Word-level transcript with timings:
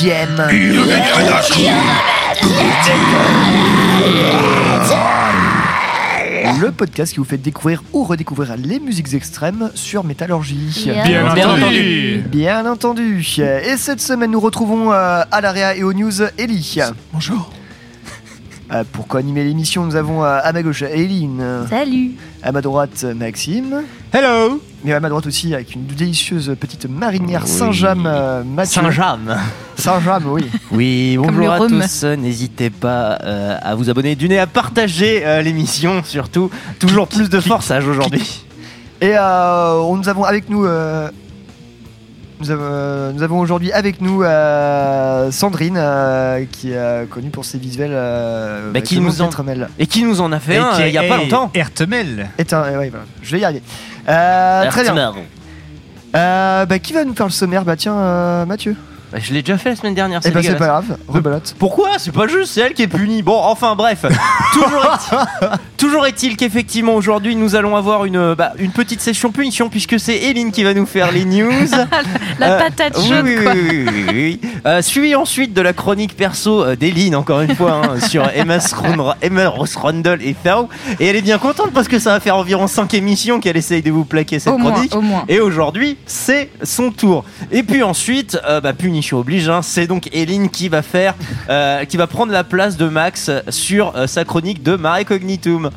Le 0.00 0.06
podcast 6.70 7.12
qui 7.12 7.18
vous 7.18 7.24
fait 7.24 7.36
découvrir 7.36 7.82
ou 7.92 8.04
redécouvrir 8.04 8.56
les 8.56 8.78
musiques 8.78 9.12
extrêmes 9.12 9.72
sur 9.74 10.04
Métallurgie. 10.04 10.88
Bien 11.04 11.32
entendu. 11.32 12.22
Bien 12.28 12.64
entendu. 12.70 13.26
Et 13.40 13.76
cette 13.76 14.00
semaine, 14.00 14.30
nous 14.30 14.38
retrouvons 14.38 14.92
euh, 14.92 15.24
à 15.28 15.40
l'AREA 15.40 15.74
et 15.74 15.82
aux 15.82 15.92
news 15.92 16.22
Ellie. 16.38 16.78
Bonjour. 17.12 17.50
Euh, 18.70 18.84
pour 18.92 19.08
co-animer 19.08 19.42
l'émission, 19.42 19.84
nous 19.84 19.96
avons 19.96 20.22
euh, 20.22 20.38
à 20.40 20.52
ma 20.52 20.62
gauche 20.62 20.82
Eline, 20.82 21.42
Salut 21.68 22.12
à 22.44 22.52
ma 22.52 22.60
droite 22.60 23.02
Maxime, 23.02 23.82
Hello. 24.12 24.60
Et 24.86 24.92
à 24.92 25.00
ma 25.00 25.08
droite 25.08 25.26
aussi 25.26 25.54
avec 25.54 25.74
une 25.74 25.84
délicieuse 25.86 26.54
petite 26.58 26.88
marinière 26.88 27.46
Saint-James 27.46 28.04
euh, 28.06 28.42
Mathieu. 28.44 28.80
Saint-James. 28.82 29.36
Saint-James, 29.76 30.22
oui. 30.26 30.44
Oui, 30.70 31.16
bonjour 31.18 31.50
à 31.50 31.58
rhum. 31.58 31.68
tous. 31.80 32.04
N'hésitez 32.04 32.70
pas 32.70 33.18
euh, 33.24 33.56
à 33.60 33.74
vous 33.74 33.90
abonner 33.90 34.14
du 34.14 34.28
nez, 34.28 34.38
à 34.38 34.46
partager 34.46 35.26
euh, 35.26 35.42
l'émission 35.42 36.02
surtout. 36.04 36.50
Toujours 36.78 37.08
plus 37.08 37.28
de 37.28 37.40
forçage 37.40 37.86
aujourd'hui. 37.88 38.44
Et 39.00 39.16
euh, 39.16 39.74
on- 39.80 39.96
nous 39.96 40.08
avons 40.08 40.24
avec 40.24 40.48
nous. 40.48 40.64
euh, 40.64 41.08
nous 42.40 42.52
avons, 42.52 43.12
nous 43.14 43.22
avons 43.24 43.40
aujourd'hui 43.40 43.72
avec 43.72 44.00
nous 44.00 44.22
euh, 44.22 45.28
Sandrine, 45.32 45.74
euh, 45.76 46.44
qui 46.52 46.70
est 46.70 46.76
euh, 46.76 47.04
connue 47.06 47.30
pour 47.30 47.44
ses 47.44 47.58
visuels. 47.58 47.90
Euh, 47.92 48.70
Bah, 48.72 48.80
qui 48.80 49.00
nous 49.00 49.20
en-. 49.22 49.30
Et 49.80 49.88
qui 49.88 50.04
nous 50.04 50.20
en 50.20 50.30
a 50.30 50.38
fait 50.38 50.56
un 50.56 50.78
euh, 50.78 50.86
il 50.86 50.94
y 50.94 50.98
a 50.98 51.02
pas 51.02 51.16
longtemps 51.16 51.50
Ertemel. 51.52 52.30
Et 52.38 52.44
un- 52.54 52.78
ouais, 52.78 52.90
voilà, 52.90 53.06
je 53.22 53.32
vais 53.32 53.40
y 53.40 53.44
arriver. 53.44 53.62
Euh, 54.08 54.68
très 54.70 54.82
bien. 54.82 55.14
Euh, 56.16 56.66
bah, 56.66 56.78
qui 56.78 56.92
va 56.92 57.04
nous 57.04 57.14
faire 57.14 57.26
le 57.26 57.32
sommaire? 57.32 57.64
Bah 57.64 57.76
tiens, 57.76 57.96
euh, 57.96 58.46
Mathieu. 58.46 58.76
Bah, 59.12 59.18
je 59.22 59.32
l'ai 59.32 59.42
déjà 59.42 59.56
fait 59.58 59.70
la 59.70 59.76
semaine 59.76 59.94
dernière. 59.94 60.20
Eh 60.24 60.30
bah 60.30 60.40
c'est 60.42 60.48
dégueulasse. 60.52 60.58
pas 60.58 60.66
grave, 60.66 60.98
rebelote. 61.08 61.54
Pourquoi 61.58 61.98
C'est 61.98 62.12
pas 62.12 62.26
juste, 62.26 62.52
c'est 62.52 62.60
elle 62.60 62.74
qui 62.74 62.82
est 62.82 62.88
punie. 62.88 63.22
Bon, 63.22 63.38
enfin 63.40 63.74
bref. 63.74 64.04
toujours 64.52 64.84
est-il, 64.84 65.48
toujours 65.78 66.06
est-il 66.06 66.36
qu'effectivement 66.36 66.94
aujourd'hui 66.94 67.34
nous 67.36 67.54
allons 67.54 67.74
avoir 67.76 68.04
une, 68.04 68.34
bah, 68.34 68.52
une 68.58 68.70
petite 68.70 69.00
session 69.00 69.32
punition 69.32 69.68
puisque 69.70 69.98
c'est 69.98 70.16
Eline 70.16 70.52
qui 70.52 70.62
va 70.64 70.74
nous 70.74 70.84
faire 70.86 71.10
les 71.12 71.24
news. 71.24 71.48
La 72.38 72.52
Euh, 72.54 72.58
patate 72.58 72.96
oui, 72.98 73.08
chaude, 73.08 73.24
oui, 73.24 73.36
quoi. 73.42 73.52
oui, 73.52 73.60
oui, 73.70 73.84
oui, 73.88 74.04
oui, 74.08 74.38
oui. 74.42 74.50
Euh, 74.66 74.82
suivi 74.82 75.14
ensuite 75.14 75.54
de 75.54 75.60
la 75.62 75.72
chronique 75.72 76.14
perso 76.16 76.62
euh, 76.62 76.76
d'Eline, 76.76 77.16
encore 77.16 77.40
une 77.40 77.54
fois, 77.56 77.72
hein, 77.84 78.00
sur 78.00 78.28
Emma, 78.34 78.58
Emma 79.22 79.48
Ross 79.48 79.74
Rundle 79.76 80.18
et 80.22 80.34
Thao. 80.34 80.68
Et 81.00 81.06
elle 81.06 81.16
est 81.16 81.22
bien 81.22 81.38
contente 81.38 81.70
parce 81.72 81.88
que 81.88 81.98
ça 81.98 82.10
va 82.12 82.20
faire 82.20 82.36
environ 82.36 82.66
5 82.66 82.92
émissions 82.94 83.40
qu'elle 83.40 83.56
essaye 83.56 83.82
de 83.82 83.90
vous 83.90 84.04
plaquer 84.04 84.38
cette 84.38 84.52
Au 84.52 84.58
moins, 84.58 84.72
chronique. 84.72 84.94
au 84.94 85.00
moins. 85.00 85.24
Et 85.28 85.40
aujourd'hui, 85.40 85.96
c'est 86.06 86.50
son 86.62 86.90
tour. 86.90 87.24
Et 87.50 87.62
puis 87.62 87.82
ensuite, 87.82 88.38
euh, 88.48 88.60
bah, 88.60 88.72
punition 88.72 88.97
oblige, 89.16 89.48
hein, 89.48 89.60
c'est 89.62 89.86
donc 89.86 90.08
Eline 90.12 90.48
qui 90.50 90.68
va 90.68 90.82
faire, 90.82 91.14
euh, 91.50 91.84
qui 91.84 91.96
va 91.96 92.06
prendre 92.06 92.32
la 92.32 92.44
place 92.44 92.76
de 92.76 92.86
Max 92.88 93.30
sur 93.48 93.94
euh, 93.96 94.06
sa 94.06 94.24
chronique 94.24 94.62
de 94.62 94.76
Mare 94.76 95.04
Cognitum. 95.04 95.70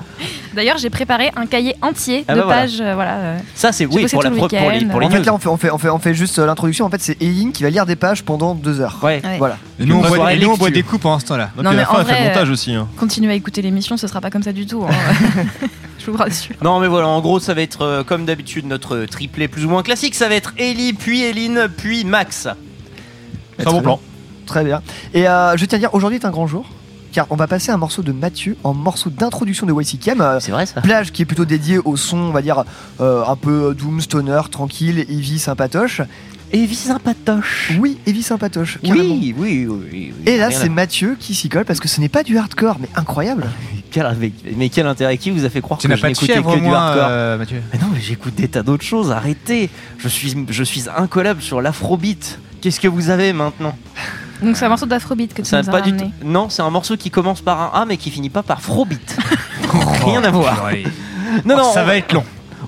D'ailleurs, 0.54 0.78
j'ai 0.78 0.90
préparé 0.90 1.32
un 1.38 1.46
cahier 1.46 1.76
entier 1.82 2.26
Ah 2.28 2.34
de 2.36 2.40
bah 2.40 2.46
voilà. 2.46 2.62
pages. 2.62 2.82
euh, 2.82 2.94
voilà. 2.96 3.16
euh. 3.18 3.38
Ça, 3.56 3.72
c'est 3.72 3.86
oui 3.86 4.02
bossé 4.02 4.16
pour, 4.18 4.24
la 4.24 4.30
tout 4.30 4.36
le 4.36 4.40
pro- 4.40 4.48
pour 4.50 4.58
les, 4.60 4.78
week-end. 4.80 4.90
pour 4.90 5.00
les 5.00 5.06
En 5.08 5.10
fait 5.10 5.20
news. 5.20 5.26
là 5.26 5.34
on 5.34 5.38
fait, 5.38 5.48
on 5.50 5.58
fait, 5.58 5.70
on 5.72 5.78
fait, 5.78 5.90
on 5.90 6.00
fait 6.00 6.14
juste 6.14 6.38
euh, 6.40 6.46
l'introduction. 6.46 6.86
En 6.86 6.90
fait 6.90 7.02
c'est 7.02 7.22
Eileen 7.22 7.52
qui 7.54 7.64
va 7.64 7.70
lire 7.70 7.86
des 7.86 7.96
pages 7.96 8.24
pendant 8.24 8.54
deux 8.54 8.82
heures. 8.82 9.00
Ouais. 9.02 9.22
Ouais. 9.24 9.38
Voilà. 9.38 9.58
Et 9.80 9.86
nous, 9.86 9.96
on 9.96 10.02
Une 10.02 10.08
boit, 10.08 10.16
soirée 10.18 10.36
et 10.36 10.40
nous, 10.40 10.50
on 10.52 10.58
boit 10.58 10.68
lecture. 10.68 10.84
des 10.84 10.90
coups 10.90 11.02
pendant 11.02 11.20
ce 11.20 11.26
temps-là. 11.28 11.52
Non, 11.64 11.72
mais 11.72 11.86
en 11.86 12.04
vrai, 12.04 12.18
euh, 12.22 12.28
montage 12.28 12.50
aussi. 12.50 12.74
Hein. 12.74 12.88
continuez 13.00 13.32
à 13.32 13.36
écouter 13.36 13.62
l'émission, 13.62 13.96
ce 13.96 14.08
sera 14.08 14.20
pas 14.20 14.30
comme 14.30 14.44
ça 14.44 14.52
du 14.52 14.66
tout. 14.66 14.84
hein. 14.90 14.94
Je 16.04 16.10
vous 16.12 16.18
rassure. 16.18 16.56
Non 16.64 16.80
mais 16.80 16.88
voilà, 16.88 17.08
en 17.08 17.22
gros 17.22 17.40
ça 17.40 17.54
va 17.54 17.62
être 17.62 17.84
euh, 17.84 18.04
comme 18.04 18.26
d'habitude 18.26 18.66
notre 18.66 19.06
triplé 19.06 19.48
plus 19.48 19.66
ou 19.66 19.70
moins 19.70 19.84
classique, 19.84 20.16
ça 20.16 20.28
va 20.28 20.34
être 20.36 20.52
Ellie, 20.58 20.94
puis 20.94 21.22
Eline, 21.24 21.68
puis 21.78 22.04
Max. 22.06 22.48
Très 23.62 23.72
bon 23.72 23.78
bien. 23.78 23.82
plan. 23.84 24.00
Très 24.46 24.64
bien. 24.64 24.82
Et 25.14 25.28
euh, 25.28 25.56
je 25.58 25.66
tiens 25.66 25.78
à 25.78 25.80
dire, 25.80 25.94
aujourd'hui 25.94 26.20
est 26.20 26.26
un 26.26 26.32
grand 26.32 26.48
jour. 26.48 26.66
Car 27.14 27.28
on 27.30 27.36
va 27.36 27.46
passer 27.46 27.72
un 27.74 27.78
morceau 27.78 28.04
de 28.04 28.14
Mathieu 28.14 28.56
en 28.64 28.74
morceau 28.74 29.10
d'introduction 29.10 29.66
de 29.68 29.74
YCKM. 29.74 30.22
euh, 30.22 30.40
C'est 30.40 30.52
vrai 30.54 30.66
ça 30.66 30.80
plage 30.80 31.12
qui 31.12 31.22
est 31.24 31.26
plutôt 31.26 31.44
dédié 31.44 31.78
au 31.78 31.98
son, 31.98 32.18
on 32.18 32.32
va 32.32 32.42
dire, 32.42 32.64
euh, 33.02 33.24
un 33.28 33.36
peu 33.36 33.76
doom, 33.78 34.00
stoner, 34.00 34.42
tranquille, 34.50 35.00
heavy, 35.00 35.38
sympatoche. 35.38 36.02
Evie 36.54 36.76
sympatoche. 36.76 37.72
Oui, 37.80 37.98
heavy, 38.06 38.22
sympatoche. 38.24 38.78
Oui, 38.84 39.34
oui, 39.38 39.68
oui, 39.68 39.68
oui. 39.92 40.14
Et 40.26 40.38
là, 40.38 40.52
c'est 40.52 40.68
Mathieu 40.68 41.16
qui 41.18 41.34
s'y 41.34 41.48
colle 41.48 41.64
parce 41.64 41.80
que 41.80 41.88
ce 41.88 42.02
n'est 42.02 42.10
pas 42.10 42.24
du 42.24 42.38
hardcore, 42.38 42.78
mais 42.80 42.90
incroyable. 42.96 43.46
Quel- 43.90 44.16
mais, 44.20 44.32
mais 44.58 44.68
quel 44.70 44.86
intérêt 44.88 45.18
qui 45.18 45.32
vous 45.32 45.46
a 45.46 45.50
fait 45.50 45.62
croire 45.62 45.80
Tu 45.80 45.88
que 45.88 45.94
n'as 45.94 45.98
je 45.98 46.06
n'écoutais 46.08 46.34
que 46.42 46.60
du 46.60 46.66
hardcore 46.66 47.08
euh, 47.10 47.38
Mathieu 47.38 47.62
Mais 47.74 47.80
non, 47.80 47.88
mais 47.94 48.02
j'écoute 48.02 48.36
des 48.36 48.48
tas 48.50 48.64
d'autres 48.64 48.84
choses, 48.84 49.12
arrêtez 49.12 49.70
Je 49.98 50.08
suis, 50.10 50.36
je 50.50 50.64
suis 50.64 50.86
incollable 50.96 51.42
sur 51.42 51.62
l'afrobeat. 51.62 52.40
Qu'est-ce 52.62 52.80
que 52.80 52.88
vous 52.88 53.10
avez 53.10 53.34
maintenant 53.34 53.76
Donc, 54.42 54.56
c'est 54.58 54.66
un 54.66 54.70
morceau 54.70 54.86
d'Afrobeat 54.86 55.34
que 55.34 55.42
tu 55.42 55.50
Ça 55.50 55.62
nous 55.62 55.70
as 55.70 55.72
pas 55.72 55.82
du 55.82 55.92
ramené. 55.92 56.12
tout. 56.22 56.28
Non, 56.28 56.50
c'est 56.50 56.62
un 56.62 56.70
morceau 56.70 56.96
qui 56.96 57.10
commence 57.10 57.42
par 57.42 57.76
un 57.76 57.82
A 57.82 57.86
mais 57.86 57.98
qui 57.98 58.12
finit 58.12 58.30
pas 58.30 58.44
par 58.44 58.62
frobeat. 58.62 59.18
Rien 60.06 60.24
à 60.24 60.32
voir. 60.32 60.66
Allez. 60.66 60.86
Non, 61.46 61.58
non, 61.58 61.74
ça 61.74 61.82
on- 61.84 61.86
va 61.86 61.98
être 61.98 62.14
long. 62.14 62.24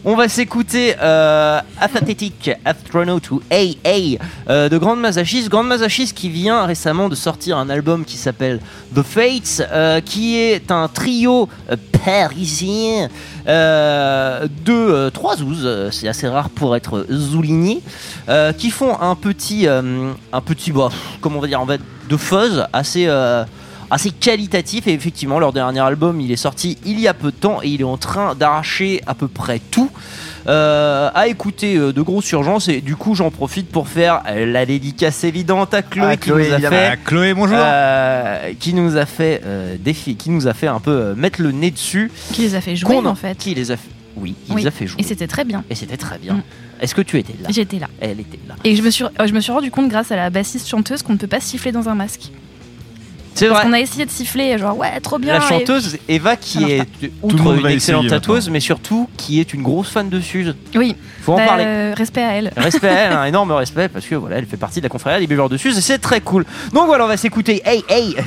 On 0.05 0.15
va 0.15 0.27
s'écouter 0.27 0.95
euh, 1.01 1.61
Apathetic 1.79 2.51
Astronaut 2.65 3.21
ou 3.31 3.41
AA 3.49 4.19
euh, 4.49 4.67
de 4.67 4.77
Grand 4.77 4.97
Mazachis. 4.97 5.47
Grand 5.47 5.63
Mazachis 5.63 6.11
qui 6.13 6.27
vient 6.27 6.65
récemment 6.65 7.07
de 7.07 7.15
sortir 7.15 7.57
un 7.57 7.69
album 7.69 8.03
qui 8.03 8.17
s'appelle 8.17 8.59
The 8.93 9.01
Fates, 9.01 9.65
euh, 9.71 10.01
qui 10.01 10.35
est 10.35 10.71
un 10.71 10.89
trio 10.89 11.47
euh, 11.71 11.77
parisien 12.03 13.07
de 13.45 15.09
trois 15.09 15.37
zouzes, 15.37 15.89
c'est 15.91 16.09
assez 16.09 16.27
rare 16.27 16.49
pour 16.49 16.75
être 16.75 17.05
souligné, 17.09 17.81
qui 18.57 18.71
font 18.71 18.99
un 18.99 19.15
petit, 19.15 19.67
un 19.67 20.41
petit, 20.41 20.71
bah, 20.71 20.89
comment 21.19 21.37
on 21.37 21.41
va 21.41 21.47
dire, 21.47 21.61
en 21.61 21.65
fait, 21.65 21.81
de 22.09 22.17
fuzz 22.17 22.65
assez. 22.71 23.09
Assez 23.93 24.09
qualitatif 24.11 24.87
et 24.87 24.93
effectivement 24.93 25.39
leur 25.39 25.53
dernier 25.53 25.79
album 25.81 26.19
il 26.19 26.31
est 26.31 26.35
sorti 26.35 26.77
il 26.85 26.99
y 26.99 27.07
a 27.07 27.13
peu 27.13 27.31
de 27.31 27.35
temps 27.37 27.59
et 27.61 27.67
il 27.69 27.81
est 27.81 27.85
en 27.85 27.97
train 27.97 28.33
d'arracher 28.35 29.01
à 29.05 29.13
peu 29.13 29.27
près 29.27 29.59
tout 29.71 29.89
euh, 30.47 31.09
à 31.13 31.27
écouter 31.27 31.77
euh, 31.77 31.93
de 31.93 32.01
grosses 32.01 32.29
urgences 32.31 32.67
et 32.67 32.81
du 32.81 32.95
coup 32.95 33.15
j'en 33.15 33.29
profite 33.31 33.69
pour 33.69 33.87
faire 33.87 34.21
euh, 34.27 34.45
la 34.45 34.65
dédicace 34.65 35.23
évidente 35.23 35.73
à 35.73 35.81
Chloé 35.83 36.17
qui 36.17 36.29
Chloé, 36.29 36.47
nous 36.49 36.65
a 36.65 36.69
fait 36.69 36.99
Chloé, 37.05 37.33
bonjour. 37.33 37.57
euh, 37.59 38.53
qui 38.59 38.73
nous 38.73 38.97
a 38.97 39.05
fait 39.05 39.41
euh, 39.45 39.75
défi 39.79 40.15
qui 40.15 40.29
nous 40.31 40.47
a 40.47 40.53
fait 40.53 40.67
un 40.67 40.79
peu 40.79 40.91
euh, 40.91 41.15
mettre 41.15 41.41
le 41.41 41.51
nez 41.51 41.71
dessus 41.71 42.11
Qui 42.33 42.41
les 42.41 42.55
a 42.55 42.61
fait 42.61 42.75
jouer, 42.75 42.95
en 42.97 43.15
fait. 43.15 43.37
qui 43.37 43.53
les 43.53 43.71
a 43.71 43.77
fait 43.77 43.89
oui 44.17 44.35
il 44.49 44.55
Oui. 44.55 44.61
les 44.61 44.67
a 44.67 44.71
fait 44.71 44.85
jouer 44.87 44.99
Et 45.01 45.03
c'était 45.03 45.27
très 45.27 45.45
bien. 45.45 45.63
et 45.69 45.75
c'était 45.75 45.97
très 45.97 46.17
bien 46.17 46.33
Mm. 46.35 46.41
est-ce 46.81 46.95
que 46.95 47.01
tu 47.01 47.17
étais 47.19 47.35
là? 47.41 47.49
J'étais 47.51 47.79
là. 47.79 47.87
elle 48.01 48.19
était 48.19 48.39
là 48.47 48.55
Et 48.63 48.75
je 48.75 48.81
me, 48.81 48.89
suis, 48.89 49.05
je 49.25 49.31
me 49.33 49.39
suis 49.39 49.51
rendu 49.51 49.71
compte 49.71 49.87
grâce 49.89 50.11
à 50.11 50.15
la 50.15 50.29
bassiste 50.29 50.67
chanteuse 50.67 51.03
qu'on 51.03 51.13
ne 51.13 51.17
peut 51.17 51.27
pas 51.27 51.39
siffler 51.39 51.71
dans 51.71 51.87
un 51.89 51.95
masque. 51.95 52.31
C'est 53.35 53.47
Parce 53.47 53.61
vrai 53.61 53.67
qu'on 53.69 53.73
a 53.73 53.79
essayé 53.79 54.05
de 54.05 54.11
siffler, 54.11 54.57
genre 54.57 54.77
ouais, 54.77 54.99
trop 54.99 55.17
bien. 55.19 55.37
la 55.39 55.45
et- 55.45 55.47
chanteuse 55.49 55.97
Eva 56.07 56.35
qui 56.35 56.63
est 56.71 56.87
outre 57.21 57.53
une 57.59 57.65
excellente 57.67 58.05
essayer 58.05 58.09
tatoueuse 58.19 58.49
mais 58.49 58.59
surtout 58.59 59.09
qui 59.17 59.39
est 59.39 59.53
une 59.53 59.61
grosse 59.63 59.89
fan 59.89 60.09
de 60.09 60.19
Suze 60.19 60.55
Oui, 60.75 60.95
faut 61.21 61.33
en 61.33 61.37
bah, 61.37 61.45
parler 61.45 61.63
euh, 61.65 61.93
respect 61.97 62.21
à 62.23 62.31
elle. 62.33 62.53
Respect 62.55 62.89
à 62.89 62.93
elle, 62.93 63.13
un 63.17 63.25
énorme 63.25 63.51
respect 63.53 63.89
parce 63.89 64.05
que 64.05 64.15
voilà, 64.15 64.37
elle 64.37 64.45
fait 64.45 64.57
partie 64.57 64.79
de 64.81 64.85
la 64.85 64.89
confrérie 64.89 65.19
des 65.21 65.27
buveurs 65.27 65.49
de 65.49 65.57
Suze 65.57 65.77
et 65.77 65.81
c'est 65.81 65.99
très 65.99 66.21
cool. 66.21 66.45
Donc 66.73 66.85
voilà, 66.85 67.05
on 67.05 67.07
va 67.07 67.17
s'écouter 67.17 67.61
Hey 67.65 67.83
Hey 67.89 68.15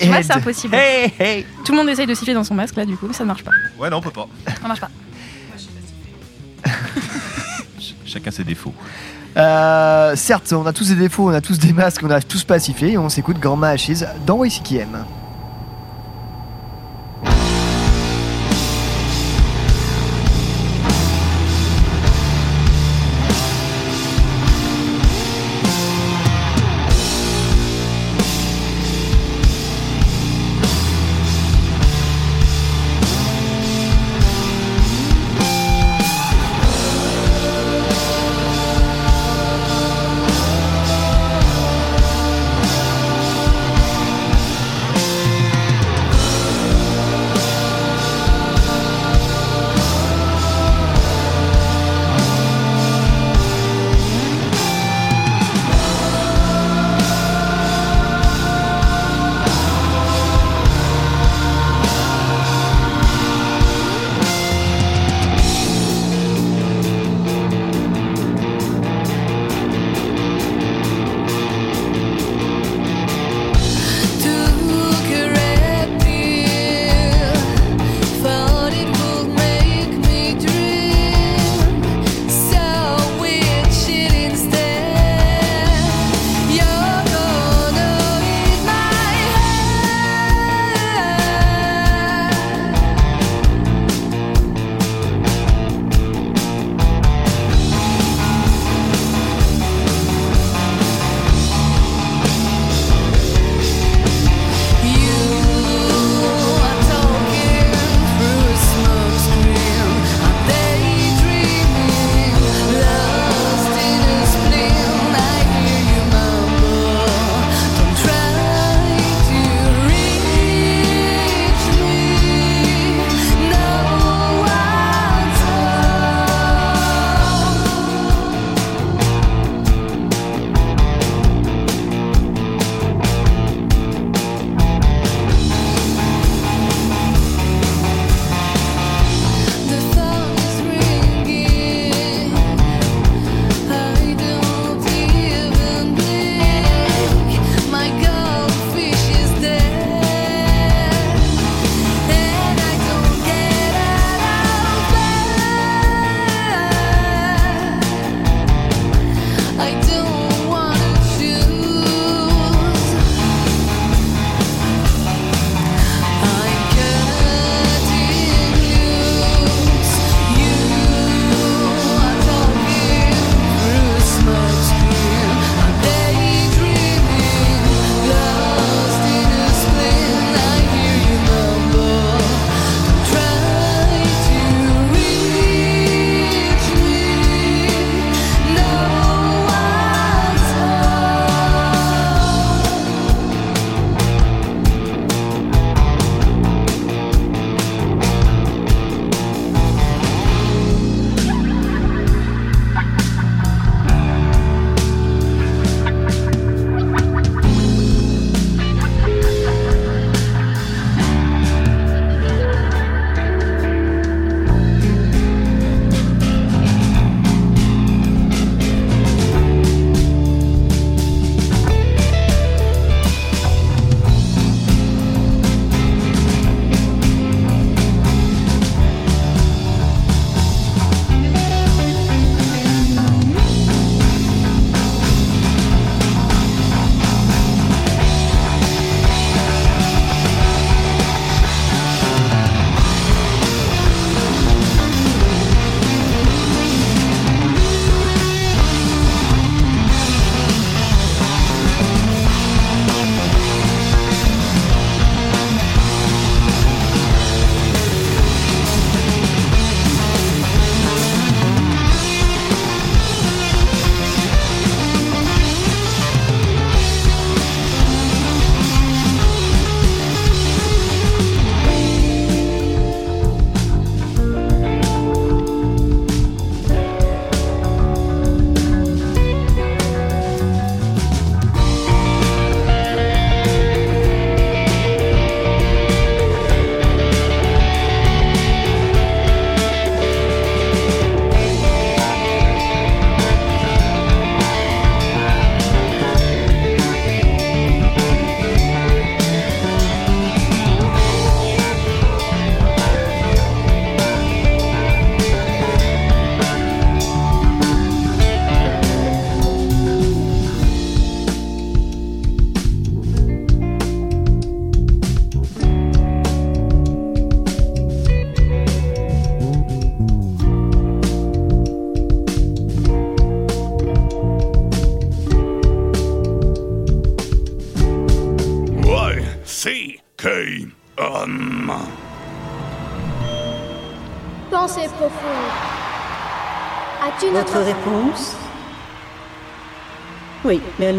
Tu 0.00 0.06
vois, 0.08 0.22
c'est 0.22 0.32
impossible. 0.34 0.74
Hey 0.74 1.12
Hey. 1.18 1.46
Tout 1.64 1.72
le 1.72 1.78
monde 1.78 1.88
essaye 1.88 2.06
de 2.06 2.14
siffler 2.14 2.34
dans 2.34 2.44
son 2.44 2.54
masque 2.54 2.76
là, 2.76 2.84
du 2.84 2.96
coup, 2.96 3.06
mais 3.06 3.14
ça 3.14 3.24
ne 3.24 3.28
marche 3.28 3.42
pas. 3.44 3.50
Ouais, 3.78 3.88
non, 3.88 3.96
on 3.96 4.00
peut 4.02 4.10
pas. 4.10 4.28
Ça 4.60 4.68
marche 4.68 4.80
pas. 4.80 4.90
Ch- 7.78 7.94
Chacun 8.04 8.30
ses 8.30 8.44
défauts. 8.44 8.74
Euh, 9.36 10.16
certes, 10.16 10.52
on 10.52 10.66
a 10.66 10.72
tous 10.72 10.88
des 10.88 10.96
défauts, 10.96 11.28
on 11.28 11.34
a 11.34 11.40
tous 11.40 11.58
des 11.58 11.72
masques, 11.72 12.02
on 12.04 12.10
a 12.10 12.20
tous 12.20 12.44
pas 12.44 12.58
sifflé, 12.58 12.92
et 12.92 12.98
on 12.98 13.08
s'écoute 13.08 13.38
Grandma 13.38 13.68
Ashes 13.68 14.04
dans 14.26 14.44
YCKM. 14.44 15.04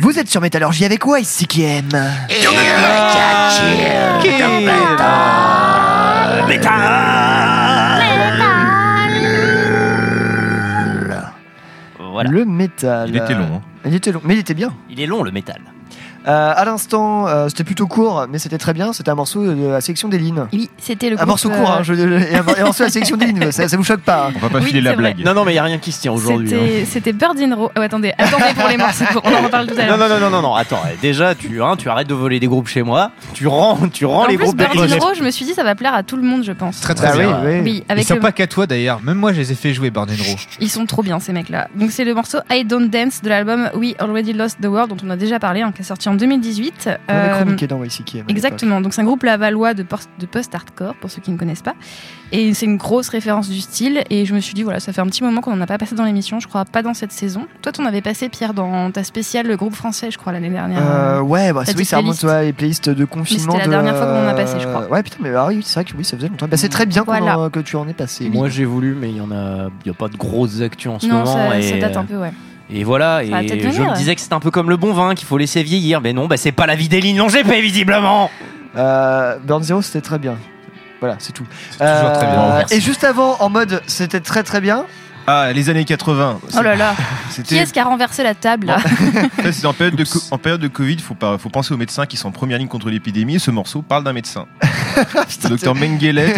Vous 0.00 0.18
êtes 0.18 0.28
sur 0.28 0.40
Métallurgie 0.40 0.84
avec 0.84 1.02
YCKM. 1.04 1.90
Voilà. 11.98 12.30
Le 12.30 12.44
métal. 12.44 13.08
Il 13.10 13.16
était 13.16 13.34
long, 13.34 13.56
hein. 13.56 13.62
Il 13.84 13.94
était 13.94 14.12
long, 14.12 14.20
mais 14.24 14.34
il 14.34 14.40
était 14.40 14.54
bien. 14.54 14.72
Il 14.88 15.00
est 15.00 15.06
long 15.06 15.22
le 15.22 15.30
métal. 15.30 15.60
Euh, 16.26 16.52
à 16.56 16.64
l'instant, 16.64 17.28
euh, 17.28 17.48
c'était 17.48 17.62
plutôt 17.64 17.86
court, 17.86 18.26
mais 18.30 18.38
c'était 18.38 18.58
très 18.58 18.72
bien. 18.72 18.92
C'était 18.92 19.10
un 19.10 19.14
morceau 19.14 19.44
de 19.46 19.66
la 19.68 19.80
section 19.80 20.08
des 20.08 20.18
lignes. 20.18 20.42
Oui, 20.52 20.68
c'était 20.78 21.08
le 21.10 21.20
Un 21.20 21.24
morceau 21.24 21.48
court, 21.50 21.70
euh, 21.70 21.74
hein, 21.78 21.82
je- 21.82 21.94
et 21.94 22.34
un, 22.36 22.44
et 22.56 22.60
un 22.60 22.64
morceau 22.64 22.80
de 22.82 22.88
la 22.88 22.92
section 22.92 23.16
des 23.16 23.26
lignes. 23.26 23.50
Ça, 23.52 23.68
ça 23.68 23.76
vous 23.76 23.84
choque 23.84 24.00
pas 24.00 24.26
hein. 24.28 24.32
On 24.36 24.38
va 24.40 24.48
pas 24.48 24.58
Oui, 24.58 24.64
filer 24.66 24.80
la 24.80 24.92
vrai. 24.92 24.98
blague. 25.14 25.24
Non, 25.24 25.34
non, 25.34 25.44
mais 25.44 25.52
il 25.52 25.54
n'y 25.54 25.58
a 25.60 25.64
rien 25.64 25.78
qui 25.78 25.92
se 25.92 26.00
tient 26.00 26.12
aujourd'hui. 26.12 26.52
hein. 26.54 26.58
C'était 26.66 26.84
c'était 26.86 27.12
Bird 27.12 27.38
in 27.38 27.54
Row. 27.54 27.70
Oh, 27.76 27.80
attendez, 27.80 28.12
attendez 28.18 28.54
pour 28.58 28.68
les 28.68 28.76
morceaux. 28.76 29.04
On 29.22 29.32
en 29.34 29.42
reparle 29.44 29.66
tout 29.68 29.74
à 29.78 29.86
l'heure. 29.86 29.96
non, 29.98 30.08
non, 30.08 30.18
non, 30.18 30.30
non, 30.30 30.42
non, 30.42 30.54
attends, 30.54 30.80
eh, 30.92 30.96
déjà, 31.00 31.34
tu, 31.36 31.62
hein, 31.62 31.76
tu 31.76 31.88
arrêtes 31.88 32.08
de 32.08 32.14
voler 32.14 32.40
des 32.40 32.48
groupes 32.48 32.66
chez 32.68 32.82
moi, 32.82 33.12
tu 33.34 33.46
rends, 33.46 33.78
tu 33.92 34.04
rends 34.04 34.22
En 34.24 34.26
les 34.26 34.36
plus, 34.36 34.44
groupes 34.46 34.56
Bird 34.56 34.76
in 34.76 34.98
Row, 34.98 35.12
je 35.16 35.22
me 35.22 35.30
suis 35.30 35.44
dit, 35.44 35.54
ça 35.54 35.62
va 35.62 35.74
plaire 35.76 35.94
à 35.94 36.02
tout 36.02 36.16
le 36.16 36.22
monde, 36.22 36.42
je 36.44 36.52
pense. 36.52 36.80
Très 36.80 36.94
très 36.94 37.08
Ah 37.12 37.16
bien. 37.16 37.40
oui, 37.44 37.50
oui. 37.52 37.60
Oui, 37.62 37.84
Ils 37.88 37.92
avec 37.92 38.04
sont 38.06 38.14
le- 38.14 38.20
pas 38.20 38.32
qu'à 38.32 38.46
toi 38.48 38.66
d'ailleurs. 38.66 39.00
Même 39.02 39.18
moi, 39.18 39.32
je 39.32 39.38
les 39.38 39.52
ai 39.52 39.54
fait 39.54 39.72
jouer 39.74 39.90
Burden 39.90 40.16
Row. 40.18 40.34
Ils 40.60 40.70
sont 40.70 40.86
trop 40.86 41.02
bien 41.02 41.20
ces 41.20 41.32
mecs-là. 41.32 41.68
Donc 41.76 41.92
c'est 41.92 42.04
le 42.04 42.14
morceau 42.14 42.38
I 42.50 42.64
Don't 42.64 42.88
Dance 42.88 43.22
de 43.22 43.28
l'album 43.28 43.70
We 43.74 43.94
Already 44.00 44.32
Lost 44.32 44.58
the 44.60 44.66
World 44.66 44.90
dont 44.90 44.96
on 45.06 45.10
a 45.10 45.16
déjà 45.16 45.38
parlé, 45.38 45.60
hein, 45.62 45.72
qui 45.74 45.82
est 45.82 45.84
sorti 45.84 46.08
en 46.08 46.14
2018. 46.16 46.90
On 47.08 47.12
avait 47.12 47.30
chroniqué 47.42 47.66
dans 47.66 47.82
YCKM. 47.82 48.24
Exactement, 48.28 48.80
donc 48.80 48.94
c'est 48.94 49.00
un 49.00 49.04
groupe 49.04 49.22
lavallois 49.22 49.74
de, 49.74 49.82
post- 49.82 50.10
de 50.18 50.26
post-hardcore 50.26 50.94
pour 51.00 51.10
ceux 51.10 51.20
qui 51.22 51.30
ne 51.30 51.36
connaissent 51.38 51.62
pas. 51.62 51.74
Et 52.32 52.54
c'est 52.54 52.66
une 52.66 52.76
grosse 52.76 53.08
référence 53.08 53.48
du 53.48 53.60
style. 53.60 54.02
Et 54.10 54.24
je 54.26 54.34
me 54.34 54.40
suis 54.40 54.54
dit, 54.54 54.62
voilà, 54.62 54.80
ça 54.80 54.92
fait 54.92 55.00
un 55.00 55.06
petit 55.06 55.22
moment 55.22 55.40
qu'on 55.40 55.54
n'en 55.54 55.62
a 55.62 55.66
pas 55.66 55.78
passé 55.78 55.94
dans 55.94 56.04
l'émission, 56.04 56.40
je 56.40 56.48
crois 56.48 56.64
pas 56.64 56.82
dans 56.82 56.94
cette 56.94 57.12
saison. 57.12 57.46
Toi, 57.62 57.72
t'en 57.72 57.84
avais 57.84 58.00
passé, 58.02 58.28
Pierre, 58.28 58.52
dans 58.54 58.90
ta 58.90 59.04
spéciale 59.04 59.46
le 59.46 59.56
groupe 59.56 59.74
français, 59.74 60.10
je 60.10 60.18
crois, 60.18 60.32
l'année 60.32 60.50
dernière. 60.50 60.80
Euh, 60.82 61.20
ouais, 61.20 61.52
bah, 61.52 61.62
oui, 61.76 61.84
ça 61.84 61.98
remonte 61.98 62.22
les 62.22 62.52
playlists 62.52 62.90
de 62.90 63.04
confinement. 63.04 63.52
c'était 63.52 63.58
la 63.58 63.64
de, 63.66 63.70
dernière 63.70 63.96
fois 63.96 64.06
qu'on 64.06 64.24
en 64.24 64.28
a 64.28 64.34
passé, 64.34 64.56
je 64.60 64.66
crois. 64.66 64.88
Ouais, 64.88 65.02
putain, 65.02 65.18
mais 65.20 65.30
ah 65.34 65.46
oui, 65.48 65.60
c'est 65.64 65.74
vrai 65.80 65.84
que 65.84 65.96
oui, 65.96 66.04
ça 66.04 66.16
faisait 66.16 66.28
longtemps. 66.28 66.48
Bah, 66.48 66.56
c'est 66.56 66.68
très 66.68 66.86
bien 66.86 67.02
en- 67.06 67.50
que 67.50 67.60
tu 67.60 67.76
en 67.76 67.86
aies 67.88 67.92
passé. 67.94 68.28
Moi 68.28 68.48
j'ai 68.48 68.64
voulu, 68.64 68.94
mais 68.98 69.10
il 69.10 69.16
y 69.16 69.20
en 69.20 69.30
a, 69.30 69.68
il 69.84 69.88
y 69.88 69.90
a 69.90 69.94
pas 69.94 70.08
de 70.08 70.16
grosses 70.16 70.60
actus 70.60 70.90
en 70.90 70.98
ce 70.98 71.06
non, 71.06 71.18
moment. 71.18 71.26
ça, 71.50 71.58
et, 71.58 71.62
ça 71.62 71.76
date 71.78 71.96
un 71.96 72.04
peu, 72.04 72.16
ouais. 72.16 72.32
Et 72.72 72.82
voilà, 72.84 73.22
et 73.22 73.26
je 73.28 73.32
venir. 73.68 73.90
me 73.92 73.96
disais 73.96 74.14
que 74.14 74.20
c'était 74.20 74.34
un 74.34 74.40
peu 74.40 74.50
comme 74.50 74.68
le 74.70 74.76
bon 74.76 74.92
vin, 74.92 75.14
qu'il 75.14 75.26
faut 75.26 75.38
laisser 75.38 75.62
vieillir. 75.62 76.00
Mais 76.00 76.12
non, 76.12 76.26
bah 76.26 76.36
c'est 76.36 76.52
pas 76.52 76.66
la 76.66 76.74
vie 76.74 76.88
des 76.88 77.00
lignes 77.00 77.18
longues 77.18 77.30
GP, 77.30 77.52
visiblement 77.62 78.30
Euh, 78.76 79.36
Burn 79.44 79.62
Zero, 79.62 79.82
c'était 79.82 80.00
très 80.00 80.18
bien. 80.18 80.36
Voilà, 81.00 81.16
c'est 81.18 81.32
tout. 81.32 81.44
toujours 81.72 82.12
très 82.12 82.26
bien. 82.26 82.40
Euh, 82.42 82.62
et 82.70 82.80
juste 82.80 83.04
avant, 83.04 83.36
en 83.40 83.48
mode, 83.50 83.80
c'était 83.86 84.20
très 84.20 84.42
très 84.42 84.60
bien. 84.60 84.84
Ah, 85.28 85.50
les 85.52 85.70
années 85.70 85.84
80. 85.84 86.38
Oh 86.56 86.62
là 86.62 86.74
là. 86.76 86.94
Qui 87.44 87.56
est-ce 87.56 87.72
qui 87.72 87.80
a 87.80 87.84
renversé 87.84 88.22
la 88.22 88.34
table 88.34 88.68
là 88.68 88.78
c'est 89.52 89.66
en 89.66 89.72
période 89.72 89.96
de 89.96 90.04
co- 90.04 90.20
en 90.30 90.38
période 90.38 90.60
de 90.60 90.68
Covid, 90.68 90.98
faut 91.00 91.14
pas, 91.14 91.36
faut 91.36 91.48
penser 91.48 91.74
aux 91.74 91.76
médecins 91.76 92.06
qui 92.06 92.16
sont 92.16 92.28
en 92.28 92.32
première 92.32 92.58
ligne 92.58 92.68
contre 92.68 92.88
l'épidémie. 92.90 93.34
Et 93.34 93.38
ce 93.40 93.50
morceau 93.50 93.82
parle 93.82 94.04
d'un 94.04 94.12
médecin, 94.12 94.46
le 95.44 95.48
docteur 95.48 95.74
Mengele, 95.74 96.32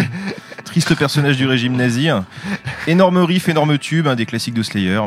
triste 0.65 0.95
personnage 0.95 1.37
du 1.37 1.45
régime 1.47 1.75
nazi. 1.75 2.09
Énorme 2.87 3.19
riff, 3.19 3.47
énorme 3.47 3.77
tube, 3.77 4.07
un 4.07 4.15
des 4.15 4.25
classiques 4.25 4.55
de 4.55 4.63
Slayer. 4.63 4.99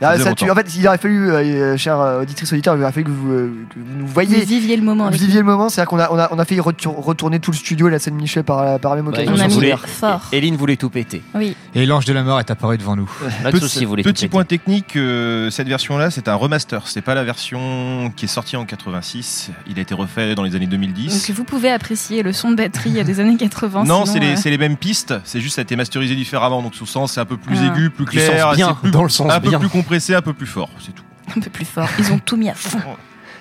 Ah, 0.00 0.16
ça. 0.18 0.30
En 0.30 0.54
fait, 0.54 0.74
il 0.76 0.86
aurait 0.86 0.98
fallu, 0.98 1.30
euh, 1.30 1.76
chère 1.76 1.98
euh, 2.00 2.22
auditrice 2.22 2.52
auditeur, 2.52 2.76
il 2.76 2.82
aurait 2.82 2.92
fallu 2.92 3.04
que 3.06 3.10
vous, 3.10 3.32
euh, 3.32 3.52
que 3.68 3.74
vous 3.80 3.98
nous 3.98 4.06
Vous 4.06 4.12
voyez. 4.12 4.44
viviez 4.44 4.76
le 4.76 4.82
moment. 4.82 5.10
Vous 5.10 5.16
viviez 5.18 5.38
le 5.40 5.44
moment, 5.44 5.68
c'est-à-dire 5.68 5.88
qu'on 5.90 5.98
a, 5.98 6.08
on 6.12 6.18
a, 6.18 6.28
on 6.30 6.38
a 6.38 6.44
failli 6.44 6.60
retour- 6.60 7.04
retourner 7.04 7.40
tout 7.40 7.50
le 7.50 7.56
studio 7.56 7.88
et 7.88 7.90
la 7.90 7.98
scène 7.98 8.14
Michel 8.14 8.44
par, 8.44 8.78
par 8.78 8.94
la 8.94 9.02
même 9.02 9.06
Bah, 9.12 9.18
occasion. 9.20 9.34
On 9.36 9.40
a 9.40 9.48
mis 9.48 9.76
fort. 9.86 10.20
Eline 10.32 10.56
voulait 10.56 10.76
tout 10.76 10.90
péter. 10.90 11.22
Oui. 11.34 11.56
Et 11.74 11.84
l'ange 11.86 12.04
de 12.04 12.12
la 12.12 12.22
mort 12.22 12.38
est 12.38 12.50
apparu 12.50 12.78
devant 12.78 12.94
nous. 12.96 13.10
Pas 13.42 13.50
de 13.50 13.58
tout 13.58 13.66
petit 13.66 13.86
péter. 13.86 14.28
point 14.28 14.44
technique, 14.44 14.94
euh, 14.96 15.50
cette 15.50 15.68
version-là, 15.68 16.10
c'est 16.10 16.28
un 16.28 16.34
remaster. 16.34 16.86
C'est 16.86 17.02
pas 17.02 17.14
la 17.14 17.24
version 17.24 18.12
qui 18.16 18.26
est 18.26 18.28
sortie 18.28 18.56
en 18.56 18.64
86. 18.64 19.50
Il 19.68 19.78
a 19.78 19.82
été 19.82 19.94
refait 19.94 20.34
dans 20.34 20.42
les 20.42 20.54
années 20.54 20.66
2010. 20.66 21.26
Donc 21.28 21.36
vous 21.36 21.44
pouvez 21.44 21.70
apprécier 21.70 22.22
le 22.22 22.32
son 22.32 22.50
de 22.50 22.56
batterie 22.56 23.02
des 23.04 23.20
années 23.20 23.36
80. 23.36 23.84
non, 23.84 24.04
c'est 24.06 24.18
les, 24.20 24.32
euh, 24.32 24.36
c'est 24.36 24.50
les 24.50 24.58
mêmes 24.58 24.76
pistes. 24.76 25.14
C'est 25.24 25.40
juste 25.40 25.56
ça 25.56 25.60
a 25.60 25.64
été 25.64 25.76
masterisé 25.76 26.14
différemment. 26.14 26.62
Donc 26.62 26.74
son 26.74 26.86
sens 26.86 27.12
c'est 27.12 27.20
un 27.20 27.24
peu 27.24 27.36
plus 27.36 27.56
Ah. 27.60 27.74
aigu, 27.74 27.90
plus 27.90 28.04
Du 28.04 28.10
clair, 28.12 28.46
sens 28.48 28.56
bien, 28.56 28.74
plus- 28.74 28.90
dans 28.90 29.02
le 29.02 29.08
sens 29.08 29.30
un 29.32 29.40
peu 29.40 29.48
bien. 29.50 29.58
plus 29.58 29.68
compressé, 29.88 30.14
un 30.14 30.20
peu 30.20 30.34
plus 30.34 30.46
fort. 30.46 30.68
C'est 30.80 30.94
tout. 30.94 31.04
un 31.36 31.40
peu 31.40 31.48
plus 31.48 31.64
fort. 31.64 31.88
Ils 31.98 32.12
ont 32.12 32.18
tout 32.18 32.36
mis 32.36 32.50
à 32.50 32.54
fond. 32.54 32.78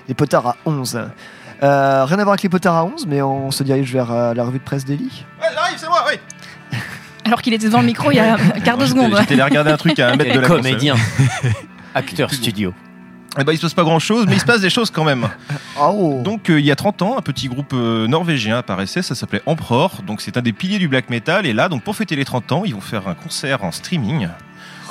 Les 0.08 0.14
potards 0.14 0.48
à 0.48 0.56
11. 0.66 0.96
Euh, 1.62 2.06
rien 2.06 2.20
à 2.20 2.24
voir 2.24 2.30
avec 2.30 2.44
les 2.44 2.50
potards 2.50 2.76
à 2.76 2.86
11, 2.86 3.06
mais 3.06 3.22
on 3.22 3.52
se 3.52 3.64
dirige 3.64 3.92
vers 3.92 4.12
euh, 4.12 4.34
la 4.34 4.46
revue 4.46 4.60
de 4.60 4.64
presse 4.64 4.86
d'Eli. 4.86 5.26
Ouais, 5.42 5.48
j'arrive, 5.54 5.78
c'est 5.78 5.88
moi, 5.88 6.06
oui. 6.10 6.80
Alors 7.26 7.42
qu'il 7.42 7.54
était 7.54 7.66
devant 7.66 7.82
le 7.82 7.88
micro 7.88 8.10
il 8.12 8.16
y 8.16 8.20
a 8.20 8.36
un 8.56 8.60
quart 8.62 8.78
de 8.78 8.86
seconde. 8.86 9.14
J'étais 9.20 9.34
allé 9.34 9.44
regarder 9.44 9.72
un 9.72 9.78
truc 9.78 10.00
à 10.00 10.12
un 10.12 10.16
mètre 10.16 10.34
de 10.34 10.40
la 10.40 10.48
comédien. 10.48 10.96
Acteur 11.94 12.32
studio. 12.32 12.74
Eh 13.38 13.44
ben, 13.44 13.52
il 13.52 13.58
se 13.58 13.64
passe 13.64 13.74
pas 13.74 13.84
grand 13.84 14.00
chose, 14.00 14.26
mais 14.28 14.36
il 14.36 14.40
se 14.40 14.46
passe 14.46 14.62
des 14.62 14.70
choses 14.70 14.90
quand 14.90 15.04
même. 15.04 15.28
Oh. 15.80 16.22
Donc, 16.24 16.50
euh, 16.50 16.60
il 16.60 16.66
y 16.66 16.72
a 16.72 16.76
30 16.76 17.02
ans, 17.02 17.18
un 17.18 17.22
petit 17.22 17.50
groupe 17.50 17.74
euh, 17.74 18.08
norvégien 18.08 18.58
apparaissait, 18.58 19.02
ça 19.02 19.14
s'appelait 19.14 19.44
Emperor. 19.46 20.02
Donc, 20.08 20.22
c'est 20.22 20.38
un 20.38 20.42
des 20.42 20.54
piliers 20.54 20.80
du 20.80 20.88
black 20.88 21.10
metal. 21.10 21.46
Et 21.46 21.54
là, 21.54 21.70
donc, 21.70 21.84
pour 21.84 21.96
fêter 21.96 22.16
les 22.16 22.26
30 22.26 22.52
ans, 22.54 22.64
ils 22.66 22.74
vont 22.74 22.82
faire 22.82 23.08
un 23.08 23.14
concert 23.14 23.64
en 23.64 23.72
streaming. 23.72 24.30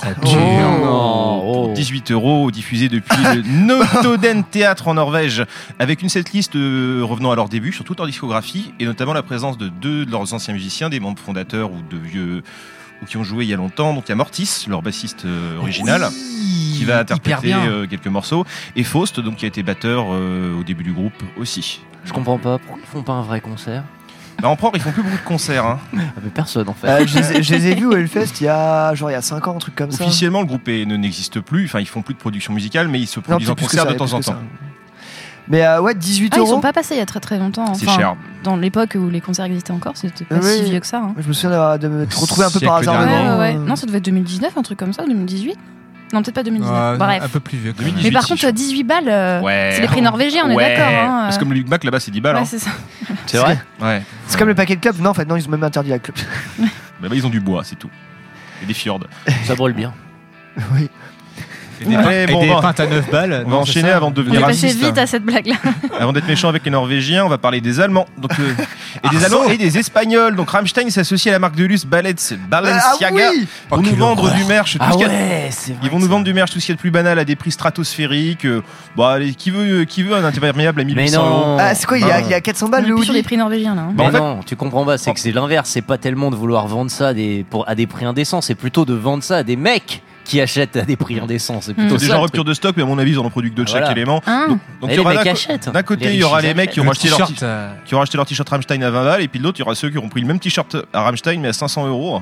Non. 0.04 0.14
Pour 0.20 1.46
Oh. 1.48 1.72
18 1.74 2.10
euros, 2.12 2.50
diffusé 2.50 2.88
depuis 2.88 3.22
le 3.22 3.42
Notoden 3.66 4.44
Théâtre 4.44 4.88
en 4.88 4.94
Norvège, 4.94 5.44
avec 5.78 6.02
une 6.02 6.08
setlist 6.08 6.56
euh, 6.56 7.02
revenant 7.02 7.30
à 7.30 7.36
leur 7.36 7.48
début 7.48 7.72
sur 7.72 7.84
toute 7.84 7.98
leur 7.98 8.06
discographie, 8.06 8.72
et 8.80 8.84
notamment 8.84 9.12
la 9.12 9.22
présence 9.22 9.58
de 9.58 9.68
deux 9.68 10.06
de 10.06 10.10
leurs 10.10 10.32
anciens 10.32 10.54
musiciens, 10.54 10.88
des 10.88 11.00
membres 11.00 11.18
fondateurs 11.20 11.70
ou 11.70 11.82
de 11.90 11.96
vieux 11.98 12.42
ou 13.02 13.06
qui 13.06 13.16
ont 13.16 13.24
joué 13.24 13.44
il 13.44 13.50
y 13.50 13.54
a 13.54 13.56
longtemps. 13.56 13.94
Donc 13.94 14.04
il 14.06 14.10
y 14.10 14.12
a 14.12 14.16
Mortis, 14.16 14.66
leur 14.68 14.82
bassiste 14.82 15.24
euh, 15.24 15.58
original, 15.58 16.08
qui 16.10 16.84
va 16.84 17.00
interpréter 17.00 17.54
euh, 17.54 17.86
quelques 17.86 18.06
morceaux, 18.06 18.44
et 18.74 18.84
Faust, 18.84 19.20
donc 19.20 19.36
qui 19.36 19.44
a 19.44 19.48
été 19.48 19.62
batteur 19.62 20.06
euh, 20.10 20.58
au 20.58 20.62
début 20.64 20.84
du 20.84 20.92
groupe 20.92 21.22
aussi. 21.36 21.80
Je 22.04 22.12
comprends 22.12 22.38
pas, 22.38 22.58
pourquoi 22.58 22.80
ils 22.82 22.88
font 22.88 23.02
pas 23.02 23.14
un 23.14 23.22
vrai 23.22 23.40
concert 23.40 23.82
Bah, 24.40 24.48
Emperor, 24.48 24.72
ils 24.74 24.80
font 24.80 24.90
plus 24.92 25.02
beaucoup 25.02 25.16
de 25.16 25.22
concerts. 25.24 25.64
hein. 25.64 25.78
Ah, 25.96 26.00
mais 26.22 26.30
personne 26.30 26.68
en 26.68 26.74
fait. 26.74 26.88
Euh, 26.88 27.06
je, 27.06 27.18
les 27.18 27.32
ai, 27.38 27.42
je 27.42 27.54
les 27.54 27.66
ai 27.68 27.74
vus 27.74 27.86
au 27.86 27.96
Hellfest 27.96 28.40
il 28.40 28.44
y 28.44 28.48
a 28.48 28.94
genre 28.94 29.10
il 29.10 29.14
y 29.14 29.16
a 29.16 29.22
5 29.22 29.46
ans, 29.48 29.56
un 29.56 29.58
truc 29.58 29.74
comme 29.74 29.90
ça. 29.90 30.04
Officiellement, 30.04 30.40
le 30.40 30.46
groupe 30.46 30.66
ne 30.68 30.96
n'existe 30.96 31.40
plus. 31.40 31.64
Enfin, 31.66 31.80
ils 31.80 31.88
font 31.88 32.02
plus 32.02 32.14
de 32.14 32.18
production 32.18 32.52
musicale, 32.52 32.88
mais 32.88 33.00
ils 33.00 33.06
se 33.06 33.18
Non, 33.18 33.24
produisent 33.24 33.50
en 33.50 33.54
concert 33.54 33.84
ça, 33.84 33.88
de 33.92 33.94
temps 33.94 34.04
en 34.12 34.20
temps. 34.20 34.22
ça. 34.22 34.38
Mais 35.48 35.64
euh, 35.64 35.80
ouais, 35.80 35.94
18 35.94 36.32
Ah, 36.32 36.36
ils 36.36 36.40
euros. 36.40 36.50
sont 36.54 36.60
pas 36.60 36.72
passés 36.72 36.94
il 36.96 36.98
y 36.98 37.00
a 37.00 37.06
très 37.06 37.20
très 37.20 37.38
longtemps. 37.38 37.72
C'est 37.74 37.88
cher. 37.88 38.16
Dans 38.42 38.56
l'époque 38.56 38.96
où 39.00 39.08
les 39.08 39.20
concerts 39.20 39.44
existaient 39.44 39.70
encore, 39.72 39.92
c'était 39.96 40.24
pas 40.24 40.36
Oui. 40.36 40.50
si 40.56 40.64
vieux 40.70 40.80
que 40.80 40.86
ça. 40.86 40.98
hein. 40.98 41.14
Je 41.18 41.28
me 41.28 41.32
souviens 41.32 41.78
de 41.78 41.86
me 41.88 42.00
retrouver 42.16 42.46
un 42.46 42.50
peu 42.50 42.60
par 42.60 42.76
hasard 42.76 42.98
dernier. 43.06 43.12
Ouais, 43.12 43.22
devant. 43.22 43.38
ouais, 43.38 43.52
ouais. 43.52 43.56
euh, 43.56 43.64
Non, 43.66 43.76
ça 43.76 43.86
devait 43.86 43.98
être 43.98 44.04
2019, 44.06 44.56
un 44.56 44.62
truc 44.62 44.78
comme 44.78 44.92
ça, 44.92 45.04
2018 45.06 45.56
Non, 46.12 46.22
peut-être 46.22 46.34
pas 46.36 46.42
2019. 46.44 46.92
Ouais, 46.92 46.98
Bref. 46.98 47.22
Un 47.24 47.28
peu 47.28 47.40
plus 47.40 47.58
vieux. 47.58 47.72
quand 47.72 47.82
même. 47.82 47.90
2018. 47.90 48.08
Mais 48.08 48.12
par 48.14 48.22
si, 48.22 48.28
contre, 48.30 48.42
je- 48.42 48.48
18 48.48 48.84
balles, 48.84 49.08
euh, 49.08 49.40
Ouais. 49.40 49.70
c'est 49.74 49.80
les 49.82 49.88
prix 49.88 50.02
norvégiens, 50.02 50.44
on 50.46 50.50
est 50.50 50.56
d'accord. 50.56 50.86
Hein, 50.88 51.20
Parce 51.24 51.36
que 51.36 51.40
comme 51.40 51.48
le 51.52 51.58
Big 51.58 51.68
Mac 51.68 51.82
là-bas, 51.82 51.98
c'est 52.00 52.10
10 52.12 52.20
balles. 52.20 52.36
ouais, 52.36 52.42
hein. 52.42 52.44
c'est 52.44 52.58
ça. 52.60 52.70
C'est 53.26 53.38
vrai 53.38 53.58
Ouais. 53.80 54.02
C'est 54.28 54.38
comme 54.38 54.48
le 54.48 54.54
paquet 54.54 54.76
de 54.76 54.80
club. 54.80 55.00
Non, 55.00 55.10
en 55.10 55.14
fait, 55.14 55.24
non, 55.24 55.36
ils 55.36 55.46
ont 55.46 55.50
même 55.50 55.64
interdit 55.64 55.90
la 55.90 55.98
club. 55.98 56.16
Bah, 56.98 57.08
bah, 57.10 57.14
ils 57.14 57.26
ont 57.26 57.30
du 57.30 57.40
bois, 57.40 57.62
c'est 57.64 57.76
tout. 57.76 57.90
Et 58.62 58.66
des 58.66 58.72
fjords. 58.72 59.00
Ça 59.44 59.54
brûle 59.54 59.74
bien. 59.74 59.92
oui. 60.74 60.88
Et 61.80 61.84
des, 61.84 61.96
Ouais, 61.96 62.24
et 62.24 62.26
bon, 62.26 62.40
des 62.42 62.50
on 62.50 62.54
va- 62.56 62.60
pintes 62.62 62.80
à 62.80 62.86
9 62.86 63.10
balles. 63.10 63.42
On 63.46 63.50
va 63.50 63.56
non, 63.56 63.64
c'est 63.64 63.70
enchaîner 63.70 63.90
avant 63.90 64.10
de 64.10 64.20
On 64.20 64.22
est 64.22 64.26
devenir 64.26 64.40
passé 64.46 64.66
raciste. 64.68 64.84
vite 64.84 64.98
à 64.98 65.06
cette 65.06 65.24
blague-là. 65.24 65.56
Avant 66.00 66.12
d'être 66.12 66.26
méchant 66.28 66.48
avec 66.48 66.64
les 66.64 66.70
Norvégiens, 66.70 67.24
on 67.24 67.28
va 67.28 67.38
parler 67.38 67.60
des 67.60 67.80
Allemands. 67.80 68.06
Donc, 68.18 68.32
euh, 68.38 68.42
et 69.04 69.08
des 69.08 69.22
Ah, 69.22 69.26
Allemands 69.26 69.44
et 69.44 69.56
des 69.58 69.78
Espagnols. 69.78 70.36
Donc 70.36 70.50
Rammstein 70.50 70.88
s'associe 70.90 71.30
à 71.32 71.34
la 71.34 71.38
marque 71.38 71.56
de 71.56 71.64
luxe 71.64 71.84
Balenciaga 71.84 72.38
Ah 73.28 73.30
oui 73.32 73.46
pour 73.68 73.78
Oh, 73.78 73.82
nous 73.82 73.94
vendre 73.96 74.32
du 74.34 74.44
merch. 74.44 74.72
tout 74.74 74.78
Ah 74.80 74.92
ce 74.92 74.98
qu'il 74.98 75.06
y 75.06 75.10
a- 75.10 75.12
ouais, 75.12 75.48
c'est 75.50 75.72
vrai. 75.72 75.80
Ils 75.84 75.90
vont 75.90 75.98
nous 75.98 76.08
vendre 76.08 76.24
du 76.24 76.32
merch, 76.34 76.50
tout 76.50 76.60
ce 76.60 76.66
qu'il 76.66 76.72
y 76.72 76.74
a 76.74 76.76
de 76.76 76.80
plus 76.80 76.90
banal 76.90 77.18
à 77.18 77.24
des 77.24 77.36
prix 77.36 77.50
stratosphériques. 77.50 78.44
Euh, 78.46 78.62
Bon, 78.96 79.04
allez, 79.04 79.34
qui 79.34 79.50
veut, 79.50 79.84
qui 79.84 80.02
veut 80.02 80.14
un 80.14 80.24
imperméable 80.24 80.80
à 80.80 80.84
Mais 80.84 80.94
1800 80.94 81.26
euros 81.26 81.56
Ah, 81.60 81.74
c'est 81.74 81.86
quoi 81.86 81.98
il 81.98 82.06
y, 82.06 82.10
a, 82.10 82.20
il 82.20 82.28
y 82.28 82.34
a 82.34 82.40
400 82.40 82.66
On 82.66 82.68
balles 82.70 82.84
est 82.86 82.88
le 82.88 83.02
sur 83.02 83.12
les 83.12 83.22
prix 83.22 83.36
norvégiens 83.36 83.74
là. 83.74 83.82
hein. 83.82 83.88
Bah, 83.92 84.04
Mais 84.04 84.08
en 84.08 84.12
fait- 84.12 84.18
non, 84.18 84.40
tu 84.46 84.56
comprends 84.56 84.84
pas, 84.86 84.96
c'est 84.96 85.12
que 85.12 85.20
c'est 85.20 85.32
l'inverse, 85.32 85.68
c'est 85.70 85.82
pas 85.82 85.98
tellement 85.98 86.30
de 86.30 86.36
vouloir 86.36 86.66
vendre 86.66 86.90
ça 86.90 87.08
à 87.08 87.14
des, 87.14 87.44
pour, 87.50 87.68
à 87.68 87.74
des 87.74 87.86
prix 87.86 88.06
indécents, 88.06 88.40
c'est 88.40 88.54
plutôt 88.54 88.84
de 88.86 88.94
vendre 88.94 89.22
ça 89.22 89.36
à 89.38 89.42
des 89.42 89.56
mecs 89.56 90.02
qui 90.26 90.40
achètent 90.40 90.76
à 90.76 90.82
des 90.82 90.96
prix 90.96 91.18
indécents. 91.20 91.60
C'est 91.60 91.72
plutôt 91.72 91.94
C'est 91.94 92.00
ça, 92.00 92.06
déjà 92.06 92.14
en 92.14 92.18
le 92.18 92.22
rupture 92.24 92.44
de 92.44 92.52
stock, 92.52 92.74
mais 92.76 92.82
à 92.82 92.86
mon 92.86 92.98
avis, 92.98 93.12
ils 93.12 93.18
en 93.18 93.24
ont 93.24 93.30
produit 93.30 93.50
que 93.50 93.56
deux 93.56 93.64
de 93.64 93.68
chaque 93.68 93.78
voilà. 93.82 93.92
élément. 93.92 94.20
Ah. 94.26 94.46
Donc, 94.48 94.90
il 94.90 94.94
y 94.94 94.98
aura 94.98 95.14
d'un 95.14 95.30
achètent. 95.30 95.70
d'un 95.70 95.82
côté, 95.82 96.12
il 96.12 96.16
y 96.16 96.24
aura 96.24 96.40
les 96.40 96.52
mecs 96.52 96.70
qui 96.70 96.80
auront 96.80 96.88
Le 96.88 96.92
acheté 96.92 97.08
leur, 97.08 97.18
t-shirt, 97.18 97.42
euh, 97.42 97.70
qui 97.84 97.94
auront 97.94 98.02
acheté 98.02 98.16
leur 98.16 98.26
t-shirt 98.26 98.48
Rammstein 98.48 98.82
à 98.82 98.90
20 98.90 99.04
balles, 99.04 99.22
et 99.22 99.28
puis 99.28 99.38
de 99.38 99.44
l'autre, 99.44 99.58
il 99.58 99.62
y 99.62 99.64
aura 99.64 99.74
ceux 99.74 99.88
qui 99.88 99.98
auront 99.98 100.08
pris 100.08 100.20
le 100.20 100.26
même 100.26 100.40
t-shirt 100.40 100.76
à 100.92 101.02
Rammstein, 101.02 101.40
mais 101.40 101.48
à 101.48 101.52
500 101.52 101.86
euros. 101.86 102.20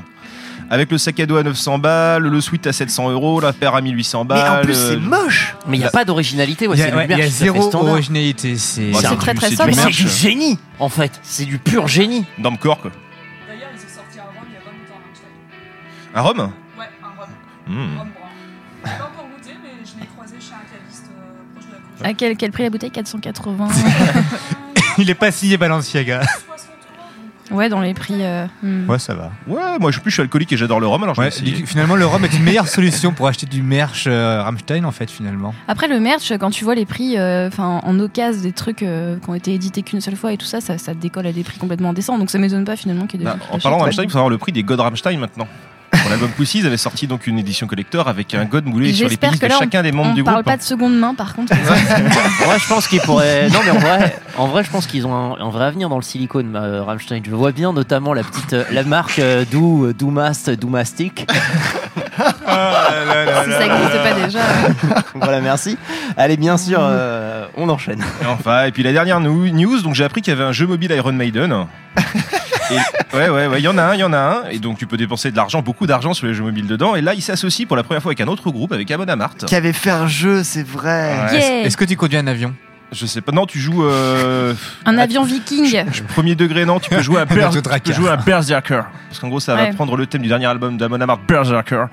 Avec 0.71 0.90
le 0.90 0.99
sac 0.99 1.19
à 1.21 1.27
dos 1.27 1.37
à 1.37 1.43
900 1.43 1.79
balles, 1.79 2.23
le 2.23 2.40
sweat 2.40 2.67
à 2.67 2.73
700 2.73 3.11
euros, 3.11 3.40
la 3.40 3.53
paire 3.53 3.75
à 3.75 3.81
1800 3.81 4.25
Mais 4.25 4.29
balles. 4.29 4.61
en 4.61 4.64
plus, 4.64 4.75
c'est 4.75 4.93
euh, 4.93 4.99
moche 4.99 5.55
Mais 5.67 5.77
il 5.77 5.81
n'y 5.81 5.87
a 5.87 5.90
pas 5.90 6.05
d'originalité, 6.05 6.67
ouais, 6.67 6.77
Il 6.77 6.81
y 6.81 6.83
a, 6.85 6.97
ouais, 6.97 7.27
y 7.27 7.31
zéro 7.31 7.69
standard. 7.69 7.93
originalité. 7.93 8.57
C'est 8.57 8.90
Bah, 8.90 9.01
très, 9.19 9.35
très 9.35 9.51
du 9.51 9.57
Mais 9.67 9.73
c'est 9.73 9.90
du 9.90 10.09
génie, 10.09 10.59
en 10.79 10.88
fait. 10.88 11.21
C'est 11.23 11.45
du 11.45 11.59
pur 11.59 11.87
génie. 11.87 12.25
Normcore, 12.38 12.81
quoi. 12.81 12.90
D'ailleurs, 13.47 13.69
il 13.75 13.79
s'est 13.79 13.95
sorti 13.95 14.19
à 14.19 14.23
Rome 14.23 14.47
il 14.49 14.55
y 14.55 14.57
a 14.57 14.61
pas 14.61 14.71
longtemps, 14.71 15.01
Rammstein. 15.05 16.14
À 16.14 16.23
Rome? 16.23 16.53
Hmm. 17.66 17.94
Brun. 17.96 18.07
J'ai 18.85 18.90
pas 18.90 19.05
encore 19.05 19.29
goûté, 19.35 19.55
mais 19.62 19.70
je 19.85 20.00
l'ai 20.00 20.07
croisé 20.07 20.35
chez 20.40 20.53
un 20.53 20.79
caviste 20.79 21.07
euh, 21.11 21.55
proche 21.55 21.66
de 21.66 21.72
la 21.72 21.79
côte. 21.79 22.07
À 22.07 22.14
quel, 22.14 22.37
quel 22.37 22.50
prix 22.53 22.62
la 22.64 22.70
bouteille? 22.70 22.90
480 22.90 23.68
Il 24.98 25.09
est 25.11 25.14
pas 25.14 25.31
signé 25.31 25.57
Balenciaga. 25.57 26.20
Ouais, 27.50 27.68
dans 27.68 27.81
les 27.83 27.92
prix. 27.92 28.24
euh, 28.24 28.46
hmm. 28.62 28.88
Ouais, 28.88 28.98
ça 28.98 29.14
va. 29.14 29.31
Ouais, 29.46 29.79
moi 29.79 29.90
je, 29.90 30.00
plus, 30.00 30.11
je 30.11 30.14
suis 30.14 30.22
alcoolique 30.22 30.50
et 30.53 30.57
j'adore 30.57 30.81
le 30.81 30.87
rhum, 30.87 31.03
alors 31.03 31.14
je 31.14 31.20
Ouais, 31.20 31.27
vais 31.29 31.35
essayer. 31.35 31.53
du- 31.53 31.66
finalement, 31.66 31.94
le 31.94 32.07
rhum 32.07 32.24
est 32.24 32.33
une 32.35 32.42
meilleure 32.42 32.68
solution 32.68 33.12
pour 33.12 33.29
acheter 33.29 33.44
du 33.46 33.62
merch 33.62 34.05
euh, 34.07 34.42
Rammstein, 34.42 34.85
en 34.87 34.92
fait, 34.92 35.11
finalement. 35.11 35.55
Après, 35.68 35.87
le 35.87 36.00
merch, 36.00 36.33
quand 36.38 36.50
tu 36.50 36.64
vois 36.64 36.74
les 36.74 36.87
prix 36.87 37.18
euh, 37.18 37.48
enfin 37.48 37.81
en 37.85 37.98
occasion 38.00 38.40
des 38.42 38.53
trucs 38.53 38.83
euh, 38.83 39.18
qui 39.18 39.29
ont 39.29 39.35
été 39.35 39.53
édités 39.53 39.83
qu'une 39.83 40.00
seule 40.00 40.16
fois 40.16 40.33
et 40.33 40.38
tout 40.38 40.46
ça, 40.46 40.61
ça, 40.62 40.79
ça 40.79 40.94
décolle 40.94 41.27
à 41.27 41.33
des 41.33 41.44
prix 41.44 41.59
complètement 41.59 41.90
indécents. 41.90 42.18
Donc 42.18 42.31
ça 42.31 42.38
m'étonne 42.38 42.64
pas 42.64 42.77
finalement 42.77 43.07
qu'il 43.07 43.20
y 43.20 43.24
ait 43.24 43.27
des 43.27 43.31
Bah, 43.33 43.37
gens 43.38 43.44
qui 43.44 43.50
en 43.50 43.53
l'achètent. 43.55 43.62
parlant 43.62 43.77
de 43.77 43.81
Ouais, 43.83 43.85
Rammstein, 43.88 44.05
il 44.05 44.09
faut 44.09 44.12
savoir 44.14 44.31
le 44.31 44.38
prix 44.38 44.53
des 44.53 44.62
God 44.62 44.81
Rammstein 44.81 45.18
maintenant. 45.20 45.46
Pour 46.05 46.11
l'album 46.11 46.29
Pussy, 46.33 46.59
ils 46.59 46.67
avaient 46.67 46.77
sorti 46.77 47.07
donc 47.07 47.27
une 47.27 47.38
édition 47.38 47.67
collector 47.67 48.09
avec 48.09 48.35
un 48.35 48.45
God 48.45 48.67
moulé 48.67 48.93
sur 48.93 49.09
les 49.09 49.17
pénis 49.17 49.40
que 49.40 49.47
de 49.47 49.53
chacun 49.53 49.83
des 49.83 49.90
membres 49.90 50.11
On 50.11 50.14
du 50.14 50.23
parle 50.23 50.37
groupe. 50.37 50.45
pas 50.45 50.59
de 50.59 50.62
seconde 50.62 50.99
main 50.99 51.14
par 51.14 51.35
contre. 51.35 51.55
Moi, 52.45 52.59
je 52.59 52.69
pense 52.69 52.87
qu'ils 52.88 53.01
pourraient. 53.01 53.49
Non, 53.49 53.61
mais 53.64 53.71
en 53.71 53.79
vrai, 53.79 54.17
en 54.37 54.47
vrai, 54.47 54.64
je 54.64 54.71
pense 54.71 54.87
qu'ils 54.87 55.07
ont 55.07 55.14
un, 55.14 55.40
un 55.40 55.49
vrai 55.49 55.64
avenir 55.64 55.88
dans 55.88 55.97
le 55.97 56.03
silicone, 56.03 56.57
euh, 56.57 56.83
Rammstein. 56.83 57.23
Je 57.25 57.31
vois 57.31 57.53
bien, 57.53 57.73
notamment 57.73 58.12
la 58.12 58.23
petite, 58.23 58.53
euh, 58.53 58.64
la 58.71 58.83
marque 58.83 59.19
euh, 59.19 59.47
Do, 59.51 59.95
Doomast, 59.95 60.51
Doomastic. 60.51 61.27
si 61.97 63.51
ça 63.51 63.67
n'existe 63.67 64.03
pas 64.03 64.12
déjà. 64.27 64.40
voilà, 65.14 65.40
merci. 65.40 65.79
Allez, 66.19 66.37
bien 66.37 66.59
sûr, 66.59 66.81
euh, 66.83 67.47
on 67.57 67.67
enchaîne. 67.71 68.05
Et 68.23 68.27
enfin, 68.27 68.64
et 68.64 68.73
puis 68.73 68.83
la 68.83 68.93
dernière 68.93 69.21
news, 69.21 69.81
donc 69.81 69.95
j'ai 69.95 70.05
appris 70.05 70.21
qu'il 70.21 70.35
y 70.35 70.37
avait 70.37 70.45
un 70.45 70.53
jeu 70.53 70.67
mobile 70.67 70.93
Iron 70.93 71.12
Maiden. 71.12 71.64
Et- 72.70 73.16
ouais, 73.16 73.29
ouais, 73.29 73.46
ouais, 73.46 73.61
il 73.61 73.64
y 73.64 73.68
en 73.68 73.77
a 73.79 73.83
un, 73.83 73.94
il 73.94 74.00
y 74.00 74.05
en 74.05 74.12
a 74.12 74.18
un. 74.18 74.48
Et 74.50 74.59
donc 74.59 74.79
tu 74.79 74.87
peux 74.87 74.96
dépenser 74.96 75.31
de 75.31 75.37
l'argent, 75.37 75.62
beaucoup 75.62 75.87
d'argent 75.87 76.14
sur 76.14 76.27
les 76.27 76.35
jeux 76.35 76.44
mobiles 76.44 76.66
dedans. 76.66 76.94
Et 76.94 77.00
là, 77.03 77.14
il 77.14 77.22
s'associe 77.22 77.66
pour 77.66 77.77
la 77.77 77.83
première 77.83 78.03
fois 78.03 78.11
avec 78.11 78.20
un 78.20 78.29
autre 78.29 78.50
groupe, 78.50 78.72
avec 78.72 78.90
Amon 78.90 79.05
Amart. 79.09 79.37
Qui 79.46 79.55
avait 79.55 79.72
fait 79.72 79.90
un 79.90 80.07
jeu, 80.07 80.42
c'est 80.42 80.66
vrai. 80.66 81.16
Ouais. 81.31 81.38
Yeah. 81.38 81.62
Est-ce 81.66 81.77
que 81.77 81.85
tu 81.85 81.96
conduis 81.96 82.16
un 82.18 82.27
avion? 82.27 82.55
Je 82.92 83.07
sais 83.07 83.20
pas, 83.22 83.33
non, 83.33 83.44
tu 83.46 83.59
joues. 83.59 83.85
euh, 83.85 84.55
Un 84.85 84.98
à- 84.98 85.03
avion 85.03 85.24
viking. 85.24 85.85
Premier 86.14 86.35
degré, 86.37 86.64
non, 86.64 86.79
tu 86.79 86.90
peux 86.90 87.03
jouer 87.03 87.18
à, 87.18 87.22
Un 87.22 87.24
Berz- 87.27 87.37
bateau 87.48 87.57
tu 87.57 87.62
tracker. 87.62 87.90
peux 87.92 87.96
jouer 87.96 88.11
à 88.11 88.16
Berserker. 88.16 88.83
Parce 89.09 89.18
qu'en 89.20 89.29
gros, 89.29 89.40
ça 89.40 89.55
va 89.57 89.66
prendre 89.72 89.96
le 89.96 90.07
thème 90.07 90.22
du 90.22 90.29
dernier 90.29 90.46
album 90.46 90.77
d'Amon 90.77 91.00
Amart, 91.00 91.18
Berserker. 91.27 91.87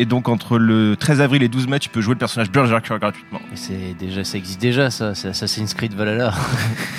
Et 0.00 0.04
donc, 0.04 0.28
entre 0.28 0.58
le 0.58 0.94
13 0.94 1.20
avril 1.20 1.42
et 1.42 1.48
12 1.48 1.66
mai, 1.66 1.80
tu 1.80 1.88
peux 1.88 2.00
jouer 2.00 2.14
le 2.14 2.18
personnage 2.20 2.52
Berserker 2.52 2.98
gratuitement. 3.00 3.40
Et 3.52 3.56
c'est 3.56 3.96
déjà, 3.98 4.22
ça 4.22 4.38
existe 4.38 4.60
déjà, 4.60 4.90
ça. 4.90 5.16
C'est 5.16 5.26
Assassin's 5.26 5.74
Creed 5.74 5.92
Valhalla. 5.94 6.32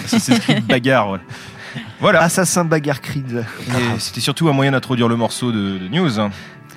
Assassin's 0.03 0.39
Creed 0.39 0.65
bagarre, 0.65 1.11
ouais. 1.11 1.19
Voilà. 1.99 2.21
Assassin 2.21 2.65
Bagarre 2.65 3.01
Creed. 3.01 3.45
Et 3.67 3.99
c'était 3.99 4.21
surtout 4.21 4.47
un 4.49 4.53
moyen 4.53 4.71
d'introduire 4.71 5.07
le 5.07 5.15
morceau 5.15 5.51
de, 5.51 5.77
de 5.77 5.87
news. 5.89 6.19
hein. 6.19 6.29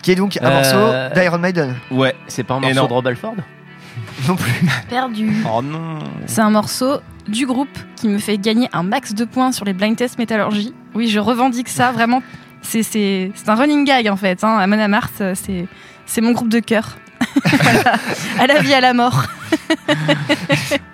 Qui 0.02 0.10
est 0.12 0.16
donc 0.16 0.36
un 0.42 0.46
Euh, 0.46 0.54
morceau 0.54 1.14
d'Iron 1.20 1.38
Maiden. 1.38 1.76
Ouais. 1.90 2.14
C'est 2.26 2.42
pas 2.42 2.54
un 2.54 2.60
morceau 2.60 2.76
non. 2.76 2.86
de 2.88 2.92
Rob 2.92 3.06
Alford 3.06 3.34
Non 4.28 4.36
plus. 4.36 4.66
Perdu. 4.88 5.32
Oh 5.52 5.62
non. 5.62 5.98
C'est 6.26 6.40
un 6.40 6.50
morceau 6.50 7.00
du 7.28 7.46
groupe 7.46 7.78
qui 7.96 8.08
me 8.08 8.18
fait 8.18 8.36
gagner 8.38 8.68
un 8.72 8.82
max 8.82 9.14
de 9.14 9.24
points 9.24 9.52
sur 9.52 9.64
les 9.64 9.72
blind 9.74 9.96
test 9.96 10.18
métallurgie. 10.18 10.74
Oui, 10.94 11.08
je 11.08 11.20
revendique 11.20 11.68
ça 11.68 11.92
vraiment. 11.92 12.22
C'est 12.62 12.82
c'est- 12.82 13.30
c'est 13.34 13.48
un 13.48 13.54
running 13.54 13.84
gag 13.84 14.08
en 14.08 14.16
fait. 14.16 14.42
Hein. 14.44 14.58
Amon 14.58 14.78
Amarth, 14.80 15.20
euh, 15.20 15.34
c'est 15.36 15.66
c'est 16.06 16.20
mon 16.20 16.32
groupe 16.32 16.48
de 16.48 16.58
cœur. 16.60 16.96
À 18.38 18.46
la 18.46 18.60
vie, 18.60 18.74
à 18.74 18.80
la 18.80 18.92
mort. 18.94 19.24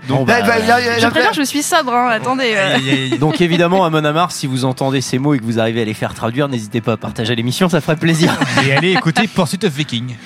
Donc, 0.08 0.26
Bah, 0.26 0.40
bah, 0.42 0.54
il 0.62 0.70
a- 0.70 0.80
il 0.80 0.88
a 0.88 0.94
Je 0.98 1.00
fait- 1.04 1.10
préviens, 1.10 1.32
je 1.32 1.42
suis 1.42 1.62
sobre. 1.62 1.92
hein. 1.94 2.08
Attendez. 2.10 2.54
euh. 2.56 3.16
Donc 3.18 3.40
évidemment, 3.40 3.84
à 3.84 3.90
Monamar, 3.90 4.32
si 4.32 4.46
vous 4.46 4.64
entendez 4.64 5.00
ces 5.00 5.18
mots 5.18 5.34
et 5.34 5.38
que 5.38 5.44
vous 5.44 5.58
arrivez 5.60 5.82
à 5.82 5.84
les 5.84 5.94
faire 5.94 6.14
traduire, 6.14 6.48
n'hésitez 6.48 6.80
pas 6.80 6.92
à 6.92 6.96
partager 6.96 7.34
l'émission, 7.34 7.68
ça 7.68 7.80
ferait 7.80 7.96
plaisir. 7.96 8.32
Et 8.66 8.72
allez 8.72 8.92
écouter 8.92 9.26
Pursuit 9.28 9.58
of 9.64 9.72
Viking. 9.72 10.16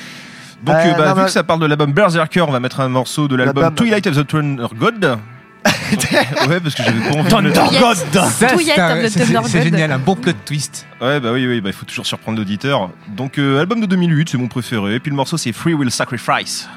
Donc, 0.63 0.77
Euh, 0.77 0.79
euh, 0.79 0.93
bah, 0.95 1.09
non, 1.09 1.15
vu 1.15 1.21
mais- 1.21 1.27
que 1.27 1.33
ça 1.33 1.43
parle 1.43 1.61
de 1.61 1.67
l'album 1.67 1.93
Berserker, 1.93 2.43
on 2.43 2.53
va 2.53 2.61
mettre 2.61 2.81
un 2.81 2.89
morceau 2.89 3.27
de 3.27 3.35
l'album 3.35 3.63
L'album- 3.65 3.75
Twilight 3.75 4.07
of 4.07 4.17
the 4.17 4.27
Thunder 4.27 4.67
God. 4.77 5.19
Ouais, 6.49 6.61
parce 6.61 6.75
que 6.75 6.83
j'avais 6.83 7.01
pas 7.01 7.15
envie 7.17 7.25
de 7.25 7.29
Thunder 7.29 7.53
God 7.79 7.97
Ça, 8.31 8.49
c'est 9.47 9.63
génial, 9.63 9.93
un 9.93 9.99
bon 9.99 10.17
plot 10.17 10.33
twist. 10.45 10.87
Ouais, 11.01 11.21
bah 11.21 11.31
oui, 11.33 11.47
oui, 11.47 11.61
bah, 11.61 11.71
il 11.71 11.73
faut 11.73 11.85
toujours 11.87 12.07
surprendre 12.07 12.39
l'auditeur. 12.39 12.91
Donc, 13.09 13.39
euh, 13.39 13.61
album 13.61 13.81
de 13.81 13.87
2008, 13.87 14.31
c'est 14.31 14.39
mon 14.39 14.49
préféré. 14.49 14.95
Et 14.95 15.01
puis 15.01 15.11
le 15.11 15.17
morceau, 15.17 15.37
c'est 15.37 15.53
Free 15.53 15.75
Will 15.75 15.91
Sacrifice. 15.91 16.69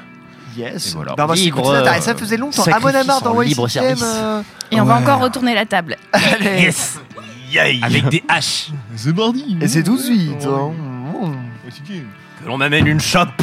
Yes. 0.56 0.92
Et 0.92 0.94
voilà. 0.94 1.14
Bah, 1.14 1.26
c'est 1.34 1.40
Libre, 1.40 1.64
ça 2.00 2.10
euh, 2.12 2.16
faisait 2.16 2.36
longtemps. 2.36 2.64
Amon 2.64 2.88
Amarth 2.88 3.26
en 3.26 3.34
dans 3.34 3.40
libre 3.40 3.66
YCM. 3.68 3.82
service. 3.82 4.02
euh, 4.04 4.42
Et 4.70 4.80
on 4.80 4.84
va 4.84 4.96
encore 4.96 5.20
retourner 5.20 5.54
la 5.54 5.66
table. 5.66 5.96
allez. 6.12 6.62
Yes 6.62 6.98
Avec 7.82 8.08
des 8.08 8.24
haches. 8.28 8.68
C'est 8.94 9.14
mardi. 9.16 9.58
Et 9.60 9.68
c'est 9.68 9.82
tout 9.82 9.96
de 9.96 10.02
suite. 10.02 10.46
hein. 10.46 10.72
Mmh. 10.72 11.34
Que 12.42 12.48
l'on 12.48 12.58
m'amène 12.58 12.86
une 12.86 13.00
chope. 13.00 13.42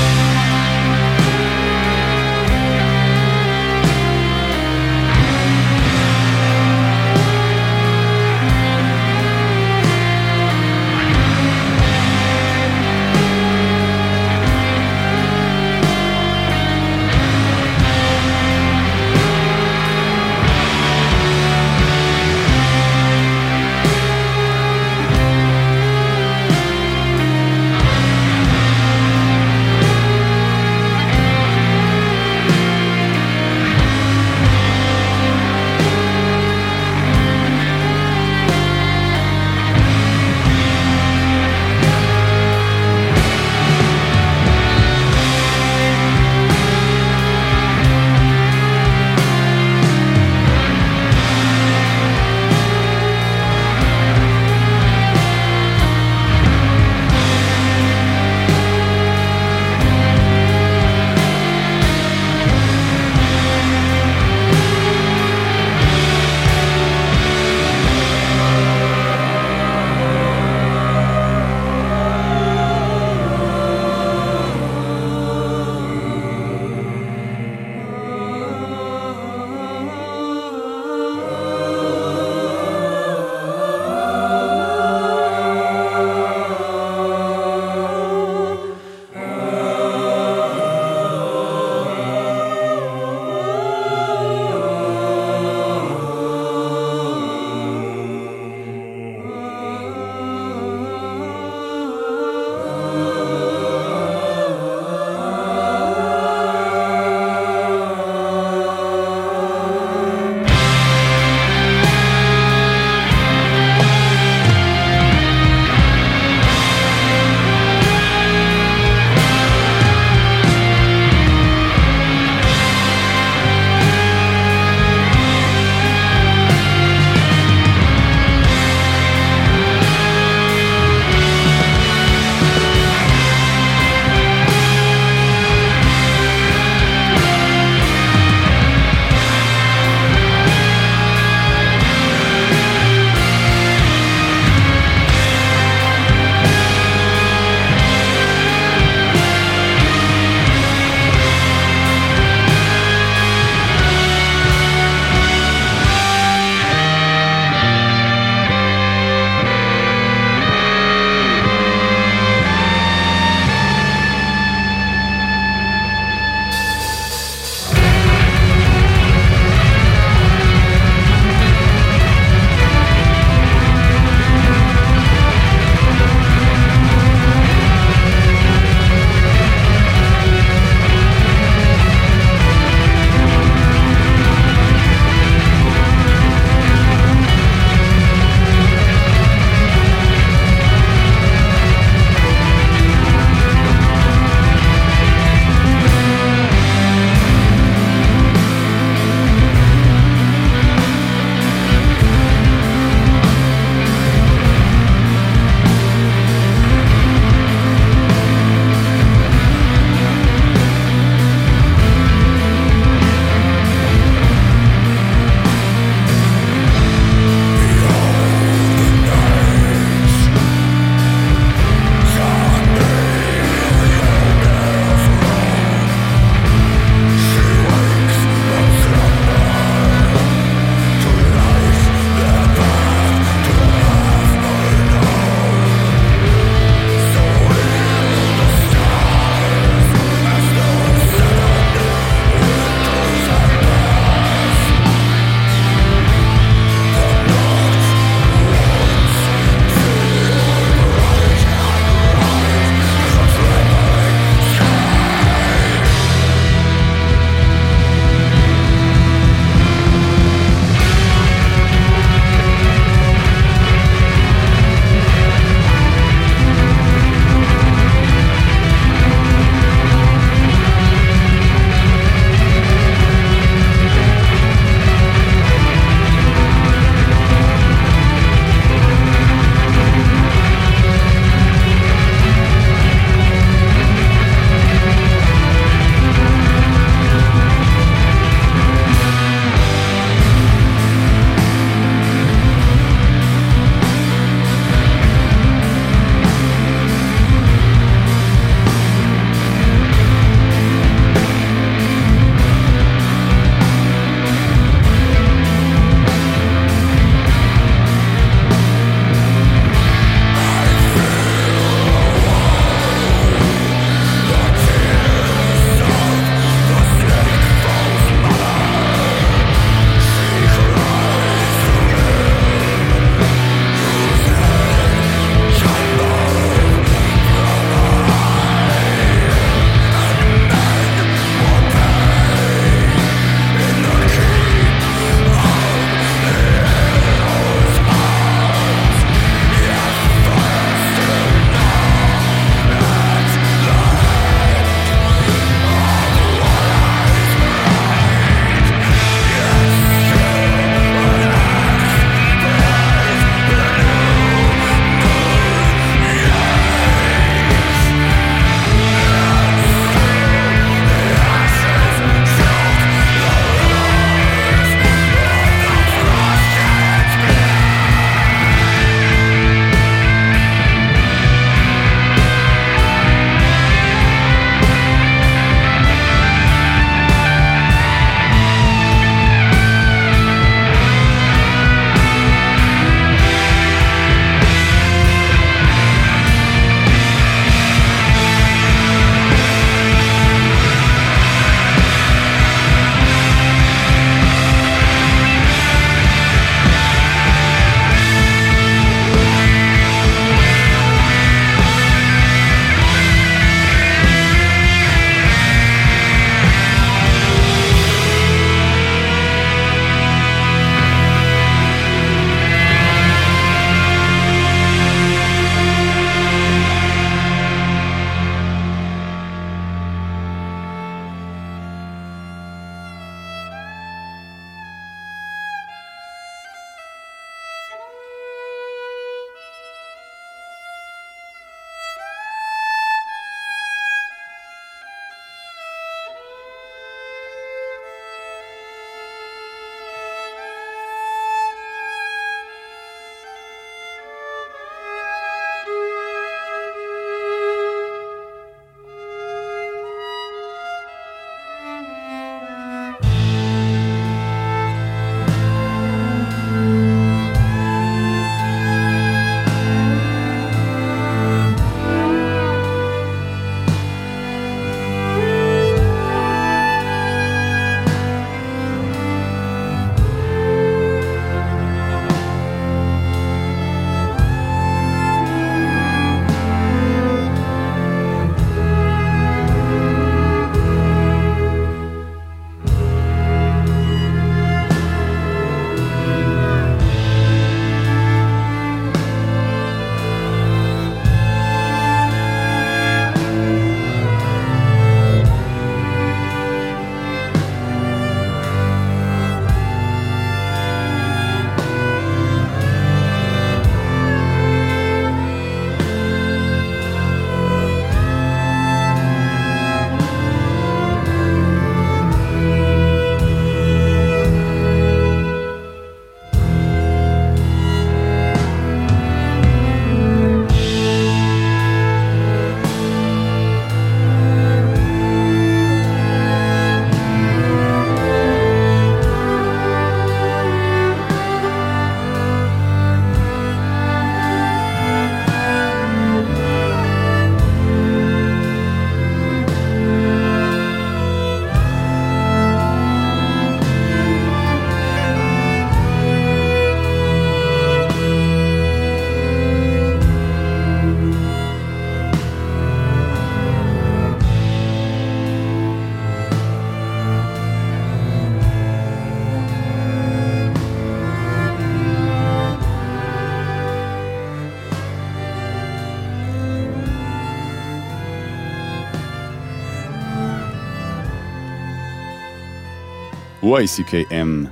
YCKM. 573.59 574.49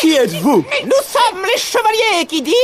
Qui 0.00 0.14
êtes-vous? 0.14 0.64
Nous 0.84 1.02
sommes 1.04 1.44
les 1.44 1.58
chevaliers 1.58 2.26
qui 2.26 2.42
disent 2.42 2.54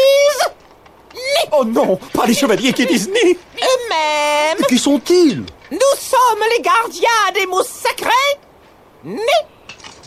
Oh 1.53 1.65
non, 1.65 1.97
pas 2.13 2.27
les 2.27 2.35
chevaliers 2.35 2.73
qui 2.73 2.85
disent 2.87 3.09
ni 3.09 3.33
eux-mêmes. 3.33 4.59
Qui 4.69 4.79
sont-ils? 4.79 5.45
Nous 5.71 5.79
sommes 5.99 6.45
les 6.57 6.63
gardiens 6.63 7.33
des 7.35 7.47
mots 7.47 7.63
sacrés. 7.63 8.11
Ni, 9.05 9.19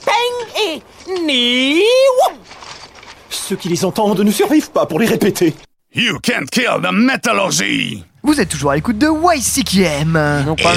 Peng 0.05 0.61
et 0.67 0.81
Ni. 1.25 1.83
Ceux 3.29 3.55
qui 3.55 3.69
les 3.69 3.85
entendent 3.85 4.19
ne 4.19 4.31
survivent 4.31 4.71
pas 4.71 4.85
pour 4.85 4.99
les 4.99 5.07
répéter. 5.07 5.53
You 5.93 6.19
can't 6.19 6.49
kill 6.49 6.81
the 6.81 6.91
metallurgy! 6.91 8.03
Vous 8.23 8.39
êtes 8.39 8.49
toujours 8.49 8.71
à 8.71 8.75
l'écoute 8.75 8.99
de 8.99 9.07
YCKM. 9.07 10.13
Non 10.45 10.55
pas 10.55 10.73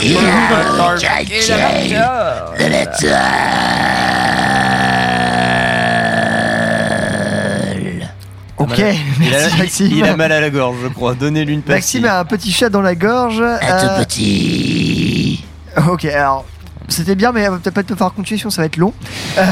Ok, 8.56 8.78
il 8.78 8.84
a, 8.86 8.92
merci 9.30 9.58
Maxime. 9.58 9.88
il 9.92 10.04
a 10.04 10.16
mal 10.16 10.32
à 10.32 10.40
la 10.40 10.48
gorge, 10.48 10.76
je 10.84 10.88
crois. 10.88 11.14
Donnez-lui 11.14 11.54
une 11.54 11.60
pastille. 11.60 12.00
Maxime 12.00 12.04
a 12.06 12.20
un 12.20 12.24
petit 12.24 12.50
chat 12.50 12.70
dans 12.70 12.80
la 12.80 12.94
gorge. 12.94 13.42
Un 13.42 13.58
euh, 13.62 13.98
tout 13.98 14.04
petit. 14.04 15.44
Ok, 15.88 16.06
alors 16.06 16.46
c'était 16.88 17.14
bien, 17.14 17.32
mais 17.32 17.46
euh, 17.46 17.56
peut-être 17.56 17.74
pas 17.74 17.82
te 17.82 17.94
faire 17.94 18.12
continuer 18.14 18.38
sinon 18.38 18.50
ça 18.50 18.62
va 18.62 18.66
être 18.66 18.78
long. 18.78 18.94
Euh, 19.36 19.44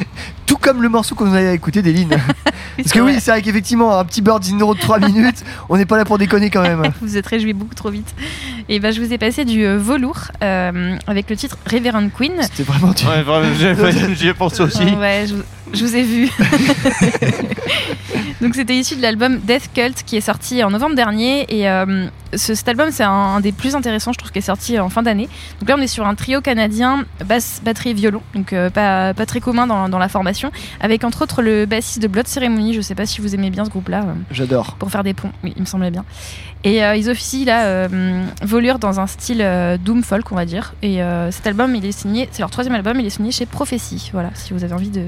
tout 0.46 0.56
comme 0.56 0.82
le 0.82 0.88
morceau 0.88 1.14
qu'on 1.14 1.32
a 1.32 1.52
écouté 1.52 1.82
des 1.82 1.92
lignes. 1.94 2.16
Parce 2.76 2.92
que 2.92 3.00
oui, 3.00 3.16
c'est 3.20 3.30
vrai 3.32 3.42
qu'effectivement, 3.42 3.98
un 3.98 4.04
petit 4.04 4.22
bird 4.22 4.42
d'inro 4.42 4.74
de 4.74 4.80
3 4.80 5.00
minutes, 5.00 5.42
on 5.68 5.76
n'est 5.76 5.86
pas 5.86 5.96
là 5.96 6.04
pour 6.04 6.16
déconner 6.18 6.48
quand 6.50 6.62
même. 6.62 6.82
vous 7.02 7.16
êtes 7.16 7.26
réjouis 7.26 7.52
beaucoup 7.52 7.74
trop 7.74 7.90
vite. 7.90 8.14
Et 8.68 8.78
ben 8.80 8.92
je 8.92 9.00
vous 9.00 9.12
ai 9.12 9.18
passé 9.18 9.44
du 9.44 9.64
euh, 9.64 9.78
velours 9.78 10.28
euh, 10.42 10.96
avec 11.06 11.28
le 11.30 11.36
titre 11.36 11.58
Reverend 11.70 12.08
Queen. 12.16 12.32
C'était 12.42 12.62
vraiment 12.62 12.92
du. 12.92 13.04
Ouais, 13.04 13.22
vraiment, 13.22 13.52
j'ai- 13.58 14.14
j'y 14.14 14.28
ai 14.28 14.34
pensé 14.34 14.62
aussi. 14.62 14.84
Ouais, 14.84 15.24
je, 15.28 15.34
vous- 15.34 15.42
je 15.72 15.84
vous 15.84 15.96
ai 15.96 16.02
vu. 16.02 16.28
Donc 18.40 18.54
c'était 18.54 18.76
issu 18.76 18.94
de 18.96 19.02
l'album 19.02 19.38
Death 19.40 19.70
Cult 19.74 20.04
qui 20.06 20.16
est 20.16 20.20
sorti 20.20 20.62
en 20.62 20.70
novembre 20.70 20.94
dernier 20.94 21.44
et 21.52 21.68
euh, 21.68 22.06
ce- 22.36 22.54
cet 22.54 22.68
album 22.68 22.90
c'est 22.92 23.02
un, 23.02 23.10
un 23.10 23.40
des 23.40 23.50
plus 23.50 23.74
intéressants 23.74 24.12
je 24.12 24.18
trouve 24.18 24.30
qui 24.30 24.38
est 24.38 24.42
sorti 24.42 24.78
en 24.78 24.88
fin 24.88 25.02
d'année. 25.02 25.28
Donc 25.60 25.68
là 25.68 25.74
on 25.76 25.82
est 25.82 25.88
sur 25.88 26.06
un 26.06 26.14
trio 26.14 26.40
canadien 26.40 27.04
basse, 27.26 27.60
batterie 27.64 27.94
violon 27.94 28.22
donc 28.34 28.52
euh, 28.52 28.70
pas, 28.70 29.12
pas 29.12 29.26
très 29.26 29.40
commun 29.40 29.66
dans, 29.66 29.88
dans 29.88 29.98
la 29.98 30.08
formation 30.08 30.52
avec 30.80 31.02
entre 31.02 31.22
autres 31.22 31.42
le 31.42 31.66
bassiste 31.66 32.00
de 32.00 32.06
Blood 32.06 32.28
Ceremony. 32.28 32.74
Je 32.74 32.80
sais 32.80 32.94
pas 32.94 33.06
si 33.06 33.20
vous 33.20 33.34
aimez 33.34 33.50
bien 33.50 33.64
ce 33.64 33.70
groupe 33.70 33.88
là. 33.88 34.04
J'adore. 34.30 34.76
Pour 34.78 34.90
faire 34.90 35.02
des 35.02 35.14
ponts, 35.14 35.32
oui 35.42 35.52
il 35.56 35.62
me 35.62 35.66
semblait 35.66 35.90
bien. 35.90 36.04
Et 36.64 36.84
euh, 36.84 36.94
ils 36.96 37.08
officient 37.10 37.44
là 37.44 37.64
euh, 37.66 38.24
volure 38.42 38.78
dans 38.78 39.00
un 39.00 39.06
style 39.08 39.40
euh, 39.42 39.76
doom 39.78 40.02
folk 40.04 40.30
on 40.30 40.36
va 40.36 40.44
dire. 40.44 40.74
Et 40.82 41.02
euh, 41.02 41.32
cet 41.32 41.46
album 41.48 41.74
il 41.74 41.84
est 41.84 41.92
signé, 41.92 42.28
c'est 42.30 42.40
leur 42.40 42.50
troisième 42.50 42.74
album, 42.76 42.98
il 43.00 43.06
est 43.06 43.10
signé 43.10 43.32
chez 43.32 43.46
Prophecy. 43.46 44.10
Voilà 44.12 44.30
si 44.34 44.52
vous 44.52 44.62
avez 44.62 44.74
envie 44.74 44.90
de. 44.90 45.02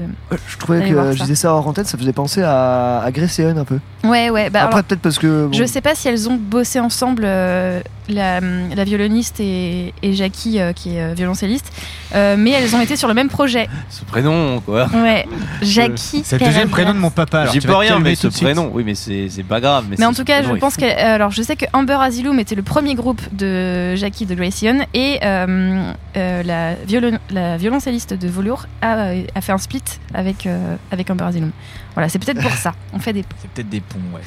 Je 0.51 0.57
trouvais 0.57 0.81
Allez 0.81 0.91
que 0.91 1.11
je 1.13 1.21
disais 1.21 1.35
ça 1.35 1.53
en 1.53 1.71
tête, 1.73 1.87
ça 1.87 1.97
faisait 1.97 2.11
penser 2.11 2.41
à, 2.43 3.01
à 3.01 3.11
Grayson 3.11 3.55
un 3.57 3.63
peu. 3.63 3.79
Ouais, 4.03 4.29
ouais. 4.29 4.49
Bah, 4.49 4.63
Après, 4.63 4.79
alors, 4.79 4.83
peut-être 4.85 5.01
parce 5.01 5.17
que. 5.17 5.45
bon, 5.45 5.53
Je 5.53 5.63
sais 5.63 5.79
pas 5.79 5.95
si 5.95 6.09
elles 6.09 6.29
ont 6.29 6.35
bossé 6.35 6.79
ensemble, 6.79 7.23
euh, 7.25 7.79
la, 8.13 8.39
la 8.39 8.83
violoniste 8.83 9.39
et, 9.39 9.93
et 10.03 10.13
Jackie, 10.13 10.59
euh, 10.59 10.73
qui 10.73 10.95
est 10.97 11.01
euh, 11.01 11.13
violoncelliste, 11.13 11.71
euh, 12.15 12.35
mais 12.37 12.51
elles 12.51 12.75
ont 12.75 12.81
été 12.81 12.95
sur 12.95 13.07
le 13.07 13.13
même 13.13 13.29
projet. 13.29 13.67
Ce 13.89 14.03
prénom, 14.05 14.59
quoi. 14.61 14.87
Ouais, 14.93 15.25
Jackie. 15.61 16.21
C'est 16.23 16.39
le 16.39 16.45
deuxième 16.45 16.69
prénom 16.69 16.93
de 16.93 16.99
mon 16.99 17.09
papa. 17.11 17.47
J'y 17.47 17.59
peux 17.59 17.75
rien, 17.75 17.99
mais 17.99 18.15
ce 18.15 18.27
prénom, 18.27 18.69
oui, 18.73 18.83
mais 18.85 18.95
c'est 18.95 19.27
c'est 19.29 19.43
pas 19.43 19.59
grave. 19.59 19.85
Mais, 19.89 19.95
Mais 19.99 20.05
en 20.05 20.13
tout 20.13 20.23
cas, 20.23 20.43
je 20.43 20.49
pense 20.53 20.77
que. 20.77 20.85
Alors, 20.85 21.31
je 21.31 21.41
sais 21.41 21.55
que 21.55 21.65
Amber 21.73 21.97
Asylum 22.01 22.39
était 22.39 22.55
le 22.55 22.63
premier 22.63 22.95
groupe 22.95 23.21
de 23.33 23.95
Jackie 23.95 24.25
de 24.25 24.35
Grayson 24.35 24.79
et 24.93 25.19
euh, 25.23 25.91
euh, 26.17 26.43
la, 26.43 26.75
violon- 26.87 27.19
la 27.31 27.57
violoncelliste 27.57 28.13
de 28.13 28.27
Velour 28.27 28.65
a, 28.81 29.11
a 29.35 29.41
fait 29.41 29.51
un 29.51 29.57
split 29.57 29.83
avec, 30.13 30.45
euh, 30.45 30.75
avec 30.91 31.09
Amber 31.09 31.25
Asylum. 31.25 31.51
Voilà, 31.93 32.09
c'est 32.09 32.19
peut-être 32.19 32.41
pour 32.41 32.51
ça. 32.65 32.73
On 32.93 32.99
fait 32.99 33.13
des. 33.13 33.23
C'est 33.41 33.49
peut-être 33.51 33.69
des 33.69 33.81
ponts, 33.81 33.99
ouais. 34.13 34.21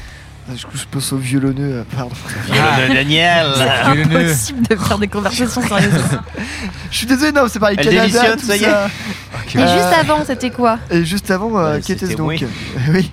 Je, 0.55 0.79
je 0.79 0.85
pense 0.91 1.13
au 1.13 1.17
violonneux, 1.17 1.77
euh, 1.77 1.83
pardon. 1.97 2.11
Violonneux 2.47 2.95
Daniel. 2.95 3.47
C'est 3.57 3.93
Violonneux. 3.95 4.27
impossible 4.27 4.67
de 4.69 4.77
faire 4.77 4.99
des 4.99 5.09
conversations 5.09 5.63
sérieuses. 5.63 5.93
Je 6.91 6.97
suis 6.99 7.07
désolé, 7.07 7.33
non, 7.33 7.47
c'est 7.49 7.59
pareil. 7.59 7.77
Elle 7.79 7.87
Canada, 7.87 8.07
démissionne, 8.07 8.39
tout 8.39 8.47
ça 8.47 8.57
y 8.57 8.65
est. 8.65 8.69
Et 9.55 9.59
juste 9.59 9.95
avant, 9.99 10.25
c'était 10.25 10.51
quoi 10.51 10.79
Et 10.91 11.05
juste 11.05 11.31
avant, 11.31 11.59
euh, 11.59 11.81
qu'était-ce 11.85 12.15
donc 12.17 12.29
oui. 12.29 12.45
Oui. 12.93 13.11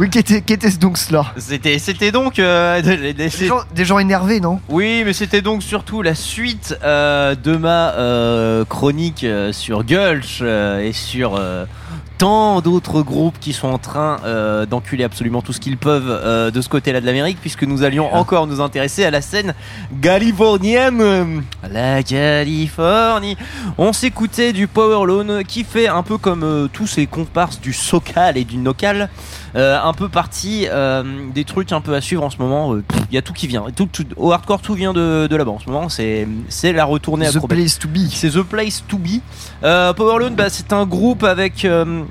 Oui, 0.00 0.10
qu'était 0.10 0.40
qu'était-ce 0.40 0.78
donc 0.78 0.98
cela 0.98 1.26
C'était 1.36 1.78
c'était 1.78 2.10
donc. 2.10 2.40
euh, 2.40 2.82
de- 2.82 2.96
de- 2.96 3.12
des 3.12 3.28
gens, 3.28 3.60
des 3.76 3.84
gens 3.84 3.98
énervés, 4.00 4.40
non 4.40 4.58
Oui, 4.68 5.02
mais 5.04 5.12
c'était 5.12 5.40
donc 5.42 5.62
surtout 5.62 6.02
la 6.02 6.16
suite 6.16 6.76
euh, 6.82 7.36
de 7.36 7.56
ma 7.56 7.90
euh, 7.92 8.64
chronique 8.64 9.22
euh, 9.22 9.52
sur 9.52 9.84
Gulch 9.84 10.38
euh, 10.42 10.80
et 10.80 10.92
sur 10.92 11.36
euh, 11.38 11.64
tant 12.24 12.62
d'autres 12.62 13.02
groupes 13.02 13.38
qui 13.38 13.52
sont 13.52 13.68
en 13.68 13.76
train 13.76 14.16
euh, 14.24 14.64
d'enculer 14.64 15.04
absolument 15.04 15.42
tout 15.42 15.52
ce 15.52 15.60
qu'ils 15.60 15.76
peuvent 15.76 16.08
euh, 16.08 16.50
de 16.50 16.62
ce 16.62 16.70
côté-là 16.70 17.02
de 17.02 17.04
l'Amérique, 17.04 17.36
puisque 17.38 17.64
nous 17.64 17.82
allions 17.82 18.14
encore 18.14 18.46
nous 18.46 18.62
intéresser 18.62 19.04
à 19.04 19.10
la 19.10 19.20
scène 19.20 19.52
californienne. 20.00 21.42
La 21.70 22.02
Californie. 22.02 23.36
On 23.76 23.92
s'écoutait 23.92 24.54
du 24.54 24.68
Power 24.68 25.06
Loan 25.06 25.42
qui 25.46 25.64
fait 25.64 25.86
un 25.86 26.02
peu 26.02 26.16
comme 26.16 26.44
euh, 26.44 26.66
tous 26.66 26.86
ces 26.86 27.06
comparses 27.06 27.60
du 27.60 27.74
SoCal 27.74 28.38
et 28.38 28.44
du 28.44 28.56
NoCal. 28.56 29.10
Euh, 29.56 29.78
un 29.80 29.92
peu 29.92 30.08
partie 30.08 30.66
euh, 30.68 31.04
des 31.32 31.44
trucs 31.44 31.70
un 31.70 31.80
peu 31.80 31.94
à 31.94 32.00
suivre 32.00 32.24
en 32.24 32.30
ce 32.30 32.38
moment. 32.38 32.74
Il 33.10 33.14
y 33.14 33.18
a 33.18 33.22
tout 33.22 33.32
qui 33.32 33.46
vient. 33.46 33.64
Tout, 33.76 33.86
tout- 33.92 34.04
au 34.16 34.32
hardcore, 34.32 34.60
tout 34.60 34.74
vient 34.74 34.92
de, 34.92 35.28
de 35.28 35.36
là-bas 35.36 35.52
en 35.52 35.60
ce 35.60 35.70
moment. 35.70 35.88
C'est 35.88 36.26
c'est 36.48 36.72
la 36.72 36.84
retournée 36.84 37.26
à 37.26 37.30
The 37.32 37.46
place 37.46 37.78
to 37.78 37.86
be. 37.88 38.08
C'est 38.10 38.30
The 38.30 38.42
Place 38.42 38.82
to 38.88 38.98
Be. 38.98 39.20
Euh, 39.62 39.92
Powerlone, 39.92 40.34
bah, 40.34 40.50
c'est 40.50 40.72
un 40.72 40.84
groupe 40.86 41.22
avec 41.22 41.64
euh, 41.64 42.02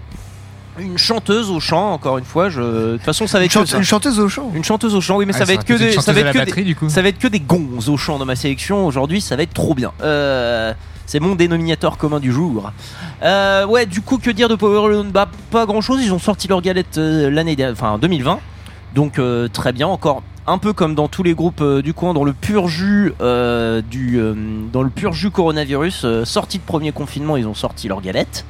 une 0.80 0.98
chanteuse 0.98 1.52
au 1.52 1.60
chant. 1.60 1.92
Encore 1.92 2.18
une 2.18 2.24
fois, 2.24 2.50
je... 2.50 2.62
de 2.62 2.92
toute 2.96 3.04
façon, 3.06 3.28
ça 3.28 3.40
va 3.40 3.44
Une, 3.44 3.48
être 3.48 3.54
que 3.54 3.60
chante- 3.60 3.68
ça. 3.68 3.78
une 3.78 3.84
chanteuse 3.84 4.20
au 4.22 4.30
chant. 4.30 4.50
Une 4.56 4.64
chanteuse 4.64 4.96
au 4.96 5.02
chant, 5.02 5.18
oui, 5.18 5.26
mais 5.26 5.34
Ah, 5.36 5.40
ça 5.40 5.46
va 5.46 5.54
être 5.54 5.66
que 5.66 5.74
des, 5.74 5.94
une 5.94 6.02
ça 6.02 6.14
va 6.14 6.22
chanteuse 6.22 6.22
être 6.22 6.28
à 6.28 6.32
que 6.32 6.38
la 6.38 6.46
des- 6.46 6.52
batterie, 6.52 6.64
du 6.64 6.76
coup. 6.78 6.88
ça 6.88 7.02
va 7.02 7.10
être 7.10 7.20
que 7.20 7.28
des 7.28 7.42
gonzes 7.42 7.90
au 7.90 7.98
chant 7.98 8.18
dans 8.20 8.26
ma 8.26 8.38
sélection. 8.38 8.86
Aujourd'hui, 8.88 9.20
ça 9.20 9.36
va 9.36 9.44
être 9.44 9.54
trop 9.54 9.76
bien. 9.76 9.92
Euh, 10.02 10.74
c'est 11.06 11.20
mon 11.20 11.36
dénominateur 11.36 11.98
commun 11.98 12.20
du 12.20 12.32
jour. 12.32 12.72
Euh, 13.24 13.66
ouais, 13.66 13.86
du 13.86 14.02
coup, 14.02 14.18
que 14.18 14.32
dire 14.32 14.50
de 14.50 14.56
Powerlone 14.56 15.12
Bah, 15.12 15.30
pas 15.52 15.66
grand 15.66 15.82
chose. 15.82 16.04
Ils 16.04 16.14
ont 16.14 16.20
sorti 16.20 16.48
leur 16.48 16.62
galette 16.62 16.98
euh, 16.98 17.30
l'année, 17.30 17.56
enfin 17.72 17.98
2020. 17.98 18.40
Donc 18.96 19.18
euh, 19.18 19.48
très 19.48 19.72
bien, 19.74 19.88
encore 19.88 20.24
un 20.46 20.58
peu 20.58 20.74
comme 20.74 20.94
dans 20.94 21.08
tous 21.08 21.24
les 21.24 21.34
groupes 21.34 21.62
euh, 21.62 21.82
du 21.82 21.94
coin, 21.94 22.14
dans 22.14 22.24
le 22.24 22.34
pur 22.34 22.68
jus 22.68 23.14
du, 23.90 24.22
dans 24.72 24.82
le 24.82 24.90
pur 24.90 25.14
jus 25.14 25.32
coronavirus, 25.32 26.06
sorti 26.26 26.58
de 26.60 26.64
premier 26.64 26.92
confinement, 26.92 27.38
ils 27.38 27.48
ont 27.48 27.54
sorti 27.54 27.88
leur 27.88 28.02
galette. 28.02 28.46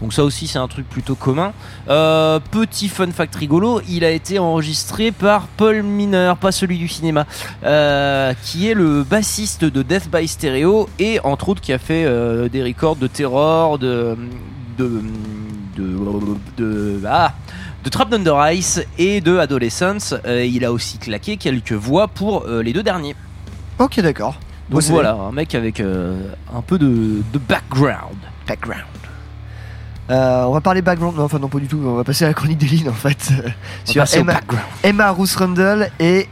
Donc 0.00 0.12
ça 0.12 0.22
aussi 0.24 0.46
c'est 0.46 0.58
un 0.58 0.68
truc 0.68 0.88
plutôt 0.88 1.14
commun. 1.14 1.52
Euh, 1.88 2.38
petit 2.50 2.88
fun 2.88 3.10
fact 3.10 3.34
rigolo, 3.34 3.80
il 3.88 4.04
a 4.04 4.10
été 4.10 4.38
enregistré 4.38 5.10
par 5.10 5.48
Paul 5.48 5.82
Miner, 5.82 6.34
pas 6.40 6.52
celui 6.52 6.78
du 6.78 6.88
cinéma, 6.88 7.26
euh, 7.64 8.32
qui 8.42 8.68
est 8.68 8.74
le 8.74 9.02
bassiste 9.02 9.64
de 9.64 9.82
Death 9.82 10.08
by 10.10 10.28
Stereo 10.28 10.88
et 10.98 11.18
entre 11.24 11.48
autres 11.48 11.60
qui 11.60 11.72
a 11.72 11.78
fait 11.78 12.04
euh, 12.04 12.48
des 12.48 12.62
records 12.62 12.96
de 12.96 13.06
Terror, 13.06 13.78
de 13.78 14.16
de 14.78 15.02
de, 15.76 15.96
de, 16.56 17.00
ah, 17.06 17.34
de 17.84 17.88
Trapped 17.88 18.12
Under 18.12 18.52
Ice 18.52 18.80
et 18.98 19.20
de 19.20 19.38
Adolescence. 19.38 20.12
Il 20.26 20.64
a 20.64 20.72
aussi 20.72 20.98
claqué 20.98 21.36
quelques 21.36 21.72
voix 21.72 22.08
pour 22.08 22.46
les 22.48 22.72
deux 22.72 22.82
derniers. 22.82 23.14
Ok, 23.78 24.00
d'accord. 24.00 24.34
Donc 24.70 24.82
voilà, 24.82 25.12
un 25.12 25.30
mec 25.30 25.54
avec 25.54 25.80
un 25.80 26.62
peu 26.66 26.78
de, 26.78 27.22
de 27.32 27.38
background. 27.38 28.18
Background. 28.48 28.97
Euh, 30.10 30.44
on 30.44 30.52
va 30.52 30.60
parler 30.60 30.80
background, 30.82 31.16
non, 31.16 31.24
enfin 31.24 31.38
non 31.38 31.48
pas 31.48 31.58
du 31.58 31.66
tout, 31.66 31.80
on 31.84 31.94
va 31.94 32.04
passer 32.04 32.24
à 32.24 32.28
la 32.28 32.34
chronique 32.34 32.58
des 32.58 32.66
lignes 32.66 32.88
en 32.88 32.94
fait. 32.94 33.30
Sur 33.84 34.04
Emma. 34.14 34.40
Emma 34.82 35.10
Ruth 35.10 35.34
Rundle 35.34 35.90
et... 36.00 36.26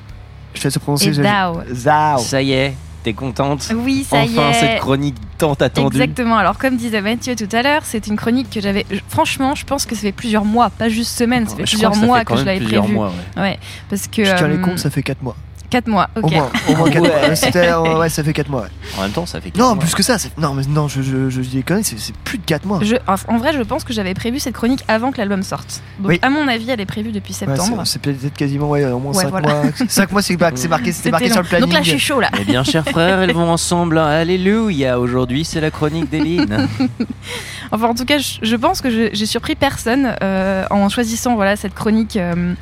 Je 0.55 0.61
te 0.61 0.67
laisse 0.69 0.79
prononcer. 0.79 1.13
Zao. 1.13 1.61
Zao. 1.71 2.19
Ça 2.19 2.41
y 2.41 2.53
est, 2.53 2.75
t'es 3.03 3.13
contente 3.13 3.71
Oui, 3.77 4.07
ça 4.09 4.25
y 4.25 4.31
Enfin 4.39 4.51
est. 4.51 4.61
cette 4.61 4.81
chronique 4.81 5.17
tant 5.37 5.53
attendue. 5.53 5.99
Exactement. 5.99 6.39
Alors, 6.39 6.57
comme 6.57 6.77
disait 6.79 7.03
Mathieu 7.03 7.37
tout 7.37 7.55
à 7.55 7.61
l'heure, 7.63 7.83
c'est 7.85 8.07
une 8.07 8.17
chronique 8.17 8.49
que 8.49 8.63
j'avais. 8.63 8.87
Franchement, 9.11 9.55
je 9.55 9.67
pense 9.67 9.85
que 9.85 9.95
ça 9.95 10.01
fait 10.01 10.13
plusieurs 10.13 10.47
mois, 10.47 10.71
pas 10.71 10.89
juste 10.89 11.11
semaines, 11.19 11.47
ça 11.47 11.57
fait 11.57 11.67
je 11.67 11.73
plusieurs 11.73 11.91
crois 11.93 12.01
que 12.01 12.01
ça 12.01 12.07
mois 12.07 12.19
fait 12.21 12.25
que 12.25 12.37
je 12.37 12.45
l'avais 12.47 12.59
plusieurs 12.61 12.85
prévu. 12.85 12.95
mois, 12.97 13.13
ouais. 13.37 13.59
parce 13.91 14.09
que. 14.09 14.25
Je 14.25 14.35
tiens 14.35 14.49
les 14.49 14.57
euh, 14.57 14.63
comptes, 14.63 14.79
ça 14.79 14.89
fait 14.89 15.03
4 15.03 15.23
mois. 15.23 15.37
4 15.69 15.89
mois, 15.89 16.09
ok. 16.17 16.25
Au 16.25 16.29
moins, 16.31 16.51
au 16.69 16.77
moins 16.77 16.91
4 16.91 17.03
Ouais. 17.03 17.09
mois. 17.27 17.35
C'était- 17.37 17.69
euh, 17.69 17.99
ouais, 17.99 18.09
ça 18.09 18.23
fait 18.25 18.33
4 18.33 18.49
mois. 18.49 18.63
ouais. 18.63 18.69
En 18.99 19.03
même 19.03 19.11
temps, 19.11 19.27
ça 19.27 19.41
fait. 19.41 19.55
Non, 19.57 19.77
plus 19.77 19.95
que 19.95 20.03
ça. 20.03 20.19
c'est- 20.19 20.37
Non, 20.39 20.55
mais 20.55 20.63
non, 20.69 20.89
je, 20.89 21.03
je, 21.03 21.29
je 21.31 21.41
dis 21.41 21.57
des 21.57 21.63
conneries, 21.63 21.85
c'est 21.85 21.99
c'est 21.99 22.15
plus 22.17 22.39
de 22.39 22.45
4 22.45 22.65
mois. 22.65 22.81
Je- 22.83 22.97
en 23.07 23.15
en 23.35 23.39
vrai, 23.39 23.53
je 23.53 23.63
pense 23.63 23.85
que 23.85 23.93
j'avais 23.93 24.15
prévu 24.15 24.39
cette 24.41 24.55
chronique 24.55 24.85
avant 24.89 25.11
que 25.13 25.19
l'album 25.19 25.43
sorte. 25.43 25.83
Donc, 25.99 26.09
Oui. 26.11 26.19
à 26.23 26.31
mon 26.31 26.47
avis, 26.49 26.71
elle 26.71 26.81
est 26.81 26.87
prévue 26.87 27.13
depuis 27.13 27.33
Ouais, 27.33 27.39
septembre. 27.39 27.83
c'est- 27.85 27.93
c'est 27.93 27.99
peut-être 28.03 28.35
quasiment 28.37 28.71
ouais, 28.71 28.85
au 28.87 28.99
moins 28.99 29.13
Ouais, 29.13 29.23
5 29.25 29.31
voilà. 29.31 29.49
mois. 29.49 29.63
5 29.89 30.13
mois, 30.13 30.23
c'est 30.23 30.37
pas- 30.37 30.53
c'est 30.55 30.69
marqué, 30.69 30.87
c'était 30.93 30.97
C'était 30.97 31.11
marqué 31.11 31.31
sur 31.31 31.43
le 31.43 31.49
planning. 31.49 31.67
Donc 31.69 31.75
là, 31.75 31.83
je 31.83 31.91
suis 31.91 31.99
chaud 31.99 32.21
là. 32.21 32.31
Eh 32.41 32.45
bien, 32.45 32.63
chers 32.65 32.85
frères, 32.85 33.21
elles 33.21 33.33
vont 33.33 33.51
ensemble. 33.51 33.99
Alléluia. 33.99 34.99
Aujourd'hui, 34.99 35.45
c'est 35.45 35.61
la 35.61 35.71
chronique 35.71 36.09
d'Eline. 36.11 36.69
Enfin, 37.73 37.89
en 37.89 37.95
tout 37.95 38.05
cas, 38.05 38.19
je, 38.19 38.39
je 38.43 38.57
pense 38.57 38.81
que 38.81 38.91
je- 38.91 39.11
j'ai 39.13 39.27
surpris 39.27 39.57
personne 39.57 40.15
euh, 40.23 40.65
en 40.71 40.89
choisissant 40.89 41.35
voilà 41.35 41.57
cette 41.57 41.75
chronique. 41.75 42.17
euh, 42.17 42.55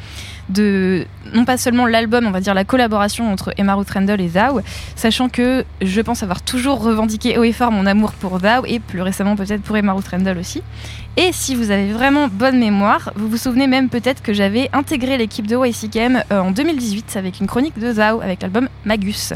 de 0.49 1.07
non 1.33 1.45
pas 1.45 1.57
seulement 1.57 1.87
l'album, 1.87 2.27
on 2.27 2.31
va 2.31 2.41
dire 2.41 2.55
la 2.55 2.65
collaboration 2.65 3.33
entre 3.33 3.53
Emma 3.57 3.75
Ruth 3.75 3.91
Randall 3.91 4.21
et 4.21 4.29
Thou, 4.29 4.61
sachant 4.97 5.29
que 5.29 5.65
je 5.81 6.01
pense 6.01 6.23
avoir 6.23 6.43
toujours 6.43 6.83
revendiqué 6.83 7.39
haut 7.39 7.45
et 7.45 7.53
fort 7.53 7.73
mon 7.73 7.87
amour 7.87 8.13
pour 8.13 8.39
Thou 8.39 8.65
et 8.67 8.79
plus 8.79 9.03
récemment 9.03 9.37
peut-être 9.37 9.63
pour 9.63 9.77
Emma 9.77 9.93
Ruth 9.93 10.09
Randall 10.09 10.39
aussi. 10.39 10.63
Et 11.17 11.31
si 11.33 11.55
vous 11.55 11.71
avez 11.71 11.93
vraiment 11.93 12.29
bonne 12.29 12.59
mémoire, 12.59 13.13
vous 13.17 13.29
vous 13.29 13.37
souvenez 13.37 13.67
même 13.67 13.89
peut-être 13.89 14.23
que 14.23 14.33
j'avais 14.33 14.69
intégré 14.73 15.17
l'équipe 15.17 15.47
de 15.47 15.57
YCKM 15.57 16.23
euh, 16.33 16.41
en 16.41 16.51
2018 16.51 17.17
avec 17.17 17.41
une 17.41 17.47
chronique 17.47 17.79
de 17.79 17.93
Thou 17.93 18.21
avec 18.21 18.43
l'album 18.43 18.69
Magus. 18.85 19.33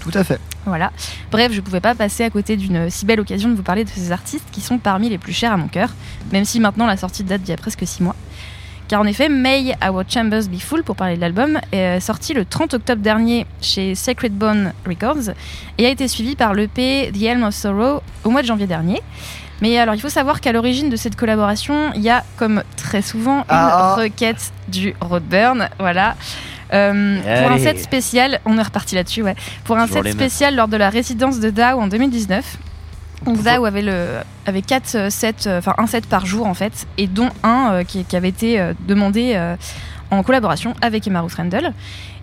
Tout 0.00 0.10
à 0.14 0.24
fait. 0.24 0.40
Voilà. 0.66 0.92
Bref, 1.30 1.52
je 1.52 1.60
pouvais 1.60 1.80
pas 1.80 1.94
passer 1.94 2.24
à 2.24 2.30
côté 2.30 2.56
d'une 2.56 2.90
si 2.90 3.06
belle 3.06 3.20
occasion 3.20 3.48
de 3.48 3.54
vous 3.54 3.62
parler 3.62 3.84
de 3.84 3.90
ces 3.90 4.12
artistes 4.12 4.48
qui 4.50 4.60
sont 4.60 4.78
parmi 4.78 5.08
les 5.08 5.18
plus 5.18 5.32
chers 5.32 5.52
à 5.52 5.56
mon 5.56 5.68
cœur, 5.68 5.90
même 6.32 6.44
si 6.44 6.58
maintenant 6.60 6.86
la 6.86 6.96
sortie 6.96 7.22
date 7.22 7.42
d'il 7.42 7.50
y 7.50 7.54
a 7.54 7.56
presque 7.56 7.86
6 7.86 8.02
mois. 8.02 8.16
Car 8.90 9.00
en 9.02 9.06
effet, 9.06 9.28
May 9.28 9.72
Our 9.88 10.02
Chambers 10.08 10.48
Be 10.48 10.58
Full, 10.58 10.82
pour 10.82 10.96
parler 10.96 11.14
de 11.14 11.20
l'album, 11.20 11.60
est 11.70 12.00
sorti 12.00 12.34
le 12.34 12.44
30 12.44 12.74
octobre 12.74 13.00
dernier 13.00 13.46
chez 13.62 13.94
Sacred 13.94 14.32
Bone 14.32 14.72
Records 14.84 15.32
et 15.78 15.86
a 15.86 15.90
été 15.90 16.08
suivi 16.08 16.34
par 16.34 16.54
l'EP 16.54 17.12
The 17.14 17.22
Helm 17.22 17.44
of 17.44 17.54
Sorrow 17.54 18.02
au 18.24 18.30
mois 18.30 18.42
de 18.42 18.48
janvier 18.48 18.66
dernier. 18.66 19.00
Mais 19.60 19.78
alors, 19.78 19.94
il 19.94 20.00
faut 20.00 20.08
savoir 20.08 20.40
qu'à 20.40 20.50
l'origine 20.50 20.90
de 20.90 20.96
cette 20.96 21.14
collaboration, 21.14 21.92
il 21.94 22.00
y 22.02 22.10
a, 22.10 22.24
comme 22.36 22.64
très 22.76 23.00
souvent, 23.00 23.42
une 23.42 23.44
Ah. 23.50 23.94
requête 23.96 24.50
du 24.66 24.92
Roadburn. 25.00 25.68
Voilà. 25.78 26.16
Euh, 26.72 27.42
pour 27.44 27.52
un 27.52 27.58
set 27.58 27.78
spécial, 27.78 28.40
on 28.44 28.58
est 28.58 28.62
reparti 28.62 28.96
là-dessus, 28.96 29.22
ouais. 29.22 29.36
Pour 29.62 29.76
un 29.76 29.86
Toujours 29.86 30.02
set 30.02 30.12
spécial 30.14 30.56
lors 30.56 30.66
de 30.66 30.76
la 30.76 30.90
résidence 30.90 31.38
de 31.38 31.50
DAO 31.50 31.78
en 31.78 31.86
2019. 31.86 32.58
Donc 33.24 33.46
avait, 33.46 33.82
le, 33.82 34.20
avait 34.46 34.62
quatre 34.62 34.94
euh, 34.94 35.10
sets, 35.10 35.46
euh, 35.46 35.58
enfin 35.58 35.74
un 35.78 35.86
set 35.86 36.06
par 36.06 36.24
jour 36.24 36.46
en 36.46 36.54
fait, 36.54 36.86
et 36.96 37.06
dont 37.06 37.28
un 37.42 37.72
euh, 37.72 37.84
qui, 37.84 38.04
qui 38.04 38.16
avait 38.16 38.28
été 38.28 38.72
demandé 38.86 39.38
en 40.10 40.22
collaboration 40.22 40.74
avec 40.80 41.06
Emma 41.06 41.20
Ruth 41.20 41.34
Randall. 41.34 41.72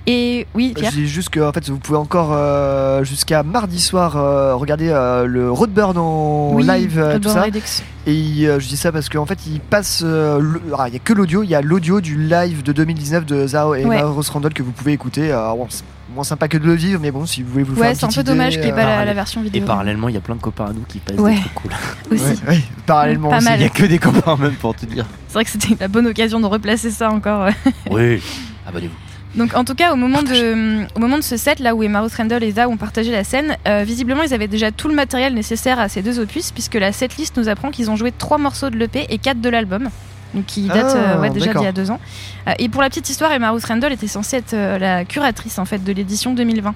Et 0.09 0.47
oui, 0.55 0.71
Pierre 0.73 0.91
Je 0.91 0.95
dis 0.99 1.07
juste 1.07 1.27
que 1.29 1.41
en 1.41 1.51
fait, 1.51 1.67
vous 1.69 1.79
pouvez 1.79 1.97
encore 1.97 2.29
euh, 2.31 3.03
jusqu'à 3.03 3.43
mardi 3.43 3.81
soir 3.81 4.15
euh, 4.15 4.55
regarder 4.55 4.87
euh, 4.89 5.25
le 5.25 5.51
Roadburn 5.51 5.97
en 5.97 6.53
Oui, 6.53 6.65
live, 6.65 6.97
euh, 6.97 7.19
tout 7.19 7.27
ça. 7.27 7.43
Redux. 7.43 7.59
Et 8.05 8.47
euh, 8.47 8.57
je 8.57 8.67
dis 8.69 8.77
ça 8.77 8.93
parce 8.93 9.09
qu'en 9.09 9.25
fait, 9.25 9.37
il 9.47 9.59
passe. 9.59 10.01
euh, 10.05 10.41
ah, 10.77 10.87
Il 10.87 10.93
y 10.93 10.95
a 10.95 10.99
que 10.99 11.11
l'audio. 11.11 11.43
Il 11.43 11.49
y 11.49 11.55
a 11.55 11.61
l'audio 11.61 11.99
du 11.99 12.15
live 12.17 12.63
de 12.63 12.71
2019 12.71 13.25
de 13.25 13.47
Zao 13.47 13.75
et 13.75 13.83
Ouais. 13.83 13.97
Emma 13.97 14.07
Rose 14.07 14.29
Randall 14.29 14.53
que 14.53 14.63
vous 14.63 14.71
pouvez 14.71 14.93
écouter. 14.93 15.27
Bon, 15.57 15.67
c'est 15.69 15.83
moins 16.15 16.23
sympa 16.23 16.47
que 16.47 16.57
de 16.57 16.63
le 16.65 16.73
vivre, 16.75 17.01
mais 17.01 17.11
bon, 17.11 17.25
si 17.25 17.43
vous 17.43 17.51
voulez 17.51 17.65
vous 17.65 17.73
faire 17.75 17.83
Ouais, 17.83 17.89
une 17.89 17.95
c'est 17.95 18.05
un 18.05 18.09
peu 18.09 18.23
dommage 18.23 18.53
qu'il 18.53 18.61
n'y 18.61 18.67
ait 18.69 18.71
pas 18.71 18.83
euh, 18.85 18.99
la, 18.99 19.05
la 19.05 19.13
version 19.13 19.41
Et 19.41 19.43
vidéo. 19.43 19.65
parallèlement, 19.65 20.07
il 20.07 20.15
y 20.15 20.17
a 20.17 20.21
plein 20.21 20.35
de 20.35 20.41
copains 20.41 20.67
à 20.67 20.71
nous 20.73 20.85
qui 20.87 20.99
passent 20.99 21.17
Ouais. 21.17 21.33
des 21.35 21.41
trucs 21.41 21.53
cool. 21.55 21.71
Aussi. 22.13 22.23
Ouais, 22.23 22.35
ouais, 22.47 22.61
parallèlement. 22.85 23.37
Il 23.37 23.61
y 23.61 23.65
a 23.65 23.69
que 23.69 23.83
des 23.83 23.99
copains 23.99 24.37
même 24.37 24.53
pour 24.53 24.73
te 24.73 24.85
dire. 24.85 25.05
C'est 25.27 25.33
vrai 25.33 25.43
que 25.43 25.51
c'était 25.51 25.75
la 25.77 25.89
bonne 25.89 26.07
occasion 26.07 26.39
de 26.39 26.45
replacer 26.45 26.91
ça 26.91 27.11
encore. 27.11 27.41
euh. 27.47 27.51
Oui, 27.91 28.21
abonnez-vous. 28.65 28.93
Donc 29.37 29.55
en 29.55 29.63
tout 29.63 29.75
cas, 29.75 29.93
au 29.93 29.95
moment 29.95 30.23
de, 30.23 30.85
au 30.95 30.99
moment 30.99 31.17
de 31.17 31.23
ce 31.23 31.37
set, 31.37 31.59
là 31.59 31.75
où 31.75 31.83
Emma 31.83 32.01
Ruth 32.01 32.15
Randall 32.15 32.43
et 32.43 32.51
Zao 32.51 32.69
ont 32.71 32.77
partagé 32.77 33.11
la 33.11 33.23
scène, 33.23 33.55
euh, 33.67 33.83
visiblement 33.85 34.23
ils 34.23 34.33
avaient 34.33 34.47
déjà 34.47 34.71
tout 34.71 34.87
le 34.87 34.95
matériel 34.95 35.33
nécessaire 35.35 35.79
à 35.79 35.87
ces 35.89 36.01
deux 36.01 36.19
opus, 36.19 36.51
puisque 36.51 36.73
la 36.75 36.91
setlist 36.91 37.37
nous 37.37 37.47
apprend 37.47 37.69
qu'ils 37.71 37.89
ont 37.91 37.95
joué 37.95 38.11
trois 38.11 38.39
morceaux 38.39 38.69
de 38.71 38.77
l'EP 38.77 39.05
et 39.09 39.17
quatre 39.19 39.39
de 39.39 39.49
l'album. 39.49 39.89
Donc 40.33 40.45
qui 40.47 40.63
date 40.63 40.87
Ah, 40.89 40.97
euh, 40.97 41.21
ouais, 41.21 41.29
déjà 41.29 41.53
d'il 41.53 41.61
y 41.61 41.67
a 41.67 41.71
deux 41.71 41.89
ans. 41.91 41.99
Euh, 42.47 42.53
et 42.59 42.67
pour 42.67 42.81
la 42.81 42.89
petite 42.89 43.09
histoire, 43.09 43.31
Emma 43.31 43.51
Ruth 43.51 43.63
Randall 43.63 43.93
était 43.93 44.07
censée 44.07 44.37
être 44.37 44.53
euh, 44.53 44.77
la 44.79 45.05
curatrice 45.05 45.57
en 45.59 45.65
fait 45.65 45.83
de 45.83 45.93
l'édition 45.93 46.33
2020, 46.33 46.73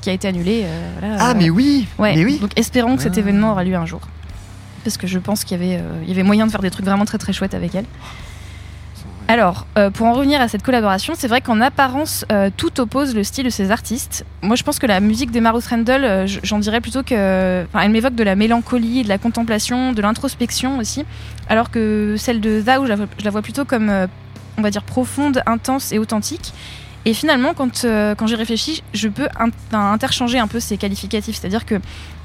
qui 0.00 0.08
a 0.10 0.12
été 0.12 0.26
annulée. 0.28 0.62
euh, 0.64 0.90
voilà, 1.00 1.16
Ah, 1.18 1.30
euh, 1.30 1.34
mais 1.36 1.50
oui 1.50 1.86
Ouais, 1.98 2.14
Mais 2.16 2.24
oui 2.24 2.38
donc 2.38 2.52
espérons 2.56 2.96
que 2.96 3.02
cet 3.02 3.16
Ah. 3.16 3.20
événement 3.20 3.50
aura 3.50 3.64
lieu 3.64 3.74
un 3.74 3.86
jour. 3.86 4.00
Parce 4.84 4.96
que 4.96 5.06
je 5.08 5.18
pense 5.18 5.42
qu'il 5.44 5.60
y, 5.60 5.62
avait, 5.64 5.76
euh, 5.76 6.00
il 6.04 6.08
y 6.08 6.12
avait 6.12 6.22
moyen 6.22 6.46
de 6.46 6.50
faire 6.52 6.62
des 6.62 6.70
trucs 6.70 6.86
vraiment 6.86 7.04
très 7.04 7.18
très 7.18 7.32
chouettes 7.32 7.54
avec 7.54 7.74
elle. 7.74 7.84
Alors, 9.30 9.66
euh, 9.76 9.90
pour 9.90 10.06
en 10.06 10.14
revenir 10.14 10.40
à 10.40 10.48
cette 10.48 10.62
collaboration, 10.62 11.12
c'est 11.14 11.28
vrai 11.28 11.42
qu'en 11.42 11.60
apparence, 11.60 12.24
euh, 12.32 12.48
tout 12.56 12.80
oppose 12.80 13.14
le 13.14 13.22
style 13.22 13.44
de 13.44 13.50
ces 13.50 13.70
artistes. 13.70 14.24
Moi, 14.40 14.56
je 14.56 14.62
pense 14.62 14.78
que 14.78 14.86
la 14.86 15.00
musique 15.00 15.30
d'Emma 15.30 15.50
Ruth 15.50 15.66
Randall, 15.66 16.02
euh, 16.02 16.26
j'en 16.42 16.58
dirais 16.58 16.80
plutôt 16.80 17.02
que. 17.02 17.66
elle 17.74 17.90
m'évoque 17.90 18.14
de 18.14 18.24
la 18.24 18.36
mélancolie, 18.36 19.02
de 19.02 19.08
la 19.08 19.18
contemplation, 19.18 19.92
de 19.92 20.00
l'introspection 20.00 20.78
aussi. 20.78 21.04
Alors 21.50 21.70
que 21.70 22.14
celle 22.16 22.40
de 22.40 22.62
Zao, 22.62 22.86
je 22.86 23.24
la 23.24 23.30
vois, 23.30 23.42
plutôt 23.42 23.66
comme, 23.66 23.92
on 24.56 24.62
va 24.62 24.70
dire, 24.70 24.82
profonde, 24.82 25.42
intense 25.44 25.92
et 25.92 25.98
authentique. 25.98 26.54
Et 27.04 27.14
finalement, 27.14 27.54
quand, 27.54 27.84
euh, 27.84 28.14
quand 28.14 28.26
j'y 28.26 28.34
réfléchis, 28.34 28.82
je 28.92 29.08
peux 29.08 29.28
interchanger 29.72 30.38
un 30.38 30.46
peu 30.46 30.60
ces 30.60 30.76
qualificatifs. 30.76 31.36
C'est-à-dire 31.40 31.64
que 31.64 31.76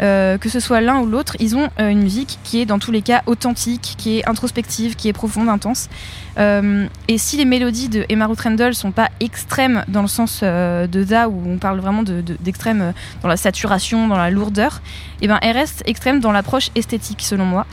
euh, 0.01 0.37
que 0.37 0.49
ce 0.49 0.59
soit 0.59 0.81
l'un 0.81 0.99
ou 0.99 1.05
l'autre, 1.05 1.37
ils 1.39 1.55
ont 1.55 1.69
euh, 1.79 1.89
une 1.89 2.01
musique 2.01 2.39
qui 2.43 2.59
est 2.59 2.65
dans 2.65 2.79
tous 2.79 2.91
les 2.91 3.01
cas 3.01 3.21
authentique, 3.25 3.93
qui 3.97 4.17
est 4.19 4.27
introspective, 4.27 4.95
qui 4.95 5.07
est 5.07 5.13
profonde, 5.13 5.47
intense. 5.47 5.89
Et 6.37 7.17
si 7.19 7.37
les 7.37 7.45
mélodies 7.45 7.89
de 7.89 8.05
Emma 8.09 8.25
Ruth 8.25 8.41
Randall 8.41 8.73
sont 8.73 8.91
pas 8.91 9.09
extrêmes 9.19 9.85
dans 9.87 10.01
le 10.01 10.07
sens 10.07 10.41
de 10.43 11.03
Da, 11.03 11.29
où 11.29 11.41
on 11.47 11.57
parle 11.59 11.79
vraiment 11.79 12.01
de- 12.01 12.21
de- 12.21 12.37
d'extrême 12.41 12.93
dans 13.21 13.27
la 13.27 13.37
saturation, 13.37 14.07
dans 14.07 14.17
la 14.17 14.31
lourdeur, 14.31 14.81
et 15.21 15.27
ben 15.27 15.37
elles 15.43 15.55
restent 15.55 15.83
extrêmes 15.85 16.19
dans 16.19 16.31
l'approche 16.31 16.69
esthétique, 16.75 17.21
selon 17.21 17.45
moi. 17.45 17.67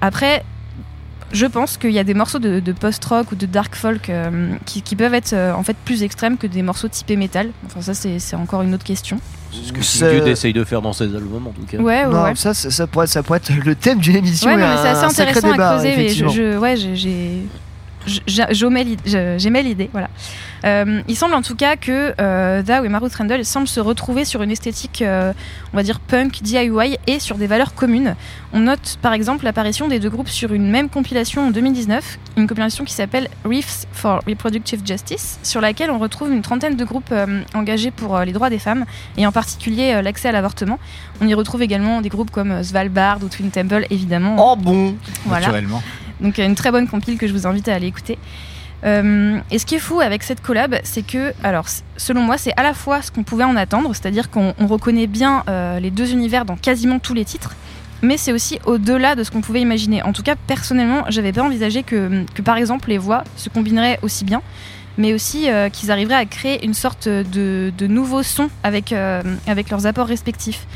Après, 0.00 0.44
je 1.32 1.46
pense 1.46 1.76
qu'il 1.76 1.90
y 1.92 1.98
a 1.98 2.04
des 2.04 2.14
morceaux 2.14 2.38
de, 2.38 2.60
de 2.60 2.72
post-rock 2.72 3.32
ou 3.32 3.34
de 3.34 3.46
dark 3.46 3.74
folk 3.74 4.08
euh, 4.10 4.52
qui, 4.66 4.82
qui 4.82 4.96
peuvent 4.96 5.14
être 5.14 5.32
euh, 5.32 5.52
en 5.52 5.62
fait 5.62 5.76
plus 5.84 6.02
extrêmes 6.02 6.36
que 6.36 6.46
des 6.46 6.62
morceaux 6.62 6.88
typés 6.88 7.16
métal. 7.16 7.50
Enfin, 7.66 7.80
ça, 7.80 7.94
c'est 7.94 8.36
encore 8.36 8.62
une 8.62 8.74
autre 8.74 8.84
question. 8.84 9.18
C'est 9.52 9.82
ce 9.82 10.00
que 10.04 10.14
Dude 10.18 10.26
essaye 10.28 10.52
de 10.54 10.64
faire 10.64 10.80
dans 10.80 10.92
ses 10.94 11.14
albums 11.14 11.46
en 11.46 11.50
tout 11.50 11.62
cas. 11.68 11.76
Ouais, 11.78 12.04
ouais, 12.04 12.12
non, 12.12 12.22
ouais. 12.24 12.34
ça, 12.36 12.54
ça, 12.54 12.70
ça 12.70 12.86
pourrait, 12.86 13.06
ça 13.06 13.22
pourrait 13.22 13.38
être 13.38 13.52
le 13.52 13.74
thème 13.74 13.98
d'une 13.98 14.16
émission. 14.16 14.48
Ouais, 14.54 14.56
c'est 14.60 14.88
assez 14.88 15.04
intéressant 15.20 15.50
débat, 15.52 15.70
à 15.72 15.74
creuser, 15.78 15.94
mais 15.96 16.08
je, 16.08 16.28
je- 16.28 16.58
ouais, 16.58 16.76
j'ai- 16.76 17.42
j'aimais 18.06 18.84
l'idée- 19.62 19.90
voilà. 19.92 20.08
Euh, 20.64 21.02
il 21.08 21.16
semble 21.16 21.34
en 21.34 21.42
tout 21.42 21.56
cas 21.56 21.76
que 21.76 22.14
euh, 22.20 22.62
et 22.84 22.88
Maruth 22.88 23.14
Randall 23.14 23.44
semblent 23.44 23.66
se 23.68 23.80
retrouver 23.80 24.24
sur 24.24 24.42
une 24.42 24.50
esthétique, 24.50 25.02
euh, 25.02 25.32
on 25.72 25.76
va 25.76 25.82
dire 25.82 25.98
punk, 26.00 26.40
DIY 26.42 26.96
et 27.06 27.18
sur 27.18 27.36
des 27.36 27.46
valeurs 27.46 27.74
communes. 27.74 28.14
On 28.52 28.60
note 28.60 28.98
par 29.02 29.12
exemple 29.12 29.44
l'apparition 29.44 29.88
des 29.88 29.98
deux 29.98 30.10
groupes 30.10 30.28
sur 30.28 30.52
une 30.52 30.70
même 30.70 30.88
compilation 30.88 31.48
en 31.48 31.50
2019, 31.50 32.18
une 32.36 32.46
compilation 32.46 32.84
qui 32.84 32.94
s'appelle 32.94 33.28
Reefs 33.44 33.86
for 33.92 34.20
Reproductive 34.26 34.80
Justice, 34.84 35.38
sur 35.42 35.60
laquelle 35.60 35.90
on 35.90 35.98
retrouve 35.98 36.30
une 36.32 36.42
trentaine 36.42 36.76
de 36.76 36.84
groupes 36.84 37.10
euh, 37.12 37.42
engagés 37.54 37.90
pour 37.90 38.18
les 38.20 38.32
droits 38.32 38.50
des 38.50 38.58
femmes 38.60 38.84
et 39.16 39.26
en 39.26 39.32
particulier 39.32 40.00
l'accès 40.02 40.28
à 40.28 40.32
l'avortement. 40.32 40.78
On 41.20 41.26
y 41.26 41.34
retrouve 41.34 41.62
également 41.62 42.00
des 42.00 42.08
groupes 42.08 42.30
comme 42.30 42.62
Svalbard 42.62 43.18
ou 43.22 43.28
Twin 43.28 43.50
Temple, 43.50 43.86
évidemment. 43.90 44.36
Oh 44.38 44.56
bon 44.56 44.94
Voilà. 45.26 45.46
Naturellement. 45.46 45.82
Donc 46.20 46.38
euh, 46.38 46.46
une 46.46 46.54
très 46.54 46.70
bonne 46.70 46.88
compile 46.88 47.18
que 47.18 47.26
je 47.26 47.32
vous 47.32 47.46
invite 47.46 47.68
à 47.68 47.74
aller 47.74 47.86
écouter. 47.86 48.18
Euh, 48.84 49.38
et 49.50 49.58
ce 49.58 49.66
qui 49.66 49.76
est 49.76 49.80
fou 49.80 50.00
avec 50.00 50.24
cette 50.24 50.40
collab, 50.40 50.76
c'est 50.82 51.06
que, 51.06 51.32
alors, 51.44 51.66
selon 51.96 52.22
moi, 52.22 52.36
c'est 52.36 52.52
à 52.56 52.64
la 52.64 52.74
fois 52.74 53.00
ce 53.00 53.12
qu'on 53.12 53.22
pouvait 53.22 53.44
en 53.44 53.54
attendre, 53.54 53.94
c'est-à-dire 53.94 54.28
qu'on 54.28 54.54
on 54.58 54.66
reconnaît 54.66 55.06
bien 55.06 55.44
euh, 55.48 55.78
les 55.78 55.90
deux 55.90 56.10
univers 56.10 56.44
dans 56.44 56.56
quasiment 56.56 56.98
tous 56.98 57.14
les 57.14 57.24
titres, 57.24 57.54
mais 58.02 58.16
c'est 58.16 58.32
aussi 58.32 58.58
au-delà 58.66 59.14
de 59.14 59.22
ce 59.22 59.30
qu'on 59.30 59.40
pouvait 59.40 59.60
imaginer. 59.60 60.02
En 60.02 60.12
tout 60.12 60.24
cas, 60.24 60.34
personnellement, 60.34 61.04
j'avais 61.08 61.32
pas 61.32 61.42
envisagé 61.42 61.84
que, 61.84 62.24
que, 62.34 62.42
par 62.42 62.56
exemple, 62.56 62.88
les 62.88 62.98
voix 62.98 63.22
se 63.36 63.48
combineraient 63.48 64.00
aussi 64.02 64.24
bien, 64.24 64.42
mais 64.98 65.14
aussi 65.14 65.46
qu'ils 65.72 65.90
arriveraient 65.92 66.16
à 66.16 66.26
créer 66.26 66.64
une 66.66 66.74
sorte 66.74 67.08
de, 67.08 67.72
de 67.78 67.86
nouveau 67.86 68.24
son 68.24 68.50
avec, 68.64 68.92
avec 69.46 69.70
leurs 69.70 69.86
apports 69.86 70.08
respectifs. 70.08 70.66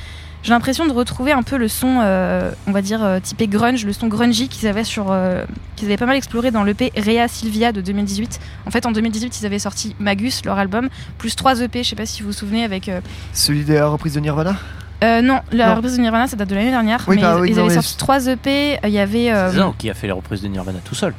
J'ai 0.46 0.52
l'impression 0.52 0.86
de 0.86 0.92
retrouver 0.92 1.32
un 1.32 1.42
peu 1.42 1.56
le 1.56 1.66
son, 1.66 1.98
euh, 2.04 2.52
on 2.68 2.70
va 2.70 2.80
dire, 2.80 3.02
euh, 3.02 3.18
typé 3.18 3.48
grunge, 3.48 3.84
le 3.84 3.92
son 3.92 4.06
grungy 4.06 4.48
qu'ils 4.48 4.68
avaient, 4.68 4.84
sur, 4.84 5.06
euh, 5.10 5.42
qu'ils 5.74 5.86
avaient 5.88 5.96
pas 5.96 6.06
mal 6.06 6.14
exploré 6.14 6.52
dans 6.52 6.62
l'EP 6.62 6.92
Rea 6.96 7.26
Silvia 7.26 7.72
de 7.72 7.80
2018. 7.80 8.38
En 8.64 8.70
fait, 8.70 8.86
en 8.86 8.92
2018, 8.92 9.40
ils 9.40 9.44
avaient 9.46 9.58
sorti 9.58 9.96
Magus, 9.98 10.44
leur 10.44 10.56
album, 10.56 10.88
plus 11.18 11.34
trois 11.34 11.60
EP, 11.62 11.82
je 11.82 11.88
sais 11.88 11.96
pas 11.96 12.06
si 12.06 12.22
vous 12.22 12.28
vous 12.28 12.32
souvenez, 12.32 12.62
avec. 12.62 12.88
euh, 12.88 13.00
Celui 13.32 13.64
de 13.64 13.74
la 13.74 13.88
reprise 13.88 14.14
de 14.14 14.20
Nirvana 14.20 14.54
euh, 15.02 15.20
non, 15.20 15.40
la 15.50 15.66
Non. 15.70 15.74
reprise 15.74 15.96
de 15.96 16.00
Nirvana, 16.00 16.28
ça 16.28 16.36
date 16.36 16.48
de 16.48 16.54
l'année 16.54 16.70
dernière. 16.70 17.04
Oui, 17.08 17.16
mais 17.16 17.22
bah 17.22 17.34
ils, 17.38 17.40
oui, 17.40 17.50
ils 17.50 17.56
non, 17.56 17.64
avaient 17.66 17.74
sorti 17.74 17.88
c'est- 17.90 17.98
trois 17.98 18.26
EP. 18.28 18.78
Il 18.84 18.90
y 18.90 18.98
avait. 19.00 19.32
euh, 19.32 19.50
C'est 19.52 19.76
qui 19.78 19.90
a 19.90 19.94
fait 19.94 20.06
les 20.06 20.12
reprises 20.12 20.42
de 20.42 20.48
Nirvana 20.48 20.78
tout 20.84 20.94
seul. 20.94 21.12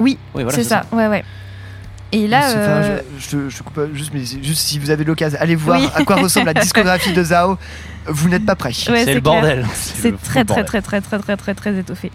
oui, 0.00 0.18
Oui, 0.34 0.42
voilà, 0.42 0.50
c'est 0.58 0.64
c'est 0.64 0.68
ça. 0.70 0.84
Ouais, 0.90 1.06
ouais. 1.06 1.24
Et 2.10 2.26
là. 2.28 2.40
Enfin, 2.46 2.82
je, 3.18 3.38
je, 3.38 3.48
je 3.48 3.62
coupe 3.62 3.80
juste, 3.94 4.10
mais 4.12 4.20
juste 4.42 4.60
si 4.60 4.78
vous 4.78 4.90
avez 4.90 5.04
l'occasion, 5.04 5.38
allez 5.40 5.54
voir 5.54 5.80
Oui. 5.80 5.88
à 5.94 6.04
quoi 6.04 6.16
ressemble 6.16 6.46
la 6.46 6.54
discographie 6.60 7.12
de 7.14 7.22
Zao. 7.24 7.56
Vous 8.06 8.28
n'êtes 8.28 8.44
pas 8.46 8.56
prêts. 8.56 8.72
Ouais, 8.88 9.04
C'est 9.04 9.14
le 9.14 9.20
bordel. 9.20 9.66
C'est 9.74 10.20
très, 10.22 10.44
très, 10.44 10.64
très, 10.64 10.80
très, 10.82 11.00
très, 11.00 11.18
très, 11.18 11.36
très, 11.36 11.54
très 11.54 11.78
étoffé. 11.78 12.10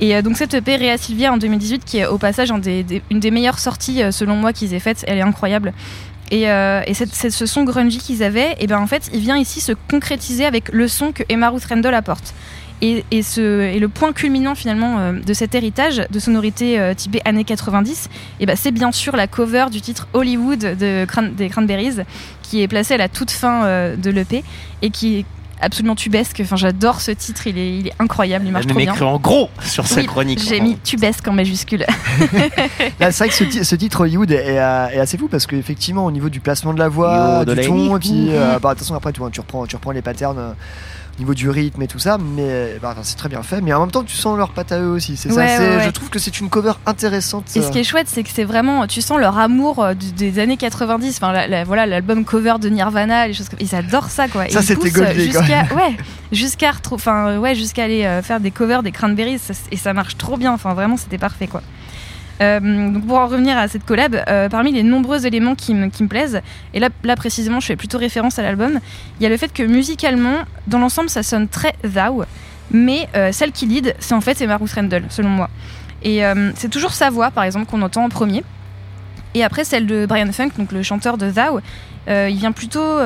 Et 0.00 0.16
euh, 0.16 0.22
donc 0.22 0.36
cette 0.36 0.54
EP 0.54 0.76
Rea 0.76 0.96
Silvia 0.98 1.32
en 1.32 1.36
2018, 1.36 1.84
qui 1.84 1.98
est 1.98 2.06
au 2.06 2.18
passage 2.18 2.50
un 2.50 2.58
des- 2.58 2.82
des- 2.82 3.02
une 3.10 3.20
des 3.20 3.30
meilleures 3.30 3.58
sorties 3.58 4.02
euh, 4.02 4.10
selon 4.10 4.36
moi 4.36 4.52
qu'ils 4.52 4.74
aient 4.74 4.80
faites, 4.80 5.04
elle 5.06 5.18
est 5.18 5.22
incroyable. 5.22 5.72
Et, 6.30 6.50
euh, 6.50 6.80
et 6.86 6.94
cette- 6.94 7.14
c'est 7.14 7.30
ce 7.30 7.44
son 7.46 7.62
grungy 7.64 7.98
qu'ils 7.98 8.22
avaient, 8.22 8.56
et 8.58 8.66
ben 8.66 8.78
en 8.78 8.86
fait, 8.86 9.10
il 9.12 9.20
vient 9.20 9.36
ici 9.36 9.60
se 9.60 9.72
concrétiser 9.90 10.44
avec 10.46 10.70
le 10.72 10.88
son 10.88 11.12
que 11.12 11.22
Emma 11.28 11.50
Ruth 11.50 11.64
Randall 11.66 11.94
apporte. 11.94 12.34
Et, 12.80 13.04
et, 13.12 13.22
ce, 13.22 13.60
et 13.60 13.78
le 13.78 13.88
point 13.88 14.12
culminant 14.12 14.56
finalement 14.56 14.98
euh, 14.98 15.12
de 15.12 15.32
cet 15.34 15.54
héritage 15.54 16.02
de 16.10 16.18
sonorité 16.18 16.80
euh, 16.80 16.94
typée 16.94 17.20
années 17.24 17.44
90, 17.44 18.08
et 18.40 18.46
ben 18.46 18.56
c'est 18.56 18.72
bien 18.72 18.90
sûr 18.90 19.14
la 19.14 19.28
cover 19.28 19.66
du 19.70 19.80
titre 19.80 20.08
Hollywood 20.14 20.58
de 20.58 21.04
Cran- 21.04 21.30
des 21.36 21.48
Cranberries, 21.48 21.98
qui 22.52 22.60
est 22.60 22.68
placée 22.68 22.92
à 22.92 22.98
la 22.98 23.08
toute 23.08 23.30
fin 23.30 23.64
euh, 23.64 23.96
de 23.96 24.10
l'EP 24.10 24.44
et 24.82 24.90
qui 24.90 25.24
absolument 25.58 25.94
tubesque. 25.94 26.38
Enfin, 26.42 26.56
j'adore 26.56 27.00
ce 27.00 27.10
titre, 27.12 27.46
il 27.46 27.56
est, 27.56 27.78
il 27.78 27.86
est 27.86 27.92
incroyable, 27.98 28.44
il 28.44 28.52
marche 28.52 28.66
trop 28.66 28.78
bien. 28.78 28.92
en 29.00 29.18
gros 29.18 29.48
sur 29.62 29.86
sa 29.86 30.00
Oui, 30.00 30.06
chronique. 30.06 30.42
J'ai 30.46 30.60
mis 30.60 30.76
tubesque 30.76 31.26
en 31.28 31.32
majuscule. 31.32 31.86
C'est 33.00 33.18
vrai 33.18 33.28
que 33.28 33.34
ce, 33.34 33.44
ti- 33.44 33.64
ce 33.64 33.74
titre 33.74 34.00
Hollywood 34.02 34.30
est, 34.32 34.54
est 34.56 34.58
assez 34.58 35.16
fou 35.16 35.28
parce 35.28 35.46
qu'effectivement, 35.46 36.04
au 36.04 36.10
niveau 36.10 36.28
du 36.28 36.40
placement 36.40 36.74
de 36.74 36.78
la 36.78 36.88
voix, 36.88 37.44
Yo, 37.46 37.54
du 37.54 37.60
de 37.60 37.66
ton, 37.66 37.96
et 37.96 38.00
puis 38.00 38.26
euh, 38.30 38.58
bah, 38.58 38.70
attention, 38.70 38.94
après, 38.96 39.12
tu, 39.12 39.20
vois, 39.20 39.30
tu, 39.30 39.40
reprends, 39.40 39.64
tu 39.66 39.76
reprends 39.76 39.92
les 39.92 40.02
patterns 40.02 40.38
euh, 40.38 40.52
niveau 41.18 41.34
du 41.34 41.50
rythme 41.50 41.82
et 41.82 41.86
tout 41.86 41.98
ça, 41.98 42.18
mais 42.18 42.78
bah, 42.80 42.94
c'est 43.02 43.16
très 43.16 43.28
bien 43.28 43.42
fait. 43.42 43.60
Mais 43.60 43.72
en 43.72 43.80
même 43.80 43.90
temps, 43.90 44.02
tu 44.02 44.16
sens 44.16 44.36
leur 44.36 44.50
patte 44.50 44.72
à 44.72 44.80
eux 44.80 44.88
aussi. 44.90 45.16
C'est 45.16 45.28
ça, 45.30 45.34
Ouais, 45.36 45.58
ouais. 45.76 45.82
Je 45.84 45.90
trouve 45.90 46.08
que 46.10 46.18
c'est 46.18 46.40
une 46.40 46.48
cover 46.48 46.72
intéressante. 46.86 47.44
Et 47.54 47.60
ce 47.62 47.70
qui 47.70 47.78
est 47.78 47.84
chouette, 47.84 48.08
c'est 48.08 48.22
que 48.22 48.30
c'est 48.32 48.44
vraiment, 48.44 48.86
tu 48.86 49.02
sens 49.02 49.18
leur 49.18 49.38
amour 49.38 49.84
euh, 49.84 49.94
des 49.94 50.38
années 50.38 50.56
90. 50.56 51.16
Enfin, 51.18 51.32
la- 51.32 51.46
la- 51.46 51.64
voilà, 51.64 51.86
l'album 51.86 52.24
cover 52.24 52.54
de 52.60 52.68
Nirvana, 52.68 53.26
les 53.28 53.34
choses 53.34 53.48
comme. 53.48 53.58
Ils 53.60 53.74
adorent 53.74 54.10
ça, 54.10 54.28
quoi. 54.28 54.48
Ça, 54.48 54.60
c'était 54.62 54.88
euh. 55.00 55.14
Jusqu'à, 55.24 55.74
ouais, 55.76 55.96
jusqu'à 56.32 56.72
enfin, 56.90 57.28
euh, 57.28 57.38
ouais, 57.38 57.54
jusqu'à 57.54 57.84
aller 57.84 58.04
euh, 58.04 58.22
faire 58.22 58.40
des 58.40 58.50
covers 58.50 58.82
des 58.82 58.92
Cranberries, 58.92 59.38
ça- 59.38 59.52
et 59.70 59.76
ça 59.76 59.92
marche 59.92 60.16
trop 60.16 60.36
bien. 60.36 60.52
Enfin, 60.52 60.74
vraiment, 60.74 60.96
c'était 60.96 61.18
parfait, 61.18 61.46
quoi. 61.46 61.62
Euh, 62.42 62.90
donc 62.90 63.06
pour 63.06 63.18
en 63.18 63.26
revenir 63.26 63.56
à 63.56 63.68
cette 63.68 63.84
collab, 63.84 64.16
euh, 64.28 64.48
parmi 64.48 64.72
les 64.72 64.82
nombreux 64.82 65.26
éléments 65.26 65.54
qui 65.54 65.74
me, 65.74 65.88
plaisent, 66.06 66.40
et 66.74 66.80
là, 66.80 66.90
précisément 67.16 67.60
je 67.60 67.66
fais 67.66 67.76
plutôt 67.76 67.98
référence 67.98 68.38
à 68.38 68.42
l'album, 68.42 68.80
il 69.18 69.22
y 69.22 69.26
a 69.26 69.28
le 69.28 69.36
fait 69.36 69.52
que 69.52 69.62
musicalement, 69.62 70.38
dans 70.66 70.78
l'ensemble 70.78 71.08
ça 71.08 71.22
sonne 71.22 71.46
très 71.46 71.74
thou, 71.84 72.24
mais 72.70 73.08
euh, 73.14 73.30
celle 73.32 73.52
qui 73.52 73.66
lead, 73.66 73.94
c'est 74.00 74.14
en 74.14 74.20
fait 74.20 74.40
Emma 74.40 74.56
Ruth 74.56 74.72
Randall, 74.72 75.04
selon 75.08 75.28
moi. 75.28 75.50
Et 76.04 76.22
c'est 76.56 76.68
toujours 76.68 76.94
sa 76.94 77.10
voix, 77.10 77.30
par 77.30 77.44
exemple, 77.44 77.66
qu'on 77.66 77.80
entend 77.80 78.02
en 78.02 78.08
premier. 78.08 78.42
Et 79.34 79.44
après 79.44 79.62
celle 79.62 79.86
de 79.86 80.04
Brian 80.04 80.32
Funk, 80.32 80.48
donc 80.58 80.72
le 80.72 80.82
chanteur 80.82 81.16
de 81.16 81.30
Thou, 81.30 81.60
il 82.08 82.36
vient 82.36 82.50
plutôt, 82.50 82.98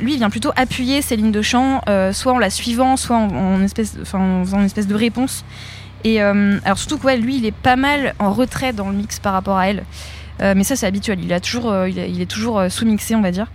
lui, 0.00 0.14
il 0.14 0.16
vient 0.16 0.30
plutôt 0.30 0.50
appuyer 0.56 1.00
ses 1.00 1.14
lignes 1.14 1.30
de 1.30 1.42
chant, 1.42 1.80
soit 2.10 2.32
en 2.32 2.40
la 2.40 2.50
suivant, 2.50 2.96
soit 2.96 3.18
en, 3.18 3.62
espèce, 3.62 3.94
en 4.14 4.42
faisant 4.42 4.58
une 4.58 4.66
espèce 4.66 4.88
de 4.88 4.96
réponse. 4.96 5.44
Et 6.04 6.22
euh, 6.22 6.58
alors 6.64 6.78
surtout 6.78 6.98
que 6.98 7.06
ouais, 7.06 7.16
lui, 7.16 7.36
il 7.36 7.46
est 7.46 7.54
pas 7.54 7.76
mal 7.76 8.14
en 8.18 8.32
retrait 8.32 8.72
dans 8.72 8.88
le 8.88 8.96
mix 8.96 9.18
par 9.18 9.32
rapport 9.32 9.56
à 9.56 9.68
elle. 9.68 9.84
Euh, 10.40 10.54
mais 10.56 10.64
ça, 10.64 10.74
c'est 10.76 10.86
habituel. 10.86 11.18
Il, 11.22 11.32
a 11.32 11.40
toujours, 11.40 11.70
euh, 11.70 11.88
il, 11.88 11.98
est, 11.98 12.10
il 12.10 12.20
est 12.22 12.26
toujours 12.30 12.62
sous-mixé, 12.70 13.14
on 13.14 13.20
va 13.20 13.30
dire. 13.30 13.46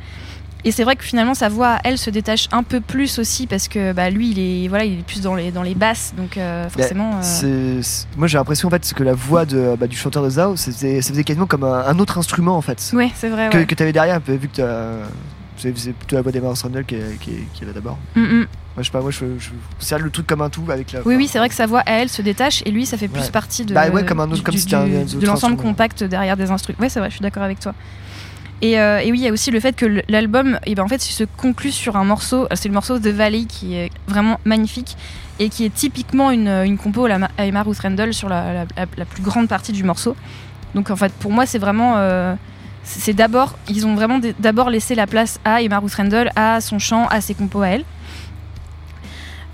Et 0.67 0.71
c'est 0.71 0.83
vrai 0.83 0.95
que 0.95 1.03
finalement, 1.03 1.35
sa 1.35 1.47
voix, 1.47 1.77
elle, 1.83 1.97
se 1.99 2.09
détache 2.09 2.47
un 2.51 2.63
peu 2.63 2.81
plus 2.81 3.19
aussi 3.19 3.45
parce 3.45 3.67
que 3.67 3.93
bah, 3.93 4.09
lui, 4.09 4.31
il 4.31 4.39
est, 4.39 4.67
voilà, 4.67 4.83
il 4.85 4.99
est 4.99 5.03
plus 5.05 5.21
dans 5.21 5.35
les, 5.35 5.51
dans 5.51 5.61
les 5.61 5.75
basses. 5.75 6.13
Donc 6.17 6.37
euh, 6.37 6.67
forcément. 6.69 7.21
C'est- 7.21 7.83
c'est- 7.83 8.07
Moi 8.17 8.27
j'ai 8.27 8.39
l'impression 8.39 8.67
en 8.67 8.71
fait 8.71 8.91
que 8.95 9.03
la 9.03 9.13
voix 9.13 9.45
de, 9.45 9.75
bah, 9.79 9.85
du 9.85 9.95
chanteur 9.95 10.23
de 10.23 10.29
Zao, 10.31 10.55
c'était- 10.55 11.01
ça 11.03 11.09
faisait 11.11 11.23
quasiment 11.23 11.45
comme 11.45 11.63
un, 11.63 11.85
un 11.85 11.99
autre 11.99 12.17
instrument 12.17 12.57
en 12.57 12.61
fait. 12.61 12.91
Ouais, 12.95 13.11
c'est 13.13 13.29
vrai. 13.29 13.49
Que, 13.51 13.57
ouais. 13.59 13.65
tu 13.67 13.83
avais 13.83 13.91
derrière, 13.93 14.15
un 14.15 14.19
peu, 14.19 14.33
vu 14.33 14.47
que 14.47 14.55
c'est 15.57 15.77
c'est 15.77 15.93
plutôt 15.93 16.15
la 16.15 16.23
voix 16.23 16.31
d'Emma 16.31 16.49
Randall 16.59 16.83
qui, 16.85 16.95
est- 16.95 17.19
qui, 17.19 17.31
qui 17.53 17.63
est 17.63 17.67
là 17.67 17.73
d'abord. 17.73 17.99
Mm, 18.15 18.21
mm. 18.21 18.47
Moi 18.75 18.83
je 18.83 18.87
sais 18.87 18.91
pas, 18.91 19.01
moi 19.01 19.11
je, 19.11 19.25
je 19.39 19.95
le 19.95 20.09
truc 20.09 20.27
comme 20.27 20.41
un 20.41 20.49
tout 20.49 20.63
avec 20.69 20.91
la. 20.91 20.99
Oui, 21.05 21.15
oui, 21.15 21.27
c'est 21.29 21.37
vrai 21.39 21.47
que 21.47 21.55
sa 21.55 21.65
voix 21.65 21.79
à 21.85 21.91
elle 21.93 22.09
se 22.09 22.21
détache 22.21 22.61
et 22.65 22.71
lui, 22.71 22.85
ça 22.85 22.97
fait 22.97 23.07
plus 23.07 23.21
Ouais. 23.21 23.29
partie 23.31 23.63
de, 23.65 23.73
Bah 23.73 23.87
ouais, 23.89 24.03
comme 24.05 24.19
un 24.19 24.25
autre- 24.25 24.35
du- 24.35 24.41
comme 24.43 24.53
du- 24.53 24.57
si 24.59 24.63
c'était 24.65 24.75
un- 24.75 24.85
du- 24.85 25.15
un 25.15 25.19
de 25.19 25.25
l'ensemble 25.25 25.55
compact 25.57 26.03
derrière 26.03 26.35
des 26.35 26.51
instruments. 26.51 26.79
Ouais, 26.81 26.89
c'est 26.89 26.99
vrai, 26.99 27.09
je 27.09 27.15
suis 27.15 27.21
d'accord 27.23 27.43
avec 27.43 27.59
toi. 27.61 27.73
Et, 28.61 28.79
euh, 28.79 28.99
et 28.99 29.11
oui, 29.11 29.19
il 29.19 29.23
y 29.23 29.27
a 29.27 29.31
aussi 29.31 29.51
le 29.51 29.59
fait 29.59 29.75
que 29.75 30.01
l'album, 30.09 30.59
eh 30.65 30.75
ben, 30.75 30.83
en 30.83 30.87
fait, 30.87 31.01
se 31.01 31.23
conclut 31.37 31.71
sur 31.71 31.95
un 31.97 32.03
morceau. 32.05 32.43
euh, 32.45 32.47
C'est 32.55 32.67
le 32.69 32.73
morceau 32.73 32.99
The 32.99 33.07
Valley 33.07 33.45
qui 33.45 33.75
est 33.75 33.91
vraiment 34.07 34.39
magnifique 34.45 34.95
et 35.39 35.49
qui 35.49 35.65
est 35.65 35.73
typiquement 35.73 36.31
une, 36.31 36.47
une 36.47 36.77
compo 36.77 37.05
à 37.05 37.45
Emma 37.45 37.63
Ruth 37.63 37.79
Randall 37.79 38.13
sur 38.13 38.27
la, 38.29 38.53
la- 38.53 38.65
la- 38.77 38.85
la 38.97 39.05
plus 39.05 39.21
grande 39.21 39.47
partie 39.49 39.71
du 39.73 39.83
morceau. 39.83 40.15
Donc 40.73 40.89
en 40.89 40.95
fait, 40.95 41.13
pour 41.13 41.31
moi, 41.31 41.45
c'est 41.45 41.59
vraiment. 41.59 41.95
euh, 41.97 42.33
c'est 42.83 43.13
d'abord, 43.13 43.57
ils 43.69 43.85
ont 43.87 43.95
vraiment 43.95 44.19
d'abord 44.39 44.69
laissé 44.69 44.95
la 44.95 45.07
place 45.07 45.39
à 45.43 45.61
Emma 45.61 45.79
Ruth 45.79 45.93
Randall, 45.95 46.31
à 46.35 46.61
son 46.61 46.77
chant, 46.79 47.07
à 47.07 47.19
ses 47.21 47.33
compos 47.33 47.61
à 47.61 47.67
elle. 47.69 47.83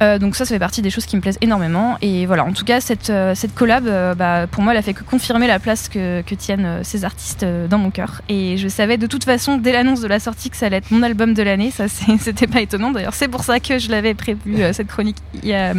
Euh, 0.01 0.17
donc 0.17 0.35
ça, 0.35 0.45
ça 0.45 0.55
fait 0.55 0.59
partie 0.59 0.81
des 0.81 0.89
choses 0.89 1.05
qui 1.05 1.15
me 1.15 1.21
plaisent 1.21 1.37
énormément. 1.41 1.97
Et 2.01 2.25
voilà, 2.25 2.43
en 2.43 2.53
tout 2.53 2.65
cas, 2.65 2.81
cette, 2.81 3.09
euh, 3.09 3.35
cette 3.35 3.53
collab, 3.53 3.87
euh, 3.87 4.15
bah, 4.15 4.47
pour 4.47 4.63
moi, 4.63 4.73
elle 4.73 4.79
a 4.79 4.81
fait 4.81 4.93
que 4.93 5.03
confirmer 5.03 5.47
la 5.47 5.59
place 5.59 5.89
que, 5.89 6.21
que 6.21 6.35
tiennent 6.35 6.83
ces 6.83 7.05
artistes 7.05 7.45
dans 7.69 7.77
mon 7.77 7.91
cœur. 7.91 8.21
Et 8.29 8.57
je 8.57 8.67
savais 8.67 8.97
de 8.97 9.07
toute 9.07 9.23
façon, 9.23 9.57
dès 9.57 9.71
l'annonce 9.71 10.01
de 10.01 10.07
la 10.07 10.19
sortie, 10.19 10.49
que 10.49 10.57
ça 10.57 10.67
allait 10.67 10.77
être 10.77 10.91
mon 10.91 11.03
album 11.03 11.33
de 11.33 11.43
l'année. 11.43 11.71
Ça, 11.71 11.87
c'était 12.19 12.47
pas 12.47 12.61
étonnant. 12.61 12.91
D'ailleurs, 12.91 13.13
c'est 13.13 13.27
pour 13.27 13.43
ça 13.43 13.59
que 13.59 13.77
je 13.77 13.89
l'avais 13.89 14.13
prévu, 14.13 14.63
cette 14.73 14.87
chronique, 14.87 15.17
il 15.43 15.49
y 15.49 15.53
a 15.53 15.73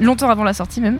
longtemps 0.00 0.28
avant 0.28 0.44
la 0.44 0.54
sortie 0.54 0.80
même. 0.80 0.98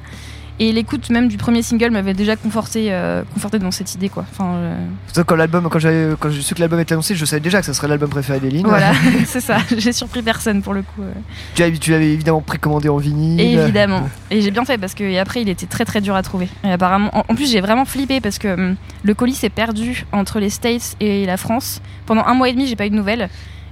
Et 0.59 0.73
l'écoute 0.73 1.11
même 1.11 1.29
du 1.29 1.37
premier 1.37 1.61
single 1.61 1.91
m'avait 1.91 2.15
déjà 2.15 2.35
conforté, 2.35 2.87
euh, 2.91 3.23
conforté 3.35 3.59
dans 3.59 3.71
cette 3.71 3.95
idée, 3.95 4.09
quoi. 4.09 4.25
Enfin, 4.33 4.55
euh, 4.55 5.25
quand 5.27 5.37
l'album, 5.37 5.69
quand 5.69 5.79
quand 6.19 6.31
j'ai 6.31 6.41
su 6.43 6.55
que 6.55 6.61
l'album 6.61 6.81
était 6.81 6.95
annoncé, 6.95 7.15
je 7.15 7.25
savais 7.27 7.41
déjà 7.41 7.61
que 7.61 7.67
ça 7.67 7.75
serait 7.75 7.89
l'album 7.89 8.09
préféré 8.09 8.41
d'Eline. 8.41 8.67
voilà, 8.67 8.93
c'est 9.27 9.43
ça. 9.43 9.59
J'ai 9.77 9.93
surpris 9.93 10.23
personne 10.23 10.63
pour 10.63 10.73
le 10.73 10.83
coup. 10.83 11.03
euh. 11.03 11.13
tu 11.55 11.61
l'avais, 11.63 11.77
tu 11.77 11.93
évidemment 11.93 12.41
précommandé 12.41 12.89
en 12.89 12.97
vinyle. 12.97 13.41
Évidemment. 13.41 14.09
Et 14.31 14.41
j'ai 14.41 14.51
bien 14.51 14.65
fait 14.65 14.79
parce 14.79 14.95
que 14.95 15.05
et 15.05 15.19
après 15.19 15.43
il 15.43 15.49
était 15.49 15.67
très 15.67 15.85
très 15.85 16.01
dur 16.01 16.15
à 16.15 16.23
trouver. 16.23 16.49
Et 16.65 16.73
apparemment, 16.73 17.11
en, 17.17 17.25
en 17.29 17.35
plus 17.35 17.51
j'ai 17.51 17.61
vraiment 17.61 17.85
flippé 17.85 18.21
parce 18.21 18.39
que 18.39 18.49
hum, 18.49 18.77
le 19.03 19.15
colis 19.15 19.35
s'est 19.35 19.51
perdu 19.51 20.07
entre 20.13 20.41
les 20.41 20.51
States 20.51 20.97
et 21.01 21.27
la 21.27 21.37
France. 21.37 21.81
Pendant 22.07 22.25
un 22.25 22.35
mois 22.35 22.49
et 22.49 22.53
demi, 22.53 22.67
j'ai 22.67 22.77
pas 22.77 22.87
eu 22.87 22.91
de 22.91 22.97
nouvelles. 22.97 23.29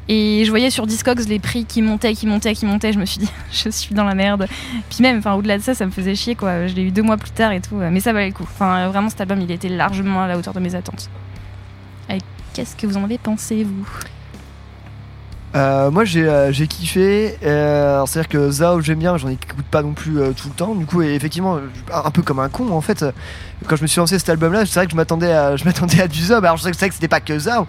Et 0.08 0.44
je 0.44 0.50
voyais 0.50 0.70
sur 0.70 0.86
Discogs 0.86 1.26
les 1.28 1.38
prix 1.38 1.64
qui 1.64 1.80
montaient, 1.80 2.14
qui 2.14 2.26
montaient, 2.26 2.54
qui 2.54 2.66
montaient. 2.66 2.92
Je 2.92 2.98
me 2.98 3.06
suis 3.06 3.20
dit, 3.20 3.30
je 3.52 3.70
suis 3.70 3.94
dans 3.94 4.04
la 4.04 4.14
merde. 4.14 4.46
Puis 4.90 5.02
même, 5.02 5.22
au-delà 5.24 5.58
de 5.58 5.62
ça, 5.62 5.74
ça 5.74 5.86
me 5.86 5.90
faisait 5.90 6.14
chier 6.14 6.34
quoi. 6.34 6.66
Je 6.66 6.74
l'ai 6.74 6.82
eu 6.82 6.90
deux 6.90 7.02
mois 7.02 7.16
plus 7.16 7.30
tard 7.30 7.52
et 7.52 7.60
tout. 7.60 7.76
Mais 7.76 8.00
ça 8.00 8.12
valait 8.12 8.28
le 8.28 8.34
coup. 8.34 8.44
Enfin 8.44 8.88
vraiment, 8.88 9.08
cet 9.08 9.20
album, 9.20 9.40
il 9.40 9.50
était 9.50 9.68
largement 9.68 10.22
à 10.22 10.28
la 10.28 10.38
hauteur 10.38 10.54
de 10.54 10.60
mes 10.60 10.74
attentes. 10.74 11.08
Qu'est-ce 12.54 12.76
que 12.76 12.86
vous 12.86 12.96
en 12.96 13.02
avez 13.02 13.18
pensé 13.18 13.64
vous? 13.64 13.84
Euh, 15.56 15.90
moi 15.90 16.04
j'ai, 16.04 16.24
euh, 16.28 16.52
kiffé. 16.52 17.36
Euh, 17.42 18.04
c'est-à-dire 18.06 18.28
que 18.28 18.50
Zao 18.50 18.80
j'aime 18.80 19.00
bien, 19.00 19.16
j'en 19.16 19.28
écoute 19.28 19.64
pas 19.72 19.82
non 19.82 19.92
plus 19.92 20.18
tout 20.36 20.48
le 20.48 20.54
temps. 20.54 20.74
Du 20.76 20.86
coup, 20.86 21.02
effectivement, 21.02 21.58
un 21.92 22.10
peu 22.12 22.22
comme 22.22 22.38
un 22.38 22.48
con 22.48 22.70
en 22.70 22.80
fait. 22.80 23.04
Quand 23.66 23.74
je 23.74 23.82
me 23.82 23.88
suis 23.88 23.98
lancé 23.98 24.18
cet 24.20 24.28
album-là, 24.28 24.66
c'est 24.66 24.74
vrai 24.74 24.86
que 24.86 24.92
je 24.92 24.96
m'attendais 24.96 25.32
à, 25.32 25.48
à 25.98 26.08
du 26.08 26.22
Zao. 26.22 26.38
Alors 26.38 26.56
je 26.56 26.62
savais 26.62 26.88
que 26.88 26.94
c'était 26.94 27.08
pas 27.08 27.20
que 27.20 27.36
Zao. 27.36 27.66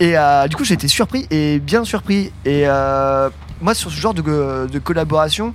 Et 0.00 0.16
euh, 0.16 0.46
du 0.48 0.56
coup, 0.56 0.64
j'ai 0.64 0.74
été 0.74 0.88
surpris 0.88 1.26
et 1.30 1.58
bien 1.58 1.84
surpris. 1.84 2.32
Et 2.44 2.62
euh, 2.66 3.30
moi, 3.60 3.74
sur 3.74 3.90
ce 3.90 3.96
genre 4.00 4.14
de, 4.14 4.66
de 4.66 4.78
collaboration, 4.78 5.54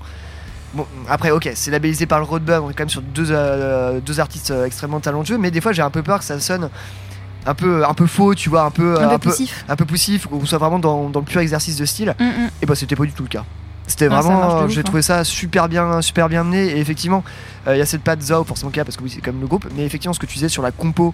bon, 0.73 0.85
après, 1.07 1.31
ok, 1.31 1.49
c'est 1.55 1.71
labellisé 1.71 2.05
par 2.05 2.19
le 2.19 2.25
Roadburn, 2.25 2.63
on 2.65 2.69
est 2.69 2.73
quand 2.73 2.83
même 2.83 2.89
sur 2.89 3.01
deux, 3.01 3.27
euh, 3.31 3.99
deux 4.01 4.19
artistes 4.19 4.51
euh, 4.51 4.65
extrêmement 4.65 4.99
talentueux, 4.99 5.37
mais 5.37 5.51
des 5.51 5.61
fois, 5.61 5.71
j'ai 5.71 5.81
un 5.81 5.89
peu 5.89 6.03
peur 6.03 6.19
que 6.19 6.25
ça 6.25 6.39
sonne 6.39 6.69
un 7.45 7.53
peu, 7.53 7.85
un 7.85 7.93
peu 7.93 8.07
faux, 8.07 8.35
tu 8.35 8.49
vois, 8.49 8.63
un 8.63 8.71
peu, 8.71 8.97
Un 8.99 9.09
euh, 9.09 9.17
peu 9.17 9.29
poussif. 9.29 9.65
un 9.67 9.75
peu 9.75 9.85
poussif, 9.85 10.27
qu'on 10.27 10.45
soit 10.45 10.57
vraiment 10.57 10.79
dans, 10.79 11.09
dans 11.09 11.19
le 11.19 11.25
pur 11.25 11.41
exercice 11.41 11.77
de 11.77 11.85
style. 11.85 12.15
Mm, 12.19 12.23
mm. 12.23 12.49
Et 12.61 12.65
bah, 12.65 12.75
c'était 12.75 12.95
pas 12.95 13.05
du 13.05 13.11
tout 13.11 13.23
le 13.23 13.29
cas. 13.29 13.43
C'était 13.85 14.05
Ah, 14.09 14.21
vraiment, 14.21 14.67
j'ai 14.69 14.79
hein. 14.79 14.83
trouvé 14.83 15.01
ça 15.01 15.25
super 15.25 15.67
bien, 15.67 16.01
super 16.01 16.29
bien 16.29 16.45
mené. 16.45 16.67
Et 16.67 16.79
effectivement, 16.79 17.23
euh, 17.67 17.75
il 17.75 17.79
y 17.79 17.81
a 17.81 17.85
cette 17.85 18.01
patte 18.01 18.21
Zao 18.21 18.45
forcément 18.45 18.71
qu'il 18.71 18.77
y 18.77 18.81
a 18.81 18.85
parce 18.85 18.95
que 18.95 19.03
oui, 19.03 19.11
c'est 19.13 19.21
comme 19.21 19.41
le 19.41 19.47
groupe. 19.47 19.67
Mais 19.75 19.85
effectivement, 19.85 20.13
ce 20.13 20.19
que 20.19 20.25
tu 20.25 20.35
disais 20.35 20.47
sur 20.47 20.63
la 20.63 20.71
compo, 20.71 21.13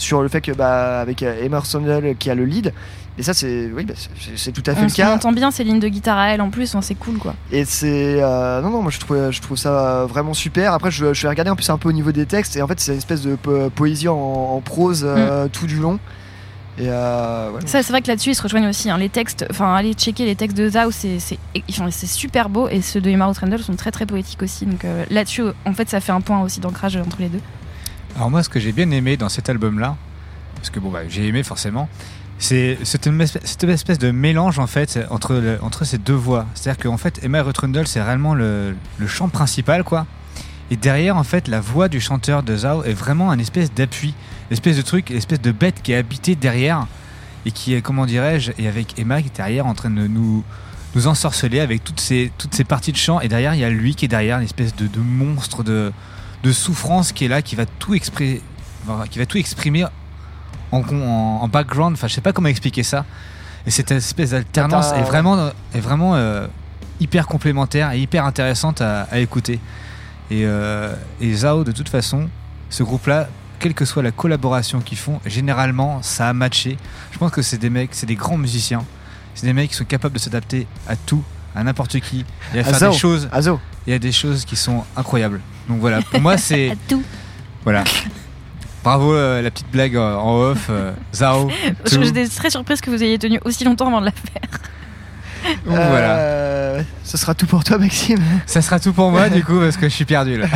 sur 0.00 0.22
le 0.22 0.28
fait 0.28 0.40
que 0.40 0.52
bah 0.52 1.00
avec 1.00 1.22
euh, 1.22 1.42
Emma 1.44 1.60
Sandel 1.64 2.16
qui 2.16 2.30
a 2.30 2.34
le 2.34 2.44
lead, 2.44 2.72
et 3.18 3.22
ça 3.22 3.34
c'est, 3.34 3.70
oui, 3.74 3.84
bah, 3.84 3.94
c'est- 4.36 4.52
tout 4.52 4.62
à 4.66 4.72
fait 4.74 4.80
On 4.80 4.84
le 4.84 4.86
s- 4.86 4.94
on 4.94 4.96
cas. 5.02 5.14
entend 5.14 5.32
bien 5.32 5.50
ces 5.50 5.62
lignes 5.64 5.80
de 5.80 5.88
guitare 5.88 6.16
à 6.18 6.28
elle 6.30 6.40
en 6.40 6.50
plus. 6.50 6.70
enfin, 6.74 6.80
c'est 6.82 6.94
cool 6.94 7.18
quoi. 7.18 7.34
Et 7.52 7.64
c'est 7.64 8.22
euh, 8.22 8.60
non 8.62 8.70
non 8.70 8.82
moi 8.82 8.90
je 8.90 8.98
trouve 8.98 9.30
je 9.30 9.40
trouve 9.40 9.56
ça 9.58 10.06
vraiment 10.08 10.34
super. 10.34 10.72
Après 10.72 10.90
je, 10.90 11.12
je 11.12 11.22
vais 11.22 11.28
regarder 11.28 11.50
un 11.50 11.56
peu 11.56 11.62
un 11.70 11.78
peu 11.78 11.88
au 11.88 11.92
niveau 11.92 12.12
des 12.12 12.26
textes 12.26 12.56
et 12.56 12.62
en 12.62 12.66
fait 12.66 12.80
c'est 12.80 12.92
une 12.92 12.98
espèce 12.98 13.22
de 13.22 13.34
po- 13.36 13.70
poésie 13.70 14.08
en, 14.08 14.16
en 14.16 14.60
prose 14.60 15.04
euh, 15.06 15.48
tout 15.52 15.66
du 15.66 15.76
long. 15.76 15.98
Et 16.78 16.84
euh, 16.88 17.50
ouais. 17.50 17.60
Ça, 17.66 17.82
c'est 17.82 17.92
vrai 17.92 18.00
que 18.00 18.08
là-dessus, 18.08 18.30
ils 18.30 18.34
se 18.34 18.42
rejoignent 18.42 18.68
aussi. 18.68 18.88
hein. 18.88 18.96
Les 18.96 19.10
textes, 19.10 19.44
enfin, 19.50 19.74
allez 19.74 19.92
checker 19.92 20.24
les 20.24 20.34
textes 20.34 20.56
de 20.56 20.66
Zao, 20.70 20.90
c'est 20.90 21.18
super 22.06 22.48
beau. 22.48 22.68
Et 22.68 22.80
ceux 22.80 23.02
de 23.02 23.10
Emma 23.10 23.26
Randall 23.26 23.60
sont 23.60 23.76
très 23.76 23.90
très 23.90 24.06
poétiques 24.06 24.42
aussi. 24.42 24.64
Donc 24.64 24.86
euh, 24.86 25.04
là-dessus, 25.10 25.42
en 25.66 25.74
fait, 25.74 25.90
ça 25.90 26.00
fait 26.00 26.12
un 26.12 26.22
point 26.22 26.40
aussi 26.42 26.58
d'ancrage 26.60 26.96
entre 26.96 27.18
les 27.20 27.28
deux. 27.28 27.40
Alors 28.16 28.30
moi, 28.30 28.42
ce 28.42 28.48
que 28.48 28.60
j'ai 28.60 28.72
bien 28.72 28.90
aimé 28.90 29.16
dans 29.16 29.28
cet 29.28 29.48
album-là, 29.48 29.96
parce 30.56 30.70
que 30.70 30.80
bon, 30.80 30.90
bah, 30.90 31.00
j'ai 31.08 31.26
aimé 31.26 31.42
forcément, 31.42 31.88
c'est 32.38 32.78
cette 32.84 33.06
espèce, 33.06 33.98
de 33.98 34.10
mélange 34.10 34.58
en 34.58 34.66
fait 34.66 34.98
entre, 35.10 35.58
entre 35.62 35.84
ces 35.84 35.98
deux 35.98 36.14
voix. 36.14 36.46
C'est-à-dire 36.54 36.82
qu'en 36.82 36.96
fait, 36.96 37.22
Emma 37.22 37.42
Rutrundle, 37.42 37.86
c'est 37.86 38.02
réellement 38.02 38.34
le, 38.34 38.74
le 38.98 39.06
chant 39.06 39.28
principal, 39.28 39.84
quoi. 39.84 40.06
Et 40.70 40.76
derrière, 40.76 41.16
en 41.16 41.24
fait, 41.24 41.48
la 41.48 41.60
voix 41.60 41.88
du 41.88 42.00
chanteur 42.00 42.42
de 42.42 42.56
Zao 42.56 42.84
est 42.84 42.94
vraiment 42.94 43.30
un 43.30 43.38
espèce 43.38 43.72
d'appui, 43.74 44.14
espèce 44.50 44.76
de 44.76 44.82
truc, 44.82 45.10
espèce 45.10 45.40
de 45.40 45.52
bête 45.52 45.82
qui 45.82 45.92
est 45.92 45.96
habité 45.96 46.36
derrière 46.36 46.86
et 47.44 47.50
qui 47.50 47.74
est, 47.74 47.82
comment 47.82 48.06
dirais-je, 48.06 48.52
et 48.58 48.68
avec 48.68 48.98
Emma 48.98 49.20
qui 49.20 49.28
est 49.28 49.36
derrière 49.36 49.66
en 49.66 49.74
train 49.74 49.90
de 49.90 50.06
nous 50.06 50.44
nous 50.94 51.06
ensorceler 51.06 51.60
avec 51.60 51.84
toutes 51.84 52.00
ces, 52.00 52.32
toutes 52.36 52.54
ces 52.54 52.64
parties 52.64 52.92
de 52.92 52.96
chant. 52.96 53.20
Et 53.20 53.28
derrière, 53.28 53.54
il 53.54 53.60
y 53.60 53.64
a 53.64 53.70
lui 53.70 53.94
qui 53.94 54.06
est 54.06 54.08
derrière, 54.08 54.38
une 54.38 54.44
espèce 54.44 54.74
de, 54.74 54.86
de 54.86 54.98
monstre 54.98 55.62
de, 55.62 55.92
de 56.42 56.52
souffrance 56.52 57.12
qui 57.12 57.24
est 57.24 57.28
là, 57.28 57.42
qui 57.42 57.56
va 57.56 57.66
tout, 57.66 57.94
enfin, 57.94 59.04
qui 59.08 59.18
va 59.18 59.26
tout 59.26 59.38
exprimer 59.38 59.84
en, 60.72 60.80
en, 60.80 61.40
en 61.42 61.48
background. 61.48 61.94
Enfin, 61.94 62.08
je 62.08 62.14
sais 62.14 62.20
pas 62.20 62.32
comment 62.32 62.48
expliquer 62.48 62.82
ça. 62.82 63.04
Et 63.66 63.70
cette 63.70 63.90
espèce 63.90 64.30
d'alternance 64.30 64.92
est 64.92 65.02
vraiment, 65.02 65.50
est 65.74 65.80
vraiment 65.80 66.14
euh, 66.14 66.46
hyper 66.98 67.26
complémentaire 67.26 67.92
et 67.92 68.00
hyper 68.00 68.24
intéressante 68.24 68.80
à, 68.80 69.02
à 69.10 69.18
écouter. 69.18 69.60
Et, 70.30 70.46
euh, 70.46 70.94
et 71.20 71.32
Zao, 71.34 71.64
de 71.64 71.72
toute 71.72 71.88
façon, 71.88 72.28
ce 72.70 72.82
groupe-là, 72.82 73.28
quelle 73.58 73.74
que 73.74 73.84
soit 73.84 74.02
la 74.02 74.12
collaboration 74.12 74.80
qu'ils 74.80 74.96
font, 74.96 75.20
généralement, 75.26 76.02
ça 76.02 76.28
a 76.30 76.32
matché. 76.32 76.78
Je 77.12 77.18
pense 77.18 77.32
que 77.32 77.42
c'est 77.42 77.58
des 77.58 77.68
mecs, 77.68 77.90
c'est 77.92 78.06
des 78.06 78.14
grands 78.14 78.38
musiciens. 78.38 78.84
C'est 79.34 79.46
des 79.46 79.52
mecs 79.52 79.70
qui 79.70 79.76
sont 79.76 79.84
capables 79.84 80.14
de 80.14 80.18
s'adapter 80.18 80.66
à 80.88 80.96
tout, 80.96 81.22
à 81.54 81.62
n'importe 81.64 81.98
qui. 82.00 82.24
Il 82.54 82.60
va 82.62 82.68
À 82.68 82.72
faire 82.74 82.90
des 82.90 82.96
choses. 82.96 83.28
Il 83.86 83.92
y 83.92 83.96
a 83.96 83.98
des 83.98 84.12
choses 84.12 84.44
qui 84.44 84.56
sont 84.56 84.84
incroyables. 84.96 85.40
Donc 85.68 85.80
voilà, 85.80 86.02
pour 86.02 86.20
moi 86.20 86.36
c'est 86.38 86.76
tout. 86.88 87.02
voilà. 87.64 87.84
Bravo 88.82 89.12
euh, 89.14 89.42
la 89.42 89.50
petite 89.50 89.70
blague 89.70 89.94
euh, 89.96 90.14
en 90.16 90.36
off, 90.40 90.68
euh, 90.70 90.92
Zao. 91.14 91.50
Je- 91.84 91.96
tout. 91.96 92.02
J'étais 92.02 92.26
très 92.28 92.48
surprise 92.50 92.80
que 92.80 92.90
vous 92.90 93.02
ayez 93.02 93.18
tenu 93.18 93.38
aussi 93.44 93.64
longtemps 93.64 93.88
avant 93.88 94.00
de 94.00 94.06
la 94.06 94.12
faire. 94.12 94.60
Donc 95.66 95.74
voilà. 95.74 96.82
Ce 97.04 97.16
sera 97.16 97.34
tout 97.34 97.46
pour 97.46 97.62
toi, 97.64 97.78
Maxime. 97.78 98.22
Ça 98.46 98.62
sera 98.62 98.78
tout 98.80 98.92
pour 98.92 99.10
moi 99.10 99.28
du 99.28 99.42
coup 99.44 99.58
parce 99.58 99.76
que 99.76 99.88
je 99.88 99.94
suis 99.94 100.04
perdu 100.04 100.36
là. 100.38 100.46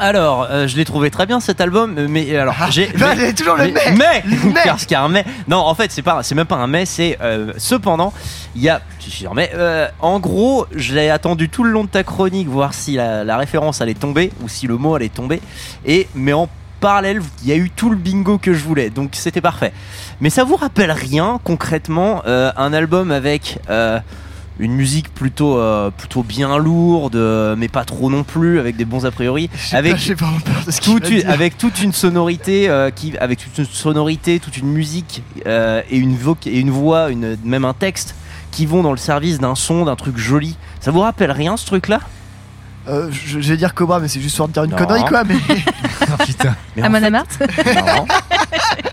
Alors, 0.00 0.48
euh, 0.50 0.66
je 0.66 0.76
l'ai 0.76 0.86
trouvé 0.86 1.10
très 1.10 1.26
bien 1.26 1.40
cet 1.40 1.60
album, 1.60 1.94
mais 2.08 2.34
alors 2.34 2.54
j'ai 2.70 2.86
là, 2.94 3.14
mais- 3.14 3.16
il 3.16 3.22
y 3.22 3.26
a 3.26 3.32
toujours 3.34 3.56
le 3.56 3.64
mais. 3.70 3.92
mais, 3.96 4.22
Le 4.24 4.50
mais. 4.50 4.60
parce 4.64 4.86
qu'il 4.86 4.92
y 4.94 4.96
a 4.96 5.02
un 5.02 5.08
mais. 5.10 5.26
Non, 5.46 5.58
en 5.58 5.74
fait, 5.74 5.92
c'est 5.92 6.00
pas, 6.00 6.22
c'est 6.22 6.34
même 6.34 6.46
pas 6.46 6.56
un 6.56 6.66
mais, 6.66 6.86
c'est 6.86 7.18
euh, 7.20 7.52
cependant, 7.58 8.12
il 8.56 8.62
y 8.62 8.70
a, 8.70 8.80
je 8.98 9.02
suis 9.04 9.12
sûr, 9.12 9.34
mais 9.34 9.50
euh, 9.54 9.86
en 10.00 10.18
gros, 10.18 10.66
je 10.74 10.94
l'ai 10.94 11.10
attendu 11.10 11.50
tout 11.50 11.64
le 11.64 11.70
long 11.70 11.84
de 11.84 11.90
ta 11.90 12.02
chronique, 12.02 12.48
voir 12.48 12.72
si 12.72 12.94
la, 12.94 13.24
la 13.24 13.36
référence 13.36 13.82
allait 13.82 13.92
tomber 13.94 14.32
ou 14.42 14.48
si 14.48 14.66
le 14.66 14.78
mot 14.78 14.94
allait 14.94 15.10
tomber, 15.10 15.42
et 15.84 16.08
mais 16.14 16.32
en 16.32 16.48
parallèle, 16.80 17.20
il 17.42 17.48
y 17.50 17.52
a 17.52 17.56
eu 17.56 17.68
tout 17.68 17.90
le 17.90 17.96
bingo 17.96 18.38
que 18.38 18.54
je 18.54 18.64
voulais, 18.64 18.88
donc 18.88 19.10
c'était 19.12 19.42
parfait. 19.42 19.74
Mais 20.22 20.30
ça 20.30 20.44
vous 20.44 20.56
rappelle 20.56 20.92
rien 20.92 21.38
concrètement 21.44 22.22
un 22.26 22.72
album 22.72 23.10
avec 23.10 23.58
une 24.60 24.72
musique 24.74 25.12
plutôt 25.14 25.58
euh, 25.58 25.90
plutôt 25.90 26.22
bien 26.22 26.56
lourde, 26.58 27.16
euh, 27.16 27.56
mais 27.56 27.68
pas 27.68 27.84
trop 27.84 28.10
non 28.10 28.22
plus, 28.22 28.58
avec 28.60 28.76
des 28.76 28.84
bons 28.84 29.06
a 29.06 29.10
priori, 29.10 29.50
J'ai 29.70 29.76
avec 29.76 29.92
pas- 29.94 30.26
de 30.26 30.80
toute 30.80 31.08
une- 31.10 31.16
dire. 31.20 31.30
avec 31.30 31.58
toute 31.58 31.82
une 31.82 31.92
sonorité 31.92 32.68
euh, 32.68 32.90
qui 32.90 33.16
avec 33.18 33.38
toute 33.40 33.58
une 33.58 33.64
sonorité 33.64 34.38
toute 34.38 34.56
une 34.56 34.68
musique 34.72 35.22
euh, 35.46 35.82
et 35.90 35.96
une 35.96 36.16
et 36.46 36.58
une 36.58 36.70
voix 36.70 37.10
une 37.10 37.36
même 37.44 37.64
un 37.64 37.74
texte 37.74 38.14
qui 38.50 38.66
vont 38.66 38.82
dans 38.82 38.92
le 38.92 38.96
service 38.98 39.38
d'un 39.38 39.54
son 39.54 39.84
d'un 39.86 39.96
truc 39.96 40.16
joli 40.16 40.56
ça 40.80 40.90
vous 40.90 41.00
rappelle 41.00 41.30
rien 41.32 41.56
ce 41.56 41.66
truc 41.66 41.88
là 41.88 42.00
Euh, 42.88 43.10
je, 43.12 43.40
je 43.40 43.50
vais 43.50 43.56
dire 43.58 43.74
Cobra, 43.74 44.00
mais 44.00 44.08
c'est 44.08 44.20
juste 44.22 44.36
pour 44.38 44.48
dire 44.48 44.64
une 44.64 44.70
Non. 44.70 44.76
connerie, 44.78 45.04
quoi. 45.04 45.22
Mais 45.24 45.36
Oh, 46.02 46.24
putain. 46.24 46.56
Mais 46.74 46.82
fait- 46.82 47.74
Non. 47.74 48.06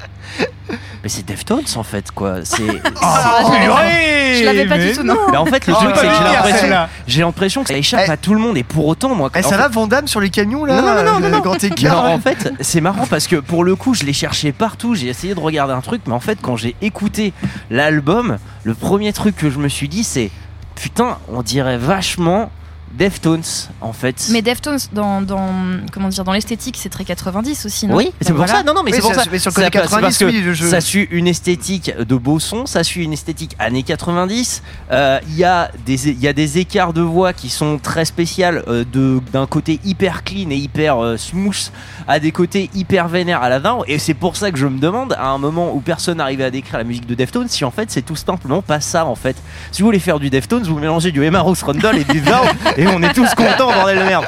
mais 1.08 1.12
c'est 1.14 1.26
Deftones 1.26 1.64
en 1.78 1.84
fait 1.84 2.12
quoi 2.12 2.44
c'est 2.44 2.64
Ah, 3.02 3.40
je 3.46 3.52
l'avais- 3.70 4.36
je 4.40 4.44
l'avais 4.44 4.66
pas 4.66 4.78
du 4.78 4.92
tout, 4.92 5.04
non. 5.04 5.16
Mais 5.32 5.38
en 5.38 5.46
fait 5.46 5.66
le 5.66 5.74
Oh, 5.74 5.78
truc 5.78 5.92
bah, 5.92 6.02
c'est 6.02 6.08
que 6.10 6.14
j'ai 6.14 6.24
l'impression 6.34 6.60
celle-là. 6.60 6.90
j'ai 7.08 7.22
l'impression 7.22 7.64
que 7.64 7.70
ça 7.70 7.78
échappe 7.78 8.02
Eh. 8.08 8.12
à 8.12 8.18
tout 8.18 8.34
le 8.34 8.42
monde 8.42 8.58
et 8.58 8.64
pour 8.64 8.86
autant 8.88 9.16
moi 9.16 9.30
Eh, 9.34 9.40
en 9.40 9.42
ça 9.42 9.50
fait- 9.52 9.56
va, 9.56 9.68
Vandame 9.70 10.06
sur 10.08 10.20
les 10.20 10.30
camions, 10.30 10.66
là 10.66 10.82
Non, 10.82 11.20
non, 11.30 11.40
grand 11.40 11.64
écart. 11.64 12.04
en 12.12 12.20
fait, 12.20 12.52
c'est 12.60 12.82
marrant 12.82 13.06
parce 13.08 13.28
que 13.28 13.38
pour 13.38 13.64
le 13.64 13.78
coup, 13.78 13.94
je 13.94 14.04
l'ai 14.04 14.12
cherché 14.12 14.52
partout. 14.52 14.96
J'ai 14.96 15.08
essayé 15.08 15.34
de 15.34 15.40
regarder 15.40 15.74
un 15.74 15.80
truc, 15.80 16.02
mais 16.08 16.14
en 16.14 16.20
fait, 16.20 16.40
quand 16.42 16.58
j'ai 16.58 16.76
écouté 16.82 17.32
l'album, 17.70 18.38
le 18.66 18.74
premier 18.74 19.14
truc 19.14 19.38
que 19.38 19.50
je 19.50 19.60
me 19.60 19.70
suis 19.70 19.88
dit, 19.88 20.04
c'est 20.04 20.30
putain, 20.76 21.20
on 21.32 21.42
dirait 21.42 21.78
vachement 21.78 22.52
Deftones 22.94 23.44
en 23.82 23.94
fait. 23.94 24.28
Mais 24.32 24.42
Deftones, 24.42 24.80
dans, 24.94 25.22
dans, 25.22 25.50
comment 25.92 26.08
dire, 26.10 26.24
dans 26.24 26.32
l'esthétique, 26.32 26.78
c'est 26.80 26.90
très 26.90 27.04
90 27.06 27.66
aussi, 27.66 27.86
non? 27.88 27.96
Oui, 27.96 28.12
c'est 28.22 28.30
pour 28.30 28.38
voilà. 28.38 28.54
ça. 28.54 28.64
Non, 28.64 28.74
non, 28.74 28.82
mais 28.84 28.92
Oui, 28.92 28.98
c'est 28.98 29.02
pour 29.02 29.14
ça- 29.14 29.24
ça. 29.24 29.30
mais 29.32 29.40
sur 29.40 29.52
le 29.52 29.56
Ça 29.56 29.62
côté 29.66 29.80
passe- 29.80 29.90
parce 29.90 30.18
90, 30.18 30.18
que 30.18 30.26
oui, 30.26 30.56
je- 30.56 30.66
ça 30.66 30.82
suit 30.82 31.08
une 31.12 31.28
esthétique 31.28 31.92
de 31.98 32.16
beau 32.16 32.40
son, 32.40 32.66
ça 32.66 32.84
suit 32.84 33.04
une 33.04 33.14
esthétique 33.14 33.56
années 33.60 33.84
90. 33.84 34.64
Euh, 34.92 35.20
Il 35.28 35.36
y 35.36 35.44
a 35.44 35.70
des 35.86 36.10
il 36.10 36.20
y 36.20 36.28
a 36.28 36.34
des 36.34 36.58
écarts 36.58 36.94
de 36.94 37.02
voix 37.02 37.34
qui 37.34 37.50
sont 37.50 37.78
très 37.78 38.06
spéciales 38.06 38.64
euh, 38.68 38.84
de 38.92 39.20
d'un 39.34 39.46
côté 39.48 39.80
hyper 39.86 40.24
clean 40.24 40.50
et 40.50 40.56
hyper 40.56 41.04
euh, 41.04 41.18
smooth 41.18 41.72
à 42.08 42.20
des 42.20 42.32
côtés 42.32 42.70
hyper 42.74 43.08
vénères 43.08 43.44
à 43.44 43.50
la 43.50 43.60
fin. 43.60 43.80
Et 43.88 44.00
c'est 44.00 44.14
pour 44.14 44.36
ça 44.38 44.52
que 44.52 44.58
je 44.58 44.66
me 44.68 44.80
demande 44.80 45.14
à 45.20 45.28
un 45.28 45.38
moment 45.38 45.74
où 45.74 45.80
personne 45.82 46.18
n'arrivait 46.18 46.46
à 46.46 46.52
décrire 46.52 46.78
la 46.78 46.84
musique 46.84 47.06
de 47.06 47.14
Deftones 47.16 47.48
si 47.50 47.64
en 47.66 47.72
fait 47.72 47.92
c'est 47.92 48.02
tout 48.02 48.16
simplement 48.16 48.62
pas 48.62 48.80
ça 48.80 49.06
en 49.06 49.16
fait. 49.16 49.36
Si 49.72 49.82
vous 49.82 49.88
voulez 49.88 50.00
faire 50.00 50.20
du 50.20 50.30
Deftones, 50.30 50.64
vous 50.64 50.80
mélangez 50.80 51.12
du 51.12 51.24
Emma 51.24 51.42
Rose 51.42 51.62
Rundle 51.64 51.98
et 51.98 52.04
du 52.06 52.22
et 52.78 52.87
on 52.94 53.04
est 53.04 53.14
tous 53.14 53.30
contents 53.36 53.72
bordel 53.72 54.00
de 54.00 54.04
merde. 54.04 54.26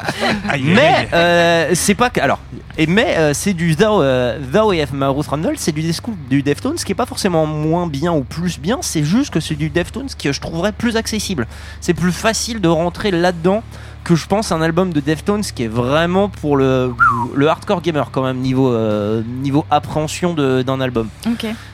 Mais 0.60 1.08
euh, 1.12 1.70
c'est 1.74 1.94
pas 1.94 2.10
que 2.10 2.20
alors 2.20 2.38
et 2.78 2.86
mais 2.86 3.16
euh, 3.18 3.34
c'est 3.34 3.52
du 3.52 3.74
Thou 3.74 4.00
euh, 4.00 4.38
Thou 4.40 4.72
et 4.72 4.78
Emma 4.78 5.08
Rose 5.08 5.28
Rundle, 5.28 5.54
c'est 5.56 5.72
du, 5.72 5.82
du 6.30 6.42
Deftones 6.42 6.76
qui 6.76 6.92
est 6.92 6.94
pas 6.94 7.06
forcément 7.06 7.46
moins 7.46 7.86
bien 7.86 8.12
ou 8.12 8.22
plus 8.22 8.58
bien, 8.58 8.78
c'est 8.80 9.04
juste 9.04 9.30
que 9.30 9.40
c'est 9.40 9.54
du 9.54 9.70
Deftones 9.70 10.08
que 10.18 10.32
je 10.32 10.40
trouverais 10.40 10.72
plus 10.72 10.96
accessible. 10.96 11.46
C'est 11.80 11.94
plus 11.94 12.12
facile 12.12 12.60
de 12.60 12.68
rentrer 12.68 13.10
là-dedans 13.10 13.62
que 14.04 14.14
je 14.14 14.26
pense 14.26 14.52
un 14.52 14.62
album 14.62 14.92
de 14.92 15.00
Deftones 15.00 15.42
qui 15.42 15.64
est 15.64 15.68
vraiment 15.68 16.28
pour 16.28 16.56
le, 16.56 16.94
le 17.34 17.48
hardcore 17.48 17.82
gamer 17.82 18.10
quand 18.10 18.22
même 18.22 18.38
niveau 18.38 18.72
euh, 18.72 19.22
niveau 19.42 19.64
appréhension 19.70 20.34
d'un 20.34 20.80
album. 20.80 21.08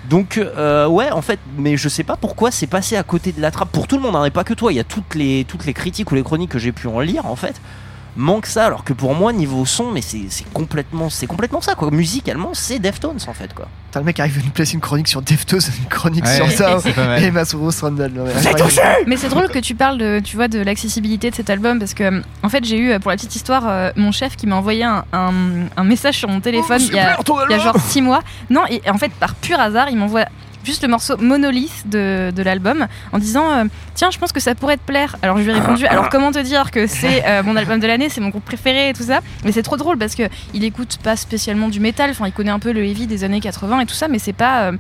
Donc 0.09 0.39
euh, 0.39 0.87
ouais 0.87 1.11
en 1.11 1.23
fait 1.23 1.39
mais 1.59 1.77
je 1.77 1.89
sais 1.89 2.05
pas 2.05 2.17
pourquoi 2.17 2.51
c'est 2.51 2.67
passé 2.67 2.97
à 2.97 3.03
côté 3.03 3.33
de 3.33 3.41
la 3.41 3.51
trappe. 3.51 3.71
Pour 3.71 3.87
tout 3.87 3.97
le 3.97 4.03
monde 4.03 4.17
hein, 4.17 4.25
et 4.25 4.31
pas 4.31 4.45
que 4.45 4.55
toi 4.55 4.73
il 4.73 4.77
y 4.77 4.81
a 4.81 4.85
toutes 4.85 5.15
les 5.15 5.45
toutes 5.45 5.67
les 5.67 5.75
critiques 5.75 6.11
ou 6.11 6.15
les 6.15 6.23
chroniques 6.23 6.51
que 6.51 6.59
j'ai 6.59 6.73
pu 6.73 6.89
en 6.89 7.01
lire 7.01 7.27
en 7.27 7.37
fait 7.37 7.61
manque 8.17 8.47
ça 8.47 8.67
alors 8.67 8.85
que 8.85 8.93
pour 8.93 9.15
moi 9.15 9.33
niveau 9.33 9.65
son 9.67 9.91
mais 9.93 10.03
c'est 10.03 10.23
c'est 10.31 10.51
complètement 10.53 11.11
c'est 11.11 11.27
complètement 11.27 11.61
ça 11.61 11.75
quoi. 11.75 11.91
Musicalement 11.91 12.51
c'est 12.55 12.79
Deftones 12.79 13.19
en 13.27 13.35
fait 13.35 13.53
quoi. 13.55 13.69
Putain, 13.87 14.01
le 14.01 14.07
mec 14.07 14.19
arrive 14.21 14.39
à 14.39 14.43
nous 14.45 14.51
placer 14.51 14.75
une 14.75 14.81
chronique 14.81 15.09
sur 15.09 15.23
Deftones, 15.23 15.61
une 15.79 15.89
chronique 15.89 16.25
Ouais, 16.25 16.35
sur 16.37 16.51
ça 16.51 16.79
et 17.19 17.31
Masuro 17.31 17.71
non, 17.83 18.67
mais 19.07 19.17
c'est 19.17 19.29
drôle 19.29 19.49
que 19.49 19.59
tu 19.59 19.75
parles 19.75 19.99
de, 19.99 20.21
tu 20.21 20.37
vois, 20.37 20.49
de 20.49 20.59
l'accessibilité 20.59 21.31
de 21.31 21.35
cet 21.35 21.51
album 21.51 21.79
parce 21.79 21.95
que, 21.95 22.23
en 22.43 22.49
fait, 22.49 22.65
j'ai 22.65 22.79
eu, 22.79 22.99
pour 23.01 23.11
la 23.11 23.17
petite 23.17 23.35
histoire, 23.37 23.65
euh, 23.67 23.91
mon 23.97 24.13
chef 24.13 24.37
qui 24.37 24.47
m'a 24.47 24.57
envoyé 24.57 24.85
un, 24.85 25.05
un- 25.13 25.67
un 25.77 25.85
message 25.85 26.17
sur 26.17 26.29
mon 26.29 26.41
téléphone 26.41 26.81
il, 26.81 26.95
y 26.95 26.99
a, 26.99 27.17
il 27.49 27.51
y 27.51 27.55
a 27.55 27.59
genre 27.59 27.77
6 27.79 28.03
mois. 28.03 28.23
Non, 28.51 28.63
et 28.69 28.83
en 28.91 28.99
fait, 28.99 29.13
par 29.13 29.35
pur 29.35 29.59
hasard, 29.61 29.89
il 29.91 29.97
m'envoie 29.97 30.25
juste 30.67 30.83
le 30.83 30.89
morceau 30.89 31.17
Monolith 31.17 31.89
de, 31.89 32.31
de 32.35 32.43
l'album 32.43 32.87
en 33.13 33.19
disant 33.19 33.51
euh, 33.51 33.65
Tiens, 33.95 34.11
je 34.11 34.19
pense 34.19 34.33
que 34.33 34.41
ça 34.41 34.55
pourrait 34.55 34.77
te 34.77 34.83
plaire. 34.85 35.17
Alors 35.23 35.39
je 35.39 35.45
lui 35.45 35.51
ai 35.51 35.55
répondu 35.55 35.87
Alors 35.87 36.11
comment 36.11 36.33
te 36.33 36.39
dire 36.41 36.71
que 36.71 36.87
c'est 36.87 37.25
euh, 37.27 37.43
mon 37.43 37.57
album 37.57 37.81
de 37.81 37.87
l'année, 37.87 38.09
c'est 38.11 38.21
mon 38.21 38.29
groupe 38.29 38.45
préféré 38.45 38.91
et 38.91 38.93
tout 38.93 39.05
ça. 39.05 39.21
Mais 39.45 39.53
c'est 39.53 39.63
trop 39.63 39.77
drôle 39.79 39.97
parce 39.97 40.15
que 40.15 40.25
il 40.53 40.65
écoute 40.65 40.99
pas 41.03 41.17
spécialement 41.17 41.69
du 41.69 41.81
métal, 41.81 42.11
enfin, 42.11 42.27
il 42.27 42.33
connaît 42.33 42.51
un 42.51 42.59
peu 42.59 42.73
le 42.73 42.85
heavy 42.85 43.07
des 43.07 43.25
années 43.25 43.41
80 43.41 43.81
et 43.81 43.87
tout 43.87 43.95
ça, 43.95 44.09
mais 44.09 44.19
c'est 44.19 44.33
pas. 44.35 44.65
euh, 44.65 44.73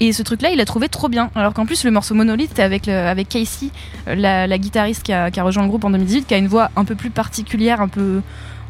et 0.00 0.12
ce 0.12 0.22
truc-là, 0.22 0.50
il 0.50 0.60
a 0.60 0.64
trouvé 0.64 0.88
trop 0.88 1.08
bien. 1.08 1.30
Alors 1.36 1.52
qu'en 1.54 1.64
plus, 1.66 1.84
le 1.84 1.90
morceau 1.92 2.14
Monolith, 2.14 2.58
avec, 2.58 2.86
le- 2.86 2.92
avec 3.06 3.28
Casey, 3.28 3.68
la, 4.06 4.46
la 4.48 4.58
guitariste 4.58 5.02
qui 5.04 5.12
a, 5.12 5.30
qui 5.30 5.38
a 5.38 5.44
rejoint 5.44 5.62
le 5.62 5.68
groupe 5.68 5.84
en 5.84 5.90
2018, 5.90 6.26
qui 6.26 6.34
a 6.34 6.38
une 6.38 6.48
voix 6.48 6.70
un 6.74 6.84
peu 6.84 6.96
plus 6.96 7.10
particulière, 7.10 7.80
un 7.80 7.86
peu, 7.88 8.20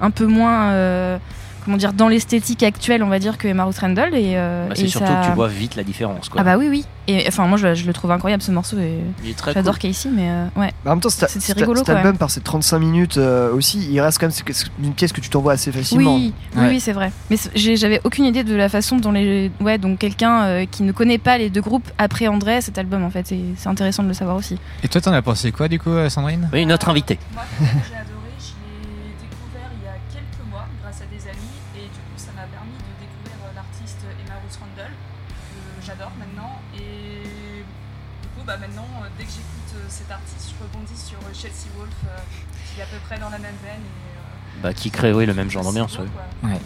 un 0.02 0.10
peu 0.10 0.26
moins, 0.26 0.72
euh, 0.72 1.16
comment 1.64 1.76
dire, 1.76 1.92
dans 1.92 2.08
l'esthétique 2.08 2.62
actuelle, 2.62 3.02
on 3.02 3.08
va 3.08 3.18
dire, 3.18 3.38
que 3.38 3.48
Emma 3.48 3.64
Ruth 3.64 3.78
Randall. 3.78 4.14
Et, 4.14 4.32
euh, 4.36 4.68
Bah, 4.68 4.74
c'est 4.76 4.88
surtout 4.88 5.06
ça- 5.06 5.20
que 5.22 5.26
tu 5.28 5.32
vois 5.32 5.48
vite 5.48 5.76
la 5.76 5.82
différence 5.84 6.28
quoi 6.28 6.40
Ah 6.40 6.44
bah 6.44 6.56
oui, 6.58 6.68
oui. 6.68 6.84
Et 7.08 7.24
enfin, 7.26 7.46
moi, 7.48 7.58
je, 7.58 7.74
je 7.74 7.84
le 7.86 7.92
trouve 7.92 8.10
incroyable 8.12 8.42
ce 8.42 8.52
morceau. 8.52 8.78
Et 8.78 8.98
il 9.24 9.30
est 9.30 9.34
très 9.36 9.52
j'adore 9.52 9.74
cool. 9.78 9.90
Casey, 9.90 10.08
mais 10.12 10.28
euh, 10.30 10.44
ouais. 10.56 10.72
Bah, 10.84 10.90
en 10.92 10.94
même 10.94 11.00
temps, 11.00 11.08
C'est- 11.10 11.40
c'est 11.40 11.52
rigolo, 11.52 11.78
cet 11.80 11.88
album 11.90 12.16
par 12.16 12.30
ses 12.30 12.40
35 12.40 12.78
minutes 12.78 13.18
euh, 13.18 13.52
aussi, 13.52 13.86
il 13.90 14.00
reste 14.00 14.18
quand 14.20 14.26
même 14.28 14.56
une 14.82 14.92
pièce 14.94 15.12
que 15.12 15.20
tu 15.20 15.28
t'envoies 15.28 15.52
assez 15.52 15.72
facilement. 15.72 16.14
Oui, 16.14 16.32
oui, 16.54 16.60
Ouais. 16.62 16.68
oui, 16.70 16.80
c'est 16.80 16.92
vrai. 16.92 17.10
Mais 17.30 17.36
c'est- 17.36 17.50
j'avais 17.76 18.00
aucune 18.04 18.24
idée 18.24 18.44
de 18.44 18.54
la 18.54 18.68
façon 18.68 18.96
dont 18.96 19.10
les, 19.12 19.50
ouais, 19.60 19.78
donc 19.78 19.98
quelqu'un 19.98 20.42
euh, 20.44 20.66
qui 20.70 20.82
ne 20.84 20.92
connaît 20.92 21.18
pas 21.18 21.38
les 21.38 21.50
deux 21.50 21.60
groupes 21.60 21.90
appréhenderait 21.98 22.60
cet 22.60 22.78
album 22.78 23.02
en 23.04 23.10
fait. 23.10 23.32
Et 23.32 23.42
c'est 23.56 23.68
intéressant 23.68 24.02
de 24.04 24.08
le 24.08 24.14
savoir 24.14 24.36
aussi. 24.36 24.56
Et 24.84 24.88
toi, 24.88 25.00
t'en 25.00 25.12
as 25.12 25.22
pensé 25.22 25.50
quoi 25.52 25.68
du 25.68 25.78
coup, 25.80 25.90
Sandrine? 26.08 26.48
Oui 26.52 26.66
notre 26.66 26.88
invité 26.88 27.18
Moi, 27.34 27.42
dans 43.18 43.30
la 43.30 43.38
même 43.38 43.54
veine. 43.62 43.80
Et, 43.80 44.58
euh, 44.58 44.62
bah, 44.62 44.72
qui 44.74 44.90
crée 44.90 45.12
oui, 45.12 45.26
le 45.26 45.34
même 45.34 45.50
genre 45.50 45.64
d'ambiance 45.64 45.98
ouais. 45.98 46.04
Ouais. 46.50 46.58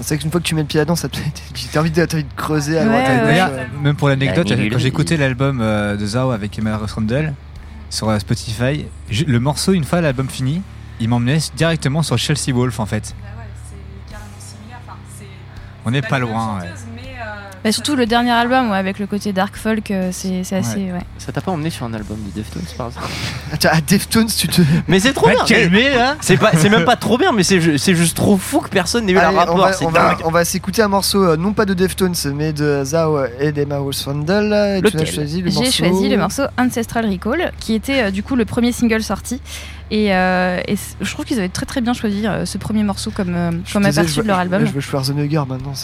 C'est 0.00 0.14
vrai 0.14 0.18
qu'une 0.22 0.30
fois 0.30 0.40
que 0.40 0.46
tu 0.46 0.54
mets 0.54 0.62
le 0.62 0.66
pied 0.66 0.78
là-dedans, 0.78 0.96
ça 0.96 1.08
te 1.08 1.18
j'ai 1.54 1.78
envie 1.78 1.90
de, 1.90 2.04
t'as 2.04 2.16
envie 2.16 2.24
de 2.24 2.32
creuser 2.34 2.78
à 2.78 2.84
droite 2.84 3.00
Ouais, 3.04 3.06
à 3.10 3.16
gauche. 3.18 3.26
D'ailleurs, 3.26 3.50
euh. 3.52 3.64
même 3.82 3.96
pour 3.96 4.08
l'anecdote, 4.08 4.48
La 4.50 4.56
quand 4.68 4.78
j'ai 4.78 4.88
écouté 4.88 5.16
l'album 5.16 5.60
euh, 5.60 5.96
de 5.96 6.06
Zao 6.06 6.30
avec 6.30 6.58
Emma 6.58 6.76
Ross 6.76 6.92
Randall 6.92 7.34
sur 7.90 8.18
Spotify, 8.20 8.86
je- 9.10 9.24
le 9.24 9.38
morceau, 9.40 9.72
une 9.74 9.84
fois 9.84 10.00
l'album 10.00 10.28
fini, 10.28 10.62
il 10.98 11.08
m'emmenait 11.08 11.38
directement 11.56 12.02
sur 12.02 12.16
Chelsea 12.18 12.52
Wolf 12.54 12.80
en 12.80 12.86
fait. 12.86 13.14
bah 13.20 13.28
ouais, 13.38 13.44
c'est 13.68 14.12
carrément 14.12 14.30
similaire. 14.40 14.78
Enfin, 14.86 14.96
c'est 15.18 15.26
On 15.84 15.90
n'est 15.90 16.02
pas 16.02 16.18
loin. 16.18 16.58
ouais. 16.60 16.66
chanteuse, 16.68 16.80
mais, 16.86 16.91
euh, 16.91 16.91
Bah, 17.64 17.70
surtout 17.70 17.94
le 17.94 18.06
dernier 18.06 18.32
album, 18.32 18.70
ouais, 18.70 18.76
avec 18.76 18.98
le 18.98 19.06
côté 19.06 19.32
dark 19.32 19.56
folk, 19.56 19.90
euh, 19.92 20.08
c'est 20.10 20.42
c'est 20.42 20.56
assez. 20.56 20.90
Ouais. 20.92 20.98
ça 21.18 21.30
t'a 21.30 21.40
pas 21.40 21.52
emmené 21.52 21.70
sur 21.70 21.86
un 21.86 21.94
album 21.94 22.16
de 22.26 22.30
Deftones 22.40 22.62
par 22.76 22.88
exemple 22.88 23.06
Attends, 23.52 23.68
à 23.70 23.80
Deftones, 23.80 24.26
tu 24.26 24.48
te. 24.48 24.62
mais 24.88 24.98
c'est 24.98 25.12
trop 25.12 25.26
Va 25.28 25.44
bien 25.44 25.68
là 25.96 26.16
c'est 26.20 26.36
pas 26.36 26.50
c'est 26.56 26.68
même 26.70 26.84
pas 26.84 26.96
trop 26.96 27.18
bien 27.18 27.30
mais 27.32 27.44
c'est 27.44 27.60
ju- 27.60 27.78
c'est 27.78 27.94
juste 27.94 28.16
trop 28.16 28.36
fou 28.36 28.58
que 28.60 28.68
personne 28.68 29.06
n'ait 29.06 29.12
eu 29.12 29.16
Allez, 29.18 29.36
on 29.36 29.38
rapport 29.38 29.56
va, 29.58 29.72
c'est 29.72 29.86
on 29.86 29.90
va- 29.90 30.08
dingue 30.14 30.18
on 30.24 30.30
va 30.30 30.44
s'écouter 30.44 30.82
un 30.82 30.88
morceau, 30.88 31.22
euh, 31.24 31.36
non 31.36 31.52
pas 31.52 31.64
de 31.64 31.74
Deftones, 31.74 32.14
mais 32.34 32.52
de 32.52 32.82
Zao 32.84 33.18
et 33.38 33.52
d'Emma 33.52 33.78
Randall. 33.78 34.46
Et 34.78 34.80
tu 34.82 34.96
as 34.96 35.00
Lequel? 35.00 35.06
choisi 35.14 35.42
le 35.42 35.50
J'ai 35.50 35.70
choisi 35.70 36.08
le 36.08 36.16
morceau 36.16 36.42
Ancestral 36.58 37.06
Recall, 37.08 37.52
qui 37.60 37.74
était 37.74 38.02
euh, 38.04 38.10
du 38.10 38.22
coup 38.24 38.34
le 38.34 38.44
premier 38.44 38.72
single 38.72 39.02
sorti. 39.02 39.40
Et, 39.94 40.14
euh, 40.14 40.58
et 40.66 40.76
je 41.02 41.12
trouve 41.12 41.26
qu'ils 41.26 41.38
avaient 41.38 41.50
très 41.50 41.66
très 41.66 41.82
bien 41.82 41.92
choisi 41.92 42.26
euh, 42.26 42.46
ce 42.46 42.56
premier 42.56 42.82
morceau 42.82 43.10
comme, 43.10 43.34
euh, 43.34 43.50
comme 43.74 43.82
désolé, 43.82 43.98
aperçu 44.06 44.16
je 44.16 44.22
de 44.22 44.26
leur 44.26 44.38
album. 44.38 44.64
Je 44.64 44.72
veux 44.72 44.80
Schwarzenegger 44.80 45.42
maintenant. 45.46 45.74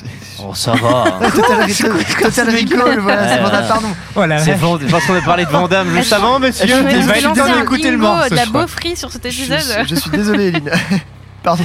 oh 0.43 0.55
ça 0.55 0.73
va 0.73 1.05
hein. 1.07 1.21
L'heure, 1.21 1.33
Total 1.35 2.49
Recall, 2.49 3.01
voilà, 3.01 3.29
c'est 3.29 3.43
Vanda, 3.43 3.63
pardon. 3.65 3.89
Voilà. 4.15 4.39
C'est 4.39 4.55
Vand- 4.55 4.81
parce 4.91 5.05
qu'on 5.05 5.15
a 5.15 5.21
parlé 5.21 5.45
de 5.45 5.51
Vandame 5.51 5.95
juste 5.95 6.11
avant, 6.15 6.39
monsieur. 6.39 6.67
Je 6.67 6.75
vais 6.75 7.25
un 7.39 7.63
écouté 7.63 7.91
le 7.91 7.99
morceau, 7.99 8.31
de 8.31 8.35
la 8.35 8.47
beaufrie 8.47 8.97
sur 8.97 9.13
cet 9.13 9.27
épisode. 9.27 9.61
je 9.87 9.95
suis 9.95 10.11
désolé, 10.11 10.49
Eline. 10.49 10.71
Pardon. 11.43 11.65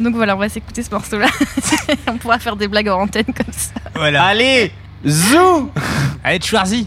Donc 0.00 0.16
voilà, 0.16 0.36
on 0.36 0.38
va 0.38 0.50
s'écouter 0.50 0.82
ce 0.82 0.90
morceau-là. 0.90 1.28
on 2.08 2.18
pourra 2.18 2.38
faire 2.38 2.56
des 2.56 2.68
blagues 2.68 2.88
en 2.88 3.00
antenne 3.00 3.24
comme 3.24 3.52
ça. 3.52 3.70
Voilà. 3.94 4.24
Allez, 4.24 4.70
zou 5.06 5.70
Allez, 6.22 6.40
Schwarzy. 6.42 6.86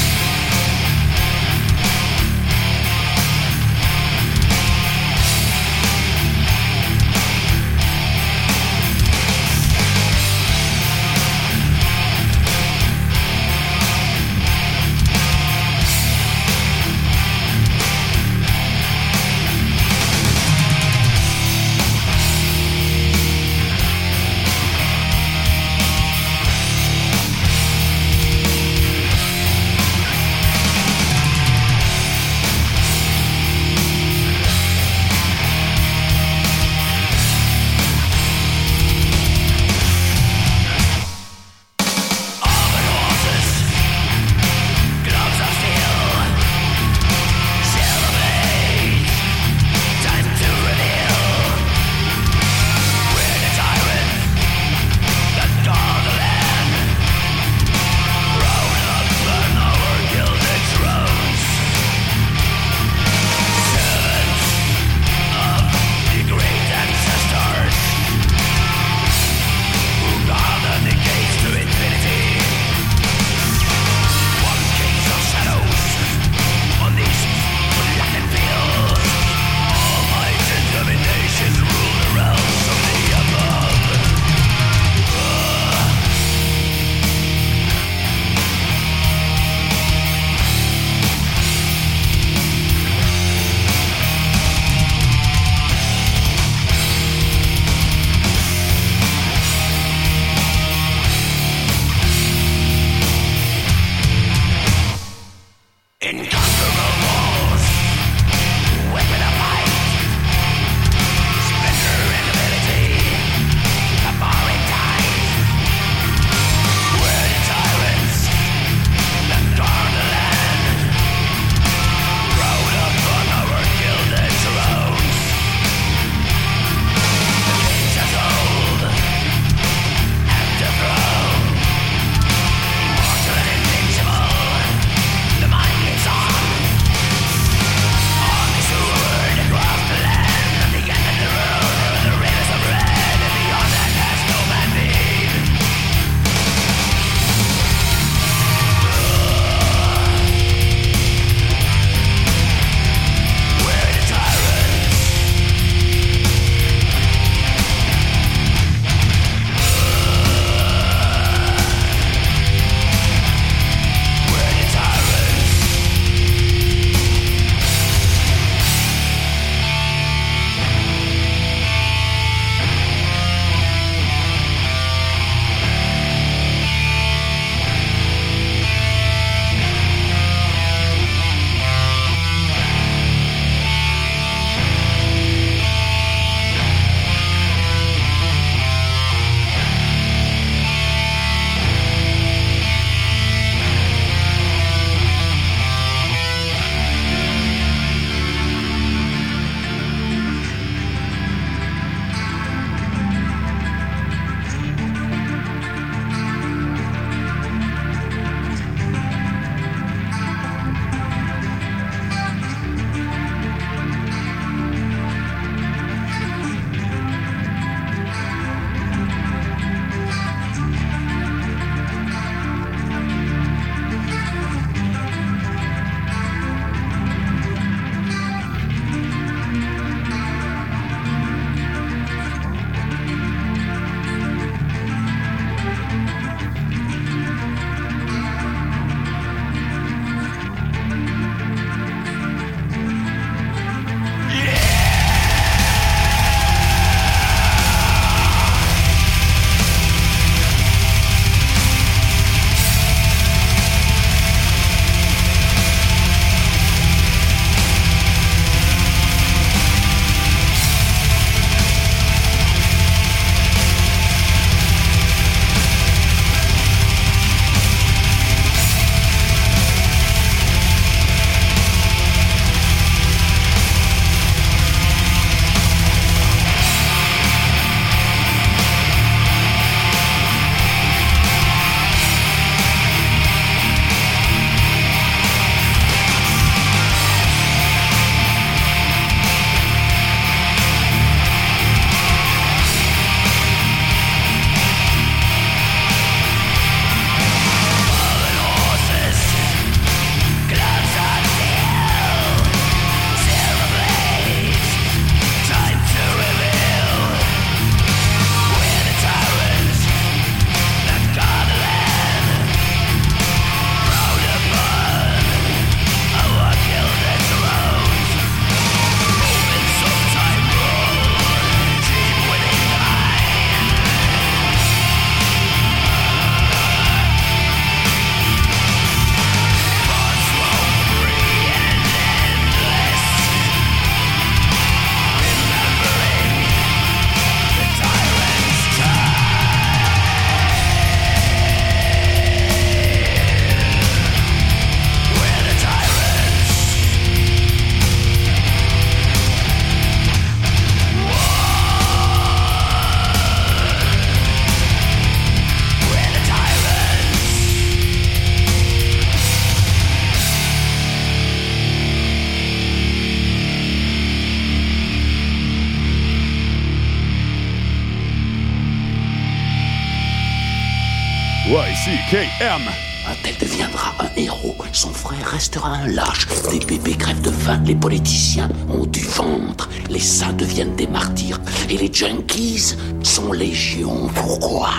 Restera 375.31 375.69
un 375.69 375.87
lâche. 375.87 376.27
Des 376.49 376.59
bébés 376.59 376.95
crèvent 376.95 377.21
de 377.21 377.31
faim, 377.31 377.61
les 377.65 377.75
politiciens 377.75 378.49
ont 378.69 378.85
du 378.85 379.01
ventre, 379.01 379.69
les 379.89 379.99
saints 379.99 380.33
deviennent 380.33 380.75
des 380.75 380.87
martyrs, 380.87 381.39
et 381.69 381.77
les 381.77 381.91
junkies 381.91 382.75
sont 383.01 383.31
légion. 383.31 384.09
Pourquoi? 384.13 384.69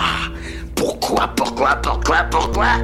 Pourquoi, 0.75 1.27
pourquoi, 1.35 1.75
pourquoi, 1.77 2.23
pourquoi? 2.29 2.77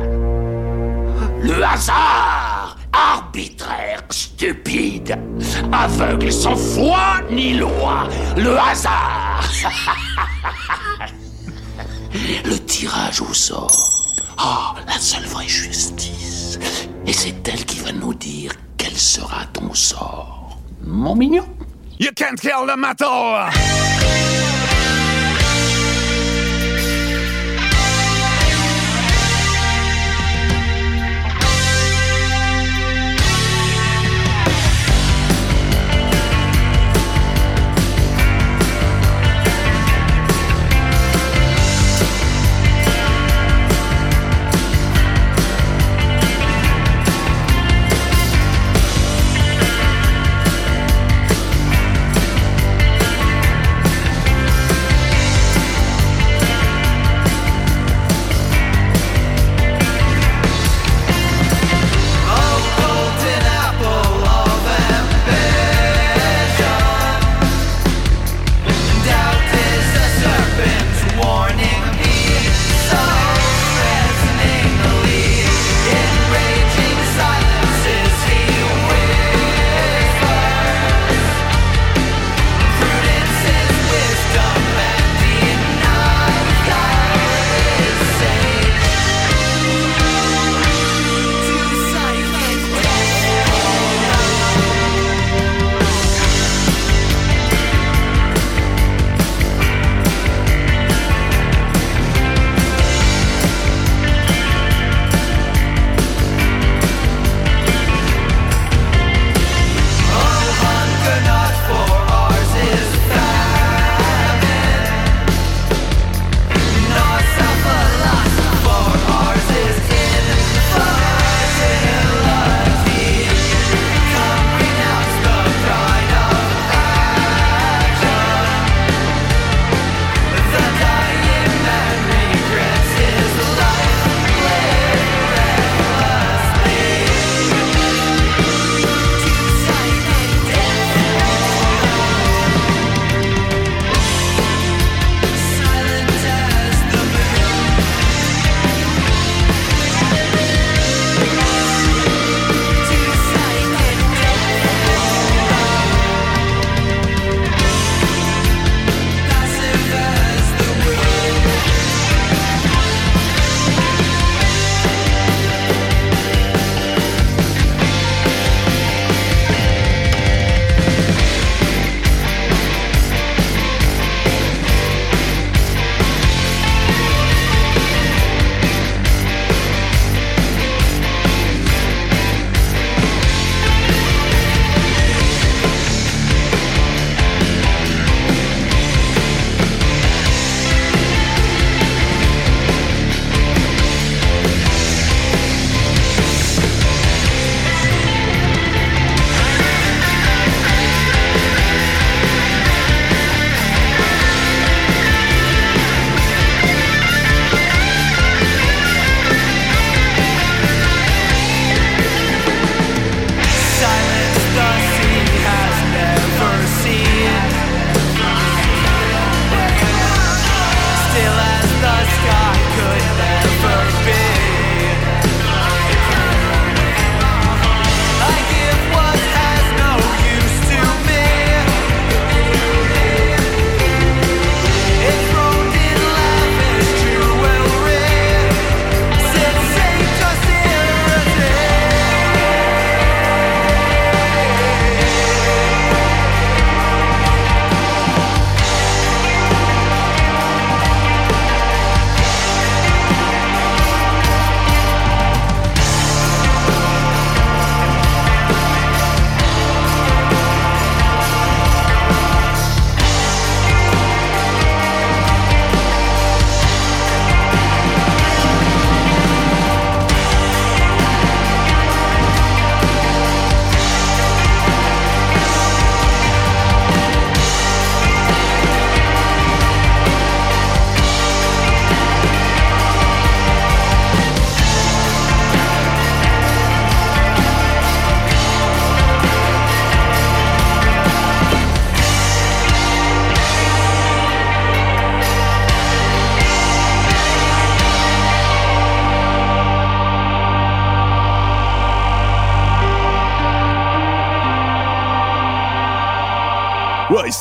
Le 1.42 1.64
hasard 1.64 2.76
Arbitraire, 2.92 4.02
stupide, 4.10 5.18
aveugle, 5.72 6.32
sans 6.32 6.56
foi 6.56 7.22
ni 7.30 7.54
loi. 7.54 8.08
Le 8.36 8.58
hasard 8.58 9.44
Le 12.44 12.58
tirage 12.58 13.22
au 13.22 13.34
sort. 13.34 13.72
Ah, 14.38 14.74
la 14.88 14.98
seule 15.00 15.26
vraie 15.26 15.48
justice. 15.48 15.89
Et 17.10 17.14
c'est 17.14 17.48
elle 17.48 17.66
qui 17.66 17.80
va 17.80 17.92
nous 17.92 18.14
dire 18.14 18.52
quel 18.78 18.96
sera 18.96 19.44
ton 19.52 19.74
sort. 19.74 20.60
Mon 20.86 21.16
mignon. 21.16 21.44
You 21.98 22.12
can't 22.16 22.40
kill 22.40 22.68
the 22.68 22.78
metal! 22.78 23.50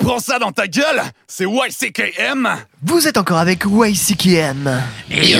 Prends 0.00 0.18
ça 0.18 0.38
dans 0.38 0.50
ta 0.50 0.66
gueule, 0.66 1.02
c'est 1.26 1.44
YCKM. 1.44 2.48
Vous 2.82 3.06
êtes 3.06 3.18
encore 3.18 3.38
avec 3.38 3.64
YCKM. 3.64 4.82
Et 5.10 5.34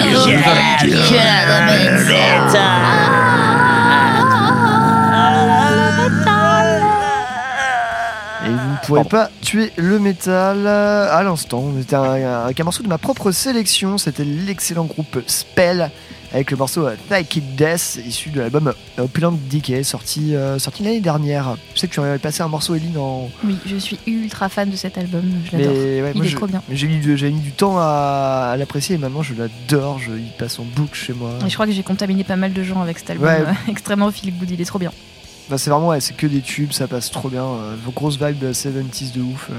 pourrez 8.86 9.04
pas 9.04 9.30
tuer 9.40 9.72
le 9.76 9.98
métal 9.98 10.66
euh, 10.66 11.08
à 11.10 11.22
l'instant. 11.22 11.64
C'était 11.78 11.96
un, 11.96 12.02
un- 12.02 12.44
avec 12.44 12.60
un 12.60 12.64
morceau 12.64 12.82
de 12.82 12.88
ma 12.88 12.98
propre 12.98 13.30
sélection. 13.32 13.98
C'était 13.98 14.24
l'excellent 14.24 14.84
groupe 14.84 15.20
Spell 15.26 15.90
avec 16.32 16.52
le 16.52 16.56
morceau 16.56 16.86
euh, 16.86 16.94
Thy 17.08 17.22
It 17.38 17.56
Death, 17.56 17.98
issu 18.06 18.30
de 18.30 18.40
l'album 18.40 18.68
euh, 18.98 19.02
Opulent 19.02 19.36
Decay, 19.50 19.82
sorti, 19.82 20.36
euh, 20.36 20.60
sorti 20.60 20.84
l'année 20.84 21.00
dernière. 21.00 21.56
Je 21.74 21.80
sais 21.80 21.88
que 21.88 21.92
tu 21.94 21.98
avais 22.00 22.18
passé 22.20 22.42
un 22.42 22.48
morceau, 22.48 22.76
Eline, 22.76 22.96
en, 22.98 23.28
Oui, 23.44 23.58
je 23.66 23.74
suis 23.76 23.98
ultra 24.06 24.48
fan 24.48 24.70
de 24.70 24.76
cet 24.76 24.96
album. 24.96 25.24
Je 25.50 25.56
l'adore. 25.56 25.72
ouais, 25.74 26.12
Il 26.14 26.24
est 26.24 26.28
je- 26.28 26.36
trop 26.36 26.46
bien. 26.46 26.62
J'ai 26.70 26.86
mis, 26.86 26.98
du- 26.98 27.16
j'ai 27.16 27.30
mis 27.32 27.40
du 27.40 27.50
temps 27.50 27.78
à, 27.78 28.50
à 28.52 28.56
l'apprécier 28.56 28.94
et 28.94 28.98
maintenant 28.98 29.22
je 29.22 29.34
l'adore. 29.34 29.98
Il 30.08 30.30
passe 30.38 30.60
en 30.60 30.64
boucle 30.64 30.94
chez 30.94 31.12
moi. 31.14 31.32
Et 31.44 31.48
je 31.50 31.54
crois 31.54 31.66
que 31.66 31.72
j'ai 31.72 31.82
contaminé 31.82 32.22
pas 32.22 32.36
mal 32.36 32.52
de 32.52 32.62
gens 32.62 32.80
avec 32.80 33.00
cet 33.00 33.10
album 33.10 33.26
Ouais. 33.26 33.42
extrêmement 33.68 34.12
Philippe 34.12 34.38
Good. 34.38 34.50
Il 34.52 34.60
est 34.60 34.64
trop 34.64 34.78
bien. 34.78 34.92
C'est 35.58 35.70
vraiment, 35.70 35.88
ouais, 35.88 36.00
c'est 36.00 36.16
que 36.16 36.26
des 36.26 36.40
tubes, 36.40 36.72
ça 36.72 36.86
passe 36.88 37.10
trop 37.10 37.28
bien. 37.28 37.44
Euh, 37.44 37.74
vos 37.84 37.90
grosses 37.92 38.18
vibes 38.18 38.38
de 38.38 38.52
70s 38.52 39.12
de 39.12 39.20
ouf. 39.22 39.48
euh. 39.50 39.54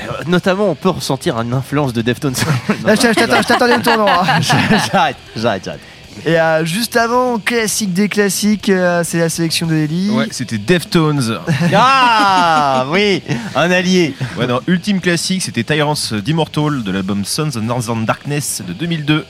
Euh, 0.00 0.02
Notamment, 0.26 0.70
on 0.70 0.74
peut 0.74 0.88
ressentir 0.88 1.38
une 1.40 1.52
influence 1.54 1.92
de 1.92 2.02
Deftones. 2.02 2.34
Là, 2.84 2.94
je 2.96 3.00
t'a- 3.00 3.12
je 3.12 3.18
t'attends- 3.18 3.42
je 3.42 3.46
t'attendais 3.46 3.76
le 3.76 3.82
tournant. 3.82 4.08
hein. 4.08 4.40
J'arrête, 4.40 5.16
j'arrête, 5.36 5.62
j'arrête. 5.64 5.80
Et 6.26 6.38
euh, 6.38 6.64
juste 6.64 6.96
avant, 6.96 7.38
classique 7.38 7.92
des 7.92 8.08
classiques, 8.08 8.68
euh, 8.68 9.02
c'est 9.04 9.18
la 9.18 9.28
sélection 9.28 9.66
de 9.66 9.74
Ellie. 9.74 10.10
Ouais, 10.10 10.26
c'était 10.30 10.58
Deftones. 10.58 11.38
Ah 11.72 12.86
oui, 12.90 13.22
un 13.54 13.70
allié. 13.70 14.14
Ouais, 14.36 14.46
non, 14.48 14.60
ultime 14.66 15.00
classique, 15.00 15.42
c'était 15.42 15.62
Tyrants 15.64 15.94
d'Immortal 16.24 16.82
de 16.82 16.90
l'album 16.90 17.24
Sons 17.24 17.48
of 17.56 17.62
Northern 17.62 18.04
Darkness 18.04 18.62
de 18.66 18.72
2002. 18.72 19.24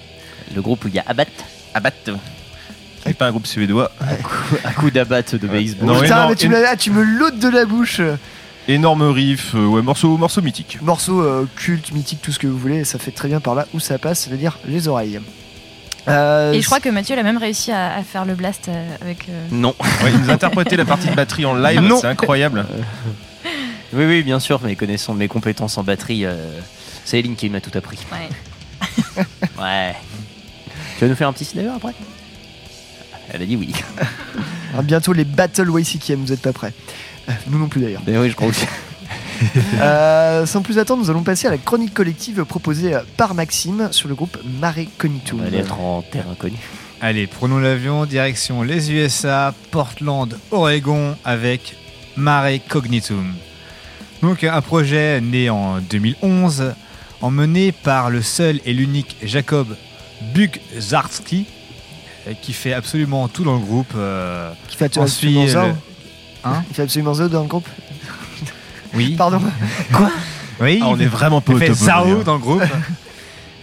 Le 0.55 0.63
groupe 0.63 0.85
où 0.85 0.89
il 0.89 0.95
y 0.95 0.99
a 0.99 1.05
Abat. 1.07 1.25
Abat. 1.75 1.91
C'est 3.07 3.15
pas 3.15 3.27
un 3.27 3.31
groupe 3.31 3.47
suédois. 3.47 3.91
Un 4.65 4.73
coup 4.73 4.91
d'abat 4.91 5.23
de 5.23 5.47
baseball. 5.47 5.87
Non, 5.89 5.95
Putain, 6.01 6.07
énorme- 6.17 6.31
mais 6.31 6.37
tu 6.37 6.49
me, 6.49 6.67
ah, 6.69 6.77
tu 6.77 6.91
me 6.91 7.03
l'ôtes 7.03 7.39
de 7.39 7.49
la 7.49 7.65
bouche. 7.67 8.01
Énorme 8.67 9.03
riff, 9.11 9.55
euh, 9.55 9.67
ouais, 9.67 9.83
morceau, 9.83 10.17
morceau 10.17 10.41
mythique. 10.41 10.79
Morceau 10.81 11.21
euh, 11.21 11.47
culte, 11.57 11.93
mythique, 11.93 12.21
tout 12.23 12.33
ce 12.33 12.39
que 12.39 12.47
vous 12.47 12.57
voulez, 12.57 12.77
et 12.79 12.85
ça 12.85 12.99
fait 12.99 13.11
très 13.11 13.29
bien 13.29 13.39
par 13.41 13.55
là 13.55 13.67
où 13.75 13.81
ça 13.81 13.99
passe, 13.99 14.21
c'est-à-dire 14.21 14.59
les 14.67 14.89
oreilles. 14.89 15.21
Euh, 16.09 16.53
Et 16.53 16.61
je 16.63 16.67
crois 16.67 16.81
que 16.81 16.89
Mathieu 16.89 17.19
a 17.19 17.23
même 17.23 17.37
réussi 17.39 17.73
à, 17.73 17.95
à 17.97 18.03
faire 18.03 18.25
le 18.25 18.35
blast 18.35 18.69
euh, 18.69 18.97
avec. 19.03 19.27
euh, 19.29 19.47
Non. 19.51 19.75
Ouais, 20.03 20.11
il 20.15 20.21
nous 20.21 20.31
a 20.31 20.33
interprété 20.35 20.77
la 20.77 20.85
partie 20.87 21.09
de 21.09 21.15
batterie 21.15 21.45
en 21.45 21.55
live, 21.55 21.81
Non. 21.81 21.99
c'est 22.01 22.07
incroyable. 22.09 22.65
Oui, 23.97 24.07
oui, 24.07 24.23
bien 24.25 24.41
sûr, 24.41 24.61
mais 24.65 24.75
connaissant 24.75 25.15
mes 25.15 25.29
compétences 25.29 25.79
en 25.79 25.85
batterie, 25.85 26.25
euh, 26.25 26.35
c'est 27.05 27.21
Eline 27.21 27.37
qui 27.37 27.49
m'a 27.49 27.61
tout 27.61 27.71
appris. 27.79 27.99
Ouais. 28.11 28.29
Ouais. 29.61 29.95
Tu 30.99 31.05
vas 31.05 31.09
nous 31.09 31.15
faire 31.15 31.29
un 31.29 31.33
petit 31.33 31.45
cinéma 31.45 31.75
après? 31.77 31.93
Elle 33.33 33.43
a 33.43 33.47
dit 33.47 33.57
oui. 33.57 33.73
Ah, 34.77 34.83
bientôt 34.83 35.13
les 35.13 35.25
Battle 35.25 35.71
YCKM, 35.71 36.25
vous 36.25 36.33
êtes 36.33 36.43
pas 36.43 36.53
prêts. 36.53 36.73
Euh, 37.29 37.33
Nous 37.47 37.61
non 37.61 37.69
plus 37.69 37.81
d'ailleurs. 37.81 38.03
Ben 38.05 38.19
oui, 38.19 38.29
je 38.29 38.35
crois 38.35 38.49
aussi. 38.49 38.67
Euh, 39.81 40.47
sans 40.47 40.63
plus 40.63 40.79
attendre, 40.79 41.03
nous 41.03 41.11
allons 41.11 41.25
passer 41.25 41.49
à 41.49 41.51
la 41.51 41.59
chronique 41.59 41.93
collective 41.93 42.45
proposée 42.45 42.95
euh, 42.95 43.01
par 43.17 43.35
Maxime 43.35 43.89
sur 43.91 44.09
le 44.09 44.15
groupe 44.15 44.39
Mare 44.61 44.77
Cognitum. 44.97 45.41
On 45.41 45.51
va 45.51 45.57
être 45.57 45.81
en 45.81 46.03
terre 46.03 46.29
inconnue. 46.31 46.57
Allez, 47.01 47.27
prenons 47.27 47.59
l'avion, 47.59 48.07
direction 48.07 48.63
les 48.63 48.93
USA, 48.93 49.53
Portland, 49.73 50.39
Oregon, 50.53 51.17
avec 51.25 51.77
Mare 52.17 52.53
Cognitum. 52.69 53.35
Donc 54.23 54.45
un 54.45 54.63
projet 54.63 55.21
né 55.21 55.51
en 55.51 55.81
2011, 55.81 56.73
emmené 57.21 57.73
par 57.73 58.11
le 58.11 58.23
seul 58.23 58.61
et 58.65 58.73
l'unique 58.73 59.17
Jacob 59.23 59.77
Bugzarski, 60.33 61.47
euh, 61.49 61.54
qui 62.43 62.53
fait 62.53 62.73
absolument 62.73 63.29
tout 63.29 63.45
dans 63.45 63.55
le 63.55 63.61
groupe. 63.61 63.93
euh, 63.97 64.51
Qui 64.69 64.77
fait 64.77 64.97
on 64.99 65.03
absolument 65.03 65.43
suit 65.45 65.53
ça 65.53 65.67
le- 65.67 65.75
Hein 66.45 66.63
Il 66.71 66.75
fait 66.75 66.83
absolument 66.83 67.15
ça 67.15 67.29
dans 67.29 67.43
le 67.43 67.49
groupe 67.49 67.69
Oui. 68.95 69.15
Pardon 69.19 69.41
Oui, 70.61 70.79
Ah, 70.83 70.89
on 70.89 70.99
est 71.01 71.07
vraiment 71.07 71.41
pas 71.41 71.53
il 71.55 71.59
fait 71.59 71.75
Zao 71.75 72.23
dans 72.23 72.35
le 72.35 72.39
groupe. 72.41 72.63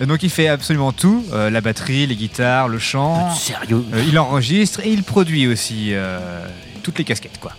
Donc 0.01 0.23
il 0.23 0.31
fait 0.31 0.47
absolument 0.47 0.91
tout, 0.91 1.23
euh, 1.31 1.51
la 1.51 1.61
batterie, 1.61 2.07
les 2.07 2.15
guitares, 2.15 2.67
le 2.67 2.79
chant. 2.79 3.33
Sérieux? 3.35 3.85
Euh, 3.93 4.03
il 4.07 4.17
enregistre 4.17 4.79
et 4.83 4.89
il 4.91 5.03
produit 5.03 5.45
aussi 5.47 5.89
euh, 5.93 6.43
toutes 6.81 6.97
les 6.97 7.03
casquettes 7.03 7.39
quoi. 7.39 7.51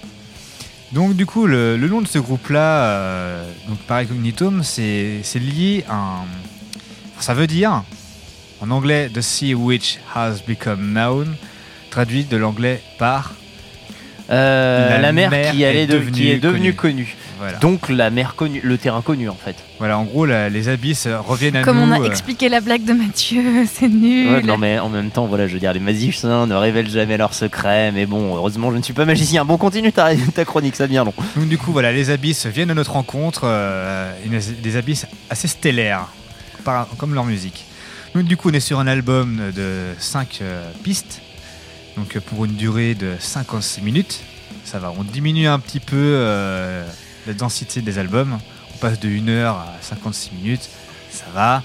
Donc 0.90 1.14
du 1.14 1.24
coup 1.24 1.46
le, 1.46 1.76
le 1.76 1.88
nom 1.88 2.00
de 2.02 2.08
ce 2.08 2.18
groupe-là, 2.18 2.84
euh, 2.84 3.44
donc 3.68 3.78
Mare 3.88 4.08
Cognitum, 4.08 4.62
c'est 4.64 5.20
c'est 5.22 5.38
lié 5.38 5.84
à 5.88 5.94
un... 5.94 6.24
Ça 7.20 7.32
veut 7.32 7.46
dire, 7.46 7.84
en 8.62 8.70
anglais, 8.70 9.10
The 9.12 9.20
Sea 9.20 9.54
Which 9.54 9.98
Has 10.14 10.36
Become 10.46 10.92
Known, 10.92 11.34
traduit 11.90 12.24
de 12.24 12.36
l'anglais 12.36 12.80
par... 12.98 13.34
Euh, 14.30 14.98
la, 15.00 15.12
mer, 15.12 15.30
qui, 15.52 15.64
allait 15.64 15.82
est 15.82 15.86
de- 15.86 15.98
qui 15.98 16.30
est 16.30 16.38
devenue 16.38 16.72
connue. 16.74 17.16
Voilà. 17.38 17.58
Donc 17.58 17.88
la 17.88 18.08
mer 18.08 18.34
connue, 18.36 18.60
le 18.62 18.78
terrain 18.78 19.02
connu 19.02 19.28
en 19.28 19.34
fait. 19.34 19.56
Voilà, 19.80 19.98
en 19.98 20.04
gros, 20.04 20.24
la- 20.24 20.48
les 20.48 20.68
abysses 20.68 21.08
reviennent 21.26 21.56
à 21.56 21.62
Comme 21.64 21.78
nous. 21.78 21.82
on 21.82 21.90
a 21.92 22.00
euh, 22.00 22.04
expliqué 22.06 22.48
la 22.48 22.60
blague 22.60 22.84
de 22.84 22.92
Mathieu, 22.92 23.66
c'est 23.70 23.88
nul. 23.88 24.30
Ouais, 24.32 24.42
non 24.42 24.56
mais 24.56 24.78
en 24.78 24.88
même 24.88 25.10
temps, 25.10 25.26
voilà, 25.26 25.48
je 25.48 25.54
veux 25.54 25.58
dire, 25.58 25.72
les 25.72 25.80
magiciens 25.80 26.46
ne 26.46 26.54
révèlent 26.54 26.88
jamais 26.88 27.16
leurs 27.18 27.34
secrets, 27.34 27.90
mais 27.92 28.06
bon, 28.06 28.36
heureusement, 28.36 28.70
je 28.70 28.76
ne 28.78 28.82
suis 28.82 28.94
pas 28.94 29.04
magicien. 29.04 29.44
Bon, 29.44 29.58
continue 29.58 29.92
ta, 29.92 30.14
ta 30.34 30.44
chronique, 30.44 30.76
ça 30.76 30.86
devient 30.86 31.02
long. 31.04 31.14
Donc 31.36 31.48
du 31.48 31.58
coup, 31.58 31.72
voilà, 31.72 31.92
les 31.92 32.08
abysses 32.10 32.46
viennent 32.46 32.70
à 32.70 32.74
notre 32.74 32.92
rencontre, 32.92 33.42
euh, 33.44 34.12
une- 34.24 34.40
des 34.62 34.76
abysses 34.76 35.06
assez 35.28 35.48
stellaires, 35.48 36.06
par- 36.64 36.86
comme 36.96 37.12
leur 37.12 37.24
musique. 37.24 37.64
Donc 38.14 38.24
du 38.24 38.36
coup, 38.36 38.50
on 38.50 38.52
est 38.52 38.60
sur 38.60 38.78
un 38.78 38.86
album 38.86 39.40
de 39.54 39.86
5 39.98 40.42
pistes, 40.82 41.22
donc 41.96 42.16
euh, 42.16 42.20
pour 42.20 42.44
une 42.44 42.54
durée 42.54 42.94
de 42.94 43.14
56 43.18 43.80
minutes. 43.80 44.20
Ça 44.64 44.78
va, 44.78 44.92
on 44.96 45.02
diminue 45.04 45.48
un 45.48 45.58
petit 45.58 45.80
peu 45.80 45.96
euh, 45.96 46.86
la 47.26 47.32
densité 47.32 47.80
des 47.80 47.98
albums. 47.98 48.38
On 48.74 48.78
passe 48.78 49.00
de 49.00 49.08
1 49.08 49.28
heure 49.28 49.56
à 49.56 49.74
56 49.80 50.32
minutes, 50.42 50.68
ça 51.10 51.24
va. 51.34 51.62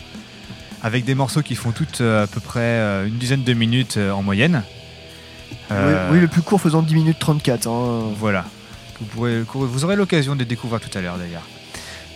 Avec 0.83 1.05
des 1.05 1.15
morceaux 1.15 1.41
qui 1.41 1.55
font 1.55 1.71
toutes 1.71 2.01
euh, 2.01 2.23
à 2.23 2.27
peu 2.27 2.39
près 2.39 2.59
euh, 2.61 3.07
une 3.07 3.17
dizaine 3.17 3.43
de 3.43 3.53
minutes 3.53 3.97
euh, 3.97 4.11
en 4.11 4.21
moyenne. 4.23 4.63
Euh, 5.71 6.07
oui, 6.09 6.15
oui, 6.15 6.21
le 6.21 6.27
plus 6.27 6.41
court 6.41 6.61
faisant 6.61 6.81
10 6.81 6.93
minutes 6.93 7.19
34. 7.19 7.67
hein. 7.67 8.13
voilà. 8.17 8.45
Vous, 8.99 9.05
pourrez, 9.07 9.41
vous 9.41 9.83
aurez 9.83 9.95
l'occasion 9.95 10.35
de 10.35 10.43
découvrir 10.43 10.79
tout 10.79 10.95
à 10.97 11.01
l'heure 11.01 11.17
d'ailleurs. 11.17 11.45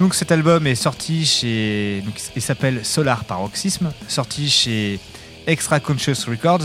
Donc 0.01 0.15
cet 0.15 0.31
album 0.31 0.65
est 0.65 0.73
sorti 0.73 1.27
chez. 1.27 2.01
donc, 2.03 2.15
il 2.35 2.41
s'appelle 2.41 2.83
Solar 2.83 3.23
Paroxysme, 3.23 3.91
sorti 4.07 4.49
chez 4.49 4.99
Extra 5.45 5.79
Conscious 5.79 6.25
Records 6.27 6.63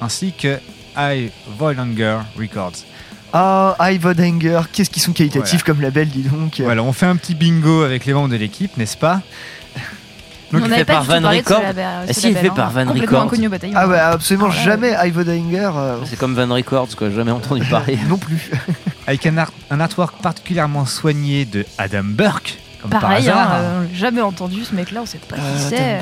ainsi 0.00 0.32
que 0.32 0.56
High 0.96 1.32
Voilanger 1.58 2.18
Records. 2.38 2.84
Ah, 3.32 3.74
Ivodanger, 3.80 4.60
qu'est-ce 4.72 4.88
qu'ils 4.88 5.02
sont 5.02 5.12
qualitatifs 5.12 5.64
Voilà. 5.64 5.64
comme 5.64 5.80
label, 5.80 6.10
dis 6.10 6.22
donc. 6.22 6.60
Voilà, 6.60 6.84
on 6.84 6.92
fait 6.92 7.06
un 7.06 7.16
petit 7.16 7.34
bingo 7.34 7.82
avec 7.82 8.06
les 8.06 8.12
membres 8.12 8.28
de 8.28 8.36
l'équipe, 8.36 8.76
n'est-ce 8.76 8.96
pas? 8.96 9.20
Du 10.58 10.62
tout 10.64 10.84
parlé 10.84 11.42
de 11.42 11.46
ce 11.46 11.52
label. 11.52 11.86
Ah, 12.08 12.12
si, 12.12 12.28
il 12.30 12.36
fait 12.36 12.48
par. 12.50 12.70
Van 12.70 12.86
bataillon. 12.86 13.74
Ah 13.76 13.86
ouais, 13.88 13.98
absolument 13.98 14.48
Ah 14.50 14.64
jamais 14.64 14.92
Ivodanger. 15.06 15.70
euh, 15.76 15.96
C'est 16.04 16.18
comme 16.18 16.34
Van 16.34 16.52
Records, 16.54 16.96
quoi, 16.96 17.10
jamais 17.10 17.30
entendu 17.30 17.64
parler. 17.70 17.98
non 18.08 18.16
plus. 18.18 18.50
Avec 19.06 19.26
un, 19.26 19.36
art- 19.38 19.52
un 19.70 19.80
artwork 19.80 20.20
particulièrement 20.22 20.86
soigné 20.86 21.44
de 21.44 21.64
Adam 21.78 22.02
Burke, 22.04 22.58
comme 22.82 22.90
Pareil, 22.90 23.26
par 23.26 23.36
hasard. 23.36 23.52
hein, 23.54 23.58
euh, 23.62 23.84
jamais 23.94 24.20
entendu 24.20 24.64
ce 24.64 24.74
mec-là, 24.74 25.00
on 25.02 25.06
sait 25.06 25.18
pas 25.18 25.36
qui 25.36 25.42
c'est. 25.68 25.78
euh. 25.80 26.00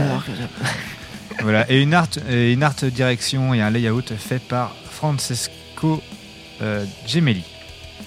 Voilà, 1.42 1.70
et 1.70 1.80
une 1.80 1.94
art, 1.94 2.08
et 2.28 2.52
une 2.52 2.64
art 2.64 2.74
direction 2.82 3.54
et 3.54 3.60
un 3.62 3.70
layout 3.70 4.02
fait 4.18 4.40
par 4.40 4.72
Francesco 4.90 6.02
euh, 6.62 6.84
Gemelli. 7.06 7.44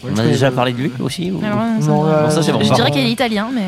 On 0.04 0.18
a 0.18 0.24
déjà 0.24 0.52
parlé 0.52 0.74
de 0.74 0.80
lui 0.80 0.92
aussi 1.00 1.32
ou- 1.32 1.40
Alors, 1.46 1.60
ça, 1.80 1.88
Non, 1.88 2.04
ça, 2.04 2.10
euh, 2.10 2.24
Non, 2.24 2.30
ça, 2.30 2.44
c'est 2.44 2.52
bon. 2.52 2.62
je 2.62 2.74
dirais 2.74 2.92
qu'il 2.92 3.02
est 3.02 3.12
italien, 3.12 3.50
mais. 3.54 3.62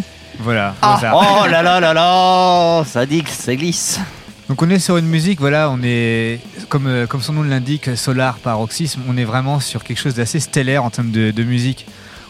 Voilà. 0.38 0.74
Ah, 0.82 1.00
oh 1.14 1.46
là 1.46 1.62
là 1.62 1.80
là 1.80 1.92
là 1.94 2.84
Ça 2.84 3.06
dit 3.06 3.22
que 3.22 3.30
ça 3.30 3.54
glisse. 3.56 4.00
Donc 4.48 4.62
on 4.62 4.70
est 4.70 4.78
sur 4.78 4.96
une 4.96 5.06
musique, 5.06 5.40
voilà, 5.40 5.70
on 5.70 5.80
est 5.82 6.38
comme, 6.68 6.86
euh, 6.86 7.06
comme 7.08 7.20
son 7.20 7.32
nom 7.32 7.42
l'indique, 7.42 7.96
Solar 7.96 8.38
Paroxysme, 8.38 9.00
on 9.08 9.16
est 9.16 9.24
vraiment 9.24 9.58
sur 9.58 9.82
quelque 9.82 9.98
chose 9.98 10.14
d'assez 10.14 10.38
stellaire 10.38 10.84
en 10.84 10.90
termes 10.90 11.10
de, 11.10 11.32
de 11.32 11.42
musique. 11.42 11.84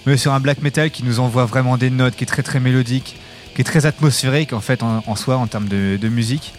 On 0.06 0.10
est 0.10 0.16
sur 0.16 0.32
un 0.32 0.40
black 0.40 0.62
metal 0.62 0.90
qui 0.90 1.04
nous 1.04 1.20
envoie 1.20 1.44
vraiment 1.44 1.76
des 1.76 1.90
notes, 1.90 2.16
qui 2.16 2.24
est 2.24 2.26
très 2.26 2.42
très 2.42 2.58
mélodique, 2.58 3.16
qui 3.54 3.60
est 3.60 3.64
très 3.64 3.84
atmosphérique 3.84 4.54
en 4.54 4.60
fait 4.60 4.82
en, 4.82 5.04
en 5.06 5.14
soi 5.14 5.36
en 5.36 5.46
termes 5.46 5.68
de, 5.68 5.98
de 6.00 6.08
musique. 6.08 6.54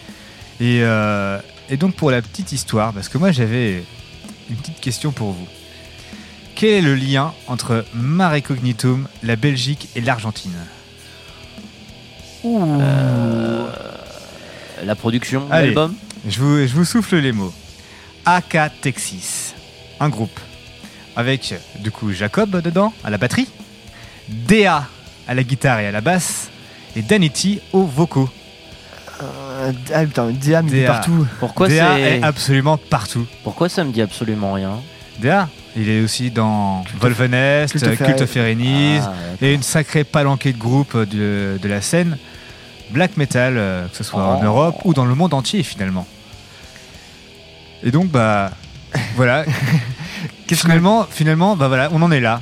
Et, 0.60 0.82
euh, 0.82 1.40
et 1.68 1.76
donc 1.76 1.94
pour 1.96 2.12
la 2.12 2.22
petite 2.22 2.52
histoire, 2.52 2.92
parce 2.92 3.08
que 3.08 3.18
moi 3.18 3.32
j'avais 3.32 3.82
une 4.50 4.56
petite 4.56 4.78
question 4.80 5.10
pour 5.10 5.32
vous. 5.32 5.48
Quel 6.54 6.70
est 6.70 6.82
le 6.82 6.94
lien 6.94 7.32
entre 7.48 7.84
Mare 7.94 8.42
Cognitum, 8.42 9.08
la 9.24 9.34
Belgique 9.34 9.88
et 9.96 10.00
l'Argentine? 10.00 10.54
La 14.84 14.94
production 14.94 15.46
l'album 15.50 15.94
je 16.28 16.40
vous, 16.40 16.58
je 16.66 16.74
vous 16.74 16.84
souffle 16.84 17.16
les 17.16 17.30
mots. 17.32 17.52
AK 18.26 18.58
Texas, 18.82 19.54
un 20.00 20.08
groupe 20.08 20.38
avec 21.16 21.54
du 21.80 21.90
coup 21.90 22.12
Jacob 22.12 22.60
dedans 22.60 22.92
à 23.04 23.10
la 23.10 23.18
batterie, 23.18 23.48
DA 24.28 24.86
à 25.28 25.34
la 25.34 25.42
guitare 25.44 25.80
et 25.80 25.86
à 25.86 25.92
la 25.92 26.00
basse 26.00 26.48
et 26.96 27.02
Danity 27.02 27.60
aux 27.72 27.84
vocaux. 27.84 28.28
Euh, 29.22 29.72
ah 29.94 30.04
putain, 30.04 30.26
mais 30.26 30.34
il 30.68 30.74
est 30.76 30.86
partout. 30.86 31.26
Pourquoi 31.40 31.68
DA 31.68 31.96
c'est- 31.96 32.18
est 32.18 32.22
absolument 32.22 32.76
partout. 32.76 33.26
Pourquoi 33.44 33.68
ça 33.68 33.84
me 33.84 33.92
dit 33.92 34.02
absolument 34.02 34.52
rien 34.52 34.80
DA, 35.20 35.48
il 35.76 35.88
est 35.88 36.00
aussi 36.02 36.30
dans 36.30 36.84
Volvenest, 37.00 37.72
Culte 37.72 37.86
of 37.86 37.96
Cult 37.96 38.20
of 38.22 38.30
Ferre- 38.30 38.42
Erenis, 38.44 38.98
Ah, 39.02 39.12
et 39.40 39.54
une 39.54 39.62
sacrée 39.62 40.04
palanquée 40.04 40.52
de 40.52 40.58
groupes 40.58 40.96
de, 40.96 41.58
de 41.60 41.68
la 41.68 41.80
scène 41.80 42.18
black 42.90 43.16
metal, 43.16 43.54
euh, 43.56 43.86
que 43.88 43.96
ce 43.96 44.04
soit 44.04 44.22
en 44.22 44.40
Oh. 44.40 44.44
Europe 44.44 44.76
ou 44.84 44.94
dans 44.94 45.04
le 45.04 45.14
monde 45.14 45.34
entier 45.34 45.62
finalement. 45.62 46.06
Et 47.82 47.90
donc 47.90 48.08
bah 48.08 48.50
voilà. 49.16 49.44
finalement, 50.50 51.06
finalement, 51.10 51.56
bah 51.56 51.68
voilà, 51.68 51.88
on 51.92 52.02
en 52.02 52.10
est 52.10 52.20
là. 52.20 52.40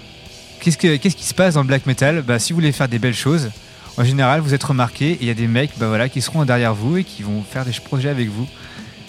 Qu'est-ce 0.60 0.78
que 0.78 0.96
qu'est-ce 0.96 1.16
qui 1.16 1.24
se 1.24 1.34
passe 1.34 1.54
dans 1.54 1.62
le 1.62 1.66
black 1.66 1.86
metal? 1.86 2.22
Bah 2.22 2.38
si 2.38 2.52
vous 2.52 2.58
voulez 2.58 2.72
faire 2.72 2.88
des 2.88 2.98
belles 2.98 3.14
choses, 3.14 3.50
en 3.98 4.04
général 4.04 4.40
vous 4.40 4.54
êtes 4.54 4.64
remarqué, 4.64 5.12
et 5.12 5.18
il 5.20 5.26
y 5.26 5.30
a 5.30 5.34
des 5.34 5.46
mecs 5.48 5.72
bah 5.78 5.88
voilà 5.88 6.08
qui 6.08 6.20
seront 6.22 6.44
derrière 6.44 6.74
vous 6.74 6.96
et 6.98 7.04
qui 7.04 7.22
vont 7.22 7.42
faire 7.42 7.64
des 7.64 7.72
projets 7.72 8.08
avec 8.08 8.28
vous. 8.28 8.46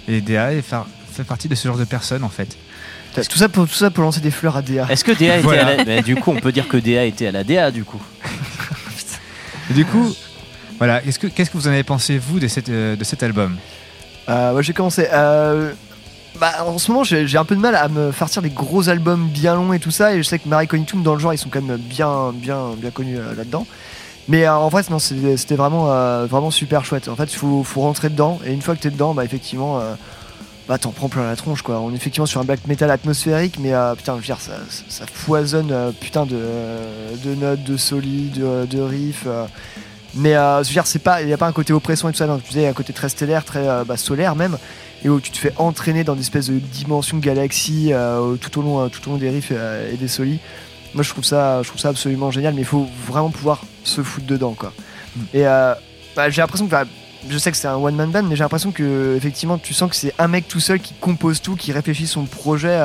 Et 0.07 0.21
DA 0.21 0.49
fait 0.61 1.23
partie 1.23 1.47
de 1.47 1.55
ce 1.55 1.67
genre 1.67 1.77
de 1.77 1.83
personnes 1.85 2.23
en 2.23 2.29
fait. 2.29 2.57
Tout 3.29 3.39
ça, 3.39 3.49
pour, 3.49 3.67
tout 3.67 3.73
ça 3.73 3.89
pour 3.89 4.03
lancer 4.03 4.19
des 4.19 4.29
fleurs 4.29 4.55
à 4.57 4.61
DA. 4.61 4.85
Est-ce 4.91 5.03
que 5.03 5.11
DA 5.11 5.37
était 5.37 5.41
Voilà. 5.41 5.65
à 5.65 5.75
la... 5.77 5.85
Mais 5.85 6.01
du 6.03 6.15
coup, 6.15 6.31
on 6.31 6.39
peut 6.39 6.51
dire 6.51 6.67
que 6.67 6.77
DA 6.77 7.03
était 7.05 7.25
à 7.25 7.31
la 7.31 7.43
DA 7.43 7.71
du 7.71 7.83
coup. 7.83 7.99
Et 9.71 9.73
du 9.73 9.85
coup, 9.85 10.13
voilà, 10.77 11.01
qu'est-ce 11.01 11.19
que 11.19 11.27
qu'est-ce 11.27 11.49
que 11.49 11.57
vous 11.57 11.67
en 11.67 11.71
avez 11.71 11.83
pensé 11.83 12.17
vous 12.17 12.39
de, 12.39 12.47
cette, 12.47 12.69
euh, 12.69 12.95
de 12.95 13.03
cet 13.03 13.23
album? 13.23 13.57
Euh, 14.29 14.53
ouais, 14.53 14.63
j'ai 14.63 14.73
commencé. 14.73 15.07
Euh, 15.11 15.73
bah, 16.39 16.63
en 16.65 16.77
ce 16.77 16.91
moment, 16.91 17.03
j'ai 17.03 17.37
un 17.37 17.45
peu 17.45 17.55
de 17.55 17.61
mal 17.61 17.75
à 17.75 17.87
me 17.87 18.11
farcir 18.11 18.43
des 18.43 18.51
gros 18.51 18.89
albums 18.89 19.27
bien 19.27 19.55
longs 19.55 19.73
et 19.73 19.79
tout 19.79 19.91
ça. 19.91 20.13
Et 20.13 20.17
je 20.17 20.23
sais 20.23 20.37
que 20.37 20.47
Marie 20.47 20.67
Cognitum, 20.67 21.01
dans 21.01 21.13
le 21.15 21.19
genre, 21.19 21.33
ils 21.33 21.39
sont 21.39 21.49
quand 21.49 21.61
même 21.61 21.77
bien, 21.77 22.31
bien, 22.31 22.75
bien 22.77 22.91
connus 22.91 23.17
là-dedans. 23.35 23.65
Mais 24.27 24.47
en 24.47 24.67
vrai, 24.67 24.83
non, 24.91 24.99
c'était 24.99 25.55
vraiment, 25.55 25.85
vraiment 26.27 26.51
super 26.51 26.85
chouette. 26.85 27.07
En 27.07 27.15
fait, 27.15 27.31
il 27.33 27.37
faut, 27.37 27.63
faut 27.63 27.81
rentrer 27.81 28.09
dedans. 28.09 28.39
Et 28.45 28.53
une 28.53 28.61
fois 28.61 28.75
que 28.75 28.81
t'es 28.81 28.91
dedans, 28.91 29.15
bah, 29.15 29.25
effectivement, 29.25 29.81
bah, 30.67 30.77
t'en 30.77 30.91
prends 30.91 31.09
plein 31.09 31.25
la 31.25 31.35
tronche, 31.35 31.63
quoi. 31.63 31.79
On 31.79 31.91
est 31.91 31.95
effectivement 31.95 32.27
sur 32.27 32.39
un 32.39 32.43
black 32.43 32.67
metal 32.67 32.91
atmosphérique, 32.91 33.57
mais 33.59 33.71
putain, 33.95 34.19
ça, 34.37 34.57
ça, 34.89 35.05
foisonne, 35.11 35.73
putain, 35.99 36.27
de, 36.27 36.37
de 37.23 37.33
notes, 37.33 37.63
de 37.63 37.77
solides, 37.77 38.33
de, 38.33 38.65
de 38.67 38.81
riffs. 38.81 39.25
Mais 40.13 40.35
euh, 40.35 40.63
pas, 41.03 41.21
il 41.21 41.27
n'y 41.27 41.33
a 41.33 41.37
pas 41.37 41.47
un 41.47 41.51
côté 41.51 41.73
oppressant 41.73 42.09
et 42.09 42.11
tout 42.11 42.17
ça. 42.17 42.27
Non, 42.27 42.37
tu 42.37 42.49
disais, 42.49 42.67
un 42.67 42.73
côté 42.73 42.93
très 42.93 43.09
stellaire, 43.09 43.43
très 43.43 43.67
euh, 43.67 43.83
bah, 43.83 43.97
solaire 43.97 44.35
même 44.35 44.57
et 45.03 45.09
où 45.09 45.19
tu 45.19 45.29
te 45.29 45.37
fais 45.37 45.53
entraîner 45.57 46.03
dans 46.03 46.15
des 46.15 46.21
espèces 46.21 46.47
de 46.47 46.57
dimensions 46.57 47.17
de 47.17 47.23
galaxies 47.23 47.89
euh, 47.93 48.35
tout, 48.35 48.59
au 48.59 48.63
long, 48.63 48.89
tout 48.89 49.07
au 49.07 49.11
long 49.11 49.17
des 49.17 49.29
riffs 49.29 49.51
et 49.51 49.95
des 49.95 50.07
solis. 50.07 50.39
Moi 50.95 51.03
je 51.03 51.09
trouve 51.09 51.23
ça, 51.23 51.61
je 51.61 51.67
trouve 51.67 51.79
ça 51.79 51.89
absolument 51.89 52.31
génial, 52.31 52.55
mais 52.55 52.61
il 52.61 52.67
faut 52.67 52.87
vraiment 53.05 53.29
pouvoir 53.29 53.61
se 53.83 54.01
foutre 54.01 54.25
dedans 54.25 54.53
quoi. 54.53 54.73
Et 55.35 55.43
bah, 55.43 56.29
j'ai 56.29 56.41
l'impression 56.41 56.65
que, 56.67 56.75
je 57.29 57.37
sais 57.37 57.51
que 57.51 57.57
c'est 57.57 57.67
un 57.67 57.75
one 57.75 57.95
man 57.95 58.09
band, 58.09 58.23
mais 58.23 58.35
j'ai 58.35 58.43
l'impression 58.43 58.71
que 58.71 59.15
effectivement 59.15 59.59
tu 59.59 59.75
sens 59.75 59.91
que 59.91 59.95
c'est 59.95 60.13
un 60.17 60.27
mec 60.27 60.47
tout 60.47 60.59
seul 60.59 60.79
qui 60.79 60.95
compose 60.99 61.43
tout, 61.43 61.55
qui 61.55 61.71
réfléchit 61.71 62.07
son 62.07 62.25
projet. 62.25 62.81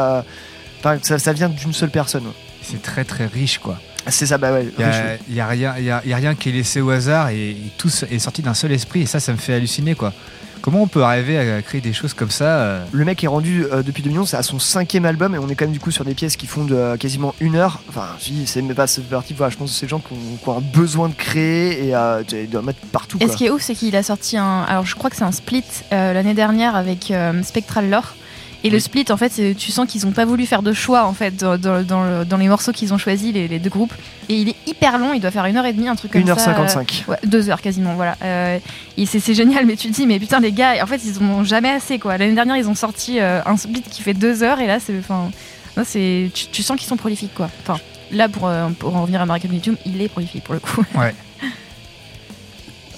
Enfin, 0.80 0.98
ça, 1.00 1.18
ça 1.18 1.32
vient 1.32 1.48
d'une 1.48 1.72
seule 1.72 1.90
personne. 1.90 2.26
C'est 2.60 2.82
très 2.82 3.04
très 3.04 3.24
riche 3.24 3.56
quoi. 3.56 3.78
C'est 4.08 4.26
ça, 4.26 4.38
bah 4.38 4.52
ouais. 4.52 4.66
Il 4.78 4.82
y 4.82 4.84
riche. 4.84 4.96
a, 4.96 5.32
y 5.32 5.40
a 5.40 5.46
rien, 5.46 5.74
il 5.78 5.84
y 5.84 5.90
a- 5.90 6.02
il 6.04 6.10
y 6.10 6.12
a 6.12 6.16
rien 6.16 6.34
qui 6.34 6.48
est 6.48 6.52
laissé 6.52 6.80
au 6.80 6.90
hasard 6.90 7.28
et, 7.30 7.50
et 7.50 7.56
tout 7.78 7.88
est 8.10 8.18
sorti 8.18 8.42
d'un 8.42 8.54
seul 8.54 8.72
esprit 8.72 9.02
et 9.02 9.06
ça, 9.06 9.20
ça 9.20 9.32
me 9.32 9.38
fait 9.38 9.54
halluciner 9.54 9.94
quoi. 9.94 10.12
Comment 10.60 10.82
on 10.82 10.86
peut 10.86 11.02
arriver 11.02 11.38
à 11.38 11.60
créer 11.60 11.80
des 11.80 11.92
choses 11.92 12.14
comme 12.14 12.30
ça 12.30 12.44
euh, 12.44 12.84
Le 12.92 13.04
mec 13.04 13.24
est 13.24 13.26
rendu 13.26 13.64
euh, 13.72 13.82
depuis 13.82 14.00
2 14.00 14.10
millions, 14.10 14.24
c'est 14.24 14.36
à 14.36 14.44
son 14.44 14.60
cinquième 14.60 15.04
album 15.04 15.34
et 15.34 15.38
on 15.38 15.48
est 15.48 15.56
quand 15.56 15.64
même 15.64 15.72
du 15.72 15.80
coup 15.80 15.90
sur 15.90 16.04
des 16.04 16.14
pièces 16.14 16.36
qui 16.36 16.46
font 16.46 16.62
de, 16.64 16.76
euh, 16.76 16.96
quasiment 16.96 17.34
une 17.40 17.56
heure. 17.56 17.80
Enfin, 17.88 18.06
je 18.20 18.26
dis, 18.26 18.46
c'est 18.46 18.62
mais 18.62 18.72
pas 18.74 18.86
cette 18.86 19.08
partie. 19.08 19.34
Voilà, 19.34 19.50
je 19.50 19.56
pense 19.56 19.70
que 19.72 19.76
c'est 19.76 19.86
des 19.86 19.90
gens 19.90 19.98
qui 19.98 20.12
ont, 20.12 20.36
qui 20.40 20.48
ont 20.48 20.58
un 20.58 20.60
besoin 20.60 21.08
de 21.08 21.14
créer 21.14 21.88
et 21.88 21.96
euh, 21.96 22.22
de, 22.22 22.46
de 22.46 22.58
mettre 22.60 22.78
partout. 22.92 23.16
Et 23.20 23.24
Quoi. 23.24 23.32
ce 23.32 23.36
qui 23.38 23.46
est 23.46 23.50
ouf, 23.50 23.60
c'est 23.60 23.74
qu'il 23.74 23.96
a 23.96 24.04
sorti 24.04 24.36
un. 24.36 24.62
Alors, 24.68 24.86
je 24.86 24.94
crois 24.94 25.10
que 25.10 25.16
c'est 25.16 25.24
un 25.24 25.32
split 25.32 25.64
euh, 25.92 26.12
l'année 26.12 26.34
dernière 26.34 26.76
avec 26.76 27.10
euh, 27.10 27.42
Spectral 27.42 27.90
Lore. 27.90 28.14
Et 28.64 28.70
le 28.70 28.78
split, 28.78 29.04
en 29.10 29.16
fait, 29.16 29.54
tu 29.56 29.72
sens 29.72 29.88
qu'ils 29.90 30.04
n'ont 30.06 30.12
pas 30.12 30.24
voulu 30.24 30.46
faire 30.46 30.62
de 30.62 30.72
choix 30.72 31.04
en 31.06 31.12
fait 31.14 31.36
dans, 31.36 31.58
dans- 31.58 31.82
dans 31.82 32.04
le- 32.04 32.24
dans 32.24 32.36
les 32.36 32.46
morceaux 32.48 32.70
qu'ils 32.72 32.94
ont 32.94 32.98
choisis, 32.98 33.32
les, 33.32 33.48
les 33.48 33.58
deux 33.58 33.70
groupes. 33.70 33.92
Et 34.28 34.36
il 34.36 34.48
est 34.50 34.56
hyper 34.66 34.98
long, 34.98 35.12
il 35.12 35.20
doit 35.20 35.32
faire 35.32 35.44
une 35.46 35.56
heure 35.56 35.66
et 35.66 35.72
demie, 35.72 35.88
un 35.88 35.96
truc 35.96 36.12
comme 36.12 36.24
ça. 36.24 36.52
1h55. 36.52 37.02
euh, 37.08 37.10
ouais, 37.10 37.18
deux 37.24 37.50
heures 37.50 37.60
quasiment, 37.60 37.94
voilà. 37.94 38.16
Euh, 38.22 38.58
et 38.96 39.06
c'est 39.06 39.34
génial, 39.34 39.66
mais 39.66 39.74
tu 39.76 39.88
te 39.88 39.92
dis, 39.94 40.06
mais 40.06 40.18
putain, 40.20 40.38
les 40.38 40.52
gars, 40.52 40.74
en 40.82 40.86
fait, 40.86 41.00
ils 41.04 41.18
en 41.18 41.26
ont 41.40 41.44
jamais 41.44 41.70
assez 41.70 41.98
quoi. 41.98 42.16
L'année 42.18 42.34
dernière, 42.34 42.56
ils 42.56 42.68
ont 42.68 42.74
sorti 42.76 43.18
euh, 43.20 43.40
un 43.46 43.56
split 43.56 43.82
qui 43.82 44.00
fait 44.02 44.14
deux 44.14 44.42
heures, 44.44 44.60
et 44.60 44.66
là, 44.68 44.78
c'est. 44.78 44.96
Enfin, 44.98 45.30
là, 45.76 45.82
c'est 45.84 46.30
tu, 46.32 46.46
tu 46.46 46.62
sens 46.62 46.76
qu'ils 46.78 46.86
sont 46.88 46.96
prolifiques 46.96 47.34
quoi. 47.34 47.50
Enfin, 47.62 47.80
là, 48.12 48.28
pour, 48.28 48.46
euh, 48.46 48.68
pour 48.78 48.94
en 48.94 49.02
revenir 49.02 49.18
à 49.20 49.24
American 49.24 49.48
Medium, 49.50 49.76
il 49.86 50.00
est 50.00 50.08
prolifique 50.08 50.44
pour 50.44 50.54
le 50.54 50.60
coup. 50.60 50.84
Ouais. 50.94 51.14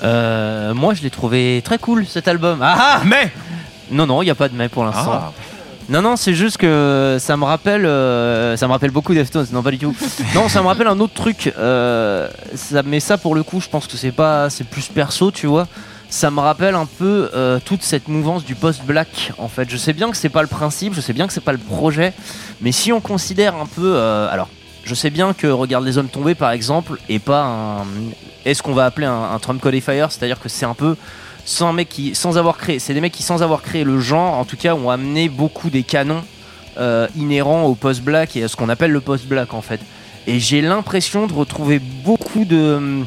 Euh, 0.02 0.74
moi, 0.74 0.92
je 0.94 1.02
l'ai 1.02 1.10
trouvé 1.10 1.62
très 1.64 1.78
cool 1.78 2.04
cet 2.06 2.28
album. 2.28 2.58
Ah, 2.62 2.98
ah 2.98 3.02
mais 3.06 3.32
Non, 3.90 4.06
non, 4.06 4.22
il 4.22 4.26
n'y 4.26 4.30
a 4.30 4.34
pas 4.34 4.48
de 4.48 4.54
mais 4.56 4.68
pour 4.68 4.84
l'instant. 4.84 5.12
Ah. 5.12 5.32
Non, 5.88 6.00
non, 6.00 6.16
c'est 6.16 6.32
juste 6.34 6.56
que 6.56 7.18
ça 7.20 7.36
me 7.36 7.44
rappelle, 7.44 7.84
euh, 7.84 8.56
ça 8.56 8.66
me 8.66 8.72
rappelle 8.72 8.90
beaucoup 8.90 9.12
Deftones. 9.12 9.46
Non, 9.52 9.62
pas 9.62 9.70
du 9.70 9.78
tout. 9.78 9.94
non, 10.34 10.48
ça 10.48 10.62
me 10.62 10.66
rappelle 10.66 10.86
un 10.86 10.98
autre 10.98 11.12
truc. 11.12 11.52
euh, 11.58 12.28
ça, 12.54 12.82
mais 12.82 13.00
ça, 13.00 13.18
pour 13.18 13.34
le 13.34 13.42
coup, 13.42 13.60
je 13.60 13.68
pense 13.68 13.86
que 13.86 13.96
c'est 13.96 14.12
pas, 14.12 14.48
c'est 14.48 14.64
plus 14.64 14.88
perso, 14.88 15.30
tu 15.30 15.46
vois. 15.46 15.68
Ça 16.08 16.30
me 16.30 16.40
rappelle 16.40 16.74
un 16.74 16.86
peu 16.86 17.30
euh, 17.34 17.58
toute 17.62 17.82
cette 17.82 18.08
mouvance 18.08 18.44
du 18.44 18.54
post-black. 18.54 19.32
En 19.36 19.48
fait, 19.48 19.68
je 19.68 19.76
sais 19.76 19.92
bien 19.92 20.10
que 20.10 20.16
c'est 20.16 20.28
pas 20.28 20.42
le 20.42 20.48
principe, 20.48 20.94
je 20.94 21.00
sais 21.00 21.12
bien 21.12 21.26
que 21.26 21.32
c'est 21.32 21.40
pas 21.40 21.52
le 21.52 21.58
projet, 21.58 22.14
mais 22.60 22.72
si 22.72 22.92
on 22.92 23.00
considère 23.00 23.54
un 23.56 23.66
peu, 23.66 23.98
alors, 23.98 24.48
je 24.84 24.94
sais 24.94 25.10
bien 25.10 25.32
que 25.32 25.46
Regarde 25.48 25.84
les 25.84 25.98
hommes 25.98 26.08
tombés, 26.08 26.34
par 26.34 26.52
exemple, 26.52 26.98
est 27.08 27.18
pas 27.18 27.42
un, 27.42 27.86
est 28.44 28.54
ce 28.54 28.62
qu'on 28.62 28.74
va 28.74 28.84
appeler 28.86 29.06
un, 29.06 29.30
un 29.34 29.38
Trump 29.38 29.60
codifier, 29.60 30.06
c'est-à-dire 30.08 30.40
que 30.40 30.48
c'est 30.48 30.66
un 30.66 30.74
peu 30.74 30.96
sans 31.44 31.72
mec 31.72 31.88
qui, 31.88 32.14
sans 32.14 32.38
avoir 32.38 32.56
créé, 32.56 32.78
c'est 32.78 32.94
des 32.94 33.00
mecs 33.00 33.12
qui 33.12 33.22
sans 33.22 33.42
avoir 33.42 33.62
créé 33.62 33.84
le 33.84 34.00
genre, 34.00 34.34
en 34.34 34.44
tout 34.44 34.56
cas, 34.56 34.74
ont 34.74 34.90
amené 34.90 35.28
beaucoup 35.28 35.70
des 35.70 35.82
canons 35.82 36.22
euh, 36.78 37.06
inhérents 37.16 37.64
au 37.64 37.74
post-black 37.74 38.36
et 38.36 38.42
à 38.44 38.48
ce 38.48 38.56
qu'on 38.56 38.68
appelle 38.68 38.90
le 38.90 39.00
post-black 39.00 39.54
en 39.54 39.62
fait. 39.62 39.80
Et 40.26 40.40
j'ai 40.40 40.60
l'impression 40.60 41.26
de 41.26 41.32
retrouver 41.32 41.78
beaucoup 41.78 42.44
de 42.44 43.04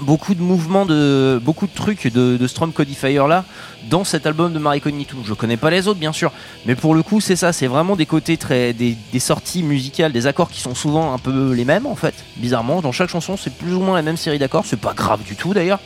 beaucoup 0.00 0.34
de 0.34 0.42
mouvements 0.42 0.86
de 0.86 1.40
beaucoup 1.42 1.66
de 1.66 1.74
trucs 1.74 2.12
de, 2.12 2.36
de 2.36 2.46
Strom 2.46 2.72
Codifier 2.72 3.26
là 3.28 3.44
dans 3.90 4.04
cet 4.04 4.26
album 4.26 4.52
de 4.52 4.58
Marie 4.58 4.80
Cognitum. 4.80 5.20
Je 5.24 5.34
connais 5.34 5.56
pas 5.56 5.70
les 5.70 5.88
autres 5.88 5.98
bien 5.98 6.12
sûr, 6.12 6.32
mais 6.64 6.74
pour 6.74 6.94
le 6.94 7.02
coup 7.02 7.20
c'est 7.20 7.36
ça, 7.36 7.52
c'est 7.52 7.66
vraiment 7.66 7.96
des 7.96 8.06
côtés 8.06 8.36
très 8.36 8.72
des, 8.72 8.96
des 9.12 9.20
sorties 9.20 9.62
musicales, 9.62 10.12
des 10.12 10.26
accords 10.26 10.50
qui 10.50 10.60
sont 10.60 10.74
souvent 10.74 11.12
un 11.12 11.18
peu 11.18 11.52
les 11.52 11.64
mêmes 11.64 11.86
en 11.86 11.96
fait. 11.96 12.14
Bizarrement, 12.36 12.80
dans 12.80 12.92
chaque 12.92 13.10
chanson 13.10 13.36
c'est 13.36 13.52
plus 13.52 13.74
ou 13.74 13.80
moins 13.80 13.96
la 13.96 14.02
même 14.02 14.16
série 14.16 14.38
d'accords, 14.38 14.64
c'est 14.66 14.80
pas 14.80 14.94
grave 14.94 15.22
du 15.22 15.36
tout 15.36 15.52
d'ailleurs. 15.52 15.80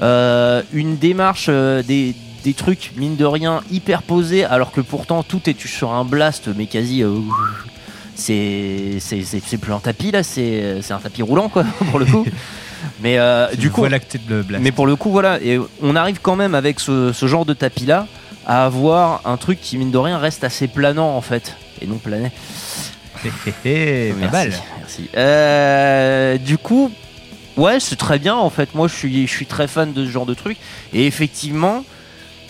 Euh, 0.00 0.62
une 0.72 0.96
démarche 0.96 1.46
euh, 1.48 1.82
des 1.82 2.14
des 2.44 2.54
trucs 2.54 2.92
mine 2.96 3.16
de 3.16 3.24
rien 3.24 3.62
hyper 3.70 4.02
posés 4.02 4.44
alors 4.44 4.72
que 4.72 4.80
pourtant 4.80 5.22
tout 5.22 5.48
est 5.48 5.66
sur 5.66 5.92
un 5.92 6.04
blast 6.04 6.48
mais 6.56 6.66
quasi 6.66 7.02
euh, 7.02 7.18
c'est 8.14 8.98
c'est 9.00 9.58
plus 9.58 9.72
un 9.72 9.78
tapis 9.78 10.10
là 10.10 10.22
c'est 10.22 10.78
c'est 10.82 10.92
un 10.92 10.98
tapis 10.98 11.22
roulant 11.22 11.48
quoi 11.48 11.64
pour 11.90 11.98
le 11.98 12.06
coup. 12.06 12.26
Mais 13.00 13.18
euh, 13.18 13.54
du 13.54 13.70
coup 13.70 13.86
de 13.86 14.42
blast. 14.42 14.62
mais 14.62 14.72
pour 14.72 14.86
le 14.86 14.96
coup 14.96 15.10
voilà 15.10 15.38
et 15.40 15.60
on 15.82 15.94
arrive 15.94 16.18
quand 16.20 16.36
même 16.36 16.54
avec 16.54 16.80
ce, 16.80 17.12
ce 17.12 17.26
genre 17.26 17.44
de 17.44 17.54
tapis 17.54 17.86
là 17.86 18.06
à 18.44 18.64
avoir 18.64 19.20
un 19.24 19.36
truc 19.36 19.60
qui 19.60 19.78
mine 19.78 19.92
de 19.92 19.98
rien 19.98 20.18
reste 20.18 20.42
assez 20.42 20.66
planant 20.66 21.16
en 21.16 21.20
fait 21.20 21.56
et 21.80 21.86
non 21.86 21.98
plané. 21.98 22.32
Merci. 24.80 25.08
Euh, 25.16 26.38
du 26.38 26.58
coup 26.58 26.90
ouais 27.56 27.80
c'est 27.80 27.96
très 27.96 28.18
bien 28.18 28.34
en 28.34 28.50
fait 28.50 28.74
moi 28.74 28.88
je 28.88 28.94
suis 28.94 29.26
je 29.26 29.32
suis 29.32 29.46
très 29.46 29.68
fan 29.68 29.92
de 29.92 30.04
ce 30.06 30.10
genre 30.10 30.26
de 30.26 30.34
truc 30.34 30.56
et 30.92 31.06
effectivement 31.06 31.84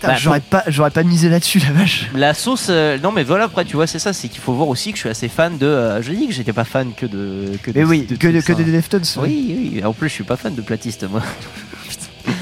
bah, 0.03 0.17
J'aurais 0.17 0.41
pas, 0.41 0.65
j'aurais 0.67 0.91
pas 0.91 1.05
misé 1.05 1.29
là-dessus, 1.29 1.61
la 1.61 1.71
vache. 1.71 2.11
la 2.13 2.35
sauce, 2.35 2.67
euh, 2.71 2.99
non 2.99 3.13
mais 3.13 3.23
voilà 3.23 3.45
après 3.45 3.65
tu 3.65 3.77
vois 3.77 3.87
c'est 3.87 4.01
ça, 4.01 4.13
c'est 4.13 4.27
qu'il 4.29 4.41
faut 4.41 4.53
voir 4.53 4.67
aussi 4.69 4.91
que 4.91 4.97
je 4.97 5.03
suis 5.03 5.09
assez 5.09 5.29
fan 5.29 5.59
de. 5.59 5.67
euh, 5.67 6.03
je 6.03 6.11
dis 6.13 6.27
que 6.27 6.33
j'étais 6.33 6.53
pas 6.53 6.65
fan 6.65 6.93
que 6.93 7.07
de. 7.07 7.53
Que 7.63 7.71
Mais 7.73 7.83
de- 7.83 7.87
oui, 7.87 8.03
de 8.03 8.17
que, 8.17 8.27
de, 8.27 8.41
que 8.41 8.53
des 8.53 8.65
Deftones. 8.65 9.05
Oui, 9.19 9.71
oui. 9.75 9.85
En 9.85 9.93
plus 9.93 10.09
je 10.09 10.15
suis 10.15 10.25
pas 10.25 10.37
fan 10.37 10.57
de 10.57 10.61
platiste 10.61 11.05
moi. 11.09 11.23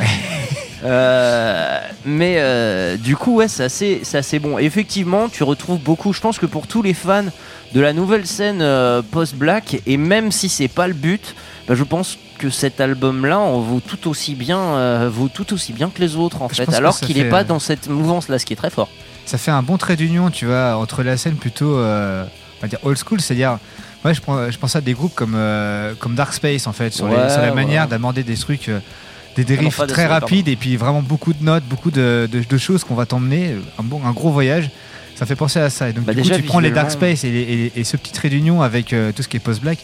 Euh, 0.83 1.79
mais 2.07 2.37
euh, 2.39 2.97
du 2.97 3.15
coup, 3.15 3.37
ouais, 3.37 3.49
c'est 3.49 3.65
assez, 3.65 4.01
c'est 4.03 4.17
assez 4.17 4.39
bon. 4.39 4.59
Et 4.59 4.65
effectivement, 4.65 5.29
tu 5.29 5.43
retrouves 5.43 5.79
beaucoup. 5.79 6.15
Je 6.15 6.21
pense 6.23 6.39
que 6.39 6.47
pour 6.47 6.67
tous 6.67 6.81
les 6.81 6.95
fans 6.95 7.27
de 7.75 7.81
la 7.83 7.93
nouvelle 7.93 8.27
scène 8.27 8.63
euh, 8.63 9.03
post-black, 9.03 9.83
et 9.87 9.97
même 9.99 10.33
si 10.33 10.49
c'est 10.49 10.69
pas 10.69 10.89
le 10.89 10.95
but, 10.95 11.35
bah, 11.69 11.75
je 11.75 11.85
pense 11.85 12.17
que 12.41 12.49
cet 12.49 12.81
album-là 12.81 13.39
en 13.39 13.61
vaut 13.61 13.81
tout 13.81 14.09
aussi 14.09 14.35
bien, 14.35 14.59
euh, 14.59 15.11
vaut 15.13 15.29
tout 15.29 15.53
aussi 15.53 15.75
bien 15.75 15.91
que 15.91 16.01
les 16.01 16.17
autres 16.17 16.41
en 16.41 16.49
Je 16.49 16.55
fait. 16.55 16.75
Alors 16.75 16.99
qu'il 16.99 17.15
fait, 17.15 17.21
est 17.23 17.29
pas 17.29 17.45
dans 17.45 17.59
cette 17.59 17.89
mouvance-là, 17.89 18.39
ce 18.39 18.47
qui 18.47 18.55
est 18.55 18.57
très 18.57 18.71
fort. 18.71 18.89
ça 19.27 19.37
fait 19.37 19.51
un 19.51 19.63
bon 19.63 19.77
trait 19.77 19.97
d'union, 19.97 20.31
tu 20.31 20.47
vois, 20.47 20.77
entre 20.77 21.03
la 21.03 21.17
scène 21.19 21.35
plutôt, 21.37 21.77
euh, 21.77 22.25
on 22.59 22.63
va 22.63 22.69
dire 22.69 22.79
old 22.83 22.97
school, 22.99 23.21
c'est-à-dire, 23.21 23.59
ouais, 24.07 24.15
je, 24.15 24.23
prends- 24.23 24.51
je 24.51 24.57
pense 24.59 24.75
à 24.75 24.81
des 24.81 24.95
groupes 24.95 25.15
comme, 25.15 25.35
euh, 25.37 25.93
comme 26.01 26.15
Dark 26.15 26.33
Space 26.33 26.67
en 26.67 26.73
fait, 26.73 26.95
sur, 26.95 27.09
les- 27.09 27.15
Ouais, 27.17 27.29
sur 27.29 27.43
la 27.43 27.51
ouais. 27.51 27.55
manière 27.55 27.87
d'aborder 27.89 28.23
des 28.23 28.37
trucs, 28.37 28.71
euh, 28.71 28.81
des 29.37 29.43
Ah 29.43 29.51
non, 29.63 29.69
dérives 29.69 29.87
très 29.87 30.07
rapides 30.07 30.49
et 30.49 30.57
puis 30.57 30.77
vraiment 30.79 31.03
beaucoup 31.03 31.35
de 31.35 31.45
notes, 31.45 31.65
beaucoup 31.65 31.91
de, 31.91 32.27
de- 32.33 32.43
de 32.43 32.59
choses 32.59 32.83
qu'on 32.85 32.95
va 32.95 33.05
t'emmener, 33.05 33.55
un, 33.79 33.83
bon, 33.83 34.01
un 34.05 34.13
gros 34.13 34.31
voyage. 34.31 34.71
Ça 35.15 35.27
fait 35.27 35.37
penser 35.37 35.59
à 35.61 35.69
ça. 35.69 35.91
Et 35.91 35.93
donc, 35.93 36.05
Bah, 36.07 36.15
du 36.15 36.23
déjà, 36.23 36.37
coup, 36.37 36.41
tu 36.41 36.47
prends 36.47 36.61
les 36.61 36.71
Dark 36.71 36.91
Space 36.91 37.25
et, 37.25 37.31
les- 37.31 37.41
et- 37.77 37.81
et 37.81 37.85
ce 37.85 37.99
petit 37.99 38.11
trait 38.13 38.31
d'union 38.31 38.63
avec 38.63 38.95
euh, 38.95 39.13
tout 39.13 39.23
ce 39.23 39.29
qui 39.29 39.37
est 39.37 39.41
post-black, 39.41 39.79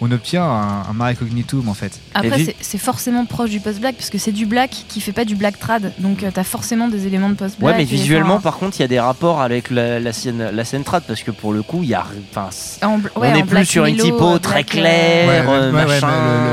on 0.00 0.10
obtient 0.12 0.44
un, 0.44 0.82
un 0.88 0.92
mare 0.92 1.14
cognitum 1.18 1.68
en 1.68 1.74
fait. 1.74 1.98
Après, 2.14 2.44
c'est- 2.44 2.56
c'est 2.60 2.78
forcément 2.78 3.24
proche 3.26 3.50
du 3.50 3.60
post-black, 3.60 3.96
parce 3.96 4.10
que 4.10 4.18
c'est 4.18 4.32
du 4.32 4.46
black 4.46 4.70
qui 4.88 5.00
fait 5.00 5.12
pas 5.12 5.24
du 5.24 5.36
black 5.36 5.58
trad. 5.58 5.92
Donc, 5.98 6.22
euh, 6.22 6.30
t'as 6.32 6.44
forcément 6.44 6.88
des 6.88 7.06
éléments 7.06 7.28
de 7.30 7.34
post-black. 7.34 7.70
Ouais, 7.70 7.76
mais 7.76 7.82
et, 7.82 7.86
visuellement, 7.86 8.40
par 8.40 8.56
contre, 8.58 8.76
il 8.78 8.82
y 8.82 8.84
a 8.84 8.88
des 8.88 9.00
rapports 9.00 9.40
avec 9.40 9.70
la, 9.70 9.98
la 10.00 10.12
scène, 10.12 10.50
la 10.52 10.64
scène 10.64 10.84
trad 10.84 11.02
parce 11.06 11.22
que 11.22 11.30
pour 11.30 11.52
le 11.52 11.62
coup, 11.62 11.80
il 11.82 11.88
y 11.90 11.94
a, 11.94 12.04
En 12.82 13.00
on 13.16 13.22
en 13.22 13.32
plus 13.32 13.42
black 13.44 13.66
sur 13.66 13.84
une 13.86 13.96
typo 13.96 14.34
euh, 14.34 14.38
très 14.38 14.60
euh, 14.60 14.64
claire, 14.64 15.28
Ouais, 15.28 15.40
ouais, 15.40 15.58
ouais, 15.58 15.64
ouais, 15.66 15.72
machin. 15.72 16.08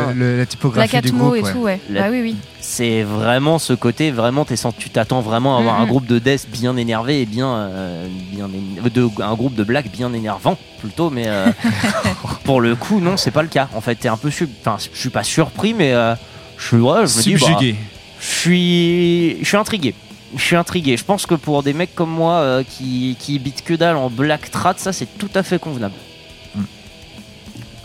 mais 0.07 0.13
le- 0.13 0.19
le- 0.19 0.37
la 0.37 0.45
typographie 0.45 0.89
Black 0.91 1.03
du 1.03 1.11
groupe. 1.11 1.35
et 1.35 1.41
ouais. 1.41 1.51
tout, 1.51 1.59
ouais. 1.59 1.79
La- 1.89 2.01
Bah 2.03 2.07
oui, 2.11 2.21
oui. 2.21 2.35
C'est 2.65 3.03
vraiment 3.03 3.59
ce 3.59 3.73
côté, 3.73 4.11
vraiment, 4.11 4.45
sens- 4.55 4.73
tu 4.77 4.89
t'attends 4.89 5.19
vraiment 5.19 5.57
à 5.57 5.59
avoir 5.59 5.81
un 5.81 5.85
groupe 5.85 6.05
de 6.05 6.17
death 6.17 6.47
bien 6.49 6.77
énervé 6.77 7.21
et 7.21 7.25
bien, 7.25 7.47
euh, 7.53 8.07
bien 8.31 8.47
éner- 8.47 8.89
de, 8.89 9.09
un 9.21 9.33
groupe 9.35 9.53
de 9.55 9.65
black 9.65 9.91
bien 9.91 10.13
énervant 10.13 10.57
plutôt, 10.79 11.09
mais 11.09 11.25
euh, 11.27 11.47
pour 12.45 12.61
le 12.61 12.75
coup, 12.75 13.01
non, 13.01 13.17
c'est 13.17 13.31
pas 13.33 13.41
le 13.41 13.49
cas. 13.49 13.67
En 13.75 13.81
fait, 13.81 13.95
t'es 13.95 14.07
un 14.07 14.17
peu, 14.17 14.29
su- 14.31 14.47
enfin, 14.61 14.77
je 14.93 14.97
suis 14.99 15.09
pas 15.09 15.23
surpris, 15.23 15.73
mais 15.73 15.91
euh, 15.93 16.15
je 16.57 16.67
suis, 16.67 16.77
ouais, 16.77 17.05
je 17.07 17.17
me 17.17 17.21
dis, 17.23 17.33
bah, 17.33 17.39
Subjugué. 17.39 17.75
je 18.21 18.25
suis, 18.25 19.37
je 19.41 19.45
suis 19.45 19.57
intrigué. 19.57 19.95
Je 20.35 20.41
suis 20.41 20.55
intrigué. 20.55 20.97
Je 20.97 21.03
pense 21.03 21.25
que 21.25 21.35
pour 21.35 21.61
des 21.61 21.73
mecs 21.73 21.93
comme 21.93 22.09
moi 22.09 22.35
euh, 22.37 22.63
qui, 22.63 23.15
qui 23.19 23.37
bitent 23.39 23.63
que 23.63 23.73
dalle 23.75 23.97
en 23.97 24.09
black 24.09 24.49
trad, 24.49 24.79
ça 24.79 24.91
c'est 24.93 25.17
tout 25.17 25.29
à 25.35 25.43
fait 25.43 25.59
convenable. 25.59 25.93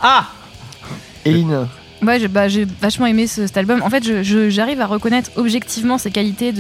Ah 0.01 0.29
Eline, 1.25 1.69
Ouais, 2.01 2.21
j'ai 2.21 2.29
bah, 2.29 2.47
j'ai 2.47 2.65
vachement 2.81 3.07
aimé 3.07 3.27
ce- 3.27 3.47
cet 3.49 3.57
album. 3.57 3.83
En 3.83 3.91
fait, 3.91 4.23
j'arrive 4.51 4.81
à 4.81 4.87
reconnaître 4.87 5.31
objectivement 5.37 5.99
ses 5.99 6.13
qualités 6.13 6.53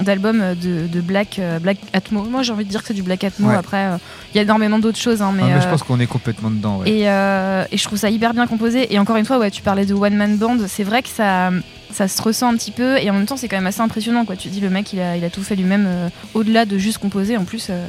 d'album 0.00 0.38
de, 0.62 0.86
de 0.86 1.00
Black, 1.00 1.38
euh, 1.40 1.58
Black 1.58 1.78
Atmo. 1.92 2.22
Moi, 2.22 2.42
j'ai 2.42 2.52
envie 2.52 2.64
de 2.64 2.70
dire 2.70 2.82
que 2.82 2.86
c'est 2.88 2.94
du 2.94 3.02
Black 3.02 3.24
Atmo. 3.24 3.48
Ouais. 3.48 3.56
Après, 3.56 3.86
euh, 3.86 3.96
il 4.32 4.36
y 4.36 4.38
a 4.38 4.42
énormément 4.42 4.78
d'autres 4.78 4.98
choses. 4.98 5.20
hein, 5.20 5.32
mais, 5.34 5.42
Ah, 5.46 5.54
mais 5.56 5.60
je 5.60 5.66
euh, 5.66 5.70
pense 5.70 5.82
qu'on 5.82 5.98
est 5.98 6.06
complètement 6.06 6.50
dedans. 6.50 6.78
ouais. 6.78 6.90
et, 6.90 7.08
euh, 7.08 7.64
et 7.72 7.76
je 7.76 7.84
trouve 7.84 7.98
ça 7.98 8.08
hyper 8.08 8.34
bien 8.34 8.46
composé. 8.46 8.92
Et 8.94 8.98
encore 9.00 9.16
une 9.16 9.24
fois, 9.24 9.38
ouais, 9.38 9.50
tu 9.50 9.62
parlais 9.62 9.84
de 9.84 9.94
One 9.94 10.14
Man 10.14 10.36
Band. 10.36 10.58
C'est 10.68 10.84
vrai 10.84 11.02
que 11.02 11.08
ça, 11.08 11.50
ça 11.90 12.06
se 12.06 12.22
ressent 12.22 12.48
un 12.48 12.56
petit 12.56 12.70
peu. 12.70 12.98
Et 12.98 13.10
en 13.10 13.14
même 13.14 13.26
temps, 13.26 13.36
c'est 13.36 13.48
quand 13.48 13.56
même 13.56 13.66
assez 13.66 13.80
impressionnant. 13.80 14.24
Quoi. 14.24 14.36
Tu 14.36 14.46
dis, 14.48 14.60
le 14.60 14.70
mec, 14.70 14.92
il 14.92 15.00
a, 15.00 15.16
il 15.16 15.24
a 15.24 15.30
tout 15.30 15.42
fait 15.42 15.56
lui-même, 15.56 15.86
euh, 15.88 16.08
au-delà 16.34 16.66
de 16.66 16.78
juste 16.78 16.98
composer. 16.98 17.36
En 17.36 17.44
plus, 17.44 17.66
euh. 17.70 17.84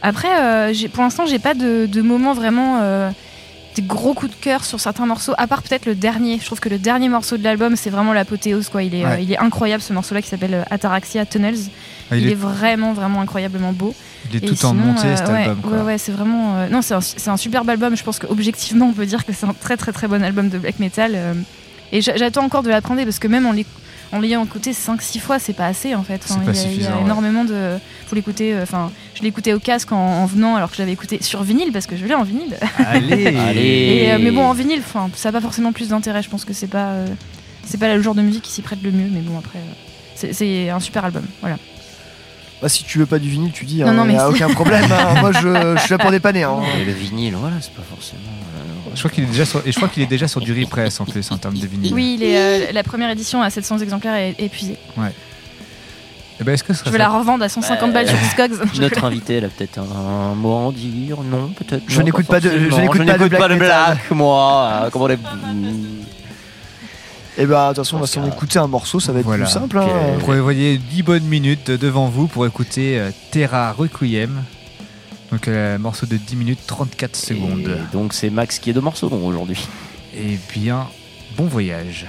après, 0.00 0.40
euh, 0.40 0.72
pour 0.92 1.02
l'instant, 1.02 1.26
j'ai 1.26 1.38
pas 1.38 1.52
de, 1.52 1.84
de 1.84 2.00
moment 2.00 2.32
vraiment. 2.32 2.80
Des 3.76 3.82
gros 3.82 4.14
coups 4.14 4.30
de 4.30 4.36
cœur 4.40 4.64
sur 4.64 4.78
certains 4.80 5.06
morceaux, 5.06 5.32
à 5.38 5.46
part 5.46 5.62
peut-être 5.62 5.86
le 5.86 5.94
dernier. 5.94 6.38
Je 6.40 6.44
trouve 6.46 6.60
que 6.60 6.68
le 6.68 6.78
dernier 6.78 7.08
morceau 7.08 7.36
de 7.36 7.42
l'album, 7.44 7.74
c'est 7.76 7.90
vraiment 7.90 8.12
l'apothéose. 8.12 8.68
Quoi. 8.68 8.82
Il, 8.84 8.94
est, 8.94 9.04
euh, 9.04 9.08
Ouais. 9.08 9.24
il 9.24 9.32
est 9.32 9.38
incroyable 9.38 9.82
ce 9.82 9.92
morceau-là 9.92 10.22
qui 10.22 10.28
s'appelle 10.28 10.54
euh, 10.54 10.62
Ataraxia 10.70 11.26
Tunnels. 11.26 11.56
Ah, 12.10 12.16
il, 12.16 12.22
il 12.22 12.28
est... 12.28 12.32
est- 12.32 12.34
vraiment, 12.34 12.92
vraiment 12.92 13.20
incroyablement 13.20 13.72
beau. 13.72 13.94
Il 14.30 14.36
est 14.36 14.44
Et 14.44 14.48
tout 14.54 14.64
en 14.66 14.74
montée 14.74 15.06
euh, 15.08 15.16
cet 15.16 15.28
ouais, 15.28 15.42
album. 15.44 15.56
quoi. 15.62 15.72
Ouais, 15.78 15.82
ouais, 15.82 15.98
c'est 15.98 16.12
vraiment. 16.12 16.56
euh, 16.56 16.68
non, 16.68 16.82
c'est 16.82 16.94
un, 16.94 17.00
c'est 17.00 17.28
un 17.30 17.36
superbe 17.36 17.68
album. 17.68 17.96
Je 17.96 18.02
pense 18.04 18.18
qu'objectivement, 18.18 18.86
on 18.86 18.92
peut 18.92 19.06
dire 19.06 19.24
que 19.24 19.32
c'est 19.32 19.46
un 19.46 19.54
très, 19.54 19.76
très, 19.76 19.92
très 19.92 20.06
bon 20.08 20.22
album 20.22 20.48
de 20.48 20.58
black 20.58 20.78
metal. 20.78 21.16
et 21.92 22.00
j'a- 22.00 22.16
j'attends 22.16 22.44
encore 22.44 22.62
de 22.62 22.70
l'apprendre 22.70 23.02
parce 23.04 23.18
que 23.18 23.28
même 23.28 23.46
en 23.46 23.52
l'é- 23.52 23.66
en 24.14 24.20
l'ayant 24.20 24.44
écouté 24.44 24.72
5-6 24.72 25.18
fois, 25.20 25.38
c'est 25.38 25.52
pas 25.52 25.66
assez 25.66 25.94
en 25.94 26.02
fait. 26.04 26.20
Enfin, 26.28 26.40
il, 26.42 26.46
y 26.46 26.48
a, 26.48 26.52
il 26.52 26.56
y 26.56 26.58
a 26.58 26.62
suffisant, 26.70 26.94
ouais. 26.96 27.00
énormément 27.02 27.44
de. 27.44 27.76
Faut 28.06 28.14
l'écouter. 28.14 28.54
euh, 28.54 28.62
Enfin, 28.62 28.90
je 29.14 29.22
l'ai 29.22 29.28
écouté 29.28 29.52
au 29.52 29.58
casque 29.58 29.92
en, 29.92 29.96
en 30.22 30.26
venant 30.26 30.56
alors 30.56 30.70
que 30.70 30.76
je 30.76 30.82
l'avais 30.82 30.92
écouté 30.92 31.18
sur 31.22 31.42
vinyle 31.42 31.72
parce 31.72 31.86
que 31.86 31.96
je 31.96 32.04
l'ai 32.06 32.14
en 32.14 32.22
vinyle. 32.22 32.56
Allez, 32.78 33.26
Allez. 33.36 33.60
Et, 34.06 34.12
euh, 34.12 34.18
mais 34.20 34.30
bon, 34.30 34.44
en 34.46 34.52
vinyle, 34.52 34.80
enfin, 34.80 35.10
ça 35.14 35.28
a 35.28 35.32
pas 35.32 35.40
forcément 35.40 35.72
plus 35.72 35.88
d'intérêt. 35.88 36.22
Je 36.22 36.30
pense 36.30 36.44
que 36.44 36.52
c'est 36.52 36.66
pas, 36.68 36.88
euh, 36.92 37.06
c'est 37.66 37.78
pas 37.78 37.94
le 37.94 38.00
genre 38.02 38.14
de 38.14 38.22
musique 38.22 38.42
qui 38.42 38.52
s'y 38.52 38.62
prête 38.62 38.82
le 38.82 38.90
mieux. 38.92 39.08
Mais 39.12 39.20
bon, 39.20 39.38
après, 39.38 39.58
euh, 39.58 40.28
c'est- 40.32 40.70
un 40.70 40.80
super 40.80 41.04
album. 41.04 41.24
Voilà. 41.40 41.56
bah, 42.62 42.68
si 42.68 42.84
tu 42.84 42.98
veux 42.98 43.06
pas 43.06 43.18
du 43.18 43.28
vinyle, 43.28 43.52
tu 43.52 43.64
dis, 43.64 43.80
Non, 43.82 43.88
hein, 43.88 43.92
non, 43.94 44.04
mais 44.04 44.14
y 44.14 44.16
a 44.16 44.28
aucun 44.30 44.48
problème. 44.48 44.86
hein. 44.90 45.20
Moi, 45.20 45.32
je, 45.32 45.74
je 45.76 45.80
suis 45.82 45.90
là 45.90 45.98
pour 45.98 46.10
dépanner. 46.18 46.44
hein. 46.44 46.60
Et 46.80 46.84
le 46.84 46.92
vinyle, 46.92 47.34
voilà, 47.36 47.56
c'est 47.60 47.72
pas 47.74 47.82
forcément. 47.82 48.20
Je 48.94 48.98
crois 49.00 49.10
qu'il 49.10 49.24
est 49.24 49.28
déjà 49.28 49.44
sur, 49.44 49.62
et 49.66 49.72
je 49.72 49.76
crois 49.76 49.88
qu'il 49.88 50.02
est 50.02 50.06
déjà 50.06 50.28
sur 50.28 50.40
du 50.40 50.52
repress 50.58 51.00
en 51.00 51.04
plus 51.04 51.30
en 51.32 51.36
termes 51.38 51.56
de 51.58 51.66
vinyle. 51.66 51.92
Oui, 51.94 52.16
il 52.18 52.22
est, 52.24 52.38
euh, 52.68 52.72
la 52.72 52.82
première 52.82 53.10
édition 53.10 53.42
à 53.42 53.50
700 53.50 53.78
exemplaires 53.78 54.14
est 54.14 54.34
épuisée. 54.38 54.76
Ouais. 54.96 55.12
Eh 56.40 56.44
ben, 56.44 56.52
est-ce 56.52 56.64
que 56.64 56.72
ce 56.72 56.78
Je 56.80 56.84
serait 56.84 56.90
vais 56.92 56.98
la 56.98 57.08
revendre 57.10 57.44
à 57.44 57.48
150 57.48 57.92
balles 57.92 58.08
sur 58.08 58.18
Discogs. 58.18 58.52
Notre 58.80 59.04
invité, 59.04 59.34
elle 59.34 59.44
a 59.44 59.48
peut-être 59.48 59.78
un 59.78 60.34
mot 60.34 60.52
à 60.52 60.56
en 60.56 60.72
dire. 60.72 61.18
Non, 61.22 61.48
peut-être. 61.48 61.84
Je 61.86 61.98
non, 62.00 62.04
n'écoute 62.06 62.26
pas 62.26 62.40
de- 62.40 62.50
je 62.50 62.80
n'écoute 62.80 63.06
pas 63.06 63.18
de 63.18 63.28
black 63.28 63.40
metal. 63.50 63.58
black, 63.58 64.10
moi. 64.10 64.68
Euh, 64.84 64.90
Comment 64.90 65.06
les. 65.06 65.16
Et 67.36 67.46
bah, 67.46 67.70
de 67.70 67.74
toute 67.74 67.84
façon, 67.84 67.96
on 67.96 68.00
va 68.00 68.06
s'en 68.06 68.24
écouter 68.26 68.58
un 68.60 68.68
morceau, 68.68 69.00
ça 69.00 69.10
va 69.12 69.18
être 69.18 69.26
Voilà. 69.26 69.44
plus 69.44 69.52
simple. 69.52 69.78
hein. 69.78 69.88
Vous 70.14 70.20
prévoyez 70.24 70.78
10 70.78 71.02
bonnes 71.02 71.24
minutes 71.24 71.70
devant 71.70 72.06
vous 72.08 72.28
pour 72.28 72.46
écouter 72.46 72.98
euh, 72.98 73.10
Terra 73.32 73.72
Requiem. 73.72 74.42
Donc 75.34 75.48
euh, 75.48 75.78
morceau 75.78 76.06
de 76.06 76.16
10 76.16 76.36
minutes 76.36 76.60
34 76.64 77.16
secondes. 77.16 77.68
Et 77.68 77.92
donc 77.92 78.12
c'est 78.12 78.30
Max 78.30 78.60
qui 78.60 78.70
est 78.70 78.72
de 78.72 78.78
morceaux 78.78 79.08
donc, 79.08 79.24
aujourd'hui. 79.24 79.66
Et 80.16 80.38
bien, 80.52 80.86
bon 81.36 81.46
voyage. 81.46 82.06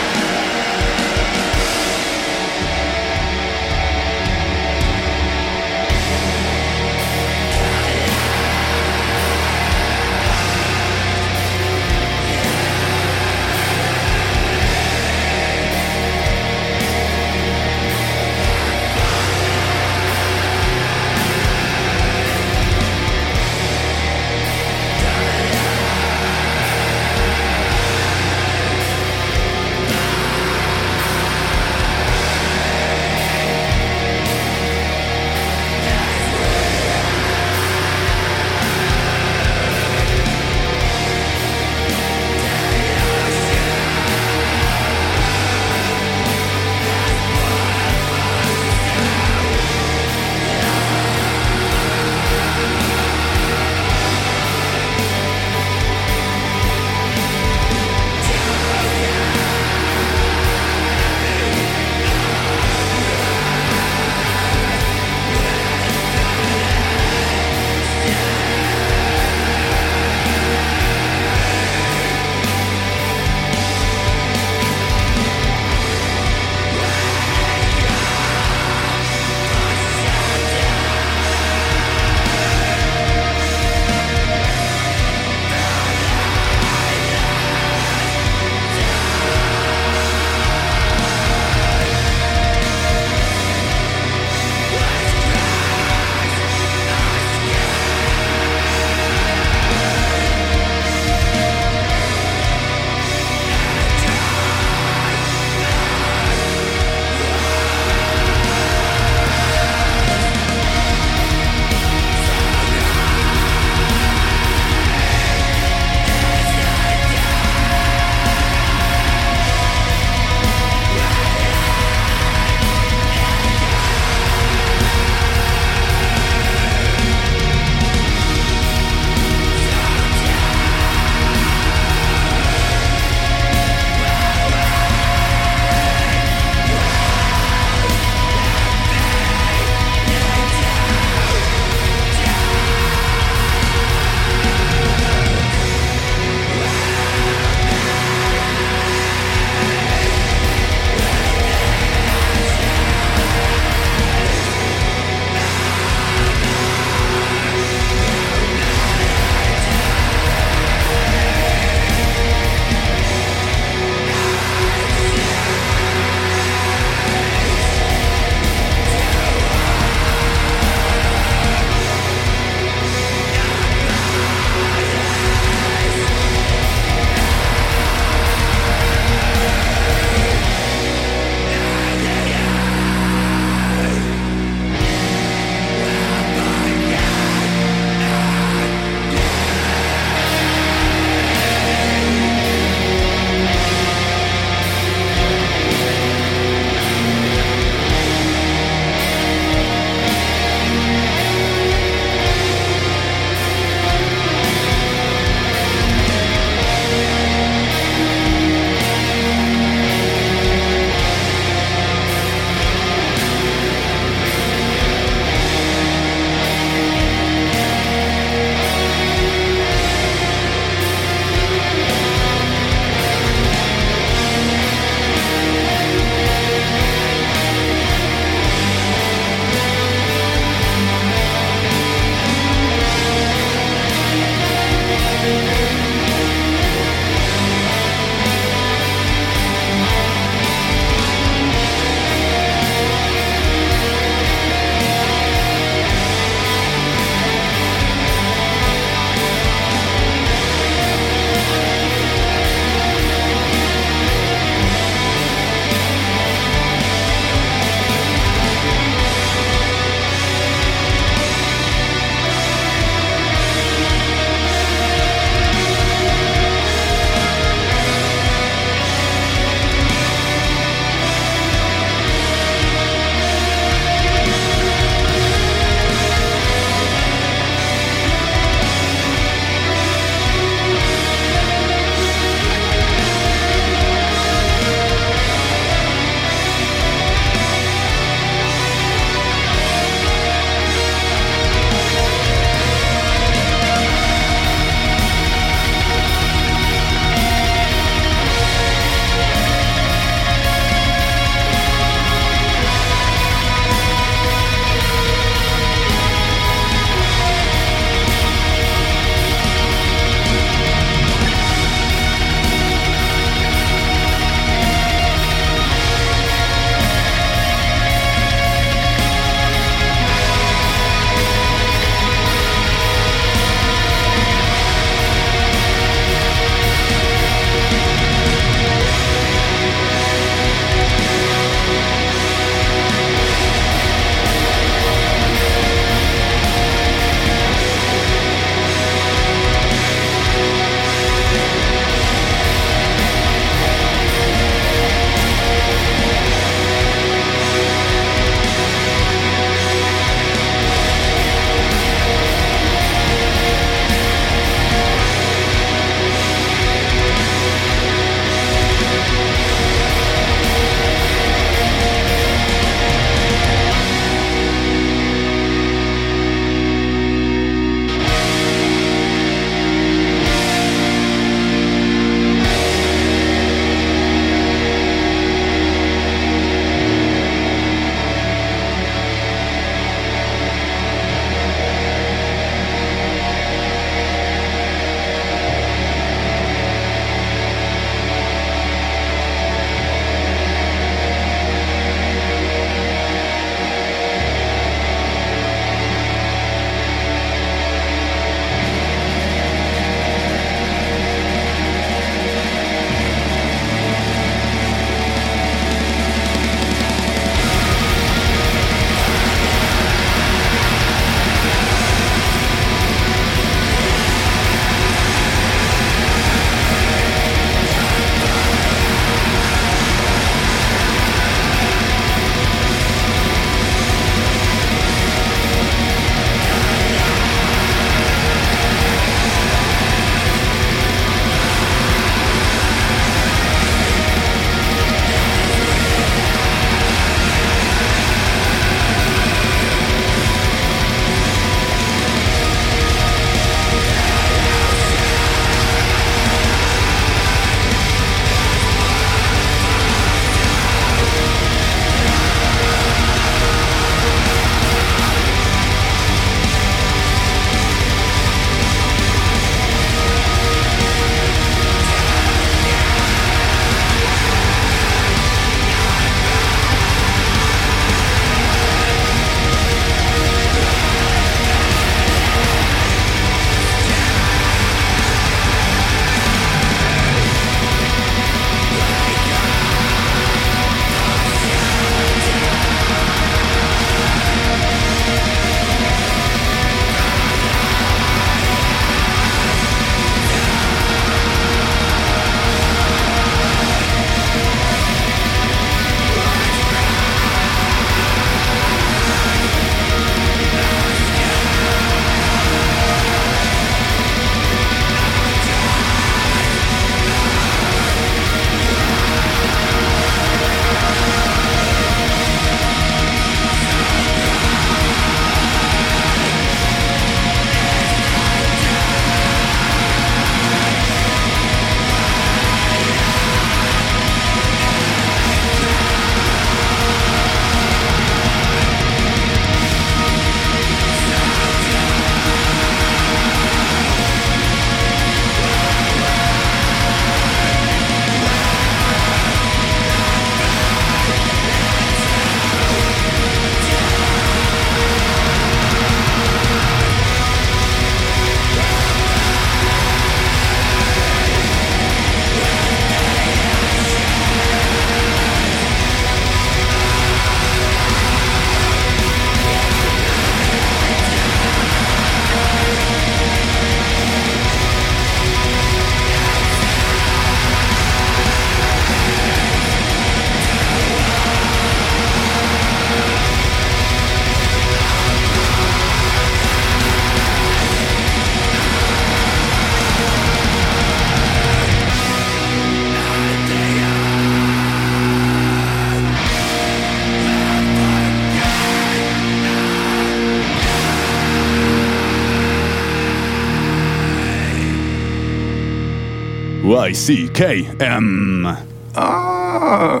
Y-C-K-M. 596.96 598.56
Ah, 598.94 600.00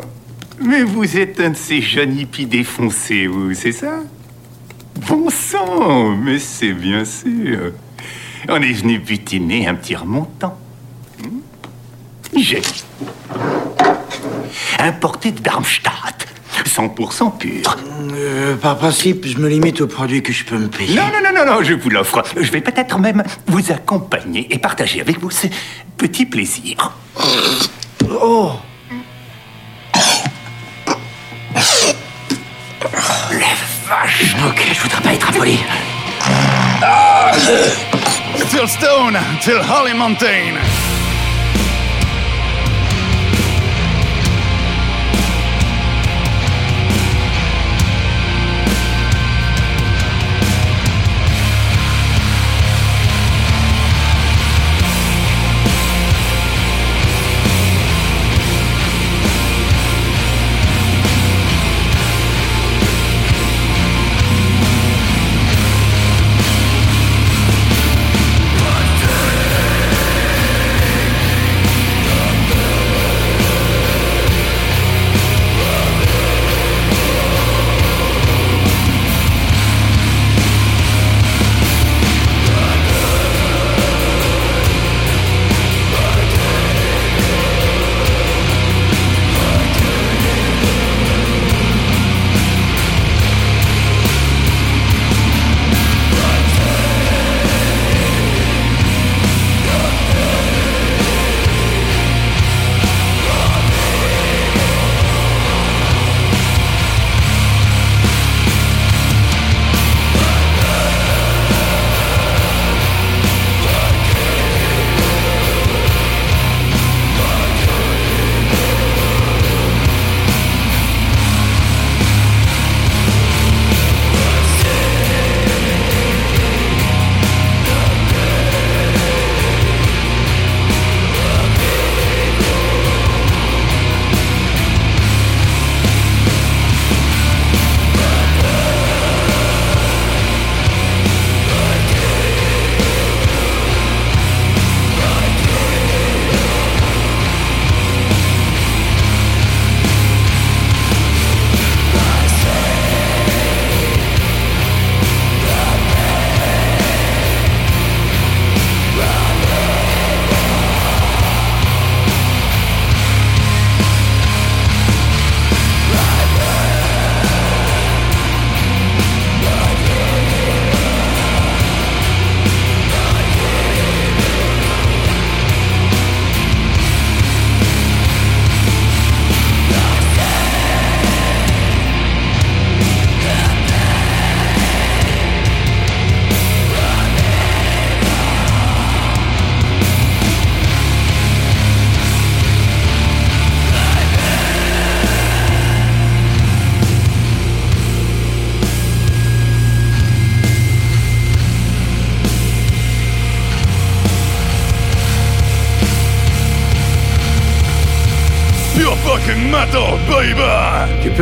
mais 0.58 0.82
vous 0.82 1.18
êtes 1.18 1.38
un 1.40 1.50
de 1.50 1.54
ces 1.54 1.82
jeunes 1.82 2.18
hippies 2.18 2.46
défoncés, 2.46 3.26
vous, 3.26 3.52
c'est 3.52 3.72
ça? 3.72 3.98
Bon 5.06 5.28
sang, 5.28 6.16
mais 6.16 6.38
c'est 6.38 6.72
bien 6.72 7.04
sûr. 7.04 7.72
On 8.48 8.62
est 8.62 8.72
venu 8.72 8.98
butiner 8.98 9.68
un 9.68 9.74
petit 9.74 9.94
remontant. 9.94 10.56
Hmm? 11.22 11.40
J'ai 12.34 12.62
importé 14.78 15.32
de 15.32 15.40
Darmstadt, 15.40 16.26
100% 16.64 17.36
pur. 17.36 17.76
Euh, 18.14 18.56
par 18.56 18.78
principe, 18.78 19.26
je 19.26 19.36
me 19.36 19.50
limite 19.50 19.82
aux 19.82 19.86
produits 19.86 20.22
que 20.22 20.32
je 20.32 20.46
peux 20.46 20.56
me 20.56 20.68
payer. 20.68 20.96
Non, 20.96 21.08
non, 21.12 21.20
non, 21.22 21.44
non, 21.44 21.56
non, 21.56 21.62
je 21.62 21.74
vous 21.74 21.90
l'offre. 21.90 22.22
Je 22.40 22.50
vais 22.50 22.62
peut-être 22.62 22.98
même 22.98 23.22
vous 23.48 23.70
accompagner 23.70 24.46
et 24.50 24.56
partager 24.58 25.02
avec 25.02 25.20
vous 25.20 25.30
ce 25.30 25.48
petit 25.96 26.26
plaisir. 26.26 26.76
Oh 28.10 28.52
La 33.30 33.52
vache 33.88 34.36
Ok, 34.46 34.62
je 34.72 34.80
voudrais 34.80 35.00
pas 35.02 35.12
être 35.12 35.28
impoli. 35.30 35.58
Till 38.50 38.68
Stone, 38.68 39.18
till 39.42 39.60
Holly 39.60 39.94
Mountain. 39.94 40.58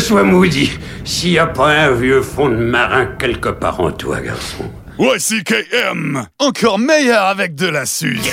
Sois 0.00 0.24
maudit, 0.24 0.78
s'il 1.04 1.30
n'y 1.30 1.38
a 1.38 1.46
pas 1.46 1.68
un 1.68 1.92
vieux 1.92 2.20
fond 2.20 2.48
de 2.48 2.56
marin 2.56 3.06
quelque 3.18 3.48
part 3.48 3.80
en 3.80 3.90
toi, 3.92 4.20
garçon. 4.20 4.70
YCKM, 4.98 6.26
encore 6.38 6.78
meilleur 6.78 7.24
avec 7.24 7.54
de 7.54 7.68
la 7.68 7.86
suze. 7.86 8.32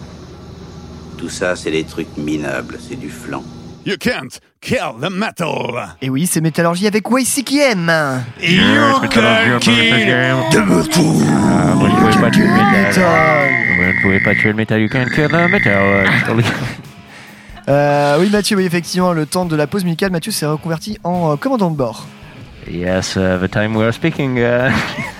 Tout 1.21 1.29
ça, 1.29 1.55
c'est 1.55 1.69
des 1.69 1.83
trucs 1.83 2.17
minables, 2.17 2.79
c'est 2.79 2.95
du 2.99 3.11
flan. 3.11 3.43
You 3.85 3.95
can't 3.99 4.39
kill 4.59 4.93
the 4.99 5.11
metal. 5.11 5.95
Et 6.01 6.09
oui, 6.09 6.25
c'est 6.25 6.41
Métallurgie 6.41 6.87
avec 6.87 7.05
YCKM. 7.07 7.91
You 8.41 9.07
can't 9.07 9.59
kill 9.59 9.77
the 10.49 10.57
Vous 10.57 11.87
ne 11.87 11.99
pouvez 11.99 12.19
pas 12.19 12.31
tuer 12.31 12.47
le 12.47 12.53
métal. 12.53 13.49
Vous 13.77 13.83
ne 13.83 14.01
pouvez 14.01 14.19
pas 14.19 14.33
tuer 14.33 14.49
le 14.49 14.55
métal. 14.55 14.81
You 14.81 14.89
can't 14.89 15.11
kill 15.13 15.27
the 15.27 15.51
metal. 15.51 16.43
Euh, 17.69 18.17
oui, 18.19 18.31
Mathieu, 18.31 18.57
oui, 18.57 18.65
effectivement, 18.65 19.13
le 19.13 19.27
temps 19.27 19.45
de 19.45 19.55
la 19.55 19.67
pause 19.67 19.83
musicale, 19.83 20.11
Mathieu 20.11 20.31
s'est 20.31 20.47
reconverti 20.47 20.97
en 21.03 21.33
euh, 21.33 21.35
commandant 21.35 21.69
de 21.69 21.75
bord. 21.75 22.07
Yes, 22.69 23.17
uh, 23.17 23.37
the 23.39 23.47
time 23.47 23.75
we 23.75 23.83
are 23.83 23.91
speaking. 23.91 24.39
Uh, 24.39 24.71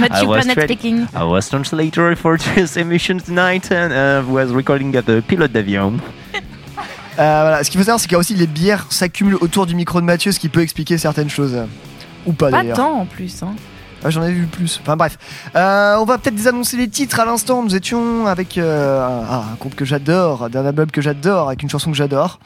Mathieu 0.00 0.26
I 0.32 0.36
was 0.36 0.44
speaking. 0.50 1.06
I 1.14 1.24
was 1.24 1.48
translator 1.48 2.14
for 2.16 2.36
this 2.54 2.76
emission 2.76 3.18
tonight 3.18 3.70
and 3.70 3.92
uh, 3.92 4.24
was 4.28 4.52
recording 4.52 4.94
at 4.96 5.06
the 5.06 5.22
pilote 5.22 5.52
d'avion. 5.52 6.00
Euh, 7.18 7.42
voilà. 7.42 7.62
Ce 7.64 7.70
qu'il 7.70 7.78
faut 7.78 7.84
savoir, 7.84 8.00
c'est 8.00 8.06
qu'il 8.06 8.14
y 8.14 8.16
a 8.16 8.18
aussi 8.18 8.34
les 8.34 8.46
bières 8.46 8.86
s'accumulent 8.90 9.38
autour 9.40 9.66
du 9.66 9.74
micro 9.74 10.00
de 10.00 10.06
Mathieu, 10.06 10.32
ce 10.32 10.40
qui 10.40 10.48
peut 10.48 10.62
expliquer 10.62 10.96
certaines 10.98 11.28
choses. 11.28 11.56
Ou 12.26 12.32
pas, 12.32 12.50
Pas 12.50 12.62
d'ailleurs. 12.62 12.76
tant 12.76 13.00
en 13.00 13.06
plus. 13.06 13.42
Hein. 13.42 13.54
Ouais, 14.04 14.10
J'en 14.10 14.22
ai 14.22 14.32
vu 14.32 14.46
plus. 14.46 14.78
Enfin 14.82 14.96
bref. 14.96 15.18
Euh, 15.54 15.96
on 15.98 16.04
va 16.04 16.18
peut-être 16.18 16.34
désannoncer 16.34 16.76
les 16.76 16.88
titres 16.88 17.20
à 17.20 17.24
l'instant. 17.24 17.62
Nous 17.62 17.76
étions 17.76 18.26
avec 18.26 18.56
euh, 18.56 19.02
un, 19.02 19.24
ah, 19.28 19.44
un 19.52 19.54
groupe 19.56 19.74
que 19.74 19.84
j'adore, 19.84 20.48
d'un 20.48 20.64
album 20.64 20.90
que 20.90 21.02
j'adore, 21.02 21.48
avec 21.48 21.62
une 21.62 21.70
chanson 21.70 21.90
que 21.90 21.96
j'adore. 21.96 22.40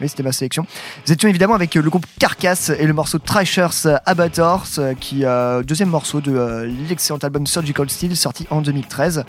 Oui, 0.00 0.08
c'était 0.10 0.22
ma 0.22 0.32
sélection. 0.32 0.66
Nous 1.06 1.12
étions 1.14 1.28
évidemment 1.28 1.54
avec 1.54 1.74
euh, 1.74 1.80
le 1.80 1.88
groupe 1.88 2.04
Carcass 2.18 2.68
et 2.70 2.86
le 2.86 2.92
morceau 2.92 3.18
Trashers 3.18 3.96
Abattoirs, 4.04 4.66
euh, 4.78 4.92
qui 4.92 5.24
euh, 5.24 5.62
deuxième 5.62 5.88
morceau 5.88 6.20
de 6.20 6.32
euh, 6.36 6.70
l'excellent 6.88 7.18
album 7.22 7.46
Surgical 7.46 7.88
Steel 7.88 8.14
sorti 8.14 8.46
en 8.50 8.60
2013. 8.60 9.24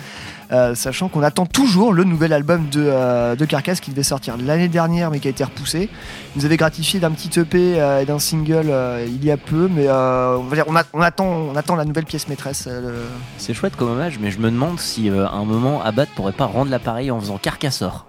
Euh, 0.51 0.75
sachant 0.75 1.07
qu'on 1.09 1.23
attend 1.23 1.45
toujours 1.45 1.93
le 1.93 2.03
nouvel 2.05 2.31
album 2.33 2.67
de, 2.69 2.81
euh, 2.85 3.35
de 3.35 3.43
Carcass 3.45 3.81
qui 3.81 3.91
devait 3.91 4.03
sortir 4.03 4.35
l'année 4.37 4.69
dernière 4.69 5.11
mais 5.11 5.19
qui 5.19 5.27
a 5.27 5.31
été 5.31 5.43
repoussé. 5.43 5.89
Ils 6.35 6.39
nous 6.39 6.45
avait 6.45 6.55
gratifié 6.57 6.99
d'un 6.99 7.11
petit 7.11 7.37
EP 7.39 7.79
euh, 7.79 8.01
et 8.01 8.05
d'un 8.05 8.19
single 8.19 8.67
euh, 8.69 9.05
il 9.07 9.23
y 9.23 9.31
a 9.31 9.37
peu, 9.37 9.69
mais 9.73 9.87
euh, 9.87 10.37
on, 10.37 10.43
va 10.43 10.55
dire, 10.55 10.65
on, 10.67 11.01
attend, 11.01 11.25
on 11.25 11.55
attend 11.55 11.75
la 11.75 11.85
nouvelle 11.85 12.05
pièce 12.05 12.27
maîtresse. 12.27 12.65
euh, 12.67 13.07
C'est 13.37 13.53
chouette 13.53 13.75
comme 13.77 13.89
hommage, 13.91 14.19
mais 14.19 14.31
je 14.31 14.39
me 14.39 14.49
demande 14.51 14.79
si 14.79 15.09
euh, 15.09 15.25
à 15.27 15.31
un 15.35 15.45
moment 15.45 15.81
Abad 15.81 16.07
pourrait 16.15 16.33
pas 16.33 16.45
rendre 16.45 16.71
l'appareil 16.71 17.09
en 17.11 17.19
faisant 17.19 17.37
Carcassor. 17.37 18.05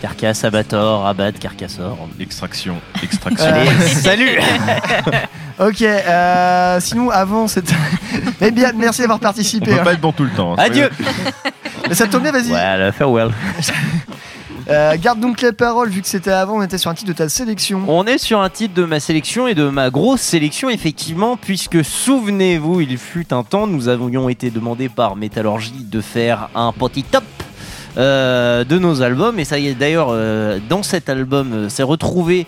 Carcasse, 0.00 0.44
Abator, 0.44 1.06
Abad, 1.06 1.38
Carcassor. 1.38 1.96
Extraction, 2.20 2.76
extraction. 3.02 3.46
Allez, 3.46 3.70
salut 3.88 4.38
Ok, 5.60 5.82
euh, 5.82 6.78
sinon 6.80 7.10
avant 7.10 7.48
cette. 7.48 7.72
Eh 8.40 8.50
bien, 8.52 8.70
merci 8.76 9.00
d'avoir 9.00 9.18
On 9.18 9.20
participé. 9.20 9.66
peut 9.72 9.80
hein. 9.80 9.84
pas 9.84 9.92
être 9.94 10.00
bon 10.00 10.12
tout 10.12 10.22
le 10.24 10.30
temps. 10.30 10.52
hein. 10.52 10.56
Adieu 10.58 10.88
Mais 11.88 11.94
ça 11.94 12.06
tombe 12.06 12.22
bien, 12.22 12.30
vas-y. 12.32 12.50
Well, 12.52 12.92
farewell. 12.92 13.30
Euh, 14.70 14.96
garde 15.00 15.18
donc 15.20 15.40
les 15.40 15.52
paroles, 15.52 15.88
vu 15.88 16.02
que 16.02 16.06
c'était 16.06 16.30
avant, 16.30 16.58
on 16.58 16.62
était 16.62 16.76
sur 16.78 16.90
un 16.90 16.94
titre 16.94 17.08
de 17.08 17.16
ta 17.16 17.28
sélection. 17.30 17.82
On 17.88 18.04
est 18.04 18.18
sur 18.18 18.40
un 18.40 18.50
titre 18.50 18.74
de 18.74 18.84
ma 18.84 19.00
sélection 19.00 19.48
et 19.48 19.54
de 19.54 19.68
ma 19.70 19.88
grosse 19.88 20.20
sélection, 20.20 20.68
effectivement, 20.68 21.36
puisque 21.38 21.82
souvenez-vous, 21.82 22.82
il 22.82 22.98
fut 22.98 23.32
un 23.32 23.42
temps, 23.44 23.66
nous 23.66 23.88
avions 23.88 24.28
été 24.28 24.50
demandé 24.50 24.88
par 24.90 25.16
Métallurgie 25.16 25.72
de 25.90 26.00
faire 26.02 26.50
un 26.54 26.70
petit 26.72 27.02
top. 27.02 27.24
Euh, 27.98 28.64
de 28.64 28.78
nos 28.78 29.02
albums. 29.02 29.38
Et 29.38 29.44
ça 29.44 29.58
y 29.58 29.66
est 29.66 29.74
d'ailleurs 29.74 30.08
euh, 30.10 30.60
dans 30.68 30.82
cet 30.82 31.08
album 31.08 31.52
euh, 31.52 31.68
c'est 31.68 31.82
retrouvé 31.82 32.46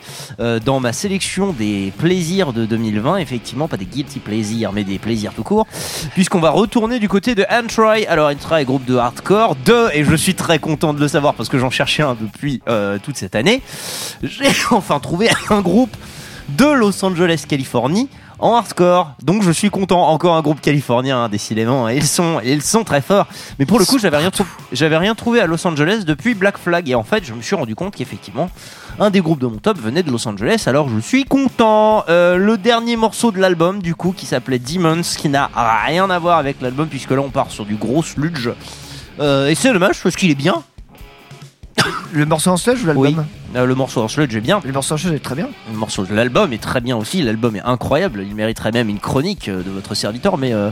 dans 0.65 0.81
ma 0.81 0.93
sélection 0.93 1.53
des 1.53 1.93
plaisirs 1.99 2.53
de 2.53 2.65
2020 2.65 3.17
effectivement 3.17 3.69
pas 3.69 3.77
des 3.77 3.85
guilty 3.85 4.21
plaisirs 4.21 4.73
mais 4.73 4.85
des 4.85 4.99
plaisirs 4.99 5.33
tout 5.35 5.43
court. 5.43 5.67
Puisqu'on 6.15 6.41
va 6.41 6.51
retourner 6.51 6.99
du 6.99 7.09
côté 7.09 7.35
de 7.35 7.45
Antry 7.51 8.07
alors 8.07 8.31
Antry 8.31 8.65
groupe 8.65 8.85
de 8.85 8.97
hardcore. 8.97 9.57
De 9.65 9.89
et 9.93 10.05
je 10.05 10.15
suis 10.15 10.35
très 10.35 10.59
content 10.59 10.95
de 10.95 11.01
le 11.01 11.09
savoir 11.09 11.35
parce 11.35 11.49
que 11.49 11.59
j'en 11.59 11.71
cherchais 11.71 12.03
un 12.03 12.17
depuis 12.21 12.63
toute 13.03 13.17
cette 13.17 13.35
année. 13.35 13.63
J'ai 14.23 14.51
enfin 14.71 15.01
trouvé 15.01 15.29
un 15.51 15.61
groupe 15.61 15.97
de 16.57 16.67
Los 16.67 17.05
Angeles, 17.05 17.45
Californie, 17.49 18.09
en 18.41 18.55
hardcore. 18.55 19.13
Donc 19.23 19.43
je 19.43 19.51
suis 19.51 19.71
content. 19.71 20.09
Encore 20.09 20.35
un 20.37 20.43
groupe 20.43 20.61
californien, 20.61 21.25
hein, 21.25 21.29
décidément. 21.29 21.89
Ils 21.89 22.07
sont, 22.07 22.41
ils 22.45 22.63
sont 22.63 22.85
très 22.85 23.01
forts. 23.01 23.27
Mais 23.59 23.67
pour 23.67 23.79
le 23.79 23.85
coup, 23.85 23.99
j'avais 23.99 24.17
rien, 24.17 24.31
trou- 24.31 24.47
j'avais 24.73 24.97
rien 24.97 25.15
trouvé 25.15 25.41
à 25.41 25.47
Los 25.47 25.67
Angeles 25.67 26.05
depuis 26.07 26.35
Black 26.35 26.59
Flag. 26.59 26.89
Et 26.89 26.95
en 26.95 27.03
fait, 27.05 27.25
je 27.25 27.33
me 27.35 27.43
suis 27.43 27.55
rendu 27.57 27.75
compte 27.75 27.95
qu'effectivement, 27.95 28.51
un 28.99 29.11
des 29.11 29.21
groupes 29.21 29.41
de 29.41 29.47
mon 29.47 29.59
top 29.59 29.79
venait 29.79 30.03
de 30.03 30.11
Los 30.11 30.27
Angeles. 30.29 30.65
Alors 30.67 30.89
je 30.89 30.99
suis 31.01 31.25
content. 31.25 32.05
Euh, 32.09 32.37
le 32.37 32.59
dernier 32.59 32.97
morceau 32.97 33.31
de 33.31 33.39
l'album, 33.39 33.81
du 33.83 33.95
coup, 33.95 34.13
qui 34.17 34.27
s'appelait 34.27 34.59
Demons, 34.59 35.03
qui 35.17 35.29
n'a 35.29 35.51
rien 35.87 36.09
à 36.11 36.19
voir 36.19 36.39
avec 36.39 36.61
l'album, 36.61 36.89
puisque 36.89 37.11
là 37.11 37.21
on 37.21 37.31
part 37.31 37.51
sur 37.51 37.65
du 37.65 37.77
gros 37.77 38.03
sludge. 38.03 38.49
Euh, 39.19 39.49
et 39.49 39.55
c'est 39.55 39.73
dommage 39.73 40.03
parce 40.03 40.17
qu'il 40.17 40.31
est 40.31 40.35
bien. 40.35 40.63
Le 42.13 42.27
morceau 42.27 42.51
en 42.51 42.57
sludge 42.57 42.83
ou 42.83 42.87
l'album 42.87 43.05
Oui, 43.07 43.17
Euh, 43.57 43.67
le 43.67 43.75
morceau 43.75 44.03
en 44.03 44.09
sludge 44.09 44.35
est 44.35 44.41
bien. 44.41 44.61
Le 44.65 44.73
morceau 44.73 44.95
en 44.95 44.99
sludge 44.99 45.15
est 45.15 45.19
très 45.23 45.35
bien. 45.35 45.49
Le 45.71 45.77
morceau 45.79 46.05
de 46.05 46.15
l'album 46.15 46.53
est 46.53 46.63
très 46.63 46.81
bien 46.81 46.97
aussi. 46.97 47.23
L'album 47.23 47.57
est 47.57 47.63
incroyable. 47.63 48.23
Il 48.27 48.35
mériterait 48.35 48.73
même 48.73 48.89
une 48.89 48.99
chronique 49.01 49.49
euh, 49.49 49.63
de 49.63 49.71
votre 49.71 49.95
serviteur, 49.95 50.37
mais 50.39 50.53
euh, 50.53 50.71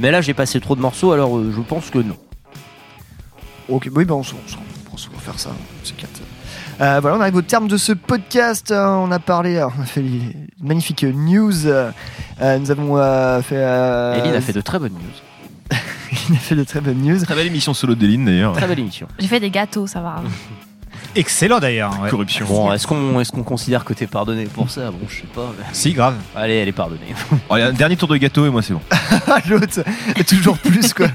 mais 0.00 0.10
là 0.10 0.20
j'ai 0.20 0.34
passé 0.34 0.60
trop 0.60 0.74
de 0.76 0.80
morceaux, 0.80 1.12
alors 1.12 1.38
je 1.42 1.60
pense 1.60 1.90
que 1.90 1.98
non. 1.98 2.16
Ok, 3.68 3.88
oui, 3.94 4.04
ben 4.04 4.14
on, 4.14 4.22
se- 4.22 4.32
va 4.34 5.18
faire 5.20 5.38
ça. 5.38 5.50
c'est 5.84 5.96
quatre. 5.96 6.20
Euh, 6.80 6.98
voilà, 7.00 7.16
on 7.16 7.20
arrive 7.20 7.36
au 7.36 7.42
terme 7.42 7.68
de 7.68 7.76
ce 7.76 7.92
podcast. 7.92 8.72
hein. 8.72 9.00
On 9.06 9.10
a 9.12 9.18
parlé, 9.18 9.56
euh, 9.56 9.68
on 9.78 9.82
a 9.82 9.86
fait 9.86 10.02
les 10.02 10.36
magnifiques 10.60 11.04
news. 11.04 11.52
Nous 11.52 12.70
avons 12.70 13.42
fait. 13.42 13.56
Eline 14.18 14.34
a 14.34 14.40
fait 14.40 14.52
de 14.52 14.60
très 14.60 14.78
bonnes 14.78 14.92
news. 14.92 14.98
Il 16.28 16.34
a 16.36 16.38
fait 16.38 16.54
de 16.56 16.64
très 16.64 16.80
bonnes 16.80 17.02
news. 17.02 17.22
Très 17.24 17.34
belle 17.34 17.46
émission 17.46 17.74
solo 17.74 17.94
d'Eline 17.94 18.24
d'ailleurs. 18.26 18.52
Très 18.54 18.66
belle 18.66 18.78
émission. 18.80 19.06
J'ai 19.18 19.26
fait 19.28 19.40
des 19.40 19.50
gâteaux, 19.50 19.86
ça 19.86 20.00
va. 20.00 20.22
Excellent 21.14 21.58
d'ailleurs. 21.58 21.98
ouais. 22.02 22.10
Corruption. 22.10 22.46
Bon, 22.46 22.72
est-ce 22.72 22.86
qu'on 22.86 23.18
est-ce 23.20 23.32
qu'on 23.32 23.42
considère 23.42 23.84
que 23.84 23.92
t'es 23.92 24.06
pardonné 24.06 24.44
pour 24.44 24.70
ça? 24.70 24.90
Bon, 24.90 24.98
je 25.08 25.16
sais 25.16 25.26
pas. 25.34 25.52
mais- 25.58 25.64
Si, 25.72 25.92
grave. 25.92 26.14
Allez, 26.36 26.54
elle 26.54 26.68
est 26.68 26.72
pardonnée. 26.72 27.14
Allez, 27.50 27.64
un 27.64 27.72
dernier 27.72 27.96
tour 27.96 28.08
de 28.08 28.16
gâteau 28.16 28.46
et 28.46 28.50
moi 28.50 28.62
c'est 28.62 28.72
bon. 28.74 28.80
L'autre, 29.48 29.82
toujours 30.26 30.58
plus 30.58 30.92
quoi. 30.94 31.08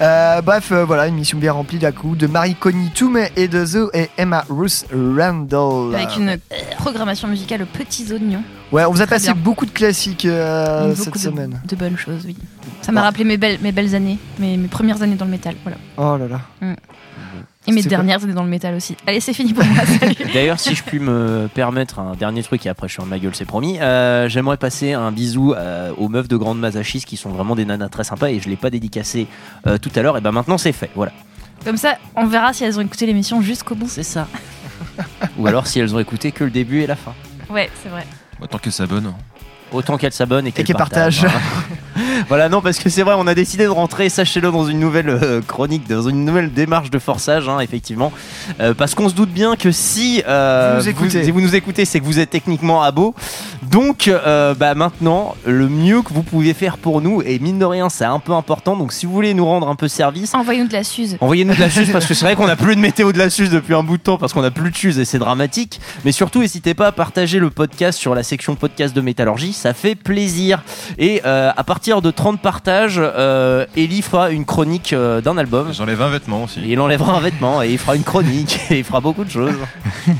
Euh, 0.00 0.42
bref, 0.42 0.72
euh, 0.72 0.84
voilà, 0.84 1.06
une 1.06 1.14
mission 1.14 1.38
bien 1.38 1.52
remplie 1.52 1.78
d'un 1.78 1.92
coup 1.92 2.16
de 2.16 2.26
Marie 2.26 2.56
Connie 2.56 2.90
Toom 2.90 3.16
et 3.36 3.46
de 3.46 3.64
Zoe 3.64 3.90
et 3.94 4.10
Emma 4.18 4.44
Ruth 4.50 4.86
Randall. 4.92 5.94
Avec 5.94 6.16
une 6.16 6.36
programmation 6.78 7.28
musicale 7.28 7.62
aux 7.62 7.66
petits 7.66 8.12
oignons. 8.12 8.42
Ouais, 8.72 8.84
on 8.84 8.90
vous 8.90 9.00
a 9.02 9.06
Très 9.06 9.16
passé 9.16 9.32
bien. 9.32 9.40
beaucoup 9.40 9.66
de 9.66 9.70
classiques 9.70 10.24
euh, 10.24 10.88
Beaucoup 10.88 11.04
cette 11.04 11.14
de, 11.14 11.18
semaine. 11.18 11.60
de 11.64 11.76
bonnes 11.76 11.96
choses, 11.96 12.22
oui. 12.26 12.36
Ça 12.82 12.92
m'a 12.92 13.02
rappelé 13.02 13.24
mes 13.24 13.36
belles, 13.36 13.58
mes 13.62 13.72
belles 13.72 13.94
années, 13.94 14.18
mes, 14.38 14.56
mes 14.56 14.68
premières 14.68 15.02
années 15.02 15.16
dans 15.16 15.24
le 15.24 15.30
métal, 15.30 15.54
voilà. 15.62 15.78
Oh 15.96 16.16
là 16.16 16.28
là. 16.28 16.40
Mm. 16.60 16.74
Et 17.66 17.72
mes 17.72 17.82
dernières 17.82 18.22
années 18.22 18.34
dans 18.34 18.42
le 18.42 18.50
métal 18.50 18.74
aussi. 18.74 18.94
Allez, 19.06 19.20
c'est 19.20 19.32
fini 19.32 19.54
pour 19.54 19.64
moi. 19.64 19.84
D'ailleurs, 20.34 20.60
si 20.60 20.74
je 20.74 20.82
puis 20.82 20.98
me 20.98 21.48
permettre 21.54 21.98
un 21.98 22.14
dernier 22.14 22.42
truc 22.42 22.66
et 22.66 22.68
après 22.68 22.88
je 22.88 22.92
suis 22.92 23.02
en 23.02 23.06
ma 23.06 23.18
gueule, 23.18 23.34
c'est 23.34 23.46
promis. 23.46 23.78
euh, 23.80 24.28
J'aimerais 24.28 24.58
passer 24.58 24.92
un 24.92 25.10
bisou 25.12 25.54
euh, 25.54 25.90
aux 25.96 26.10
meufs 26.10 26.28
de 26.28 26.36
Grande 26.36 26.58
Masachis 26.60 27.00
qui 27.06 27.16
sont 27.16 27.30
vraiment 27.30 27.54
des 27.56 27.64
nanas 27.64 27.88
très 27.88 28.04
sympas 28.04 28.28
et 28.28 28.38
je 28.38 28.50
l'ai 28.50 28.56
pas 28.56 28.68
dédicacé 28.68 29.28
euh, 29.66 29.78
tout 29.78 29.88
à 29.96 30.02
l'heure. 30.02 30.18
Et 30.18 30.20
ben 30.20 30.30
maintenant 30.30 30.58
c'est 30.58 30.72
fait. 30.72 30.90
Voilà. 30.94 31.12
Comme 31.64 31.78
ça, 31.78 31.96
on 32.16 32.26
verra 32.26 32.52
si 32.52 32.64
elles 32.64 32.78
ont 32.78 32.82
écouté 32.82 33.06
l'émission 33.06 33.40
jusqu'au 33.40 33.74
bout. 33.74 33.88
C'est 33.88 34.02
ça. 34.02 34.28
Ou 35.38 35.46
alors 35.46 35.66
si 35.66 35.80
elles 35.80 35.94
ont 35.94 35.98
écouté 36.00 36.32
que 36.32 36.44
le 36.44 36.50
début 36.50 36.82
et 36.82 36.86
la 36.86 36.96
fin. 36.96 37.14
Ouais, 37.48 37.70
c'est 37.82 37.88
vrai. 37.88 38.06
Autant 38.42 38.58
qu'elle 38.58 38.72
s'abonne. 38.72 39.14
Autant 39.72 39.96
qu'elles 39.96 40.12
s'abonnent 40.12 40.46
et 40.46 40.52
qu'elles 40.52 40.66
qu'elles 40.66 40.76
partagent. 40.76 41.22
partagent. 41.22 41.40
Voilà. 42.28 42.48
Non, 42.48 42.60
parce 42.60 42.78
que 42.78 42.88
c'est 42.88 43.02
vrai, 43.02 43.14
on 43.16 43.26
a 43.26 43.34
décidé 43.34 43.64
de 43.64 43.68
rentrer, 43.68 44.08
sachez-le, 44.08 44.50
dans 44.50 44.66
une 44.66 44.78
nouvelle 44.78 45.08
euh, 45.08 45.40
chronique, 45.40 45.88
dans 45.88 46.08
une 46.08 46.24
nouvelle 46.24 46.52
démarche 46.52 46.90
de 46.90 46.98
forçage, 46.98 47.48
hein, 47.48 47.60
effectivement. 47.60 48.12
Euh, 48.60 48.74
parce 48.74 48.94
qu'on 48.94 49.08
se 49.08 49.14
doute 49.14 49.30
bien 49.30 49.56
que 49.56 49.72
si 49.72 50.22
euh, 50.26 50.76
Vous 50.78 50.84
nous 50.84 50.88
écoutez. 50.88 51.24
si 51.24 51.30
vous 51.30 51.40
nous 51.40 51.54
écoutez, 51.54 51.84
c'est 51.84 52.00
que 52.00 52.04
vous 52.04 52.18
êtes 52.18 52.30
techniquement 52.30 52.82
à 52.82 52.90
beau. 52.90 53.14
Donc, 53.62 54.08
euh, 54.08 54.54
bah, 54.54 54.74
maintenant, 54.74 55.34
le 55.46 55.68
mieux 55.68 56.02
que 56.02 56.12
vous 56.12 56.22
pouvez 56.22 56.54
faire 56.54 56.78
pour 56.78 57.00
nous, 57.00 57.22
et 57.22 57.38
mine 57.38 57.58
de 57.58 57.64
rien, 57.64 57.88
c'est 57.88 58.04
un 58.04 58.18
peu 58.18 58.32
important. 58.32 58.76
Donc, 58.76 58.92
si 58.92 59.06
vous 59.06 59.12
voulez 59.12 59.34
nous 59.34 59.44
rendre 59.44 59.68
un 59.68 59.74
peu 59.74 59.88
service, 59.88 60.34
Envoyez-nous 60.34 60.68
de 60.68 60.72
la 60.72 60.84
suze. 60.84 61.16
Envoyez-nous 61.20 61.54
de 61.54 61.60
la 61.60 61.70
suze 61.70 61.90
parce 61.90 62.06
que 62.06 62.14
c'est 62.14 62.24
vrai 62.24 62.36
qu'on 62.36 62.48
a 62.48 62.56
plus 62.56 62.76
de 62.76 62.80
météo 62.80 63.12
de 63.12 63.18
la 63.18 63.30
suze 63.30 63.50
depuis 63.50 63.74
un 63.74 63.82
bout 63.82 63.96
de 63.96 64.02
temps 64.02 64.18
parce 64.18 64.32
qu'on 64.32 64.44
a 64.44 64.50
plus 64.50 64.70
de 64.70 64.76
suze 64.76 64.98
et 64.98 65.04
c'est 65.04 65.18
dramatique. 65.18 65.80
Mais 66.04 66.12
surtout, 66.12 66.40
n'hésitez 66.40 66.74
pas 66.74 66.88
à 66.88 66.92
partager 66.92 67.38
le 67.38 67.50
podcast 67.50 67.98
sur 67.98 68.14
la 68.14 68.22
section 68.22 68.54
podcast 68.54 68.94
de 68.94 69.00
métallurgie, 69.00 69.52
ça 69.52 69.74
fait 69.74 69.94
plaisir. 69.94 70.62
Et 70.98 71.22
euh, 71.24 71.50
à 71.56 71.64
partir 71.64 71.83
de 71.84 72.10
30 72.10 72.40
partages, 72.40 72.98
euh, 72.98 73.66
Ellie 73.76 74.00
fera 74.02 74.30
une 74.30 74.44
chronique 74.46 74.92
euh, 74.94 75.20
d'un 75.20 75.36
album. 75.36 75.72
J'enlève 75.72 76.00
un 76.00 76.08
vêtement 76.08 76.44
aussi. 76.44 76.60
Il 76.66 76.80
enlèvera 76.80 77.16
un 77.16 77.20
vêtement 77.20 77.62
et 77.62 77.70
il 77.70 77.78
fera 77.78 77.94
une 77.94 78.02
chronique 78.04 78.58
et 78.70 78.78
il 78.78 78.84
fera 78.84 79.00
beaucoup 79.00 79.24
de 79.24 79.30
choses. 79.30 79.52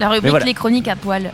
La 0.00 0.08
rubrique 0.08 0.30
voilà. 0.30 0.44
les 0.44 0.54
chroniques 0.54 0.88
à 0.88 0.96
poil. 0.96 1.30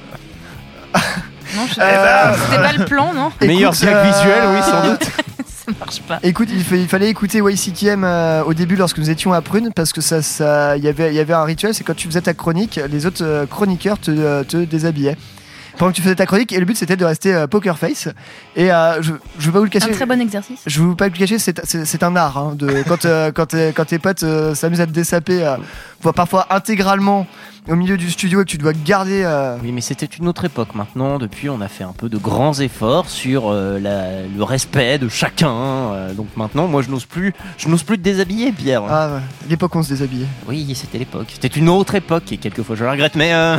non, 1.57 1.63
je... 1.75 1.81
Euh, 1.81 2.35
c'était 2.45 2.63
pas 2.63 2.73
le 2.75 2.85
plan, 2.85 3.15
non 3.15 3.31
Meilleur 3.41 3.73
gag 3.73 3.95
euh, 3.95 4.03
visuel, 4.05 4.43
oui, 4.55 4.63
sans 4.63 4.91
doute. 4.91 5.03
Ça 5.47 5.73
marche 5.81 6.01
pas. 6.03 6.19
Écoute, 6.23 6.49
il, 6.53 6.63
fa- 6.63 6.77
il 6.77 6.89
fallait 6.89 7.09
écouter 7.09 7.39
YCTM 7.39 8.05
euh, 8.05 8.43
au 8.45 8.53
début 8.53 8.77
lorsque 8.77 8.99
nous 8.99 9.09
étions 9.11 9.33
à 9.33 9.41
Prune 9.41 9.71
parce 9.75 9.93
que 9.93 10.01
ça, 10.03 10.21
ça, 10.23 10.77
il 10.77 10.85
y 10.85 10.89
avait, 10.89 11.09
il 11.09 11.15
y 11.15 11.21
avait 11.21 11.33
un 11.35 11.45
rituel, 11.45 11.73
c'est 11.75 11.85
quand 11.85 11.97
tu 11.97 12.09
faisais 12.09 12.21
ta 12.23 12.35
chronique, 12.35 12.79
les 12.91 13.07
autres 13.07 13.25
euh, 13.25 13.47
chroniqueurs 13.47 13.99
te, 13.99 14.11
euh, 14.11 14.45
te 14.45 14.59
déshabillaient. 14.59 15.17
Pendant 15.79 15.93
que 15.93 15.97
tu 15.97 16.03
faisais 16.03 16.17
ta 16.17 16.27
chronique, 16.27 16.53
et 16.53 16.59
le 16.59 16.65
but 16.65 16.77
c'était 16.77 16.97
de 16.97 17.05
rester 17.05 17.33
euh, 17.35 17.47
poker 17.47 17.79
face. 17.79 18.09
Et 18.57 18.73
euh, 18.73 19.01
je, 19.01 19.13
je 19.39 19.47
vais 19.47 19.53
pas 19.53 19.59
vous 19.59 19.65
le 19.65 19.71
cacher. 19.71 19.89
Un 19.91 19.93
très 19.95 20.07
bon 20.07 20.21
exercice. 20.21 20.61
Je 20.67 20.81
vais 20.81 20.87
vous 20.87 20.97
pas 20.97 21.07
le 21.07 21.13
cacher, 21.15 21.39
c'est, 21.39 21.61
c'est, 21.65 21.85
c'est 21.85 22.03
un 22.03 22.17
art. 22.17 22.37
hein, 22.37 22.55
de, 22.57 22.83
quand, 22.87 23.05
euh, 23.05 23.31
quand, 23.35 23.55
quand 23.75 23.85
tes 23.85 23.99
potes 24.01 24.23
euh, 24.25 24.55
s'amusent 24.55 24.81
à 24.81 24.87
te 24.87 24.91
dessaper, 24.93 25.45
euh, 25.47 25.57
voire 26.03 26.15
parfois 26.15 26.47
intégralement 26.51 27.27
au 27.69 27.77
milieu 27.77 27.97
du 27.99 28.11
studio 28.11 28.41
et 28.41 28.45
que 28.45 28.51
tu 28.51 28.59
dois 28.59 28.73
garder. 28.73 29.23
euh, 29.25 29.57
Oui, 29.63 29.71
mais 29.73 29.81
c'était 29.83 30.07
une 30.07 30.27
autre 30.27 30.45
époque 30.47 30.75
maintenant. 30.75 31.19
Depuis, 31.19 31.49
on 31.51 31.61
a 31.61 31.69
fait 31.69 31.85
un 31.85 31.93
peu 31.93 32.09
de 32.09 32.17
grands 32.17 32.59
efforts 32.59 33.09
sur 33.09 33.49
euh, 33.53 33.79
la- 33.79 34.23
le 34.27 34.43
respect 34.43 34.99
de 34.99 35.09
chacun. 35.09 35.53
euh, 35.53 36.13
donc 36.15 36.27
maintenant, 36.37 36.67
moi, 36.67 36.83
je 36.83 36.91
n'ose 36.91 37.05
plus, 37.05 37.35
je 37.59 37.69
n'ose 37.69 37.83
plus 37.85 37.99
te 37.99 38.03
déshabiller, 38.03 38.51
Pierre. 38.53 38.83
Ah 38.89 39.11
ouais, 39.15 39.21
l'époque 39.49 39.75
où 39.75 39.79
on 39.79 39.83
se 39.83 39.91
déshabillait. 39.91 40.27
Oui, 40.49 40.73
c'était 40.75 40.99
l'époque. 40.99 41.29
C'était 41.41 41.57
une 41.57 41.69
autre 41.69 41.95
époque 41.95 42.33
et 42.33 42.39
quelquefois 42.39 42.75
je 42.75 42.83
le 42.85 42.91
regrette, 42.91 43.15
mais 43.17 43.33
euh, 43.35 43.59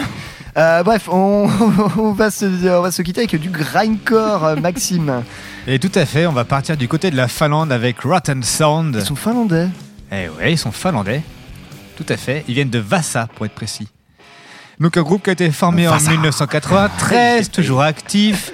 Euh, 0.60 0.84
bref, 0.84 1.08
on, 1.10 1.48
on, 1.98 2.12
va 2.12 2.30
se, 2.32 2.46
on 2.78 2.82
va 2.82 2.92
se 2.92 3.02
quitter 3.02 3.22
avec 3.22 3.40
du 3.40 3.50
grindcore, 3.50 4.44
euh, 4.46 4.56
Maxime. 4.58 5.24
Et 5.68 5.80
tout 5.80 5.92
à 5.96 6.06
fait, 6.06 6.26
on 6.28 6.34
va 6.34 6.44
partir 6.44 6.76
du 6.76 6.88
côté 6.90 7.12
de 7.12 7.16
la 7.16 7.28
Finlande 7.30 7.72
avec 7.72 8.02
Rotten 8.02 8.44
Sound. 8.44 8.96
Ils 9.00 9.06
sont 9.06 9.16
finlandais. 9.16 9.68
Eh 10.12 10.28
ouais, 10.30 10.52
ils 10.54 10.58
sont 10.58 10.72
finlandais. 10.74 11.22
Tout 11.96 12.06
à 12.10 12.18
fait. 12.18 12.44
Ils 12.50 12.56
viennent 12.56 12.70
de 12.70 12.80
Vasa, 12.80 13.28
pour 13.36 13.46
être 13.46 13.54
précis. 13.54 13.88
Donc 14.82 14.98
un 14.98 15.02
groupe 15.02 15.24
qui 15.24 15.30
a 15.30 15.34
été 15.34 15.50
formé 15.52 15.88
en 15.88 15.98
1993, 15.98 17.52
toujours 17.52 17.82
actif, 17.82 18.52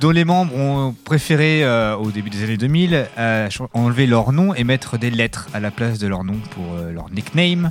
dont 0.00 0.10
les 0.10 0.24
membres 0.24 0.54
ont 0.56 0.94
préféré, 1.04 1.64
euh, 1.64 1.96
au 1.96 2.10
début 2.12 2.30
des 2.30 2.44
années 2.44 2.56
2000, 2.58 3.06
euh, 3.18 3.50
ch- 3.50 3.68
enlever 3.74 4.06
leur 4.06 4.30
nom 4.32 4.54
et 4.54 4.62
mettre 4.64 4.98
des 4.98 5.10
lettres 5.10 5.48
à 5.54 5.58
la 5.60 5.70
place 5.72 5.98
de 5.98 6.06
leur 6.06 6.22
nom 6.22 6.36
pour 6.52 6.74
euh, 6.74 6.92
leur 6.92 7.10
nickname. 7.10 7.70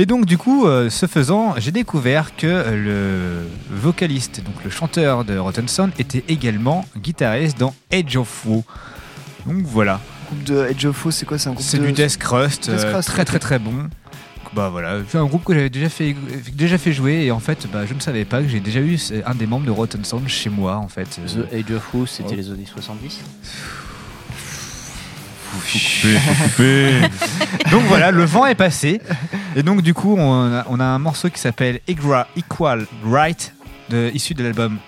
Et 0.00 0.06
donc 0.06 0.24
du 0.24 0.38
coup, 0.38 0.66
euh, 0.66 0.88
ce 0.88 1.04
faisant, 1.04 1.56
j'ai 1.58 1.72
découvert 1.72 2.34
que 2.34 2.46
euh, 2.46 3.44
le 3.70 3.76
vocaliste, 3.76 4.42
donc 4.42 4.54
le 4.64 4.70
chanteur 4.70 5.26
de 5.26 5.36
Rotten 5.36 5.68
Sound, 5.68 5.92
était 5.98 6.24
également 6.26 6.86
guitariste 6.96 7.58
dans 7.58 7.74
Edge 7.90 8.16
of 8.16 8.46
Woe. 8.46 8.64
Donc 9.44 9.58
voilà. 9.66 10.00
Groupe 10.28 10.44
de 10.44 10.66
Edge 10.70 10.86
of 10.86 10.96
Foe, 10.96 11.10
c'est 11.10 11.26
quoi 11.26 11.36
C'est 11.36 11.50
un 11.50 11.52
groupe 11.52 11.66
C'est 11.66 11.76
de... 11.76 11.84
du 11.84 11.92
Death 11.92 12.16
Crust, 12.16 12.70
Death 12.70 12.80
euh, 12.80 12.92
Crust, 12.94 13.08
très 13.10 13.26
très 13.26 13.38
très 13.38 13.58
bon. 13.58 13.90
Bah 14.54 14.70
voilà, 14.70 15.00
c'est 15.06 15.18
un 15.18 15.26
groupe 15.26 15.44
que 15.44 15.52
j'avais 15.52 15.68
déjà 15.68 15.90
fait, 15.90 16.16
déjà 16.54 16.78
fait 16.78 16.94
jouer 16.94 17.26
et 17.26 17.30
en 17.30 17.38
fait 17.38 17.68
bah, 17.70 17.84
je 17.84 17.92
ne 17.92 18.00
savais 18.00 18.24
pas 18.24 18.40
que 18.40 18.48
j'ai 18.48 18.60
déjà 18.60 18.80
eu 18.80 18.98
un 19.26 19.34
des 19.34 19.46
membres 19.46 19.66
de 19.66 19.70
Rotten 19.70 20.02
Sound 20.02 20.26
chez 20.28 20.48
moi 20.48 20.76
en 20.76 20.88
fait. 20.88 21.20
The 21.26 21.52
Age 21.52 21.76
of 21.76 21.92
Who, 21.92 22.06
c'était 22.06 22.30
Oh. 22.32 22.36
les 22.36 22.50
années 22.50 22.64
70. 22.64 23.20
donc 27.70 27.82
voilà, 27.88 28.10
le 28.10 28.24
vent 28.24 28.46
est 28.46 28.54
passé 28.54 29.00
et 29.56 29.62
donc 29.62 29.82
du 29.82 29.94
coup 29.94 30.16
on 30.16 30.52
a, 30.52 30.64
on 30.68 30.80
a 30.80 30.84
un 30.84 30.98
morceau 30.98 31.28
qui 31.28 31.40
s'appelle 31.40 31.80
Egra 31.88 32.28
Equal 32.36 32.86
Right 33.04 33.52
de, 33.90 34.10
issu 34.14 34.34
de 34.34 34.42
l'album 34.42 34.78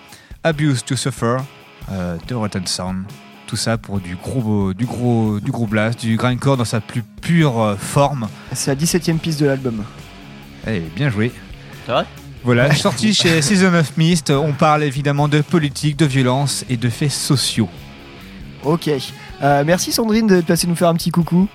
Abuse 0.43 0.83
to 0.83 0.95
Suffer 0.95 1.37
euh, 1.91 2.17
de 2.27 2.35
Rotten 2.35 2.65
Sound. 2.65 3.05
Tout 3.47 3.55
ça 3.55 3.77
pour 3.77 3.99
du 3.99 4.15
gros, 4.15 4.73
du 4.73 4.85
gros, 4.85 5.39
du 5.39 5.51
gros 5.51 5.67
blast, 5.67 5.99
du 5.99 6.17
grindcore 6.17 6.57
dans 6.57 6.65
sa 6.65 6.81
plus 6.81 7.03
pure 7.21 7.61
euh, 7.61 7.75
forme. 7.75 8.27
C'est 8.53 8.71
la 8.71 8.81
17ème 8.81 9.19
piste 9.19 9.39
de 9.41 9.45
l'album. 9.45 9.83
Eh, 10.67 10.81
bien 10.95 11.09
joué. 11.09 11.31
C'est 11.85 11.91
vrai? 11.91 12.05
Voilà, 12.43 12.73
sorti 12.73 13.13
chez 13.13 13.41
Season 13.41 13.73
of 13.73 13.95
Mist, 13.95 14.31
on 14.31 14.53
parle 14.53 14.83
évidemment 14.83 15.27
de 15.27 15.41
politique, 15.41 15.97
de 15.97 16.05
violence 16.05 16.65
et 16.69 16.77
de 16.77 16.89
faits 16.89 17.11
sociaux. 17.11 17.69
Ok. 18.63 18.89
Euh, 19.43 19.63
merci 19.65 19.91
Sandrine 19.91 20.27
de 20.27 20.41
passer 20.41 20.67
nous 20.67 20.75
faire 20.75 20.87
un 20.89 20.95
petit 20.95 21.11
coucou. 21.11 21.47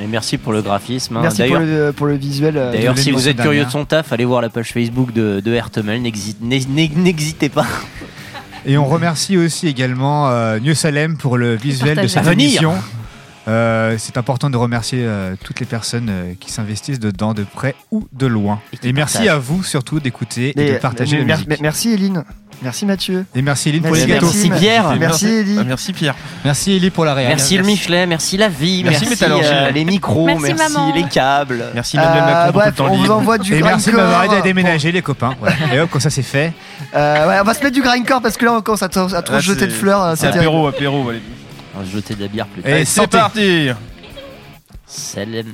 Et 0.00 0.06
merci 0.06 0.38
pour 0.38 0.52
le 0.52 0.62
graphisme. 0.62 1.16
hein. 1.16 1.20
Merci 1.22 1.44
pour 1.44 1.58
le, 1.58 1.92
pour 1.92 2.06
le 2.06 2.14
visuel. 2.16 2.56
euh, 2.56 2.72
D'ailleurs, 2.72 2.98
si 2.98 3.10
vous 3.12 3.28
êtes 3.28 3.36
curieux 3.40 3.64
de 3.64 3.70
son 3.70 3.84
taf, 3.84 4.12
allez 4.12 4.24
voir 4.24 4.40
la 4.40 4.48
page 4.48 4.72
Facebook 4.72 5.12
de, 5.12 5.40
de 5.40 5.52
Hertemel. 5.52 6.00
N'hésitez 6.40 7.48
pas. 7.48 7.66
Et 8.66 8.78
on 8.78 8.84
remercie 8.86 9.36
aussi 9.36 9.66
également 9.68 10.30
euh, 10.30 10.60
New 10.60 10.74
Salem 10.74 11.16
pour 11.16 11.36
le 11.36 11.54
visuel 11.56 11.98
de 12.00 12.06
cette 12.06 12.26
émission. 12.26 12.74
Euh, 13.48 13.96
c'est 13.98 14.16
important 14.16 14.50
de 14.50 14.56
remercier 14.56 15.00
euh, 15.02 15.34
toutes 15.42 15.58
les 15.58 15.66
personnes 15.66 16.08
euh, 16.08 16.32
qui 16.38 16.52
s'investissent 16.52 17.00
dedans, 17.00 17.34
de 17.34 17.42
près 17.42 17.74
ou 17.90 18.06
de 18.12 18.26
loin. 18.26 18.60
Et, 18.84 18.92
merci 18.92 19.28
à 19.28 19.36
vous 19.36 19.64
surtout 19.64 19.98
d'écouter 19.98 20.52
et 20.56 20.74
de 20.74 20.78
partager 20.78 21.18
la 21.18 21.24
mer- 21.24 21.38
musique. 21.48 21.60
Merci 21.60 21.92
Eline. 21.92 22.22
Merci 22.62 22.86
Mathieu. 22.86 23.24
Et 23.34 23.42
merci 23.42 23.68
Eline 23.70 23.82
pour 23.82 23.94
les 23.94 24.06
gâteaux. 24.06 24.26
merci, 24.26 24.50
Pierre. 24.50 24.96
Merci, 24.98 25.26
Elie. 25.26 25.56
Ah, 25.60 25.64
merci 25.64 25.92
Pierre. 25.92 26.14
Merci 26.44 26.76
Elie 26.76 26.90
pour 26.90 27.04
la 27.04 27.14
réaction. 27.14 27.36
Merci 27.36 27.56
le 27.58 27.64
Michelet, 27.64 28.06
merci 28.06 28.36
la 28.36 28.48
vie, 28.48 28.84
Merci 28.84 29.06
euh, 29.22 29.70
les 29.70 29.84
micros, 29.84 30.26
Merci, 30.26 30.54
les 30.94 31.04
câbles. 31.04 31.64
Merci 31.74 31.98
Euh, 31.98 32.02
Emmanuel 32.02 32.24
Macron 32.24 32.50
bref, 32.52 32.74
temps 32.74 32.86
on 32.90 32.96
vous 32.96 33.10
envoie 33.10 33.38
du 33.38 33.54
Et 33.54 33.62
merci 33.62 33.90
de 33.90 33.96
m'avoir 33.96 34.24
aidé 34.24 34.36
à 34.36 34.40
déménager 34.40 34.92
les 34.92 35.02
copains. 35.02 35.34
Et 35.72 35.80
hop, 35.80 35.90
comme 35.90 36.00
ça 36.00 36.10
c'est 36.10 36.22
fait. 36.22 36.52
Euh, 36.94 37.28
ouais, 37.28 37.38
on 37.40 37.44
va 37.44 37.54
se 37.54 37.60
mettre 37.62 37.74
du 37.74 37.82
grindcore 37.82 38.22
parce 38.22 38.36
que 38.36 38.44
là 38.44 38.52
on 38.54 38.60
commence 38.62 38.82
à 38.82 38.88
trop, 38.88 39.08
Ah, 39.12 39.40
jeter 39.40 39.66
de 39.66 39.72
fleurs. 39.72 40.02
euh, 40.02 40.14
C'est 40.16 40.28
apéro, 40.28 40.66
apéro. 40.68 41.08
allez. 41.10 41.22
On 41.74 41.80
va 41.80 41.86
se 41.86 41.90
jeter 41.90 42.14
de 42.14 42.22
la 42.22 42.28
bière 42.28 42.46
plus 42.46 42.60
Et 42.60 42.64
tard. 42.64 42.72
Allez, 42.74 42.84
c'est 42.84 43.06
parti 43.10 43.68
Salam. 44.86 45.46